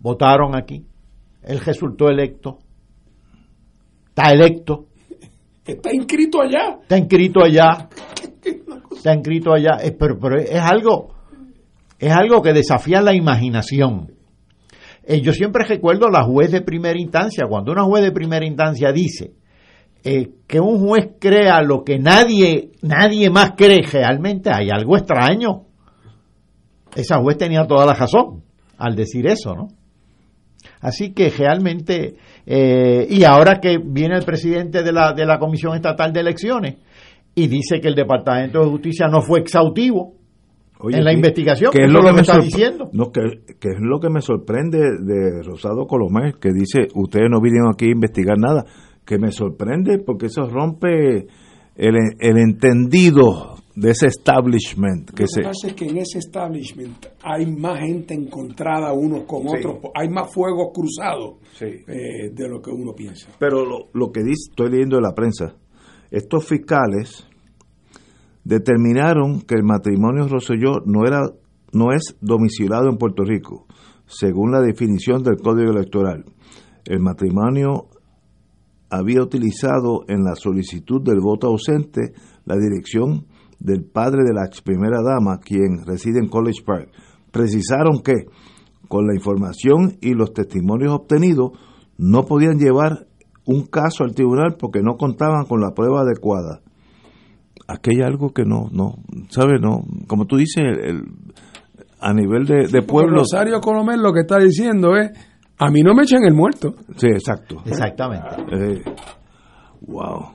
votaron 0.00 0.54
aquí, 0.56 0.84
él 1.42 1.60
resultó 1.60 2.08
electo, 2.08 2.58
está 4.08 4.30
electo. 4.30 4.86
Está 5.64 5.90
inscrito 5.92 6.40
allá. 6.40 6.78
Está 6.80 6.96
inscrito 6.96 7.40
allá. 7.44 7.90
Está 8.96 9.12
inscrito 9.12 9.52
allá. 9.52 9.76
Pero, 9.98 10.18
pero 10.18 10.40
es 10.40 10.62
algo, 10.62 11.14
es 11.98 12.10
algo 12.10 12.40
que 12.40 12.54
desafía 12.54 13.02
la 13.02 13.14
imaginación. 13.14 14.10
Eh, 15.04 15.20
yo 15.20 15.32
siempre 15.32 15.64
recuerdo 15.66 16.06
a 16.06 16.10
la 16.10 16.24
juez 16.24 16.52
de 16.52 16.62
primera 16.62 16.98
instancia, 16.98 17.46
cuando 17.46 17.72
una 17.72 17.84
juez 17.84 18.02
de 18.02 18.12
primera 18.12 18.46
instancia 18.46 18.92
dice 18.92 19.34
eh, 20.04 20.30
que 20.46 20.60
un 20.60 20.86
juez 20.86 21.16
crea 21.18 21.60
lo 21.62 21.82
que 21.82 21.98
nadie, 21.98 22.72
nadie 22.82 23.30
más 23.30 23.52
cree 23.56 23.82
realmente, 23.82 24.50
hay 24.52 24.70
algo 24.70 24.96
extraño. 24.96 25.64
Esa 26.94 27.18
juez 27.20 27.36
tenía 27.36 27.66
toda 27.66 27.84
la 27.84 27.94
razón 27.94 28.42
al 28.76 28.94
decir 28.94 29.26
eso, 29.26 29.54
¿no? 29.54 29.68
Así 30.80 31.12
que 31.12 31.30
realmente, 31.30 32.16
eh, 32.46 33.06
y 33.08 33.24
ahora 33.24 33.60
que 33.60 33.78
viene 33.78 34.16
el 34.16 34.24
presidente 34.24 34.82
de 34.82 34.92
la, 34.92 35.12
de 35.12 35.26
la 35.26 35.38
Comisión 35.38 35.74
Estatal 35.74 36.12
de 36.12 36.20
Elecciones 36.20 36.76
y 37.34 37.48
dice 37.48 37.80
que 37.80 37.88
el 37.88 37.94
Departamento 37.94 38.60
de 38.60 38.70
Justicia 38.70 39.06
no 39.08 39.20
fue 39.22 39.40
exhaustivo 39.40 40.14
en 40.90 41.04
la 41.04 41.12
investigación, 41.12 41.72
que 41.72 41.84
es 41.84 41.90
lo 41.90 42.02
que, 42.02 42.12
me 42.12 42.20
está 42.20 42.38
diciendo. 42.38 42.88
No, 42.92 43.10
que, 43.10 43.20
es 43.20 43.80
lo 43.80 43.98
que 43.98 44.10
me 44.10 44.20
sorprende 44.20 44.78
de 44.78 45.42
Rosado 45.42 45.86
Colomé, 45.86 46.34
que 46.40 46.52
dice, 46.52 46.86
ustedes 46.94 47.28
no 47.28 47.40
vinieron 47.40 47.70
aquí 47.72 47.86
a 47.86 47.92
investigar 47.92 48.38
nada, 48.38 48.64
que 49.04 49.18
me 49.18 49.32
sorprende 49.32 49.98
porque 49.98 50.26
eso 50.26 50.46
rompe 50.46 51.26
el, 51.74 51.96
el 52.20 52.38
entendido 52.38 53.56
de 53.80 53.90
ese 53.90 54.06
establishment. 54.06 55.10
Que 55.10 55.22
Lo 55.22 55.28
se, 55.28 55.40
que 55.40 55.46
pasa 55.46 55.66
es 55.68 55.74
que 55.74 55.84
en 55.86 55.98
ese 55.98 56.18
establishment 56.18 57.06
hay 57.22 57.46
más 57.46 57.78
gente 57.80 58.14
encontrada 58.14 58.92
unos 58.92 59.22
con 59.24 59.42
Sí. 59.42 59.56
otros, 59.58 59.78
hay 59.94 60.08
más 60.08 60.32
fuegos 60.32 60.68
cruzados 60.74 61.36
Sí. 61.56 61.66
eh, 61.86 62.30
de 62.32 62.48
lo 62.48 62.60
que 62.60 62.70
uno 62.70 62.92
piensa. 62.94 63.28
Pero 63.38 63.64
lo, 63.64 63.88
lo 63.92 64.10
que 64.10 64.20
dice, 64.22 64.50
estoy 64.50 64.70
leyendo 64.70 64.96
de 64.96 65.02
la 65.02 65.14
prensa, 65.14 65.54
estos 66.10 66.44
fiscales 66.46 67.24
determinaron 68.44 69.40
que 69.42 69.54
el 69.54 69.62
matrimonio 69.62 70.26
Rosselló 70.28 70.80
no 70.86 71.06
era 71.06 71.22
no 71.72 71.92
es 71.92 72.16
domiciliado 72.22 72.88
en 72.88 72.96
Puerto 72.96 73.24
Rico, 73.24 73.66
según 74.06 74.52
la 74.52 74.60
definición 74.62 75.22
del 75.22 75.36
Código 75.36 75.70
Electoral. 75.70 76.24
El 76.86 77.00
matrimonio 77.00 77.88
había 78.88 79.20
utilizado 79.22 80.04
en 80.08 80.24
la 80.24 80.34
solicitud 80.34 81.02
del 81.02 81.20
voto 81.20 81.46
ausente 81.48 82.14
la 82.46 82.56
dirección 82.56 83.26
del 83.58 83.84
padre 83.84 84.22
de 84.24 84.32
la 84.34 84.44
ex 84.46 84.62
primera 84.62 84.98
dama, 85.02 85.38
quien 85.38 85.84
reside 85.86 86.18
en 86.20 86.28
College 86.28 86.62
Park. 86.64 86.90
Precisaron 87.32 88.00
que, 88.02 88.14
con 88.88 89.06
la 89.06 89.14
información 89.14 89.96
y 90.00 90.14
los 90.14 90.32
testimonios 90.32 90.92
obtenidos, 90.92 91.52
no 91.96 92.24
podían 92.24 92.58
llevar 92.58 93.06
un 93.44 93.66
caso 93.66 94.04
al 94.04 94.14
tribunal 94.14 94.56
porque 94.58 94.80
no 94.82 94.94
contaban 94.96 95.44
con 95.46 95.60
la 95.60 95.72
prueba 95.74 96.02
adecuada. 96.02 96.60
Aquí 97.66 97.90
hay 97.96 98.02
algo 98.02 98.30
que 98.32 98.44
no, 98.44 98.68
no, 98.72 98.94
¿sabe? 99.30 99.58
No, 99.60 99.82
como 100.06 100.26
tú 100.26 100.36
dices, 100.36 100.62
el- 100.64 100.84
el- 100.84 101.02
a 102.00 102.14
nivel 102.14 102.46
de, 102.46 102.68
de 102.68 102.82
pueblo. 102.82 103.18
Rosario 103.18 103.60
Colomel 103.60 104.00
lo 104.00 104.12
que 104.12 104.20
está 104.20 104.38
diciendo 104.38 104.96
es, 104.96 105.10
a 105.58 105.70
mí 105.70 105.80
no 105.82 105.94
me 105.94 106.04
echan 106.04 106.22
el 106.22 106.32
muerto. 106.34 106.74
Sí, 106.96 107.08
exacto. 107.08 107.56
Exactamente. 107.66 108.36
Eh, 108.52 108.82
wow. 109.82 110.26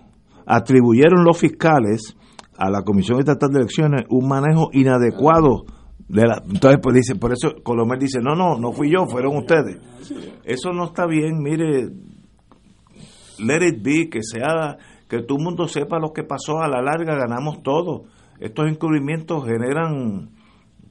Atribuyeron 0.45 1.23
los 1.23 1.37
fiscales 1.37 2.15
a 2.57 2.69
la 2.69 2.83
Comisión 2.83 3.19
Estatal 3.19 3.49
de 3.51 3.59
Elecciones 3.59 4.05
un 4.09 4.27
manejo 4.27 4.69
inadecuado 4.73 5.65
de 6.07 6.27
la. 6.27 6.41
Entonces, 6.45 6.79
pues 6.81 6.95
dice, 6.95 7.15
por 7.15 7.31
eso 7.33 7.55
Colomel 7.63 7.99
dice: 7.99 8.19
no, 8.21 8.35
no, 8.35 8.57
no 8.57 8.71
fui 8.71 8.91
yo, 8.91 9.05
fueron 9.07 9.37
ustedes. 9.37 9.79
Eso 10.43 10.71
no 10.71 10.85
está 10.85 11.05
bien, 11.05 11.39
mire, 11.41 11.89
let 13.39 13.67
it 13.67 13.83
be, 13.83 14.09
que 14.09 14.21
sea, 14.21 14.77
que 15.07 15.21
todo 15.23 15.37
el 15.37 15.43
mundo 15.43 15.67
sepa 15.67 15.99
lo 15.99 16.11
que 16.11 16.23
pasó, 16.23 16.59
a 16.61 16.67
la 16.67 16.81
larga 16.81 17.15
ganamos 17.15 17.63
todo. 17.63 18.03
Estos 18.39 18.67
encubrimientos 18.67 19.45
generan 19.45 20.31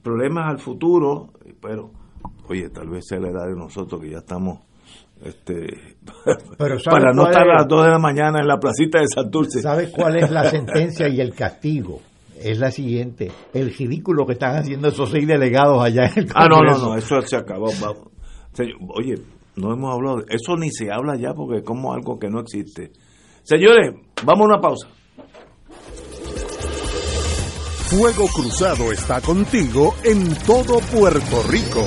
problemas 0.01 0.49
al 0.49 0.59
futuro, 0.59 1.29
pero, 1.61 1.91
oye, 2.49 2.69
tal 2.69 2.89
vez 2.89 3.05
sea 3.07 3.19
la 3.19 3.29
edad 3.29 3.47
de 3.47 3.55
nosotros 3.55 4.01
que 4.01 4.09
ya 4.09 4.19
estamos, 4.19 4.59
este, 5.23 5.95
Pero 6.57 6.79
¿sabe 6.79 6.99
para 7.01 7.13
no 7.13 7.25
estar 7.27 7.43
a 7.49 7.59
las 7.59 7.67
2 7.67 7.83
de 7.85 7.89
la 7.91 7.99
mañana 7.99 8.39
en 8.41 8.47
la 8.47 8.59
placita 8.59 8.99
de 8.99 9.07
Santurce. 9.07 9.61
¿Sabes 9.61 9.89
cuál 9.89 10.17
es 10.17 10.29
la 10.31 10.49
sentencia 10.49 11.07
y 11.07 11.21
el 11.21 11.33
castigo? 11.33 12.01
Es 12.39 12.59
la 12.59 12.71
siguiente, 12.71 13.31
el 13.53 13.73
ridículo 13.73 14.25
que 14.25 14.33
están 14.33 14.57
haciendo 14.57 14.89
esos 14.89 15.09
seis 15.11 15.25
delegados 15.25 15.81
allá 15.81 16.07
en 16.13 16.23
el 16.23 16.29
Ah, 16.35 16.47
no, 16.49 16.57
no, 16.57 16.71
Congreso. 16.73 16.85
no, 16.89 16.95
eso 16.97 17.21
se 17.21 17.35
acabó. 17.37 17.67
vamos. 17.79 18.07
Oye, 18.95 19.15
no 19.55 19.71
hemos 19.73 19.93
hablado, 19.93 20.17
de- 20.17 20.35
eso 20.35 20.57
ni 20.57 20.69
se 20.71 20.91
habla 20.91 21.15
ya 21.15 21.33
porque 21.33 21.59
es 21.59 21.63
como 21.63 21.93
algo 21.93 22.19
que 22.19 22.29
no 22.29 22.41
existe. 22.41 22.91
Señores, 23.43 23.93
vamos 24.25 24.41
a 24.41 24.53
una 24.55 24.59
pausa. 24.61 24.87
Fuego 27.89 28.25
Cruzado 28.33 28.91
está 28.91 29.21
contigo 29.21 29.93
en 30.03 30.35
todo 30.45 30.79
Puerto 30.79 31.43
Rico. 31.49 31.85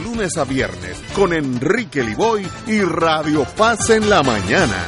lunes 0.00 0.36
a 0.36 0.44
viernes 0.44 1.00
con 1.14 1.32
Enrique 1.32 2.02
Liboy 2.02 2.46
y 2.66 2.80
Radio 2.80 3.44
Paz 3.56 3.90
en 3.90 4.08
la 4.08 4.22
mañana. 4.22 4.84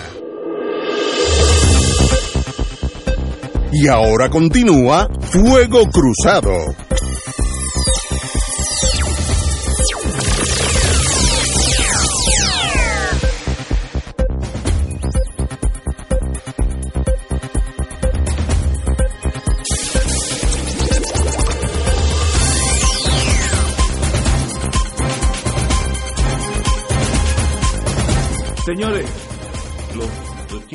Y 3.72 3.88
ahora 3.88 4.30
continúa 4.30 5.08
Fuego 5.20 5.88
Cruzado. 5.90 6.56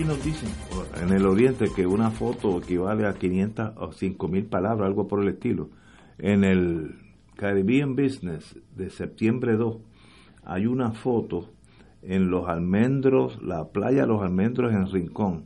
Chinos 0.02 0.26
dicen 0.26 0.50
en 1.00 1.14
el 1.14 1.28
oriente 1.28 1.68
que 1.76 1.86
una 1.86 2.10
foto 2.10 2.58
equivale 2.58 3.06
a 3.06 3.14
500 3.14 3.74
o 3.78 3.92
5 3.92 4.28
mil 4.30 4.46
palabras, 4.46 4.88
algo 4.88 5.08
por 5.08 5.22
el 5.22 5.28
estilo. 5.30 5.70
En 6.18 6.44
el 6.44 6.96
Caribbean 7.36 7.96
Business 7.96 8.60
de 8.76 8.90
septiembre 8.90 9.58
2 9.58 9.78
hay 10.44 10.66
una 10.66 10.92
foto 10.94 11.52
en 12.02 12.32
los 12.32 12.48
almendros, 12.50 13.40
la 13.44 13.70
playa 13.70 14.08
los 14.08 14.24
almendros 14.24 14.74
en 14.74 14.92
Rincón, 14.92 15.46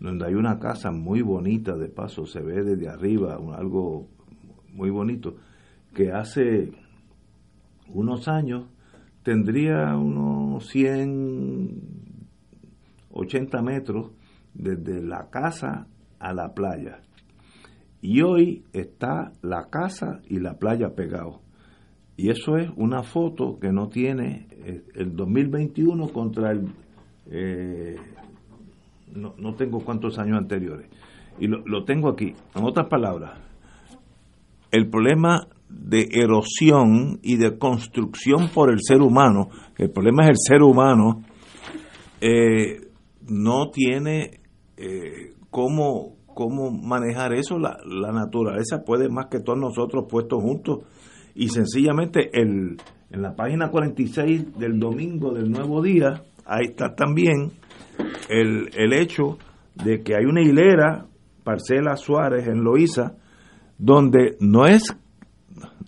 donde 0.00 0.28
hay 0.28 0.34
una 0.34 0.58
casa 0.58 0.90
muy 0.90 1.20
bonita, 1.20 1.76
de 1.76 1.88
paso 1.88 2.24
se 2.24 2.40
ve 2.40 2.62
desde 2.62 2.88
arriba, 2.88 3.38
algo 3.54 4.08
muy 4.72 4.88
bonito, 4.88 5.36
que 5.92 6.10
hace 6.10 6.72
unos 7.88 8.28
años 8.28 8.64
tendría 9.22 9.94
unos 9.94 10.74
180 13.14 13.62
metros 13.62 14.10
desde 14.52 15.02
la 15.02 15.30
casa 15.30 15.86
a 16.18 16.32
la 16.32 16.52
playa. 16.54 17.00
Y 18.00 18.20
hoy 18.22 18.64
está 18.72 19.32
la 19.42 19.68
casa 19.70 20.20
y 20.28 20.38
la 20.38 20.54
playa 20.58 20.94
pegados. 20.94 21.40
Y 22.16 22.30
eso 22.30 22.56
es 22.56 22.70
una 22.76 23.02
foto 23.02 23.58
que 23.58 23.72
no 23.72 23.88
tiene 23.88 24.46
eh, 24.50 24.84
el 24.94 25.16
2021 25.16 26.08
contra 26.08 26.52
el... 26.52 26.68
Eh, 27.30 27.96
no, 29.14 29.34
no, 29.38 29.54
tengo 29.54 29.80
cuántos 29.80 30.18
años 30.18 30.38
anteriores. 30.38 30.88
Y 31.38 31.46
lo, 31.46 31.62
lo 31.66 31.84
tengo 31.84 32.08
aquí. 32.08 32.34
En 32.54 32.64
otras 32.64 32.88
palabras, 32.88 33.38
el 34.70 34.88
problema 34.90 35.48
de 35.68 36.08
erosión 36.12 37.20
y 37.22 37.36
de 37.36 37.58
construcción 37.58 38.48
por 38.52 38.70
el 38.70 38.80
ser 38.80 39.00
humano, 39.00 39.48
el 39.78 39.90
problema 39.90 40.24
es 40.24 40.30
el 40.30 40.36
ser 40.36 40.62
humano, 40.62 41.22
eh, 42.20 42.83
no 43.28 43.70
tiene 43.70 44.40
eh, 44.76 45.34
cómo, 45.50 46.16
cómo 46.26 46.70
manejar 46.70 47.34
eso. 47.34 47.58
La, 47.58 47.78
la, 47.84 48.12
naturaleza 48.12 48.84
puede 48.84 49.08
más 49.08 49.26
que 49.26 49.40
todos 49.40 49.58
nosotros 49.58 50.06
puestos 50.08 50.42
juntos. 50.42 50.80
Y 51.34 51.48
sencillamente 51.48 52.30
el, 52.40 52.76
en 53.10 53.22
la 53.22 53.34
página 53.34 53.70
46 53.70 54.58
del 54.58 54.78
domingo 54.78 55.32
del 55.32 55.50
nuevo 55.50 55.82
día, 55.82 56.22
ahí 56.44 56.66
está 56.66 56.94
también 56.94 57.52
el, 58.28 58.70
el 58.74 58.92
hecho 58.92 59.38
de 59.74 60.02
que 60.02 60.14
hay 60.14 60.24
una 60.24 60.42
hilera, 60.42 61.06
Parcela 61.42 61.96
Suárez 61.96 62.46
en 62.46 62.62
Loíza, 62.62 63.14
donde 63.78 64.36
no 64.40 64.66
es 64.66 64.96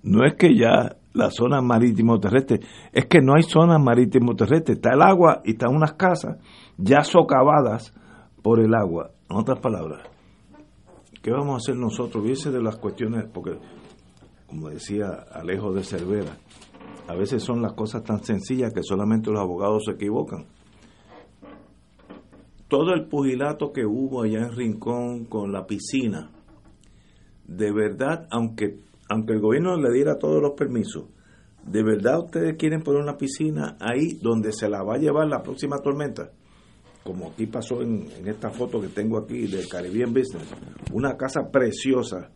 no 0.03 0.25
es 0.25 0.35
que 0.35 0.57
ya 0.57 0.97
la 1.15 1.31
zona 1.31 1.61
marítimo 1.61 2.21
terrestre, 2.21 2.61
es 2.93 3.07
que 3.07 3.21
no 3.21 3.35
hay 3.35 3.43
zona 3.43 3.79
marítimo 3.79 4.37
terrestre, 4.37 4.75
está 4.75 4.91
el 4.95 5.03
agua 5.03 5.41
y 5.45 5.53
están 5.53 5.75
unas 5.75 5.95
casas 5.95 6.39
ya 6.79 7.03
socavadas 7.03 7.93
por 8.43 8.61
el 8.61 8.75
agua. 8.75 9.11
En 9.29 9.37
otras 9.37 9.59
palabras, 9.61 10.03
¿qué 11.23 11.31
vamos 11.31 11.55
a 11.55 11.57
hacer 11.57 11.77
nosotros? 11.77 12.25
Viese 12.25 12.51
de 12.51 12.63
las 12.63 12.77
cuestiones, 12.77 13.27
porque 13.33 13.59
como 14.47 14.71
decía 14.71 15.09
Alejo 15.33 15.73
de 15.73 15.83
Cervera, 15.83 16.37
a 17.09 17.15
veces 17.15 17.43
son 17.43 17.63
las 17.63 17.73
cosas 17.75 18.05
tan 18.05 18.23
sencillas 18.23 18.73
que 18.73 18.83
solamente 18.83 19.31
los 19.31 19.41
abogados 19.41 19.85
se 19.85 19.93
equivocan. 19.93 20.47
Todo 22.69 22.95
el 22.95 23.07
pugilato 23.07 23.73
que 23.73 23.87
hubo 23.87 24.23
allá 24.23 24.39
en 24.39 24.53
Rincón 24.53 25.25
con 25.27 25.53
la 25.53 25.67
piscina, 25.67 26.31
de 27.47 27.73
verdad, 27.73 28.27
aunque 28.31 28.87
aunque 29.09 29.35
el 29.35 29.41
gobierno 29.41 29.77
le 29.77 29.93
diera 29.93 30.19
todos 30.19 30.43
los 30.43 30.53
permisos, 30.53 31.05
¿de 31.65 31.83
verdad 31.83 32.25
ustedes 32.25 32.57
quieren 32.57 32.83
poner 32.83 33.03
una 33.03 33.17
piscina 33.17 33.77
ahí 33.81 34.19
donde 34.21 34.53
se 34.53 34.69
la 34.69 34.83
va 34.83 34.95
a 34.95 34.99
llevar 34.99 35.29
la 35.29 35.43
próxima 35.43 35.79
tormenta? 35.79 36.33
Como 37.07 37.29
aquí 37.29 37.47
pasó 37.47 37.81
en, 37.81 38.09
esta 38.27 38.51
foto 38.51 38.81
que 38.81 38.89
tengo 38.89 39.19
aquí 39.19 39.47
del 39.47 39.69
Caribbean 39.69 40.13
Business, 40.13 40.53
una 40.93 41.17
casa 41.17 41.51
preciosa 41.51 42.31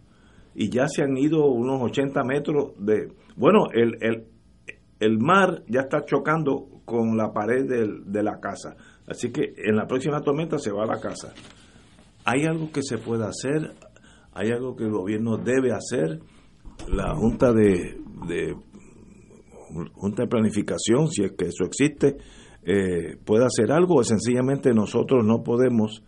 y 0.55 0.70
ya 0.70 0.86
se 0.86 1.02
han 1.02 1.16
ido 1.16 1.47
unos 1.47 1.82
80 1.82 2.22
metros 2.24 2.72
de... 2.78 3.12
Bueno, 3.36 3.66
el, 3.72 3.97
el, 4.01 4.26
el 5.01 5.18
mar 5.18 5.64
ya 5.68 5.80
está 5.80 6.05
chocando 6.05 6.82
con 6.84 7.16
la 7.16 7.32
pared 7.32 7.66
de 7.66 8.22
la 8.22 8.38
casa, 8.40 8.76
así 9.06 9.30
que 9.30 9.52
en 9.56 9.76
la 9.76 9.86
próxima 9.86 10.20
tormenta 10.20 10.59
se 10.59 10.72
va 10.72 10.84
a 10.84 10.86
la 10.86 11.01
casa. 11.01 11.32
¿Hay 12.24 12.44
algo 12.44 12.70
que 12.72 12.82
se 12.82 12.98
pueda 12.98 13.28
hacer? 13.28 13.74
¿Hay 14.32 14.51
algo 14.51 14.76
que 14.76 14.84
el 14.84 14.90
gobierno 14.90 15.36
debe 15.36 15.72
hacer? 15.72 16.20
la 16.88 17.14
Junta 17.14 17.52
de, 17.52 17.97
Junta 19.94 20.22
de 20.22 20.28
Planificación, 20.28 21.09
si 21.09 21.24
es 21.24 21.32
que 21.32 21.47
eso 21.47 21.64
existe, 21.64 22.16
eh, 22.62 23.16
puede 23.24 23.47
hacer 23.47 23.73
algo 23.73 23.97
o 23.97 24.05
sencillamente 24.05 24.73
nosotros 24.74 25.24
no 25.24 25.43
podemos 25.43 26.03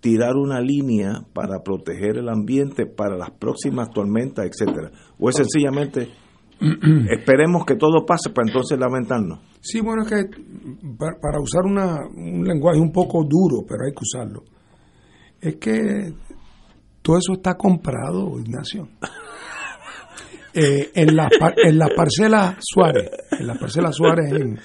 tirar 0.00 0.36
una 0.36 0.60
línea 0.60 1.24
para 1.32 1.62
proteger 1.62 2.18
el 2.18 2.28
ambiente 2.28 2.86
para 2.86 3.16
las 3.16 3.30
próximas 3.30 3.90
tormentas, 3.90 4.46
etcétera. 4.46 4.90
O 5.18 5.28
es 5.28 5.36
sencillamente 5.36 6.08
esperemos 7.10 7.64
que 7.64 7.76
todo 7.76 8.04
pase 8.04 8.30
para 8.30 8.48
entonces 8.48 8.78
lamentarnos. 8.78 9.40
Sí, 9.60 9.80
bueno, 9.80 10.02
es 10.02 10.08
que 10.08 10.24
para, 10.98 11.40
usar 11.40 11.64
una, 11.64 12.06
un 12.14 12.44
lenguaje 12.44 12.80
un 12.80 12.92
poco 12.92 13.24
duro, 13.24 13.64
pero 13.66 13.84
hay 13.84 13.92
que 13.92 14.02
usarlo, 14.02 14.44
es 15.40 15.56
que 15.56 16.12
todo 17.02 17.18
eso 17.18 17.32
está 17.34 17.54
comprado, 17.54 18.38
Ignacio. 18.38 18.88
Eh, 20.54 20.90
en 20.94 21.14
la 21.14 21.28
en 21.62 21.78
la 21.78 21.88
parcela 21.94 22.56
Suárez, 22.58 23.10
en 23.38 23.46
la 23.46 23.54
parcela 23.54 23.92
Suárez 23.92 24.32
en, 24.32 24.58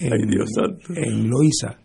en, 0.00 1.28
Loíza, 1.28 1.78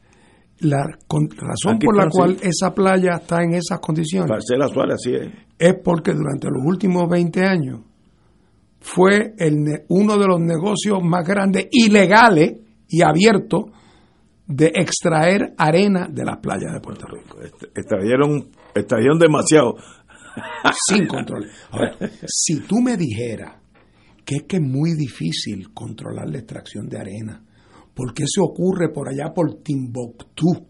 la 0.59 0.83
razón 0.83 1.79
por 1.79 1.97
la 1.97 2.09
cual 2.09 2.37
esa 2.41 2.73
playa 2.73 3.17
está 3.21 3.43
en 3.43 3.55
esas 3.55 3.79
condiciones 3.79 4.31
Suárez, 4.73 4.99
es. 5.05 5.31
es 5.59 5.75
porque 5.83 6.13
durante 6.13 6.47
los 6.47 6.63
últimos 6.65 7.09
20 7.09 7.41
años 7.45 7.81
fue 8.79 9.33
el, 9.37 9.83
uno 9.89 10.17
de 10.17 10.27
los 10.27 10.39
negocios 10.39 10.99
más 11.03 11.27
grandes 11.27 11.67
ilegales 11.71 12.53
y 12.87 13.01
abiertos 13.01 13.65
de 14.47 14.67
extraer 14.75 15.53
arena 15.57 16.07
de 16.09 16.23
las 16.23 16.37
playas 16.37 16.71
de 16.71 16.79
Puerto 16.79 17.07
Rico. 17.07 17.39
Extrajeron, 17.41 18.49
extrajeron 18.75 19.17
demasiado 19.17 19.75
sin 20.87 21.07
control. 21.07 21.49
Ahora, 21.71 21.95
si 22.27 22.59
tú 22.61 22.79
me 22.79 22.95
dijeras 22.95 23.55
que 24.23 24.35
es 24.35 24.43
que 24.43 24.57
es 24.57 24.61
muy 24.61 24.93
difícil 24.95 25.73
controlar 25.73 26.29
la 26.29 26.37
extracción 26.37 26.87
de 26.87 26.99
arena, 26.99 27.44
porque 27.95 28.25
se 28.27 28.41
ocurre 28.41 28.89
por 28.93 29.09
allá 29.09 29.33
por 29.33 29.63
Timbuktu, 29.63 30.67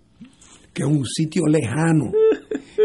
que 0.73 0.83
es 0.83 0.87
un 0.87 1.05
sitio 1.05 1.43
lejano, 1.47 2.11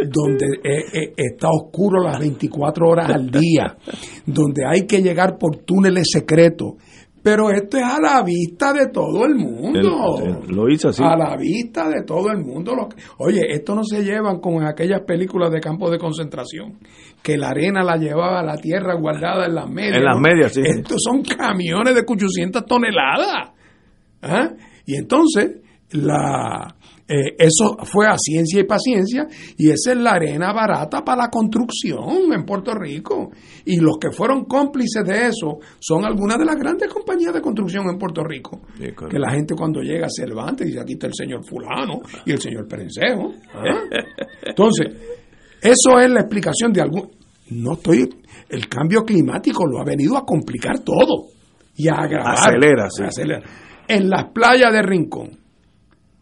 donde 0.08 0.46
eh, 0.64 0.84
eh, 0.92 1.12
está 1.16 1.48
oscuro 1.50 2.02
las 2.02 2.18
24 2.18 2.88
horas 2.88 3.10
al 3.10 3.30
día, 3.30 3.76
donde 4.24 4.64
hay 4.66 4.86
que 4.86 5.02
llegar 5.02 5.36
por 5.38 5.56
túneles 5.58 6.08
secretos, 6.10 6.74
pero 7.22 7.50
esto 7.50 7.76
es 7.76 7.84
a 7.84 8.00
la 8.00 8.22
vista 8.22 8.72
de 8.72 8.86
todo 8.88 9.26
el 9.26 9.34
mundo. 9.34 10.40
lo 10.48 10.70
hizo 10.70 10.88
así. 10.88 11.02
A 11.04 11.16
la 11.16 11.36
vista 11.36 11.88
de 11.88 12.02
todo 12.02 12.30
el 12.30 12.38
mundo. 12.38 12.72
oye, 13.18 13.42
esto 13.52 13.74
no 13.74 13.84
se 13.84 14.02
llevan 14.02 14.40
como 14.40 14.62
en 14.62 14.66
aquellas 14.66 15.02
películas 15.02 15.50
de 15.50 15.60
campos 15.60 15.90
de 15.90 15.98
concentración, 15.98 16.78
que 17.22 17.36
la 17.36 17.48
arena 17.48 17.82
la 17.84 17.96
llevaba 17.96 18.40
a 18.40 18.44
la 18.44 18.56
tierra 18.56 18.94
guardada 18.94 19.46
en 19.46 19.54
las 19.54 19.68
medias. 19.68 19.98
En 19.98 20.04
las 20.04 20.18
medias, 20.18 20.54
sí. 20.54 20.62
Estos 20.64 20.96
son 21.04 21.22
camiones 21.22 21.94
de 21.94 22.00
800 22.00 22.64
toneladas. 22.64 23.50
¿Ah? 24.22 24.50
Y 24.86 24.96
entonces, 24.96 25.60
la, 25.92 26.74
eh, 27.12 27.34
eso 27.38 27.76
fue 27.82 28.06
a 28.06 28.16
ciencia 28.16 28.60
y 28.60 28.64
paciencia 28.64 29.26
y 29.58 29.68
esa 29.68 29.90
es 29.90 29.96
la 29.96 30.12
arena 30.12 30.52
barata 30.52 31.02
para 31.02 31.22
la 31.22 31.28
construcción 31.28 32.32
en 32.32 32.44
Puerto 32.44 32.72
Rico. 32.72 33.32
Y 33.64 33.80
los 33.80 33.98
que 33.98 34.12
fueron 34.12 34.44
cómplices 34.44 35.02
de 35.04 35.26
eso 35.26 35.58
son 35.80 36.04
algunas 36.04 36.38
de 36.38 36.44
las 36.44 36.54
grandes 36.54 36.88
compañías 36.88 37.34
de 37.34 37.40
construcción 37.40 37.88
en 37.90 37.98
Puerto 37.98 38.22
Rico. 38.22 38.60
que 38.78 39.18
la 39.18 39.32
gente 39.32 39.56
cuando 39.56 39.80
llega 39.80 40.06
se 40.08 40.24
levanta 40.24 40.62
y 40.62 40.68
dice, 40.68 40.80
aquí 40.80 40.92
está 40.92 41.08
el 41.08 41.14
señor 41.14 41.44
fulano 41.44 42.00
y 42.24 42.30
el 42.30 42.40
señor 42.40 42.68
Perencejo. 42.68 43.32
¿eh? 43.32 44.04
Entonces, 44.46 44.86
eso 45.60 45.98
es 45.98 46.10
la 46.10 46.20
explicación 46.20 46.72
de 46.72 46.80
algún... 46.80 47.10
No 47.50 47.72
estoy... 47.72 48.08
El 48.48 48.68
cambio 48.68 49.04
climático 49.04 49.66
lo 49.66 49.80
ha 49.80 49.84
venido 49.84 50.16
a 50.16 50.24
complicar 50.24 50.78
todo 50.80 51.26
y 51.76 51.88
a 51.88 51.94
agravar. 51.94 52.34
Acelera, 52.34 52.88
sí. 52.88 53.02
Acelera. 53.02 53.42
En 53.96 54.08
las 54.08 54.30
playas 54.32 54.72
de 54.72 54.82
Rincón 54.82 55.40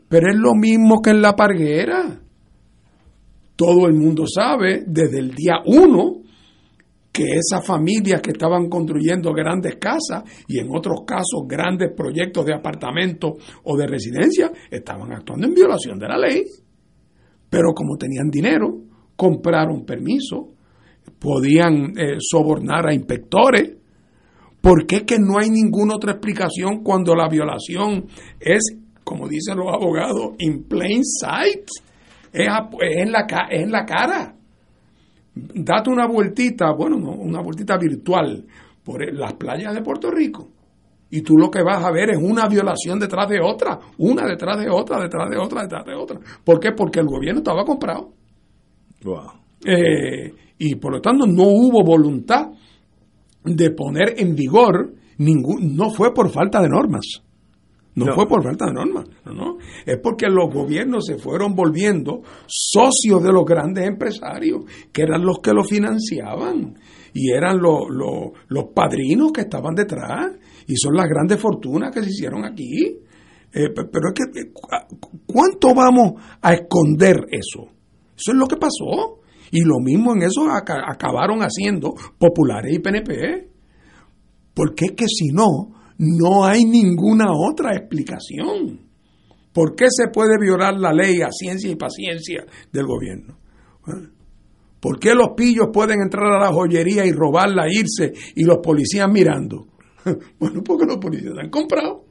pero 0.09 0.31
es 0.31 0.37
lo 0.37 0.55
mismo 0.55 1.01
que 1.03 1.11
en 1.11 1.23
la 1.23 1.37
parguera. 1.37 2.19
Todo 3.55 3.87
el 3.87 3.95
mundo 3.95 4.25
sabe 4.27 4.85
desde 4.87 5.19
el 5.19 5.33
día 5.33 5.57
uno 5.67 6.23
que 7.13 7.25
esas 7.25 7.67
familias 7.67 8.23
que 8.23 8.31
estaban 8.31 8.69
construyendo 8.69 9.33
grandes 9.33 9.77
casas 9.77 10.23
y 10.47 10.61
en 10.61 10.69
otros 10.71 11.01
casos 11.05 11.43
grandes 11.47 11.91
proyectos 11.95 12.47
de 12.47 12.55
apartamentos 12.55 13.33
o 13.65 13.77
de 13.77 13.87
residencia 13.87 14.53
estaban 14.71 15.13
actuando 15.13 15.47
en 15.47 15.55
violación 15.55 15.99
de 15.99 16.09
la 16.09 16.17
ley. 16.17 16.45
Pero 17.51 17.75
como 17.75 17.97
tenían 17.97 18.31
dinero, 18.31 18.69
compraron 19.17 19.85
permiso, 19.85 20.51
podían 21.19 21.99
eh, 21.99 22.19
sobornar 22.21 22.87
a 22.87 22.95
inspectores. 22.95 23.77
¿Por 24.69 24.87
qué 24.87 25.07
que 25.07 25.19
no 25.19 25.39
hay 25.39 25.49
ninguna 25.49 25.97
otra 25.97 26.13
explicación 26.13 26.83
cuando 26.83 27.15
la 27.15 27.27
violación 27.29 28.07
es 28.39 28.61
como 29.09 29.27
dicen 29.27 29.57
los 29.57 29.73
abogados, 29.73 30.33
in 30.39 30.65
plain 30.65 31.03
sight. 31.03 31.67
Es, 32.31 32.47
en, 32.81 33.11
la, 33.11 33.27
en 33.49 33.73
la 33.73 33.87
cara. 33.87 34.35
Date 35.35 35.89
una 35.89 36.07
vueltita, 36.07 36.73
bueno, 36.73 36.97
una 36.97 37.41
vueltita 37.41 37.79
virtual 37.79 38.45
por 38.85 39.11
las 39.15 39.33
playas 39.35 39.73
de 39.73 39.81
Puerto 39.81 40.11
Rico. 40.11 40.51
Y 41.11 41.23
tú 41.23 41.39
lo 41.39 41.51
que 41.51 41.63
vas 41.63 41.83
a 41.83 41.91
ver 41.91 42.11
es 42.11 42.19
una 42.21 42.47
violación 42.49 42.99
detrás 42.99 43.31
de 43.31 43.41
otra, 43.41 43.79
una 43.97 44.27
detrás 44.27 44.61
de 44.61 44.69
otra, 44.69 45.01
detrás 45.01 45.31
de 45.31 45.39
otra, 45.39 45.63
detrás 45.63 45.87
de 45.87 45.95
otra. 45.95 46.21
¿Por 46.45 46.61
qué? 46.61 46.73
Porque 46.73 47.01
el 47.01 47.07
gobierno 47.07 47.39
estaba 47.39 47.65
comprado. 47.65 48.11
Wow. 49.03 49.31
Eh, 49.65 50.35
y 50.59 50.75
por 50.75 50.93
lo 50.93 51.01
tanto 51.01 51.27
no 51.27 51.45
hubo 51.45 51.83
voluntad 51.83 52.51
de 53.57 53.71
poner 53.71 54.15
en 54.19 54.35
vigor 54.35 54.95
ningún, 55.19 55.77
no 55.77 55.91
fue 55.91 56.13
por 56.15 56.31
falta 56.31 56.61
de 56.61 56.69
normas. 56.69 57.23
No, 57.95 58.15
fue 58.15 58.29
por 58.29 58.45
falta 58.45 58.67
de 58.67 58.75
normas, 58.75 59.07
no, 59.25 59.59
Es 59.85 59.99
porque 60.01 60.27
los 60.29 60.55
gobiernos 60.55 61.05
se 61.05 61.19
fueron 61.19 61.57
volviendo 61.57 62.23
socios 62.47 63.23
de 63.25 63.33
los 63.33 63.45
grandes 63.45 63.89
empresarios, 63.89 64.65
que 64.93 65.03
eran 65.03 65.25
los 65.25 65.41
que 65.41 65.53
lo 65.53 65.65
financiaban 65.65 66.79
y 67.13 67.33
eran 67.33 67.59
los, 67.59 67.89
los, 68.49 68.65
padrinos 68.73 69.33
que 69.33 69.41
estaban 69.41 69.75
detrás 69.75 70.33
y 70.69 70.77
son 70.77 70.95
las 70.95 71.09
grandes 71.09 71.41
fortunas 71.41 71.91
que 71.91 72.05
se 72.05 72.11
hicieron 72.11 72.45
aquí. 72.45 73.01
Eh, 73.53 73.71
pero 73.75 74.09
es 74.09 74.15
que, 74.15 74.41
eh, 74.41 74.53
¿cuánto 75.27 75.75
vamos 75.75 76.23
a 76.41 76.53
esconder 76.55 77.27
eso? 77.31 77.69
Eso 78.17 78.33
es 78.33 78.37
lo 78.37 78.47
que 78.47 78.57
pasó. 78.57 79.18
Y 79.51 79.63
lo 79.63 79.79
mismo 79.81 80.15
en 80.15 80.23
eso 80.23 80.47
acabaron 80.51 81.41
haciendo 81.41 81.95
populares 82.19 82.75
y 82.75 82.79
PNP. 82.79 83.49
Porque 84.55 84.87
es 84.87 84.93
que 84.93 85.07
si 85.07 85.29
no, 85.29 85.75
no 85.99 86.45
hay 86.45 86.65
ninguna 86.65 87.27
otra 87.33 87.75
explicación. 87.75 88.89
¿Por 89.53 89.75
qué 89.75 89.87
se 89.89 90.09
puede 90.13 90.39
violar 90.41 90.79
la 90.79 90.93
ley 90.93 91.23
a 91.23 91.31
ciencia 91.31 91.71
y 91.71 91.77
paciencia 91.77 92.45
del 92.73 92.87
gobierno? 92.87 93.39
¿Por 94.81 95.01
qué 95.01 95.15
los 95.15 95.31
pillos 95.37 95.69
pueden 95.73 96.01
entrar 96.01 96.27
a 96.27 96.39
la 96.39 96.53
joyería 96.53 97.05
y 97.05 97.13
robarla, 97.13 97.67
irse 97.69 98.13
y 98.37 98.45
los 98.45 98.59
policías 98.63 99.11
mirando? 99.11 99.67
Bueno, 100.39 100.63
porque 100.65 100.87
los 100.87 100.99
policías 100.99 101.35
han 101.39 101.51
comprado. 101.51 102.05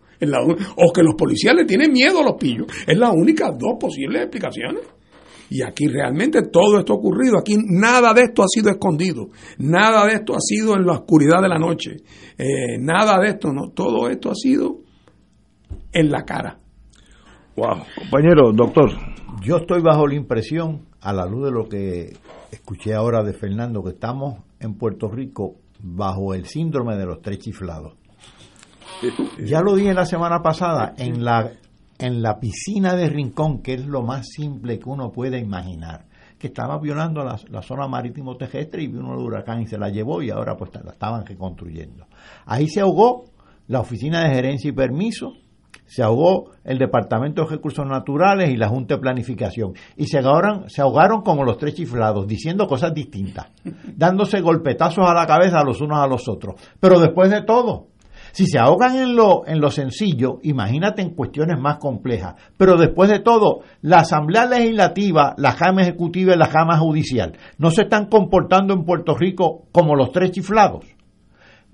o 0.76 0.94
que 0.94 1.04
los 1.04 1.16
policías 1.16 1.56
le 1.56 1.66
tienen 1.66 1.92
miedo 1.92 2.20
a 2.20 2.24
los 2.24 2.36
pillos. 2.40 2.68
Es 2.86 2.98
la 2.98 3.12
única 3.12 3.50
dos 3.52 3.78
posibles 3.80 4.24
explicaciones. 4.24 4.84
Y 5.50 5.62
aquí 5.64 5.88
realmente 5.88 6.42
todo 6.52 6.80
esto 6.80 6.94
ha 6.94 6.98
ocurrido. 6.98 7.38
Aquí 7.38 7.56
nada 7.58 8.14
de 8.14 8.24
esto 8.24 8.44
ha 8.44 8.48
sido 8.48 8.70
escondido. 8.70 9.30
Nada 9.58 10.06
de 10.06 10.14
esto 10.14 10.34
ha 10.34 10.40
sido 10.40 10.76
en 10.76 10.86
la 10.86 10.94
oscuridad 10.94 11.42
de 11.42 11.50
la 11.50 11.58
noche. 11.58 11.98
Eh, 12.38 12.78
nada 12.80 13.20
de 13.20 13.30
esto, 13.30 13.54
no. 13.54 13.70
Todo 13.72 14.10
esto 14.10 14.32
ha 14.32 14.36
sido 14.36 14.80
en 15.92 16.12
la 16.12 16.24
cara. 16.24 16.60
Wow. 17.56 17.84
Compañero, 17.96 18.52
doctor. 18.54 18.92
Yo 19.42 19.58
estoy 19.58 19.82
bajo 19.82 20.08
la 20.08 20.16
impresión, 20.16 20.88
a 21.02 21.14
la 21.14 21.26
luz 21.26 21.46
de 21.46 21.52
lo 21.52 21.70
que 21.70 22.14
escuché 22.52 22.94
ahora 22.94 23.24
de 23.24 23.34
Fernando, 23.34 23.84
que 23.84 23.92
estamos 23.92 24.44
en 24.60 24.76
Puerto 24.76 25.10
Rico 25.10 25.56
bajo 25.80 26.34
el 26.34 26.46
síndrome 26.46 26.96
de 26.96 27.06
los 27.06 27.22
tres 27.22 27.40
chiflados. 27.40 27.94
Ya 29.46 29.62
lo 29.62 29.76
dije 29.76 29.94
la 29.94 30.06
semana 30.06 30.42
pasada, 30.42 30.94
en 30.98 31.24
la 31.24 31.52
en 32.00 32.22
la 32.22 32.40
piscina 32.40 32.96
de 32.96 33.10
Rincón, 33.10 33.62
que 33.62 33.74
es 33.74 33.86
lo 33.86 34.04
más 34.04 34.28
simple 34.28 34.80
que 34.80 34.90
uno 34.90 35.12
puede 35.12 35.40
imaginar, 35.40 36.06
que 36.38 36.48
estaba 36.48 36.80
violando 36.80 37.24
la, 37.24 37.62
zona 37.62 37.88
marítimo 37.88 38.38
terrestre 38.38 38.84
y 38.84 38.88
vino 38.88 39.14
el 39.14 39.20
huracán 39.20 39.62
y 39.62 39.68
se 39.68 39.78
la 39.78 39.90
llevó 39.90 40.22
y 40.22 40.30
ahora 40.30 40.56
pues 40.56 40.72
la 40.84 40.92
estaban 40.92 41.26
reconstruyendo. 41.26 42.06
Ahí 42.46 42.68
se 42.68 42.82
ahogó 42.82 43.26
la 43.68 43.80
Oficina 43.80 44.24
de 44.24 44.36
Gerencia 44.36 44.70
y 44.70 44.74
Permiso, 44.74 45.34
se 45.86 46.04
ahogó 46.04 46.52
el 46.64 46.78
Departamento 46.78 47.44
de 47.44 47.50
Recursos 47.50 47.86
Naturales 47.86 48.50
y 48.50 48.58
la 48.58 48.68
Junta 48.68 48.96
de 48.96 49.02
Planificación. 49.02 49.74
Y 49.96 50.08
se 50.08 50.20
ahogaron, 50.20 50.70
se 50.70 50.82
ahogaron 50.82 51.22
como 51.22 51.44
los 51.44 51.58
tres 51.58 51.76
chiflados, 51.76 52.28
diciendo 52.28 52.68
cosas 52.68 52.94
distintas, 52.94 53.48
dándose 53.96 54.42
golpetazos 54.42 55.08
a 55.08 55.14
la 55.14 55.26
cabeza 55.26 55.64
los 55.64 55.82
unos 55.82 56.00
a 56.00 56.08
los 56.08 56.28
otros. 56.28 56.56
Pero 56.80 57.00
después 57.00 57.32
de 57.32 57.42
todo, 57.44 57.88
si 58.38 58.46
se 58.46 58.60
ahogan 58.60 58.96
en 58.96 59.16
lo, 59.16 59.48
en 59.48 59.60
lo 59.60 59.72
sencillo, 59.72 60.38
imagínate 60.44 61.02
en 61.02 61.16
cuestiones 61.16 61.60
más 61.60 61.80
complejas. 61.80 62.36
Pero 62.56 62.78
después 62.78 63.10
de 63.10 63.18
todo, 63.18 63.62
la 63.82 64.02
Asamblea 64.02 64.46
Legislativa, 64.46 65.34
la 65.40 65.54
Jama 65.54 65.82
Ejecutiva 65.82 66.36
y 66.36 66.38
la 66.38 66.46
Jama 66.46 66.78
Judicial 66.78 67.36
no 67.58 67.72
se 67.72 67.82
están 67.82 68.06
comportando 68.06 68.76
en 68.76 68.86
Puerto 68.86 69.16
Rico 69.16 69.66
como 69.72 69.96
los 69.96 70.12
tres 70.12 70.34
chiflados. 70.34 70.86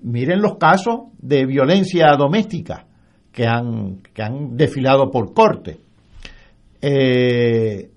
Miren 0.00 0.40
los 0.40 0.56
casos 0.56 1.00
de 1.18 1.44
violencia 1.44 2.06
doméstica 2.16 2.86
que 3.30 3.46
han, 3.46 3.98
que 4.14 4.22
han 4.22 4.56
desfilado 4.56 5.10
por 5.10 5.34
corte. 5.34 5.80
Eh, 6.80 7.90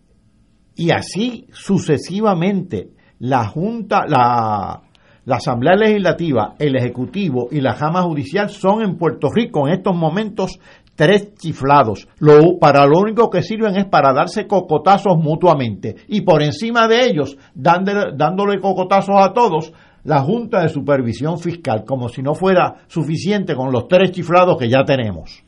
y 0.75 0.91
así 0.91 1.47
sucesivamente 1.53 2.89
la 3.19 3.47
Junta, 3.47 4.01
la, 4.05 4.81
la 5.27 5.35
Asamblea 5.35 5.75
Legislativa, 5.75 6.55
el 6.57 6.77
Ejecutivo 6.77 7.49
y 7.51 7.59
la 7.59 7.73
Jama 7.73 8.01
Judicial 8.03 8.49
son 8.49 8.81
en 8.81 8.97
Puerto 8.97 9.29
Rico 9.29 9.67
en 9.67 9.73
estos 9.73 9.93
momentos 9.93 10.57
tres 10.95 11.35
chiflados. 11.35 12.07
Lo, 12.19 12.57
para 12.59 12.85
lo 12.85 12.97
único 12.97 13.29
que 13.29 13.41
sirven 13.41 13.75
es 13.75 13.83
para 13.87 14.13
darse 14.13 14.47
cocotazos 14.47 15.17
mutuamente. 15.17 15.97
Y 16.07 16.21
por 16.21 16.41
encima 16.41 16.87
de 16.87 17.07
ellos, 17.07 17.37
dándole, 17.53 18.15
dándole 18.15 18.61
cocotazos 18.61 19.17
a 19.19 19.33
todos, 19.33 19.73
la 20.05 20.21
Junta 20.21 20.61
de 20.61 20.69
Supervisión 20.69 21.39
Fiscal, 21.39 21.83
como 21.85 22.07
si 22.07 22.21
no 22.21 22.33
fuera 22.33 22.85
suficiente 22.87 23.53
con 23.53 23.73
los 23.73 23.89
tres 23.89 24.11
chiflados 24.11 24.57
que 24.57 24.69
ya 24.69 24.85
tenemos. 24.85 25.43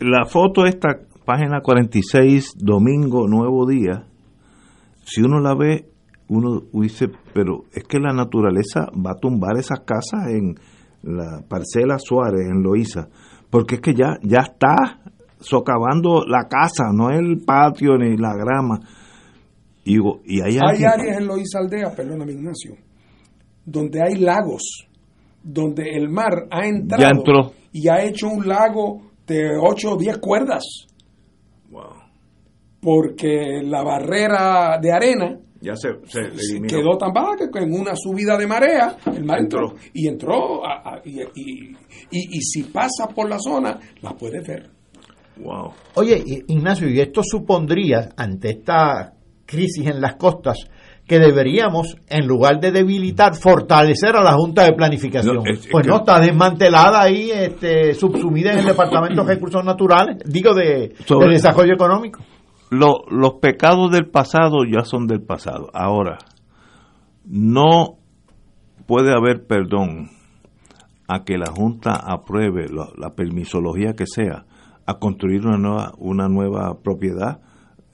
La 0.00 0.24
foto 0.24 0.64
esta, 0.64 1.00
página 1.26 1.60
46, 1.60 2.54
domingo, 2.56 3.28
nuevo 3.28 3.66
día, 3.66 4.06
si 5.04 5.20
uno 5.20 5.40
la 5.40 5.54
ve, 5.54 5.90
uno 6.28 6.62
dice, 6.72 7.08
pero 7.32 7.64
es 7.72 7.84
que 7.84 7.98
la 7.98 8.12
naturaleza 8.12 8.86
va 8.94 9.12
a 9.12 9.20
tumbar 9.20 9.56
esas 9.56 9.80
casas 9.80 10.28
en 10.28 10.56
la 11.02 11.42
parcela 11.48 11.98
Suárez, 11.98 12.46
en 12.48 12.62
Loíza, 12.62 13.08
porque 13.50 13.76
es 13.76 13.80
que 13.80 13.94
ya, 13.94 14.18
ya 14.22 14.40
está 14.40 15.00
socavando 15.38 16.24
la 16.26 16.48
casa, 16.48 16.90
no 16.92 17.10
el 17.10 17.42
patio 17.44 17.96
ni 17.96 18.16
la 18.16 18.34
grama. 18.34 18.80
Y, 19.84 19.98
y 19.98 20.40
hay, 20.40 20.58
hay 20.58 20.84
áreas 20.84 21.18
en 21.18 21.26
Loíza 21.26 21.60
Aldea, 21.60 21.94
perdóname 21.94 22.32
Ignacio, 22.32 22.74
donde 23.64 24.02
hay 24.02 24.16
lagos, 24.16 24.88
donde 25.42 25.96
el 25.96 26.08
mar 26.08 26.48
ha 26.50 26.66
entrado 26.66 27.52
y 27.72 27.88
ha 27.88 28.02
hecho 28.02 28.26
un 28.28 28.48
lago 28.48 29.02
de 29.26 29.50
8 29.56 29.92
o 29.92 29.96
10 29.96 30.18
cuerdas. 30.18 30.64
Porque 32.80 33.62
la 33.62 33.82
barrera 33.82 34.78
de 34.80 34.92
arena 34.92 35.38
ya 35.60 35.74
se, 35.76 35.88
quedó 36.68 36.96
tan 36.98 37.12
baja 37.12 37.36
que 37.36 37.58
en 37.58 37.72
una 37.72 37.94
subida 37.96 38.36
de 38.36 38.46
marea 38.46 38.96
el 39.14 39.24
mar 39.24 39.40
entró, 39.40 39.74
y 39.92 40.08
entró 40.08 40.62
y, 41.04 41.22
y, 42.10 42.40
si 42.40 42.64
pasa 42.64 43.08
por 43.14 43.28
la 43.28 43.38
zona 43.38 43.78
la 44.02 44.12
puedes 44.12 44.46
ver. 44.46 44.70
Wow. 45.38 45.72
oye 45.96 46.22
Ignacio 46.48 46.88
y 46.88 46.98
esto 46.98 47.20
supondría 47.22 48.08
ante 48.16 48.50
esta 48.50 49.12
crisis 49.44 49.86
en 49.86 50.00
las 50.00 50.14
costas 50.14 50.66
que 51.06 51.18
deberíamos, 51.20 51.96
en 52.08 52.26
lugar 52.26 52.58
de 52.58 52.72
debilitar, 52.72 53.36
fortalecer 53.36 54.16
a 54.16 54.22
la 54.24 54.32
Junta 54.32 54.64
de 54.64 54.72
Planificación. 54.72 55.38
pues 55.70 55.86
no, 55.86 55.98
está 55.98 56.18
desmantelada 56.18 57.00
ahí, 57.00 57.30
este, 57.30 57.94
subsumida 57.94 58.52
en 58.52 58.58
el 58.58 58.66
Departamento 58.66 59.22
de 59.22 59.34
Recursos 59.34 59.64
Naturales, 59.64 60.16
digo, 60.24 60.52
de, 60.52 60.94
de 61.08 61.28
Desarrollo 61.28 61.74
Económico 61.74 62.24
los 62.70 63.34
pecados 63.40 63.90
del 63.92 64.08
pasado 64.08 64.64
ya 64.64 64.84
son 64.84 65.06
del 65.06 65.22
pasado. 65.22 65.70
Ahora, 65.72 66.18
no 67.24 67.98
puede 68.86 69.12
haber 69.12 69.46
perdón 69.46 70.10
a 71.08 71.24
que 71.24 71.38
la 71.38 71.50
Junta 71.50 71.94
apruebe 71.94 72.66
la, 72.68 73.14
permisología 73.14 73.94
que 73.94 74.06
sea 74.06 74.46
a 74.86 74.98
construir 74.98 75.46
una 75.46 75.58
nueva, 75.58 75.92
una 75.98 76.28
nueva 76.28 76.78
propiedad. 76.82 77.40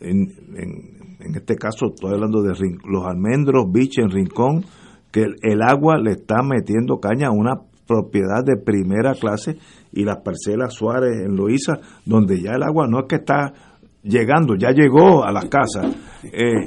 En, 0.00 0.28
en, 0.56 1.34
este 1.34 1.56
caso, 1.56 1.86
estoy 1.94 2.14
hablando 2.14 2.42
de 2.42 2.52
los 2.84 3.06
almendros 3.06 3.70
beach 3.70 3.98
en 3.98 4.10
Rincón, 4.10 4.64
que 5.12 5.26
el, 5.42 5.62
agua 5.62 5.98
le 5.98 6.12
está 6.12 6.42
metiendo 6.42 6.98
caña 6.98 7.28
a 7.28 7.32
una 7.32 7.60
propiedad 7.86 8.42
de 8.44 8.56
primera 8.56 9.14
clase 9.14 9.58
y 9.92 10.04
las 10.04 10.18
parcelas 10.18 10.74
Suárez 10.74 11.24
en 11.24 11.36
Loíza, 11.36 11.78
donde 12.04 12.40
ya 12.40 12.52
el 12.52 12.62
agua 12.62 12.86
no 12.88 13.00
es 13.00 13.04
que 13.08 13.16
está 13.16 13.52
llegando, 14.02 14.54
ya 14.56 14.70
llegó 14.70 15.24
a 15.24 15.32
la 15.32 15.48
casa. 15.48 15.90
Eh, 16.24 16.66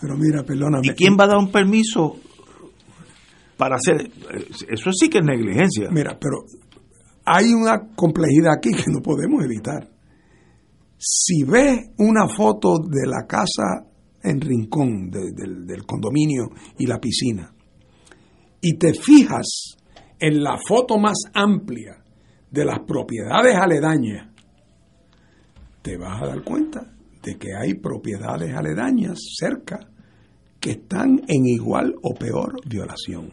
pero 0.00 0.16
mira, 0.16 0.42
perdóname. 0.44 0.86
¿Y 0.86 0.90
quién 0.90 1.16
va 1.18 1.24
a 1.24 1.28
dar 1.28 1.38
un 1.38 1.50
permiso 1.50 2.16
para 3.56 3.76
hacer? 3.76 4.10
Eso 4.68 4.90
sí 4.92 5.08
que 5.08 5.18
es 5.18 5.24
negligencia. 5.24 5.88
Mira, 5.90 6.18
pero 6.20 6.44
hay 7.24 7.52
una 7.52 7.88
complejidad 7.94 8.54
aquí 8.56 8.70
que 8.72 8.90
no 8.90 9.00
podemos 9.00 9.44
evitar. 9.44 9.88
Si 10.98 11.44
ves 11.44 11.90
una 11.98 12.26
foto 12.28 12.78
de 12.78 13.06
la 13.06 13.26
casa 13.26 13.84
en 14.22 14.40
Rincón, 14.40 15.10
del 15.10 15.84
condominio 15.86 16.50
y 16.78 16.86
la 16.86 16.98
piscina, 16.98 17.52
y 18.60 18.78
te 18.78 18.94
fijas 18.94 19.76
en 20.18 20.42
la 20.42 20.56
foto 20.66 20.98
más 20.98 21.18
amplia 21.34 22.02
de 22.50 22.64
las 22.64 22.80
propiedades 22.86 23.54
aledañas, 23.54 24.35
te 25.86 25.96
vas 25.96 26.20
a 26.20 26.26
dar 26.26 26.42
cuenta 26.42 26.84
de 27.22 27.38
que 27.38 27.54
hay 27.54 27.74
propiedades 27.74 28.52
aledañas 28.52 29.20
cerca 29.38 29.78
que 30.58 30.72
están 30.72 31.22
en 31.28 31.46
igual 31.46 31.94
o 32.02 32.12
peor 32.12 32.56
violación. 32.68 33.30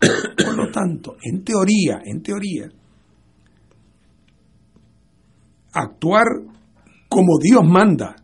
Por 0.00 0.56
lo 0.56 0.70
tanto, 0.72 1.16
en 1.22 1.44
teoría, 1.44 2.00
en 2.02 2.22
teoría, 2.22 2.70
actuar 5.74 6.24
como 7.06 7.38
Dios 7.38 7.62
manda 7.68 8.16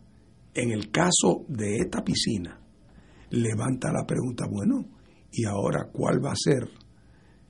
en 0.55 0.71
el 0.71 0.89
caso 0.89 1.45
de 1.47 1.75
esta 1.75 2.03
piscina 2.03 2.59
levanta 3.29 3.91
la 3.91 4.07
pregunta, 4.07 4.45
bueno, 4.49 4.85
Y 5.31 5.45
ahora, 5.45 5.89
¿cuál 5.91 6.25
va 6.25 6.31
a 6.31 6.35
ser 6.35 6.67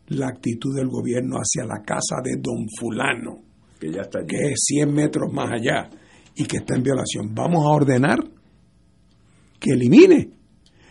la 0.07 0.27
actitud 0.27 0.75
del 0.75 0.89
gobierno 0.89 1.37
hacia 1.37 1.63
la 1.63 1.83
casa 1.85 2.17
de 2.21 2.35
don 2.41 2.67
fulano? 2.77 3.43
Que 3.79 3.93
ya 3.93 4.01
está 4.01 4.19
allí. 4.19 4.27
que 4.27 4.51
es 4.51 4.59
100 4.65 4.93
metros 4.93 5.31
más 5.31 5.51
allá 5.53 5.89
y 6.37 6.45
que 6.45 6.57
está 6.57 6.75
en 6.75 6.83
violación. 6.83 7.33
Vamos 7.33 7.65
a 7.65 7.69
ordenar 7.69 8.19
que 9.59 9.71
elimine. 9.71 10.29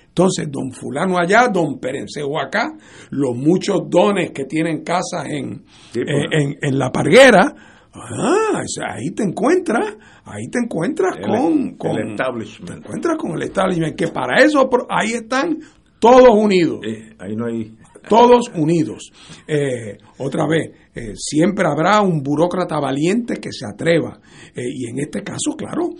Entonces, 0.08 0.48
don 0.50 0.72
fulano 0.72 1.18
allá, 1.18 1.48
don 1.48 1.78
Perenceo 1.78 2.40
acá, 2.40 2.72
los 3.10 3.36
muchos 3.36 3.82
dones 3.88 4.30
que 4.32 4.44
tienen 4.46 4.82
casas 4.82 5.26
en, 5.28 5.64
Sí, 5.92 6.00
pues. 6.00 6.06
eh, 6.08 6.26
en, 6.32 6.56
en 6.62 6.78
la 6.78 6.90
parguera, 6.90 7.54
ah, 7.92 8.60
o 8.62 8.66
sea, 8.66 8.94
ahí 8.94 9.10
te 9.14 9.22
encuentras, 9.24 9.94
ahí 10.24 10.48
te 10.50 10.58
encuentras 10.64 11.16
El- 11.18 11.22
con, 11.26 11.52
el 11.68 11.76
con 11.76 12.10
establishment. 12.10 12.70
te 12.72 12.78
encuentras 12.78 13.16
con 13.18 13.32
el 13.32 13.42
establishment, 13.42 13.94
que 13.96 14.08
para 14.08 14.42
eso 14.42 14.68
ahí 14.88 15.12
están 15.12 15.58
todos 15.98 16.30
unidos 16.30 16.80
Eh, 16.86 17.14
ahí 17.18 17.36
no 17.36 17.46
hay. 17.46 17.74
Todos 18.08 18.50
unidos. 18.54 19.10
Eh, 19.46 19.96
otra 20.18 20.46
vez, 20.46 20.70
eh, 20.94 21.12
siempre 21.16 21.66
habrá 21.68 22.00
un 22.00 22.22
burócrata 22.22 22.78
valiente 22.80 23.36
que 23.36 23.50
se 23.52 23.66
atreva. 23.66 24.20
Eh, 24.54 24.62
y 24.74 24.88
en 24.88 24.98
este 25.00 25.22
caso, 25.22 25.56
claro, 25.56 25.90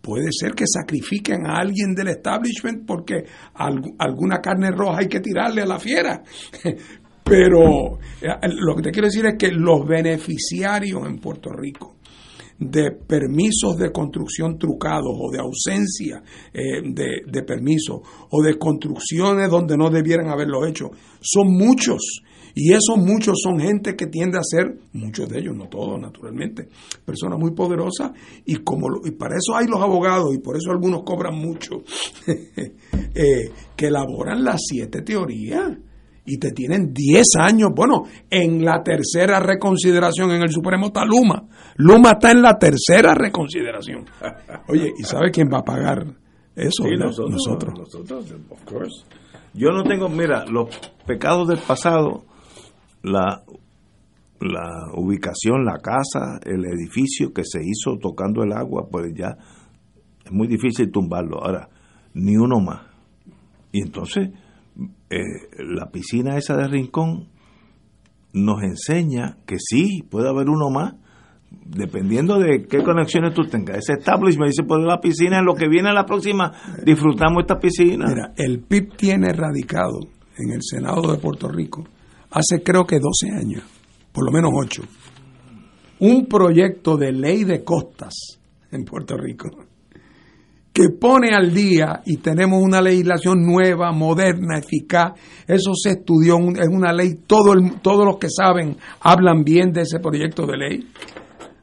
puede 0.00 0.28
ser 0.32 0.52
que 0.52 0.64
sacrifiquen 0.66 1.46
a 1.46 1.58
alguien 1.60 1.94
del 1.94 2.08
establishment 2.08 2.86
porque 2.86 3.24
algu- 3.54 3.94
alguna 3.98 4.38
carne 4.40 4.70
roja 4.70 5.00
hay 5.00 5.08
que 5.08 5.20
tirarle 5.20 5.62
a 5.62 5.66
la 5.66 5.78
fiera. 5.78 6.22
Pero 7.24 7.98
eh, 8.20 8.28
lo 8.58 8.74
que 8.76 8.82
te 8.82 8.90
quiero 8.90 9.06
decir 9.08 9.24
es 9.26 9.34
que 9.38 9.52
los 9.52 9.86
beneficiarios 9.86 11.06
en 11.06 11.18
Puerto 11.18 11.50
Rico 11.52 11.96
de 12.60 12.92
permisos 12.92 13.76
de 13.78 13.90
construcción 13.90 14.58
trucados 14.58 15.16
o 15.18 15.30
de 15.32 15.40
ausencia 15.40 16.22
eh, 16.52 16.82
de, 16.84 17.22
de 17.26 17.42
permisos 17.42 18.00
o 18.30 18.42
de 18.42 18.58
construcciones 18.58 19.50
donde 19.50 19.76
no 19.76 19.90
debieran 19.90 20.28
haberlo 20.28 20.66
hecho. 20.66 20.90
Son 21.20 21.50
muchos 21.50 22.22
y 22.54 22.72
esos 22.72 22.98
muchos 22.98 23.38
son 23.42 23.60
gente 23.60 23.96
que 23.96 24.06
tiende 24.06 24.38
a 24.38 24.42
ser, 24.42 24.76
muchos 24.92 25.28
de 25.28 25.38
ellos, 25.38 25.56
no 25.56 25.68
todos 25.68 26.00
naturalmente, 26.00 26.68
personas 27.04 27.38
muy 27.38 27.52
poderosas 27.52 28.12
y, 28.44 28.56
como 28.56 28.88
y 29.04 29.12
para 29.12 29.36
eso 29.36 29.56
hay 29.56 29.66
los 29.66 29.80
abogados 29.80 30.34
y 30.34 30.38
por 30.38 30.56
eso 30.56 30.70
algunos 30.70 31.02
cobran 31.04 31.36
mucho, 31.36 31.82
eh, 32.26 33.50
que 33.76 33.86
elaboran 33.86 34.44
las 34.44 34.60
siete 34.66 35.02
teorías 35.02 35.78
y 36.30 36.38
te 36.38 36.52
tienen 36.52 36.92
10 36.94 37.26
años. 37.40 37.70
Bueno, 37.74 38.04
en 38.30 38.64
la 38.64 38.84
tercera 38.84 39.40
reconsideración 39.40 40.30
en 40.30 40.42
el 40.42 40.50
Supremo 40.50 40.86
está 40.86 41.04
Luma. 41.04 41.42
Luma 41.74 42.12
está 42.12 42.30
en 42.30 42.40
la 42.40 42.56
tercera 42.56 43.14
reconsideración. 43.14 44.04
Oye, 44.68 44.92
¿y 44.96 45.02
sabe 45.02 45.32
quién 45.32 45.48
va 45.52 45.58
a 45.58 45.64
pagar 45.64 46.06
eso? 46.54 46.84
Sí, 46.84 46.90
nosotros, 46.96 47.32
nosotros. 47.32 47.74
nosotros, 47.76 48.32
of 48.48 48.64
course. 48.64 49.04
Yo 49.54 49.70
no 49.70 49.82
tengo, 49.82 50.08
mira, 50.08 50.44
los 50.46 50.68
pecados 51.04 51.48
del 51.48 51.58
pasado, 51.58 52.22
la, 53.02 53.42
la 54.40 54.92
ubicación, 54.94 55.64
la 55.64 55.78
casa, 55.78 56.38
el 56.44 56.64
edificio 56.64 57.32
que 57.32 57.42
se 57.44 57.58
hizo 57.58 57.98
tocando 58.00 58.44
el 58.44 58.52
agua, 58.52 58.86
pues 58.88 59.12
ya 59.16 59.36
es 60.24 60.30
muy 60.30 60.46
difícil 60.46 60.92
tumbarlo. 60.92 61.42
Ahora, 61.42 61.68
ni 62.14 62.36
uno 62.36 62.60
más. 62.60 62.82
Y 63.72 63.82
entonces, 63.82 64.30
eh, 65.10 65.24
la 65.58 65.90
piscina 65.90 66.36
esa 66.36 66.56
de 66.56 66.68
Rincón 66.68 67.28
nos 68.32 68.62
enseña 68.62 69.38
que 69.44 69.56
sí, 69.58 70.02
puede 70.08 70.28
haber 70.28 70.48
uno 70.48 70.70
más, 70.70 70.94
dependiendo 71.50 72.38
de 72.38 72.66
qué 72.68 72.82
conexiones 72.82 73.34
tú 73.34 73.42
tengas. 73.42 73.78
Ese 73.78 73.94
establishment 73.94 74.50
dice, 74.50 74.62
pues 74.62 74.80
la 74.84 75.00
piscina, 75.00 75.40
en 75.40 75.44
lo 75.44 75.54
que 75.54 75.68
viene 75.68 75.92
la 75.92 76.06
próxima, 76.06 76.52
disfrutamos 76.84 77.42
esta 77.42 77.58
piscina. 77.58 78.06
Mira, 78.06 78.32
el 78.36 78.60
PIB 78.60 78.96
tiene 78.96 79.32
radicado 79.32 79.98
en 80.38 80.52
el 80.52 80.60
Senado 80.62 81.10
de 81.10 81.18
Puerto 81.18 81.48
Rico 81.48 81.84
hace 82.30 82.62
creo 82.62 82.86
que 82.86 82.98
12 82.98 83.30
años, 83.36 83.62
por 84.12 84.24
lo 84.24 84.30
menos 84.30 84.52
8, 84.54 84.82
un 86.00 86.26
proyecto 86.26 86.96
de 86.96 87.12
ley 87.12 87.44
de 87.44 87.64
costas 87.64 88.14
en 88.70 88.84
Puerto 88.84 89.16
Rico 89.16 89.50
que 90.80 90.94
pone 90.98 91.30
al 91.34 91.52
día 91.52 92.00
y 92.06 92.16
tenemos 92.18 92.62
una 92.62 92.80
legislación 92.80 93.42
nueva, 93.44 93.92
moderna, 93.92 94.58
eficaz. 94.58 95.12
Eso 95.46 95.72
se 95.74 95.90
estudió, 95.90 96.36
es 96.38 96.68
una 96.68 96.92
ley, 96.92 97.16
todo 97.26 97.52
el- 97.52 97.80
todos 97.82 98.04
los 98.06 98.16
que 98.18 98.28
saben 98.30 98.76
hablan 99.00 99.42
bien 99.44 99.72
de 99.72 99.82
ese 99.82 99.98
proyecto 100.00 100.46
de 100.46 100.56
ley. 100.56 100.86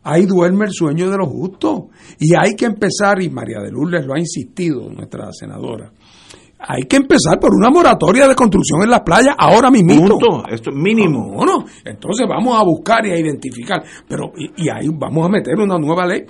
Ahí 0.03 0.25
duerme 0.25 0.65
el 0.65 0.71
sueño 0.71 1.09
de 1.09 1.17
los 1.17 1.27
justos. 1.27 1.81
Y 2.19 2.33
hay 2.35 2.55
que 2.55 2.65
empezar, 2.65 3.21
y 3.21 3.29
María 3.29 3.59
de 3.59 3.71
Lourdes 3.71 4.05
lo 4.05 4.13
ha 4.13 4.19
insistido, 4.19 4.89
nuestra 4.89 5.31
senadora, 5.33 5.91
hay 6.59 6.83
que 6.83 6.97
empezar 6.97 7.39
por 7.39 7.51
una 7.53 7.69
moratoria 7.69 8.27
de 8.27 8.33
construcción 8.35 8.81
en 8.83 8.89
las 8.89 9.01
playas 9.01 9.35
ahora 9.37 9.69
mismo. 9.69 9.93
Esto 10.49 10.69
es 10.71 10.75
mínimo. 10.75 11.35
No, 11.37 11.45
no. 11.45 11.65
Entonces 11.85 12.25
vamos 12.27 12.57
a 12.59 12.63
buscar 12.63 13.05
y 13.05 13.11
a 13.11 13.19
identificar. 13.19 13.83
Pero, 14.07 14.31
y, 14.37 14.65
y 14.65 14.69
ahí 14.69 14.87
vamos 14.91 15.25
a 15.25 15.29
meter 15.29 15.55
una 15.55 15.77
nueva 15.77 16.05
ley. 16.07 16.23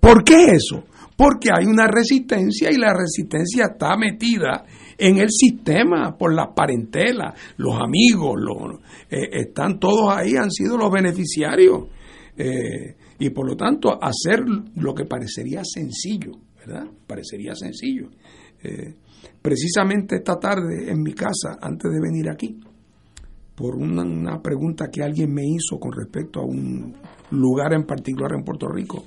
¿Por 0.00 0.24
qué 0.24 0.52
eso? 0.52 0.84
Porque 1.16 1.50
hay 1.52 1.66
una 1.66 1.86
resistencia 1.86 2.70
y 2.70 2.78
la 2.78 2.94
resistencia 2.94 3.66
está 3.72 3.96
metida 3.96 4.64
en 5.00 5.18
el 5.18 5.30
sistema 5.30 6.16
por 6.16 6.34
las 6.34 6.48
parentelas, 6.54 7.34
los 7.56 7.74
amigos, 7.80 8.34
los, 8.38 8.80
eh, 9.10 9.28
están 9.32 9.78
todos 9.78 10.14
ahí, 10.14 10.36
han 10.36 10.50
sido 10.50 10.76
los 10.76 10.90
beneficiarios. 10.90 11.88
Eh, 12.36 12.96
y 13.18 13.30
por 13.30 13.46
lo 13.46 13.56
tanto, 13.56 13.98
hacer 14.02 14.40
lo 14.76 14.94
que 14.94 15.04
parecería 15.04 15.62
sencillo, 15.64 16.32
¿verdad? 16.58 16.86
Parecería 17.06 17.54
sencillo. 17.54 18.08
Eh, 18.62 18.94
precisamente 19.40 20.16
esta 20.16 20.38
tarde 20.38 20.90
en 20.90 21.02
mi 21.02 21.14
casa, 21.14 21.58
antes 21.60 21.90
de 21.90 22.00
venir 22.00 22.30
aquí, 22.30 22.60
por 23.54 23.76
una, 23.76 24.02
una 24.02 24.40
pregunta 24.40 24.88
que 24.90 25.02
alguien 25.02 25.32
me 25.32 25.42
hizo 25.44 25.78
con 25.78 25.92
respecto 25.92 26.40
a 26.40 26.44
un 26.44 26.94
lugar 27.30 27.72
en 27.74 27.84
particular 27.84 28.32
en 28.34 28.44
Puerto 28.44 28.68
Rico, 28.68 29.04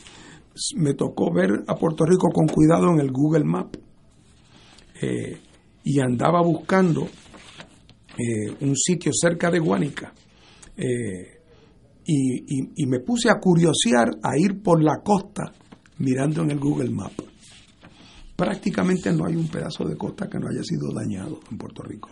me 0.76 0.94
tocó 0.94 1.34
ver 1.34 1.64
a 1.68 1.76
Puerto 1.76 2.06
Rico 2.06 2.30
con 2.30 2.48
cuidado 2.48 2.92
en 2.92 3.00
el 3.00 3.12
Google 3.12 3.44
Map 3.44 3.76
eh, 5.02 5.38
y 5.84 6.00
andaba 6.00 6.42
buscando 6.42 7.08
eh, 8.18 8.56
un 8.62 8.76
sitio 8.76 9.12
cerca 9.14 9.50
de 9.50 9.60
Guánica 9.60 10.14
eh, 10.78 11.40
y, 12.06 12.62
y- 12.62 12.72
y 12.76 12.86
me 12.86 13.00
puse 13.00 13.30
a 13.30 13.40
curiosear 13.40 14.10
a 14.22 14.38
ir 14.38 14.62
por 14.62 14.84
la 14.84 15.02
costa 15.04 15.52
mirando 16.00 16.42
en 16.44 16.52
el 16.52 16.60
Google 16.60 16.90
Map. 16.92 17.14
Prácticamente 18.36 19.12
no 19.14 19.26
hay 19.26 19.36
un 19.36 19.48
pedazo 19.48 19.86
de 19.86 19.96
costa 19.96 20.28
que 20.28 20.40
no 20.40 20.48
haya 20.48 20.64
sido 20.64 20.92
dañado 20.94 21.40
en 21.52 21.58
Puerto 21.58 21.84
Rico. 21.84 22.10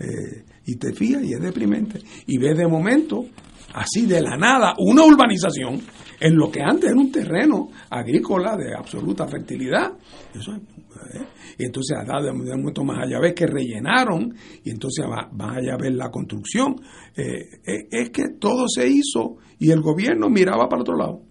Eh, 0.00 0.44
y 0.66 0.76
te 0.76 0.92
fías 0.92 1.22
y 1.22 1.34
es 1.34 1.40
deprimente. 1.40 2.00
Y 2.26 2.38
ves 2.38 2.56
de 2.56 2.66
momento, 2.66 3.26
así 3.74 4.06
de 4.06 4.20
la 4.20 4.36
nada, 4.36 4.74
una 4.78 5.04
urbanización 5.04 5.80
en 6.20 6.36
lo 6.36 6.50
que 6.50 6.60
antes 6.62 6.90
era 6.90 7.00
un 7.00 7.10
terreno 7.10 7.70
agrícola 7.88 8.56
de 8.56 8.74
absoluta 8.74 9.26
fertilidad. 9.26 9.92
Eso 10.34 10.52
es, 10.52 10.58
eh, 10.58 11.26
y 11.58 11.64
entonces 11.64 11.96
a 11.96 12.04
dar 12.04 12.22
de, 12.22 12.32
momento 12.32 12.84
más 12.84 13.04
allá 13.04 13.18
ves 13.20 13.34
que 13.34 13.46
rellenaron 13.46 14.34
y 14.62 14.70
entonces 14.70 15.04
más 15.32 15.56
allá 15.56 15.76
ves 15.78 15.94
la 15.94 16.10
construcción. 16.10 16.76
Eh, 17.16 17.60
eh, 17.66 17.88
es 17.90 18.10
que 18.10 18.28
todo 18.38 18.66
se 18.68 18.86
hizo 18.86 19.36
y 19.58 19.70
el 19.70 19.80
gobierno 19.80 20.28
miraba 20.28 20.68
para 20.68 20.82
otro 20.82 20.96
lado 20.96 21.22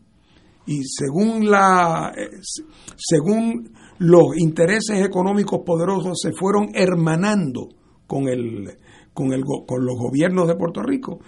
y 0.66 0.84
según 0.84 1.50
la 1.50 2.14
según 2.96 3.74
los 3.98 4.38
intereses 4.38 5.04
económicos 5.04 5.62
poderosos 5.66 6.20
se 6.22 6.32
fueron 6.34 6.70
hermanando 6.74 7.70
con 8.10 8.28
el 8.28 8.68
con 9.14 9.32
el 9.32 9.44
con 9.46 9.86
los 9.86 9.96
gobiernos 9.96 10.48
de 10.48 10.56
Puerto 10.56 10.82
Rico 10.82 11.20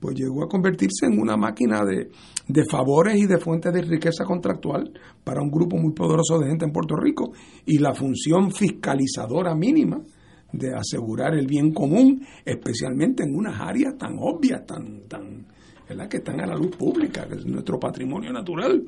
pues 0.00 0.14
llegó 0.14 0.44
a 0.44 0.48
convertirse 0.48 1.06
en 1.06 1.18
una 1.18 1.36
máquina 1.36 1.84
de, 1.84 2.10
de 2.46 2.64
favores 2.64 3.16
y 3.16 3.26
de 3.26 3.38
fuentes 3.38 3.72
de 3.72 3.82
riqueza 3.82 4.24
contractual 4.24 4.92
para 5.24 5.42
un 5.42 5.50
grupo 5.50 5.76
muy 5.76 5.92
poderoso 5.92 6.38
de 6.38 6.46
gente 6.46 6.64
en 6.64 6.72
Puerto 6.72 6.94
Rico 6.94 7.32
y 7.66 7.78
la 7.78 7.92
función 7.92 8.52
fiscalizadora 8.52 9.56
mínima 9.56 10.00
de 10.52 10.74
asegurar 10.74 11.34
el 11.34 11.46
bien 11.46 11.72
común, 11.72 12.24
especialmente 12.44 13.24
en 13.24 13.34
unas 13.34 13.60
áreas 13.60 13.98
tan 13.98 14.16
obvias, 14.20 14.64
tan, 14.64 15.02
tan, 15.08 15.46
que 16.08 16.18
están 16.18 16.40
a 16.40 16.46
la 16.46 16.54
luz 16.54 16.76
pública, 16.76 17.26
que 17.26 17.34
es 17.34 17.44
nuestro 17.44 17.78
patrimonio 17.78 18.32
natural. 18.32 18.82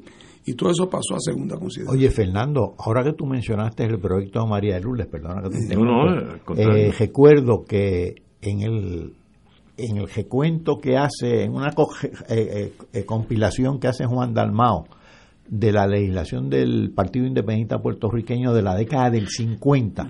Y 0.46 0.54
todo 0.54 0.70
eso 0.70 0.88
pasó 0.88 1.14
a 1.16 1.20
segunda 1.20 1.56
consideración. 1.58 1.98
Oye, 1.98 2.10
Fernando, 2.10 2.74
ahora 2.78 3.02
que 3.04 3.12
tú 3.12 3.26
mencionaste 3.26 3.84
el 3.84 3.98
proyecto 3.98 4.42
de 4.42 4.48
María 4.48 4.74
de 4.74 4.80
Lourdes, 4.80 5.06
perdona 5.06 5.42
que 5.42 5.50
te 5.50 5.56
No, 5.58 5.62
interrumpa, 6.16 6.54
no, 6.54 6.76
eh, 6.76 6.92
recuerdo 6.98 7.64
que 7.64 8.14
en 8.40 8.60
el 8.62 9.12
en 9.76 9.96
el 9.96 10.08
recuento 10.10 10.78
que 10.78 10.98
hace, 10.98 11.44
en 11.44 11.54
una 11.54 11.72
co- 11.72 11.88
eh, 12.02 12.10
eh, 12.28 12.72
eh, 12.92 13.04
compilación 13.06 13.78
que 13.80 13.88
hace 13.88 14.04
Juan 14.04 14.34
Dalmao 14.34 14.86
de 15.48 15.72
la 15.72 15.86
legislación 15.86 16.50
del 16.50 16.92
Partido 16.94 17.26
Independiente 17.26 17.78
puertorriqueño 17.78 18.52
de 18.52 18.60
la 18.62 18.74
década 18.74 19.08
del 19.10 19.28
50, 19.28 20.06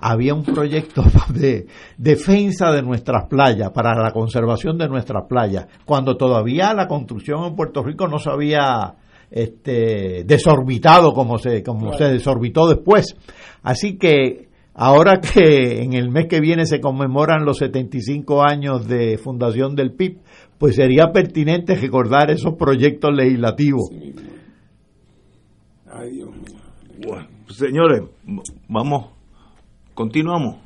había 0.00 0.34
un 0.34 0.42
proyecto 0.42 1.02
de 1.32 1.66
defensa 1.96 2.72
de 2.72 2.82
nuestras 2.82 3.26
playas, 3.28 3.70
para 3.70 3.94
la 3.94 4.10
conservación 4.10 4.76
de 4.76 4.88
nuestras 4.88 5.24
playas, 5.28 5.66
cuando 5.84 6.16
todavía 6.16 6.74
la 6.74 6.88
construcción 6.88 7.44
en 7.44 7.54
Puerto 7.54 7.82
Rico 7.84 8.08
no 8.08 8.18
se 8.18 8.30
había 8.30 8.94
este, 9.36 10.24
desorbitado 10.24 11.12
como 11.12 11.36
se, 11.36 11.62
como 11.62 11.92
se 11.92 12.04
desorbitó 12.04 12.66
después. 12.68 13.16
Así 13.62 13.98
que 13.98 14.48
ahora 14.72 15.20
que 15.20 15.82
en 15.82 15.92
el 15.92 16.10
mes 16.10 16.26
que 16.26 16.40
viene 16.40 16.64
se 16.64 16.80
conmemoran 16.80 17.44
los 17.44 17.58
75 17.58 18.42
años 18.42 18.88
de 18.88 19.18
fundación 19.18 19.74
del 19.76 19.92
PIB, 19.92 20.20
pues 20.58 20.76
sería 20.76 21.12
pertinente 21.12 21.74
recordar 21.74 22.30
esos 22.30 22.54
proyectos 22.54 23.14
legislativos. 23.14 23.90
Ay, 25.92 26.12
Dios 26.12 26.30
Bueno, 27.06 27.28
señores, 27.48 28.04
vamos, 28.68 29.10
continuamos. 29.92 30.56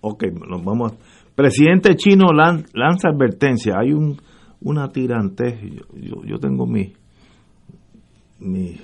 Ok, 0.00 0.26
nos 0.48 0.64
vamos. 0.64 0.92
Presidente 1.34 1.96
chino 1.96 2.26
lanza 2.32 3.08
advertencia. 3.08 3.74
Hay 3.80 3.92
un 3.92 4.16
una 4.60 4.88
tirante. 4.88 5.58
Yo, 5.94 6.22
yo 6.24 6.38
tengo 6.38 6.66
mi, 6.66 6.92
mi 8.42 8.76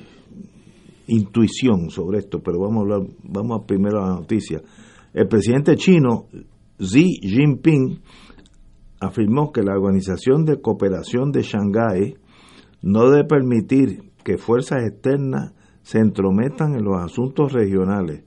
intuición 1.06 1.90
sobre 1.90 2.18
esto, 2.18 2.40
pero 2.40 2.60
vamos 2.60 2.76
a 2.76 2.80
hablar, 2.80 3.08
vamos 3.22 3.60
a 3.60 3.66
primero 3.66 4.02
a 4.02 4.08
la 4.08 4.14
noticia. 4.14 4.60
El 5.12 5.26
presidente 5.26 5.76
chino 5.76 6.26
Xi 6.78 7.20
Jinping 7.22 8.00
afirmó 9.00 9.52
que 9.52 9.62
la 9.62 9.76
Organización 9.76 10.44
de 10.44 10.60
Cooperación 10.60 11.32
de 11.32 11.42
Shanghái 11.42 12.14
no 12.82 13.10
debe 13.10 13.24
permitir 13.24 14.12
que 14.22 14.38
fuerzas 14.38 14.84
externas 14.84 15.54
se 15.82 15.98
entrometan 15.98 16.74
en 16.74 16.84
los 16.84 17.02
asuntos 17.02 17.52
regionales 17.52 18.24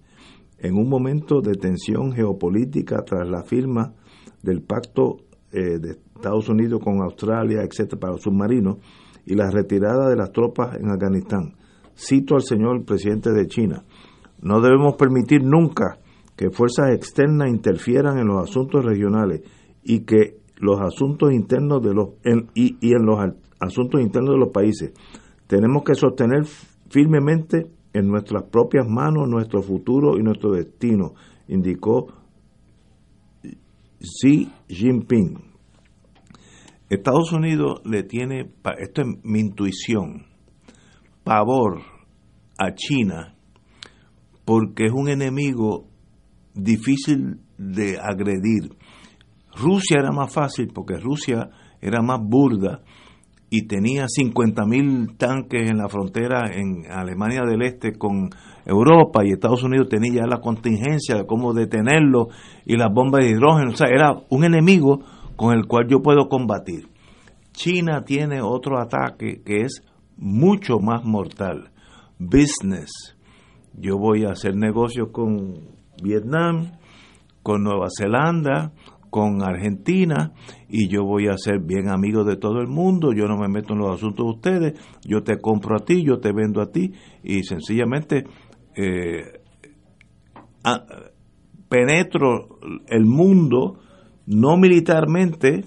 en 0.57 0.75
un 0.75 0.89
momento 0.89 1.41
de 1.41 1.53
tensión 1.53 2.11
geopolítica 2.11 3.03
tras 3.03 3.27
la 3.27 3.43
firma 3.43 3.93
del 4.41 4.61
pacto 4.61 5.17
eh, 5.51 5.79
de 5.79 5.97
Estados 6.15 6.49
Unidos 6.49 6.81
con 6.83 7.01
Australia, 7.01 7.61
etcétera, 7.63 7.99
para 7.99 8.13
los 8.13 8.21
submarinos 8.21 8.77
y 9.25 9.35
la 9.35 9.49
retirada 9.49 10.09
de 10.09 10.15
las 10.15 10.31
tropas 10.31 10.77
en 10.77 10.89
Afganistán. 10.89 11.55
Cito 11.95 12.35
al 12.35 12.41
señor 12.41 12.83
presidente 12.85 13.31
de 13.31 13.47
China: 13.47 13.83
No 14.41 14.61
debemos 14.61 14.95
permitir 14.95 15.43
nunca 15.43 15.99
que 16.35 16.49
fuerzas 16.49 16.91
externas 16.95 17.49
interfieran 17.49 18.17
en 18.17 18.27
los 18.27 18.41
asuntos 18.41 18.83
regionales 18.83 19.41
y 19.83 20.01
que 20.01 20.37
los 20.57 20.79
asuntos 20.79 21.31
internos 21.33 21.81
de 21.81 21.93
los 21.93 22.09
y, 22.55 22.77
en 22.81 23.05
los 23.05 23.19
asuntos 23.59 24.01
internos 24.01 24.33
de 24.33 24.39
los 24.39 24.49
países. 24.49 24.93
Tenemos 25.47 25.83
que 25.83 25.95
sostener 25.95 26.45
firmemente 26.89 27.67
en 27.93 28.07
nuestras 28.07 28.43
propias 28.43 28.87
manos 28.87 29.27
nuestro 29.27 29.61
futuro 29.61 30.17
y 30.17 30.23
nuestro 30.23 30.51
destino, 30.51 31.13
indicó 31.47 32.07
Xi 33.99 34.49
Jinping. 34.67 35.50
Estados 36.91 37.31
Unidos 37.31 37.81
le 37.85 38.03
tiene, 38.03 38.51
esto 38.77 39.01
es 39.01 39.07
mi 39.23 39.39
intuición, 39.39 40.25
pavor 41.23 41.79
a 42.57 42.75
China 42.75 43.33
porque 44.43 44.87
es 44.87 44.91
un 44.91 45.07
enemigo 45.07 45.85
difícil 46.53 47.39
de 47.57 47.97
agredir. 47.97 48.75
Rusia 49.55 49.99
era 49.99 50.11
más 50.11 50.33
fácil 50.33 50.69
porque 50.73 50.97
Rusia 50.97 51.49
era 51.79 52.01
más 52.01 52.19
burda 52.21 52.81
y 53.49 53.67
tenía 53.67 54.07
50.000 54.07 55.15
tanques 55.15 55.69
en 55.69 55.77
la 55.77 55.87
frontera 55.87 56.51
en 56.53 56.91
Alemania 56.91 57.43
del 57.49 57.61
Este 57.61 57.93
con 57.93 58.31
Europa 58.65 59.23
y 59.23 59.31
Estados 59.31 59.63
Unidos 59.63 59.87
tenía 59.87 60.23
ya 60.23 60.27
la 60.27 60.41
contingencia 60.41 61.15
de 61.15 61.25
cómo 61.25 61.53
detenerlo 61.53 62.27
y 62.65 62.75
las 62.75 62.91
bombas 62.93 63.23
de 63.23 63.31
hidrógeno. 63.31 63.71
O 63.71 63.75
sea, 63.77 63.87
era 63.87 64.11
un 64.29 64.43
enemigo 64.43 64.99
con 65.41 65.57
el 65.57 65.65
cual 65.65 65.87
yo 65.87 66.03
puedo 66.03 66.29
combatir. 66.29 66.87
China 67.51 68.03
tiene 68.05 68.43
otro 68.43 68.79
ataque 68.79 69.41
que 69.43 69.61
es 69.61 69.83
mucho 70.15 70.77
más 70.77 71.03
mortal. 71.03 71.71
Business. 72.19 73.17
Yo 73.73 73.97
voy 73.97 74.23
a 74.23 74.33
hacer 74.33 74.55
negocios 74.55 75.07
con 75.11 75.55
Vietnam, 76.03 76.73
con 77.41 77.63
Nueva 77.63 77.87
Zelanda, 77.89 78.71
con 79.09 79.41
Argentina 79.41 80.31
y 80.69 80.87
yo 80.89 81.05
voy 81.05 81.27
a 81.27 81.37
ser 81.37 81.57
bien 81.59 81.89
amigo 81.89 82.23
de 82.23 82.37
todo 82.37 82.59
el 82.59 82.67
mundo, 82.67 83.11
yo 83.11 83.25
no 83.25 83.35
me 83.35 83.47
meto 83.47 83.73
en 83.73 83.79
los 83.79 83.95
asuntos 83.95 84.23
de 84.23 84.31
ustedes, 84.31 84.99
yo 85.03 85.23
te 85.23 85.41
compro 85.41 85.75
a 85.75 85.83
ti, 85.83 86.03
yo 86.03 86.19
te 86.19 86.33
vendo 86.33 86.61
a 86.61 86.67
ti 86.67 86.93
y 87.23 87.41
sencillamente 87.41 88.25
eh, 88.75 89.41
penetro 91.67 92.59
el 92.87 93.05
mundo 93.07 93.79
no 94.31 94.57
militarmente 94.57 95.65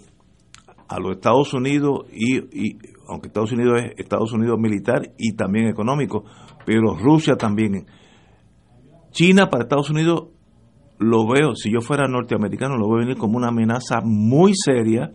a 0.89 0.99
los 0.99 1.17
Estados 1.17 1.53
Unidos 1.53 2.07
y, 2.11 2.79
aunque 3.09 3.29
Estados 3.29 3.53
Unidos 3.53 3.83
es 3.83 3.93
Estados 3.99 4.33
Unidos 4.33 4.59
militar 4.59 5.13
y 5.19 5.35
también 5.35 5.67
económico, 5.67 6.25
pero 6.65 6.95
Rusia 6.95 7.37
también. 7.37 7.87
China 9.11 9.49
para 9.51 9.65
Estados 9.65 9.91
Unidos 9.91 10.29
lo 10.99 11.27
veo, 11.27 11.55
si 11.55 11.71
yo 11.71 11.81
fuera 11.81 12.09
norteamericano, 12.09 12.77
lo 12.77 12.89
veo 12.89 13.01
venir 13.01 13.17
como 13.17 13.37
una 13.37 13.49
amenaza 13.49 14.01
muy 14.03 14.53
seria 14.55 15.13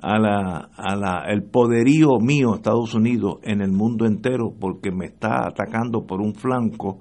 a 0.00 0.18
la, 0.18 0.70
a 0.76 0.96
la, 0.96 1.24
el 1.28 1.42
poderío 1.42 2.18
mío, 2.20 2.54
Estados 2.54 2.94
Unidos, 2.94 3.38
en 3.42 3.60
el 3.60 3.72
mundo 3.72 4.06
entero, 4.06 4.54
porque 4.58 4.92
me 4.92 5.06
está 5.06 5.46
atacando 5.46 6.06
por 6.06 6.20
un 6.20 6.34
flanco 6.34 7.00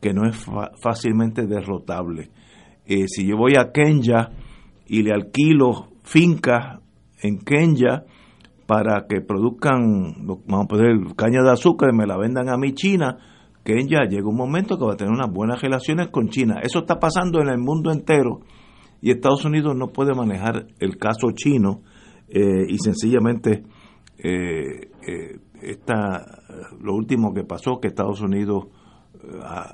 que 0.00 0.12
no 0.12 0.26
es 0.26 0.44
fácilmente 0.82 1.46
derrotable. 1.46 2.30
Eh, 2.86 3.06
si 3.06 3.26
yo 3.26 3.36
voy 3.36 3.52
a 3.56 3.70
Kenya 3.70 4.30
y 4.88 5.02
le 5.02 5.12
alquilo 5.12 5.88
fincas 6.02 6.80
en 7.22 7.38
Kenya 7.38 8.04
para 8.66 9.06
que 9.08 9.20
produzcan, 9.20 10.26
vamos 10.26 10.64
a 10.64 10.68
poner 10.68 11.14
caña 11.16 11.42
de 11.42 11.52
azúcar 11.52 11.90
y 11.92 11.96
me 11.96 12.06
la 12.06 12.18
vendan 12.18 12.48
a 12.48 12.56
mi 12.56 12.72
China, 12.74 13.18
Kenya 13.64 14.08
llega 14.08 14.28
un 14.28 14.36
momento 14.36 14.78
que 14.78 14.84
va 14.84 14.94
a 14.94 14.96
tener 14.96 15.12
unas 15.12 15.30
buenas 15.30 15.60
relaciones 15.60 16.08
con 16.08 16.28
China. 16.28 16.60
Eso 16.62 16.80
está 16.80 16.98
pasando 16.98 17.40
en 17.40 17.48
el 17.48 17.58
mundo 17.58 17.90
entero 17.90 18.40
y 19.00 19.10
Estados 19.10 19.44
Unidos 19.44 19.76
no 19.76 19.88
puede 19.88 20.14
manejar 20.14 20.66
el 20.78 20.96
caso 20.96 21.30
chino 21.34 21.82
eh, 22.28 22.64
y 22.68 22.78
sencillamente 22.78 23.64
eh, 24.18 24.90
eh, 25.06 25.38
lo 26.80 26.94
último 26.94 27.32
que 27.34 27.44
pasó 27.44 27.78
que 27.80 27.88
Estados 27.88 28.20
Unidos 28.20 28.66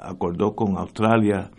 acordó 0.03 0.55
con 0.55 0.77
Australia 0.79 1.51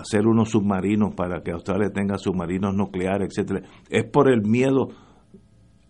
hacer 0.00 0.26
unos 0.26 0.50
submarinos 0.50 1.14
para 1.14 1.42
que 1.42 1.52
Australia 1.52 1.90
tenga 1.92 2.18
submarinos 2.18 2.74
nucleares, 2.74 3.28
etcétera, 3.28 3.62
es 3.88 4.04
por 4.04 4.30
el 4.30 4.42
miedo 4.42 4.88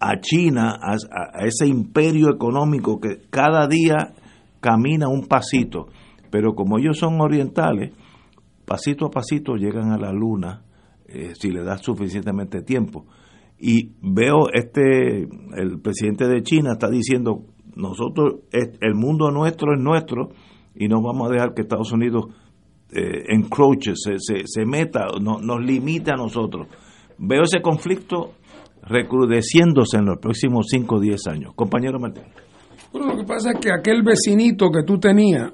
a 0.01 0.21
China, 0.21 0.79
a, 0.83 0.97
ese 1.45 1.67
imperio 1.67 2.29
económico 2.31 2.99
que 3.01 3.19
cada 3.31 3.69
día 3.69 4.15
camina 4.61 5.09
un 5.09 5.27
pasito, 5.27 5.87
pero 6.31 6.55
como 6.55 6.79
ellos 6.79 6.99
son 6.99 7.21
orientales, 7.21 7.93
pasito 8.65 9.07
a 9.07 9.11
pasito 9.11 9.55
llegan 9.55 9.93
a 9.93 9.99
la 9.99 10.13
luna 10.13 10.65
eh, 11.07 11.35
si 11.35 11.51
le 11.51 11.63
das 11.63 11.83
suficientemente 11.83 12.63
tiempo. 12.63 13.07
Y 13.59 13.93
veo 14.03 14.49
este, 14.53 15.23
el 15.23 15.81
presidente 15.81 16.27
de 16.27 16.43
China 16.43 16.73
está 16.73 16.89
diciendo, 16.89 17.45
nosotros, 17.77 18.41
el 18.51 18.95
mundo 18.95 19.31
nuestro 19.31 19.75
es 19.75 19.81
nuestro 19.81 20.31
y 20.75 20.89
no 20.89 21.01
vamos 21.01 21.29
a 21.29 21.33
dejar 21.33 21.55
que 21.55 21.63
Estados 21.63 21.93
Unidos 21.93 22.27
eh, 22.95 23.25
encroche, 23.29 23.93
se, 23.97 24.17
se, 24.19 24.67
meta, 24.67 25.07
no, 25.21 25.39
nos 25.39 25.61
limite 25.61 26.11
a 26.13 26.17
nosotros. 26.17 26.69
Veo 27.19 27.43
ese 27.43 27.63
conflicto 27.63 28.35
recrudeciéndose 28.83 29.97
en 29.99 30.07
los 30.07 30.19
próximos 30.19 30.67
5 30.69 30.97
o 30.97 31.01
10 31.01 31.27
años. 31.29 31.53
Compañero 31.55 31.99
Martín. 31.99 32.25
Bueno, 32.93 33.09
lo 33.09 33.17
que 33.17 33.25
pasa 33.25 33.53
es 33.53 33.61
que 33.61 33.73
aquel 33.73 34.03
vecinito 34.03 34.71
que 34.71 34.83
tú 34.83 34.99
tenías, 34.99 35.51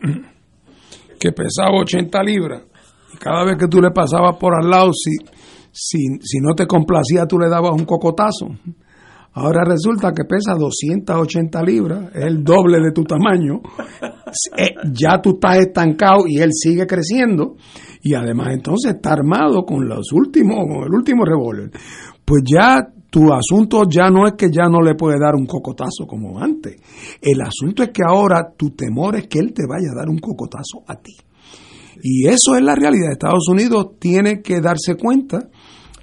que 1.20 1.32
pesaba 1.32 1.80
80 1.80 2.22
libras, 2.22 2.62
y 3.14 3.18
cada 3.18 3.44
vez 3.44 3.56
que 3.56 3.68
tú 3.68 3.80
le 3.80 3.90
pasabas 3.90 4.36
por 4.36 4.54
al 4.54 4.68
lado, 4.68 4.92
si, 4.92 5.16
si, 5.70 6.18
si 6.20 6.40
no 6.40 6.54
te 6.54 6.66
complacía, 6.66 7.26
tú 7.26 7.38
le 7.38 7.48
dabas 7.48 7.72
un 7.72 7.84
cocotazo. 7.84 8.48
Ahora 9.32 9.62
resulta 9.64 10.12
que 10.12 10.24
pesa 10.24 10.54
280 10.58 11.62
libras, 11.62 12.10
es 12.14 12.24
el 12.24 12.42
doble 12.42 12.80
de 12.80 12.92
tu 12.92 13.04
tamaño. 13.04 13.60
Eh, 14.58 14.74
ya 14.92 15.22
tú 15.22 15.30
estás 15.30 15.56
estancado 15.56 16.26
y 16.26 16.36
él 16.36 16.50
sigue 16.52 16.86
creciendo. 16.86 17.56
Y 18.02 18.12
además 18.12 18.48
entonces 18.52 18.96
está 18.96 19.14
armado 19.14 19.64
con 19.64 19.88
los 19.88 20.12
últimos, 20.12 20.58
el 20.86 20.92
último 20.92 21.24
revólver. 21.24 21.70
Pues 22.26 22.42
ya 22.44 22.86
tu 23.10 23.32
asunto 23.32 23.84
ya 23.88 24.10
no 24.10 24.26
es 24.26 24.34
que 24.34 24.50
ya 24.50 24.68
no 24.68 24.82
le 24.82 24.94
puede 24.94 25.18
dar 25.18 25.34
un 25.34 25.46
cocotazo 25.46 26.06
como 26.06 26.38
antes. 26.38 26.76
El 27.22 27.40
asunto 27.40 27.82
es 27.82 27.88
que 27.88 28.02
ahora 28.06 28.52
tu 28.54 28.70
temor 28.70 29.16
es 29.16 29.28
que 29.28 29.38
él 29.38 29.54
te 29.54 29.62
vaya 29.66 29.92
a 29.92 29.98
dar 29.98 30.10
un 30.10 30.18
cocotazo 30.18 30.82
a 30.86 30.96
ti. 30.96 31.16
Y 32.02 32.26
eso 32.28 32.54
es 32.54 32.62
la 32.62 32.74
realidad. 32.74 33.12
Estados 33.12 33.48
Unidos 33.48 33.98
tiene 33.98 34.42
que 34.42 34.60
darse 34.60 34.96
cuenta 34.96 35.48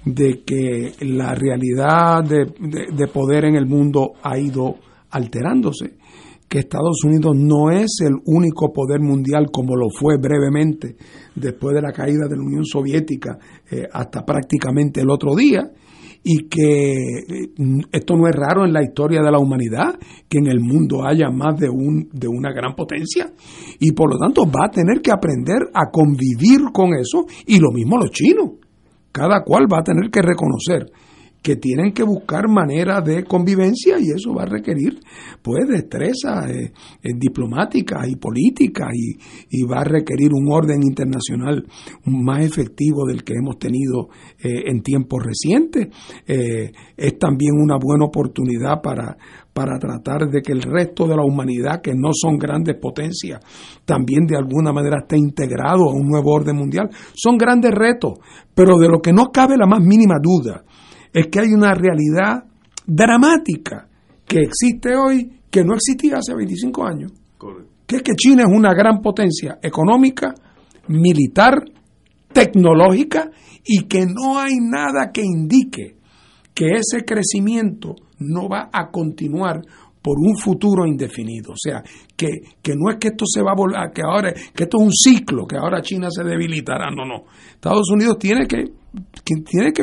de 0.06 0.44
que 0.44 0.92
la 1.04 1.34
realidad 1.34 2.22
de, 2.22 3.08
poder 3.08 3.44
en 3.44 3.56
el 3.56 3.66
mundo 3.66 4.12
ha 4.22 4.38
ido 4.38 4.76
alterándose, 5.10 5.96
que 6.48 6.60
Estados 6.60 7.02
Unidos 7.04 7.34
no 7.36 7.72
es 7.72 7.98
el 8.04 8.14
único 8.24 8.72
poder 8.72 9.00
mundial 9.00 9.48
como 9.52 9.74
lo 9.74 9.90
fue 9.90 10.16
brevemente 10.16 10.96
después 11.34 11.74
de 11.74 11.82
la 11.82 11.90
caída 11.90 12.28
de 12.28 12.36
la 12.36 12.42
Unión 12.42 12.64
Soviética 12.64 13.36
eh, 13.68 13.82
hasta 13.92 14.24
prácticamente 14.24 15.00
el 15.00 15.10
otro 15.10 15.34
día, 15.34 15.72
y 16.22 16.48
que 16.48 17.50
mm, 17.56 17.80
esto 17.90 18.16
no 18.16 18.28
es 18.28 18.34
raro 18.34 18.64
en 18.64 18.72
la 18.72 18.82
historia 18.82 19.22
de 19.22 19.30
la 19.30 19.38
humanidad, 19.38 19.98
que 20.28 20.38
en 20.38 20.46
el 20.46 20.60
mundo 20.60 21.04
haya 21.04 21.30
más 21.30 21.58
de, 21.58 21.68
un, 21.68 22.08
de 22.12 22.28
una 22.28 22.52
gran 22.52 22.74
potencia 22.74 23.32
y 23.78 23.92
por 23.92 24.12
lo 24.12 24.18
tanto 24.18 24.44
va 24.44 24.66
a 24.66 24.70
tener 24.70 25.00
que 25.00 25.12
aprender 25.12 25.58
a 25.72 25.90
convivir 25.90 26.72
con 26.72 26.94
eso 26.94 27.26
y 27.46 27.58
lo 27.58 27.70
mismo 27.72 27.96
los 27.98 28.10
chinos. 28.10 28.65
Cada 29.16 29.42
cual 29.44 29.66
va 29.72 29.78
a 29.78 29.82
tener 29.82 30.10
que 30.10 30.20
reconocer 30.20 30.92
que 31.42 31.56
tienen 31.56 31.92
que 31.92 32.02
buscar 32.02 32.48
maneras 32.48 33.02
de 33.02 33.24
convivencia 33.24 33.98
y 33.98 34.10
eso 34.10 34.34
va 34.34 34.42
a 34.42 34.46
requerir 34.46 34.98
pues 35.40 35.66
destreza 35.68 36.50
eh, 36.50 36.72
eh, 37.02 37.08
diplomática 37.16 38.06
y 38.06 38.16
política 38.16 38.88
y, 38.92 39.64
va 39.64 39.80
a 39.80 39.84
requerir 39.84 40.32
un 40.34 40.52
orden 40.52 40.82
internacional 40.82 41.64
más 42.04 42.44
efectivo 42.44 43.06
del 43.06 43.24
que 43.24 43.34
hemos 43.34 43.58
tenido 43.58 44.08
eh, 44.38 44.64
en 44.66 44.82
tiempos 44.82 45.24
recientes. 45.24 45.88
es 46.26 47.18
también 47.18 47.52
una 47.54 47.78
buena 47.80 48.04
oportunidad 48.04 48.82
para, 48.82 49.16
para 49.56 49.78
tratar 49.78 50.28
de 50.28 50.42
que 50.42 50.52
el 50.52 50.60
resto 50.60 51.06
de 51.06 51.16
la 51.16 51.24
humanidad, 51.24 51.80
que 51.80 51.94
no 51.94 52.10
son 52.12 52.36
grandes 52.36 52.76
potencias, 52.78 53.40
también 53.86 54.26
de 54.26 54.36
alguna 54.36 54.70
manera 54.70 54.98
esté 54.98 55.16
integrado 55.16 55.88
a 55.88 55.94
un 55.94 56.06
nuevo 56.06 56.30
orden 56.30 56.56
mundial. 56.56 56.90
Son 57.14 57.38
grandes 57.38 57.70
retos, 57.72 58.18
pero 58.54 58.76
de 58.76 58.86
lo 58.86 59.00
que 59.00 59.14
no 59.14 59.32
cabe 59.32 59.56
la 59.56 59.66
más 59.66 59.80
mínima 59.80 60.16
duda 60.22 60.62
es 61.10 61.28
que 61.28 61.40
hay 61.40 61.54
una 61.54 61.72
realidad 61.72 62.44
dramática 62.86 63.88
que 64.26 64.40
existe 64.40 64.94
hoy 64.94 65.40
que 65.50 65.64
no 65.64 65.72
existía 65.72 66.18
hace 66.18 66.34
25 66.34 66.86
años. 66.86 67.12
Que 67.86 67.96
es 67.96 68.02
que 68.02 68.14
China 68.14 68.42
es 68.46 68.54
una 68.54 68.74
gran 68.74 69.00
potencia 69.00 69.58
económica, 69.62 70.34
militar, 70.88 71.64
tecnológica 72.30 73.30
y 73.64 73.84
que 73.84 74.04
no 74.04 74.38
hay 74.38 74.56
nada 74.60 75.12
que 75.14 75.22
indique 75.22 75.96
que 76.52 76.66
ese 76.74 77.06
crecimiento 77.06 77.96
no 78.18 78.48
va 78.48 78.70
a 78.72 78.90
continuar 78.90 79.62
por 80.06 80.18
un 80.20 80.36
futuro 80.36 80.86
indefinido. 80.86 81.50
O 81.50 81.56
sea, 81.56 81.82
que, 82.16 82.28
no 82.76 82.90
es 82.90 82.96
que 83.00 83.08
esto 83.08 83.24
se 83.26 83.42
va 83.42 83.50
a 83.50 83.56
volver, 83.56 83.90
que 83.92 84.02
ahora, 84.02 84.32
que 84.32 84.62
esto 84.62 84.78
es 84.78 84.84
un 84.84 84.92
ciclo, 84.92 85.46
que 85.48 85.56
ahora 85.56 85.82
China 85.82 86.08
se 86.12 86.22
debilitará. 86.22 86.90
No, 86.94 87.04
no. 87.04 87.24
Estados 87.50 87.90
Unidos 87.90 88.16
tiene 88.16 88.46
que, 88.46 88.66
tiene 89.24 89.72
que 89.72 89.82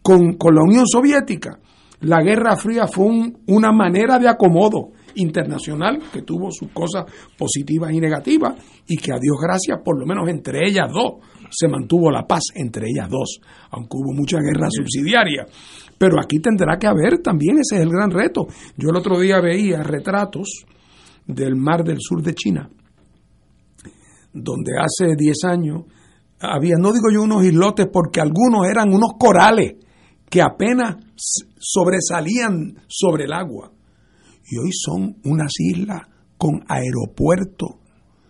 con, 0.00 0.54
la 0.54 0.62
Unión 0.62 0.86
Soviética, 0.86 1.58
la 2.00 2.22
Guerra 2.22 2.56
Fría 2.56 2.86
fue 2.86 3.06
una 3.46 3.70
manera 3.70 4.18
de 4.18 4.28
acomodo 4.28 4.92
internacional 5.16 5.98
que 6.12 6.22
tuvo 6.22 6.50
sus 6.50 6.70
cosas 6.70 7.04
positivas 7.36 7.92
y 7.92 8.00
negativas 8.00 8.54
y 8.86 8.96
que 8.96 9.12
a 9.12 9.18
Dios 9.18 9.36
gracias, 9.38 9.80
por 9.84 9.98
lo 9.98 10.06
menos 10.06 10.28
entre 10.30 10.66
ellas 10.66 10.90
dos, 10.90 11.16
se 11.50 11.68
mantuvo 11.68 12.10
la 12.10 12.26
paz 12.26 12.44
entre 12.54 12.86
ellas 12.88 13.10
dos, 13.10 13.40
aunque 13.70 13.96
hubo 13.96 14.14
mucha 14.14 14.38
guerra 14.38 14.68
subsidiaria. 14.70 15.46
Pero 15.98 16.20
aquí 16.20 16.38
tendrá 16.38 16.78
que 16.78 16.86
haber 16.86 17.18
también, 17.18 17.58
ese 17.58 17.76
es 17.76 17.82
el 17.82 17.90
gran 17.90 18.10
reto. 18.10 18.46
Yo 18.76 18.90
el 18.90 18.96
otro 18.96 19.18
día 19.18 19.40
veía 19.40 19.82
retratos 19.82 20.64
del 21.26 21.56
mar 21.56 21.84
del 21.84 21.98
sur 22.00 22.22
de 22.22 22.34
China, 22.34 22.70
donde 24.32 24.72
hace 24.80 25.14
10 25.16 25.44
años 25.44 25.82
había, 26.40 26.76
no 26.78 26.92
digo 26.92 27.10
yo 27.12 27.22
unos 27.22 27.44
islotes, 27.44 27.88
porque 27.92 28.20
algunos 28.20 28.66
eran 28.70 28.94
unos 28.94 29.12
corales 29.18 29.74
que 30.30 30.40
apenas 30.40 30.96
sobresalían 31.58 32.76
sobre 32.86 33.24
el 33.24 33.32
agua. 33.32 33.72
Y 34.50 34.56
hoy 34.56 34.70
son 34.72 35.16
unas 35.24 35.52
islas 35.58 36.02
con 36.38 36.62
aeropuertos 36.68 37.70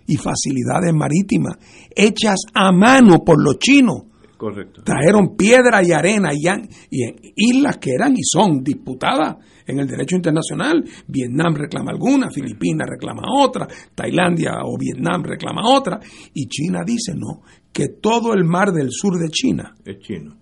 y 0.06 0.16
facilidades 0.16 0.94
marítimas 0.94 1.56
hechas 1.94 2.38
a 2.54 2.72
mano 2.72 3.22
por 3.24 3.42
los 3.42 3.58
chinos 3.58 4.07
Correcto. 4.38 4.82
Trajeron 4.84 5.36
piedra 5.36 5.82
y 5.82 5.90
arena 5.90 6.30
y, 6.32 6.46
y, 6.90 7.32
islas 7.34 7.78
que 7.78 7.90
eran 7.90 8.12
y 8.12 8.22
son 8.22 8.62
disputadas 8.62 9.34
en 9.66 9.80
el 9.80 9.88
derecho 9.88 10.14
internacional. 10.14 10.84
Vietnam 11.08 11.56
reclama 11.56 11.90
alguna, 11.90 12.30
Filipinas 12.30 12.88
reclama 12.88 13.22
otra, 13.36 13.66
Tailandia 13.96 14.52
o 14.64 14.78
Vietnam 14.78 15.24
reclama 15.24 15.62
otra, 15.68 15.98
y 16.32 16.46
China 16.46 16.84
dice 16.86 17.14
no, 17.16 17.42
que 17.72 17.88
todo 18.00 18.32
el 18.32 18.44
mar 18.44 18.70
del 18.70 18.92
sur 18.92 19.18
de 19.18 19.28
China 19.28 19.74
es 19.84 19.98
chino 19.98 20.37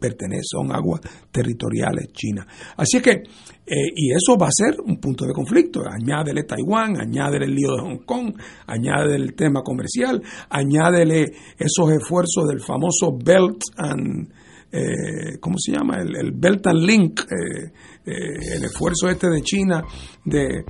pertenece, 0.00 0.42
son 0.52 0.74
aguas 0.74 1.00
territoriales 1.30 2.08
chinas. 2.12 2.46
Así 2.76 2.96
es 2.96 3.02
que, 3.02 3.10
eh, 3.12 3.92
y 3.94 4.12
eso 4.12 4.36
va 4.36 4.46
a 4.46 4.52
ser 4.52 4.80
un 4.84 4.98
punto 4.98 5.26
de 5.26 5.32
conflicto. 5.32 5.82
Añádele 5.86 6.44
Taiwán, 6.44 7.00
añádele 7.00 7.44
el 7.44 7.54
lío 7.54 7.76
de 7.76 7.82
Hong 7.82 8.04
Kong, 8.04 8.34
añádele 8.66 9.24
el 9.24 9.34
tema 9.34 9.62
comercial, 9.62 10.22
añádele 10.48 11.32
esos 11.58 11.92
esfuerzos 11.92 12.48
del 12.48 12.60
famoso 12.60 13.16
Belt 13.22 13.60
and 13.76 14.28
eh, 14.72 15.38
¿cómo 15.40 15.56
se 15.58 15.72
llama? 15.72 15.98
El, 16.00 16.32
Belt 16.32 16.66
and 16.68 16.80
Link, 16.80 17.20
eh, 17.22 17.72
eh, 18.04 18.56
el 18.56 18.64
esfuerzo 18.64 19.08
este 19.08 19.28
de 19.28 19.42
China 19.42 19.82
de, 20.24 20.64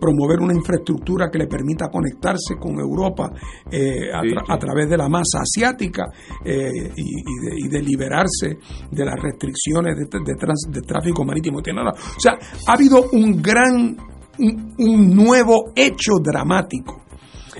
promover 0.00 0.40
una 0.40 0.54
infraestructura 0.54 1.28
que 1.30 1.38
le 1.38 1.46
permita 1.46 1.88
conectarse 1.88 2.56
con 2.58 2.78
Europa 2.80 3.30
a, 3.30 4.58
través 4.58 4.88
de 4.88 4.96
la 4.96 5.08
masa 5.08 5.40
asiática 5.40 6.04
y, 6.44 7.68
de, 7.68 7.82
liberarse 7.82 8.56
de 8.90 9.04
las 9.04 9.20
restricciones 9.20 9.94
de, 9.96 10.82
tráfico 10.82 11.24
marítimo. 11.24 11.58
O 11.58 12.20
sea, 12.20 12.38
ha 12.66 12.72
habido 12.72 13.10
un 13.12 13.42
gran, 13.42 13.96
un 14.38 15.14
nuevo 15.14 15.72
hecho 15.74 16.14
dramático. 16.22 17.02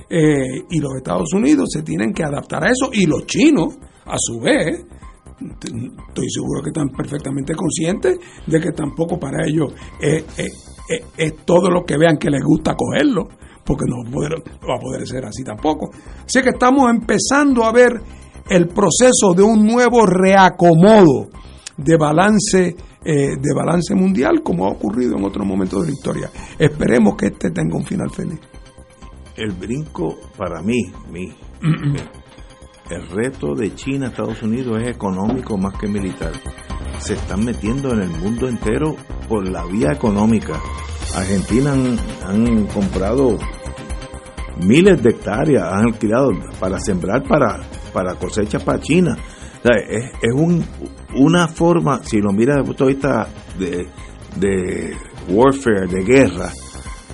y 0.09 0.81
los 0.81 0.97
Estados 0.97 1.33
Unidos 1.35 1.69
se 1.73 1.83
tienen 1.83 2.13
que 2.13 2.25
adaptar 2.25 2.65
a 2.65 2.71
eso 2.71 2.91
y 2.93 3.07
los 3.07 3.27
chinos, 3.27 3.77
a 4.07 4.17
su 4.19 4.41
vez, 4.41 4.85
estoy 5.41 6.31
seguro 6.31 6.63
que 6.63 6.71
están 6.71 6.89
perfectamente 6.89 7.55
conscientes 7.55 8.19
de 8.47 8.61
que 8.61 8.73
tampoco 8.73 9.19
para 9.19 9.47
ellos 9.47 9.73
es, 10.01 10.25
todo 11.45 11.71
lo 11.71 11.85
que 11.85 11.97
vean 11.97 12.17
que 12.19 12.31
les 12.31 12.43
gusta 12.43 12.75
cogerlo, 12.75 13.29
porque 13.65 13.85
no, 13.87 14.03
va 14.09 14.77
a 14.77 14.81
poder 14.81 15.07
ser 15.07 15.25
así 15.25 15.45
tampoco. 15.45 15.91
Así 16.25 16.43
que 16.43 16.51
estamos 16.51 16.91
empezando 16.91 17.65
a 17.65 17.73
ver 17.73 18.01
el 18.49 18.67
proceso 18.69 19.33
de 19.35 19.43
un 19.43 19.67
nuevo 19.67 20.05
reacomodo 20.07 21.29
de 21.77 21.97
balance 21.97 22.77
eh, 23.03 23.37
de 23.41 23.55
balance 23.55 23.95
mundial 23.95 24.43
como 24.43 24.67
ha 24.67 24.73
ocurrido 24.73 25.17
en 25.17 25.25
otros 25.25 25.47
momentos 25.47 25.81
de 25.81 25.87
la 25.87 25.93
historia. 25.95 26.31
Esperemos 26.59 27.17
que 27.17 27.29
este 27.29 27.51
tenga 27.51 27.75
un 27.77 27.85
final 27.87 28.11
feliz. 28.11 28.39
El 29.37 29.53
brinco 29.53 30.19
para 30.37 30.61
mí, 30.61 30.93
mi, 31.11 31.33
el 32.91 33.09
reto 33.09 33.55
de 33.55 33.75
China, 33.75 34.09
Estados 34.09 34.43
Unidos 34.43 34.83
es 34.83 34.89
económico 34.89 35.57
más 35.57 35.75
que 35.79 35.87
militar. 35.87 36.33
Se 36.99 37.15
están 37.15 37.45
metiendo 37.45 37.93
en 37.93 38.01
el 38.03 38.11
mundo 38.11 38.49
entero 38.49 38.97
por 39.29 39.49
la 39.49 39.65
vía 39.65 39.93
económica. 39.93 40.61
Argentina 41.17 41.73
han, 41.73 42.67
comprado 42.67 43.39
miles 44.65 45.03
de 45.03 45.11
hectáreas, 45.11 45.65
han 45.73 45.87
alquilado 45.87 46.33
para 46.59 46.79
sembrar 46.79 47.23
para, 47.27 47.61
para 47.93 48.15
cosechas 48.17 48.63
para 48.63 48.81
China. 48.81 49.17
es, 49.65 50.11
es 50.21 50.35
un, 50.35 50.65
una 51.15 51.49
forma, 51.49 52.03
si 52.03 52.19
lo 52.19 52.33
miras 52.33 52.57
desde 52.57 52.61
el 52.61 52.67
punto 52.67 52.87
de 52.87 52.93
vista 52.93 53.29
de, 53.59 53.89
de 54.37 54.97
warfare, 55.29 55.87
de 55.87 56.05
guerra, 56.05 56.51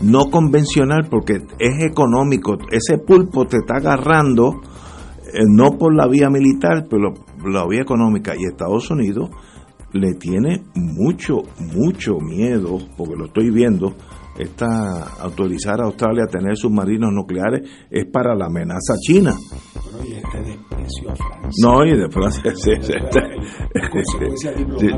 no 0.00 0.30
convencional 0.30 1.06
porque 1.10 1.34
es 1.58 1.84
económico. 1.84 2.56
Ese 2.70 2.98
pulpo 2.98 3.44
te 3.44 3.58
está 3.58 3.76
agarrando 3.76 4.60
no 5.48 5.78
por 5.78 5.94
la 5.94 6.06
vía 6.06 6.30
militar, 6.30 6.86
pero 6.88 7.12
la 7.44 7.66
vía 7.66 7.82
económica. 7.82 8.34
Y 8.36 8.44
Estados 8.44 8.90
Unidos 8.90 9.30
le 9.92 10.14
tiene 10.14 10.62
mucho, 10.74 11.42
mucho 11.74 12.18
miedo, 12.20 12.78
porque 12.96 13.14
lo 13.16 13.26
estoy 13.26 13.50
viendo, 13.50 13.94
esta 14.38 15.14
autorizar 15.20 15.80
a 15.80 15.84
Australia 15.84 16.24
a 16.24 16.30
tener 16.30 16.56
submarinos 16.56 17.10
nucleares 17.12 17.68
es 17.90 18.04
para 18.06 18.34
la 18.34 18.46
amenaza 18.46 18.94
china. 19.00 19.32
No, 21.62 21.84
y 21.84 21.96
de 21.96 22.10
Francia, 22.10 22.52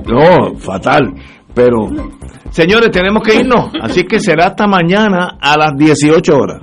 no, 0.07 0.59
fatal. 0.59 1.15
Pero, 1.55 1.89
señores, 2.51 2.91
tenemos 2.91 3.23
que 3.23 3.37
irnos, 3.37 3.71
así 3.81 4.05
que 4.05 4.21
será 4.21 4.49
hasta 4.49 4.67
mañana 4.67 5.39
a 5.41 5.57
las 5.57 5.77
18 5.77 6.37
horas. 6.37 6.63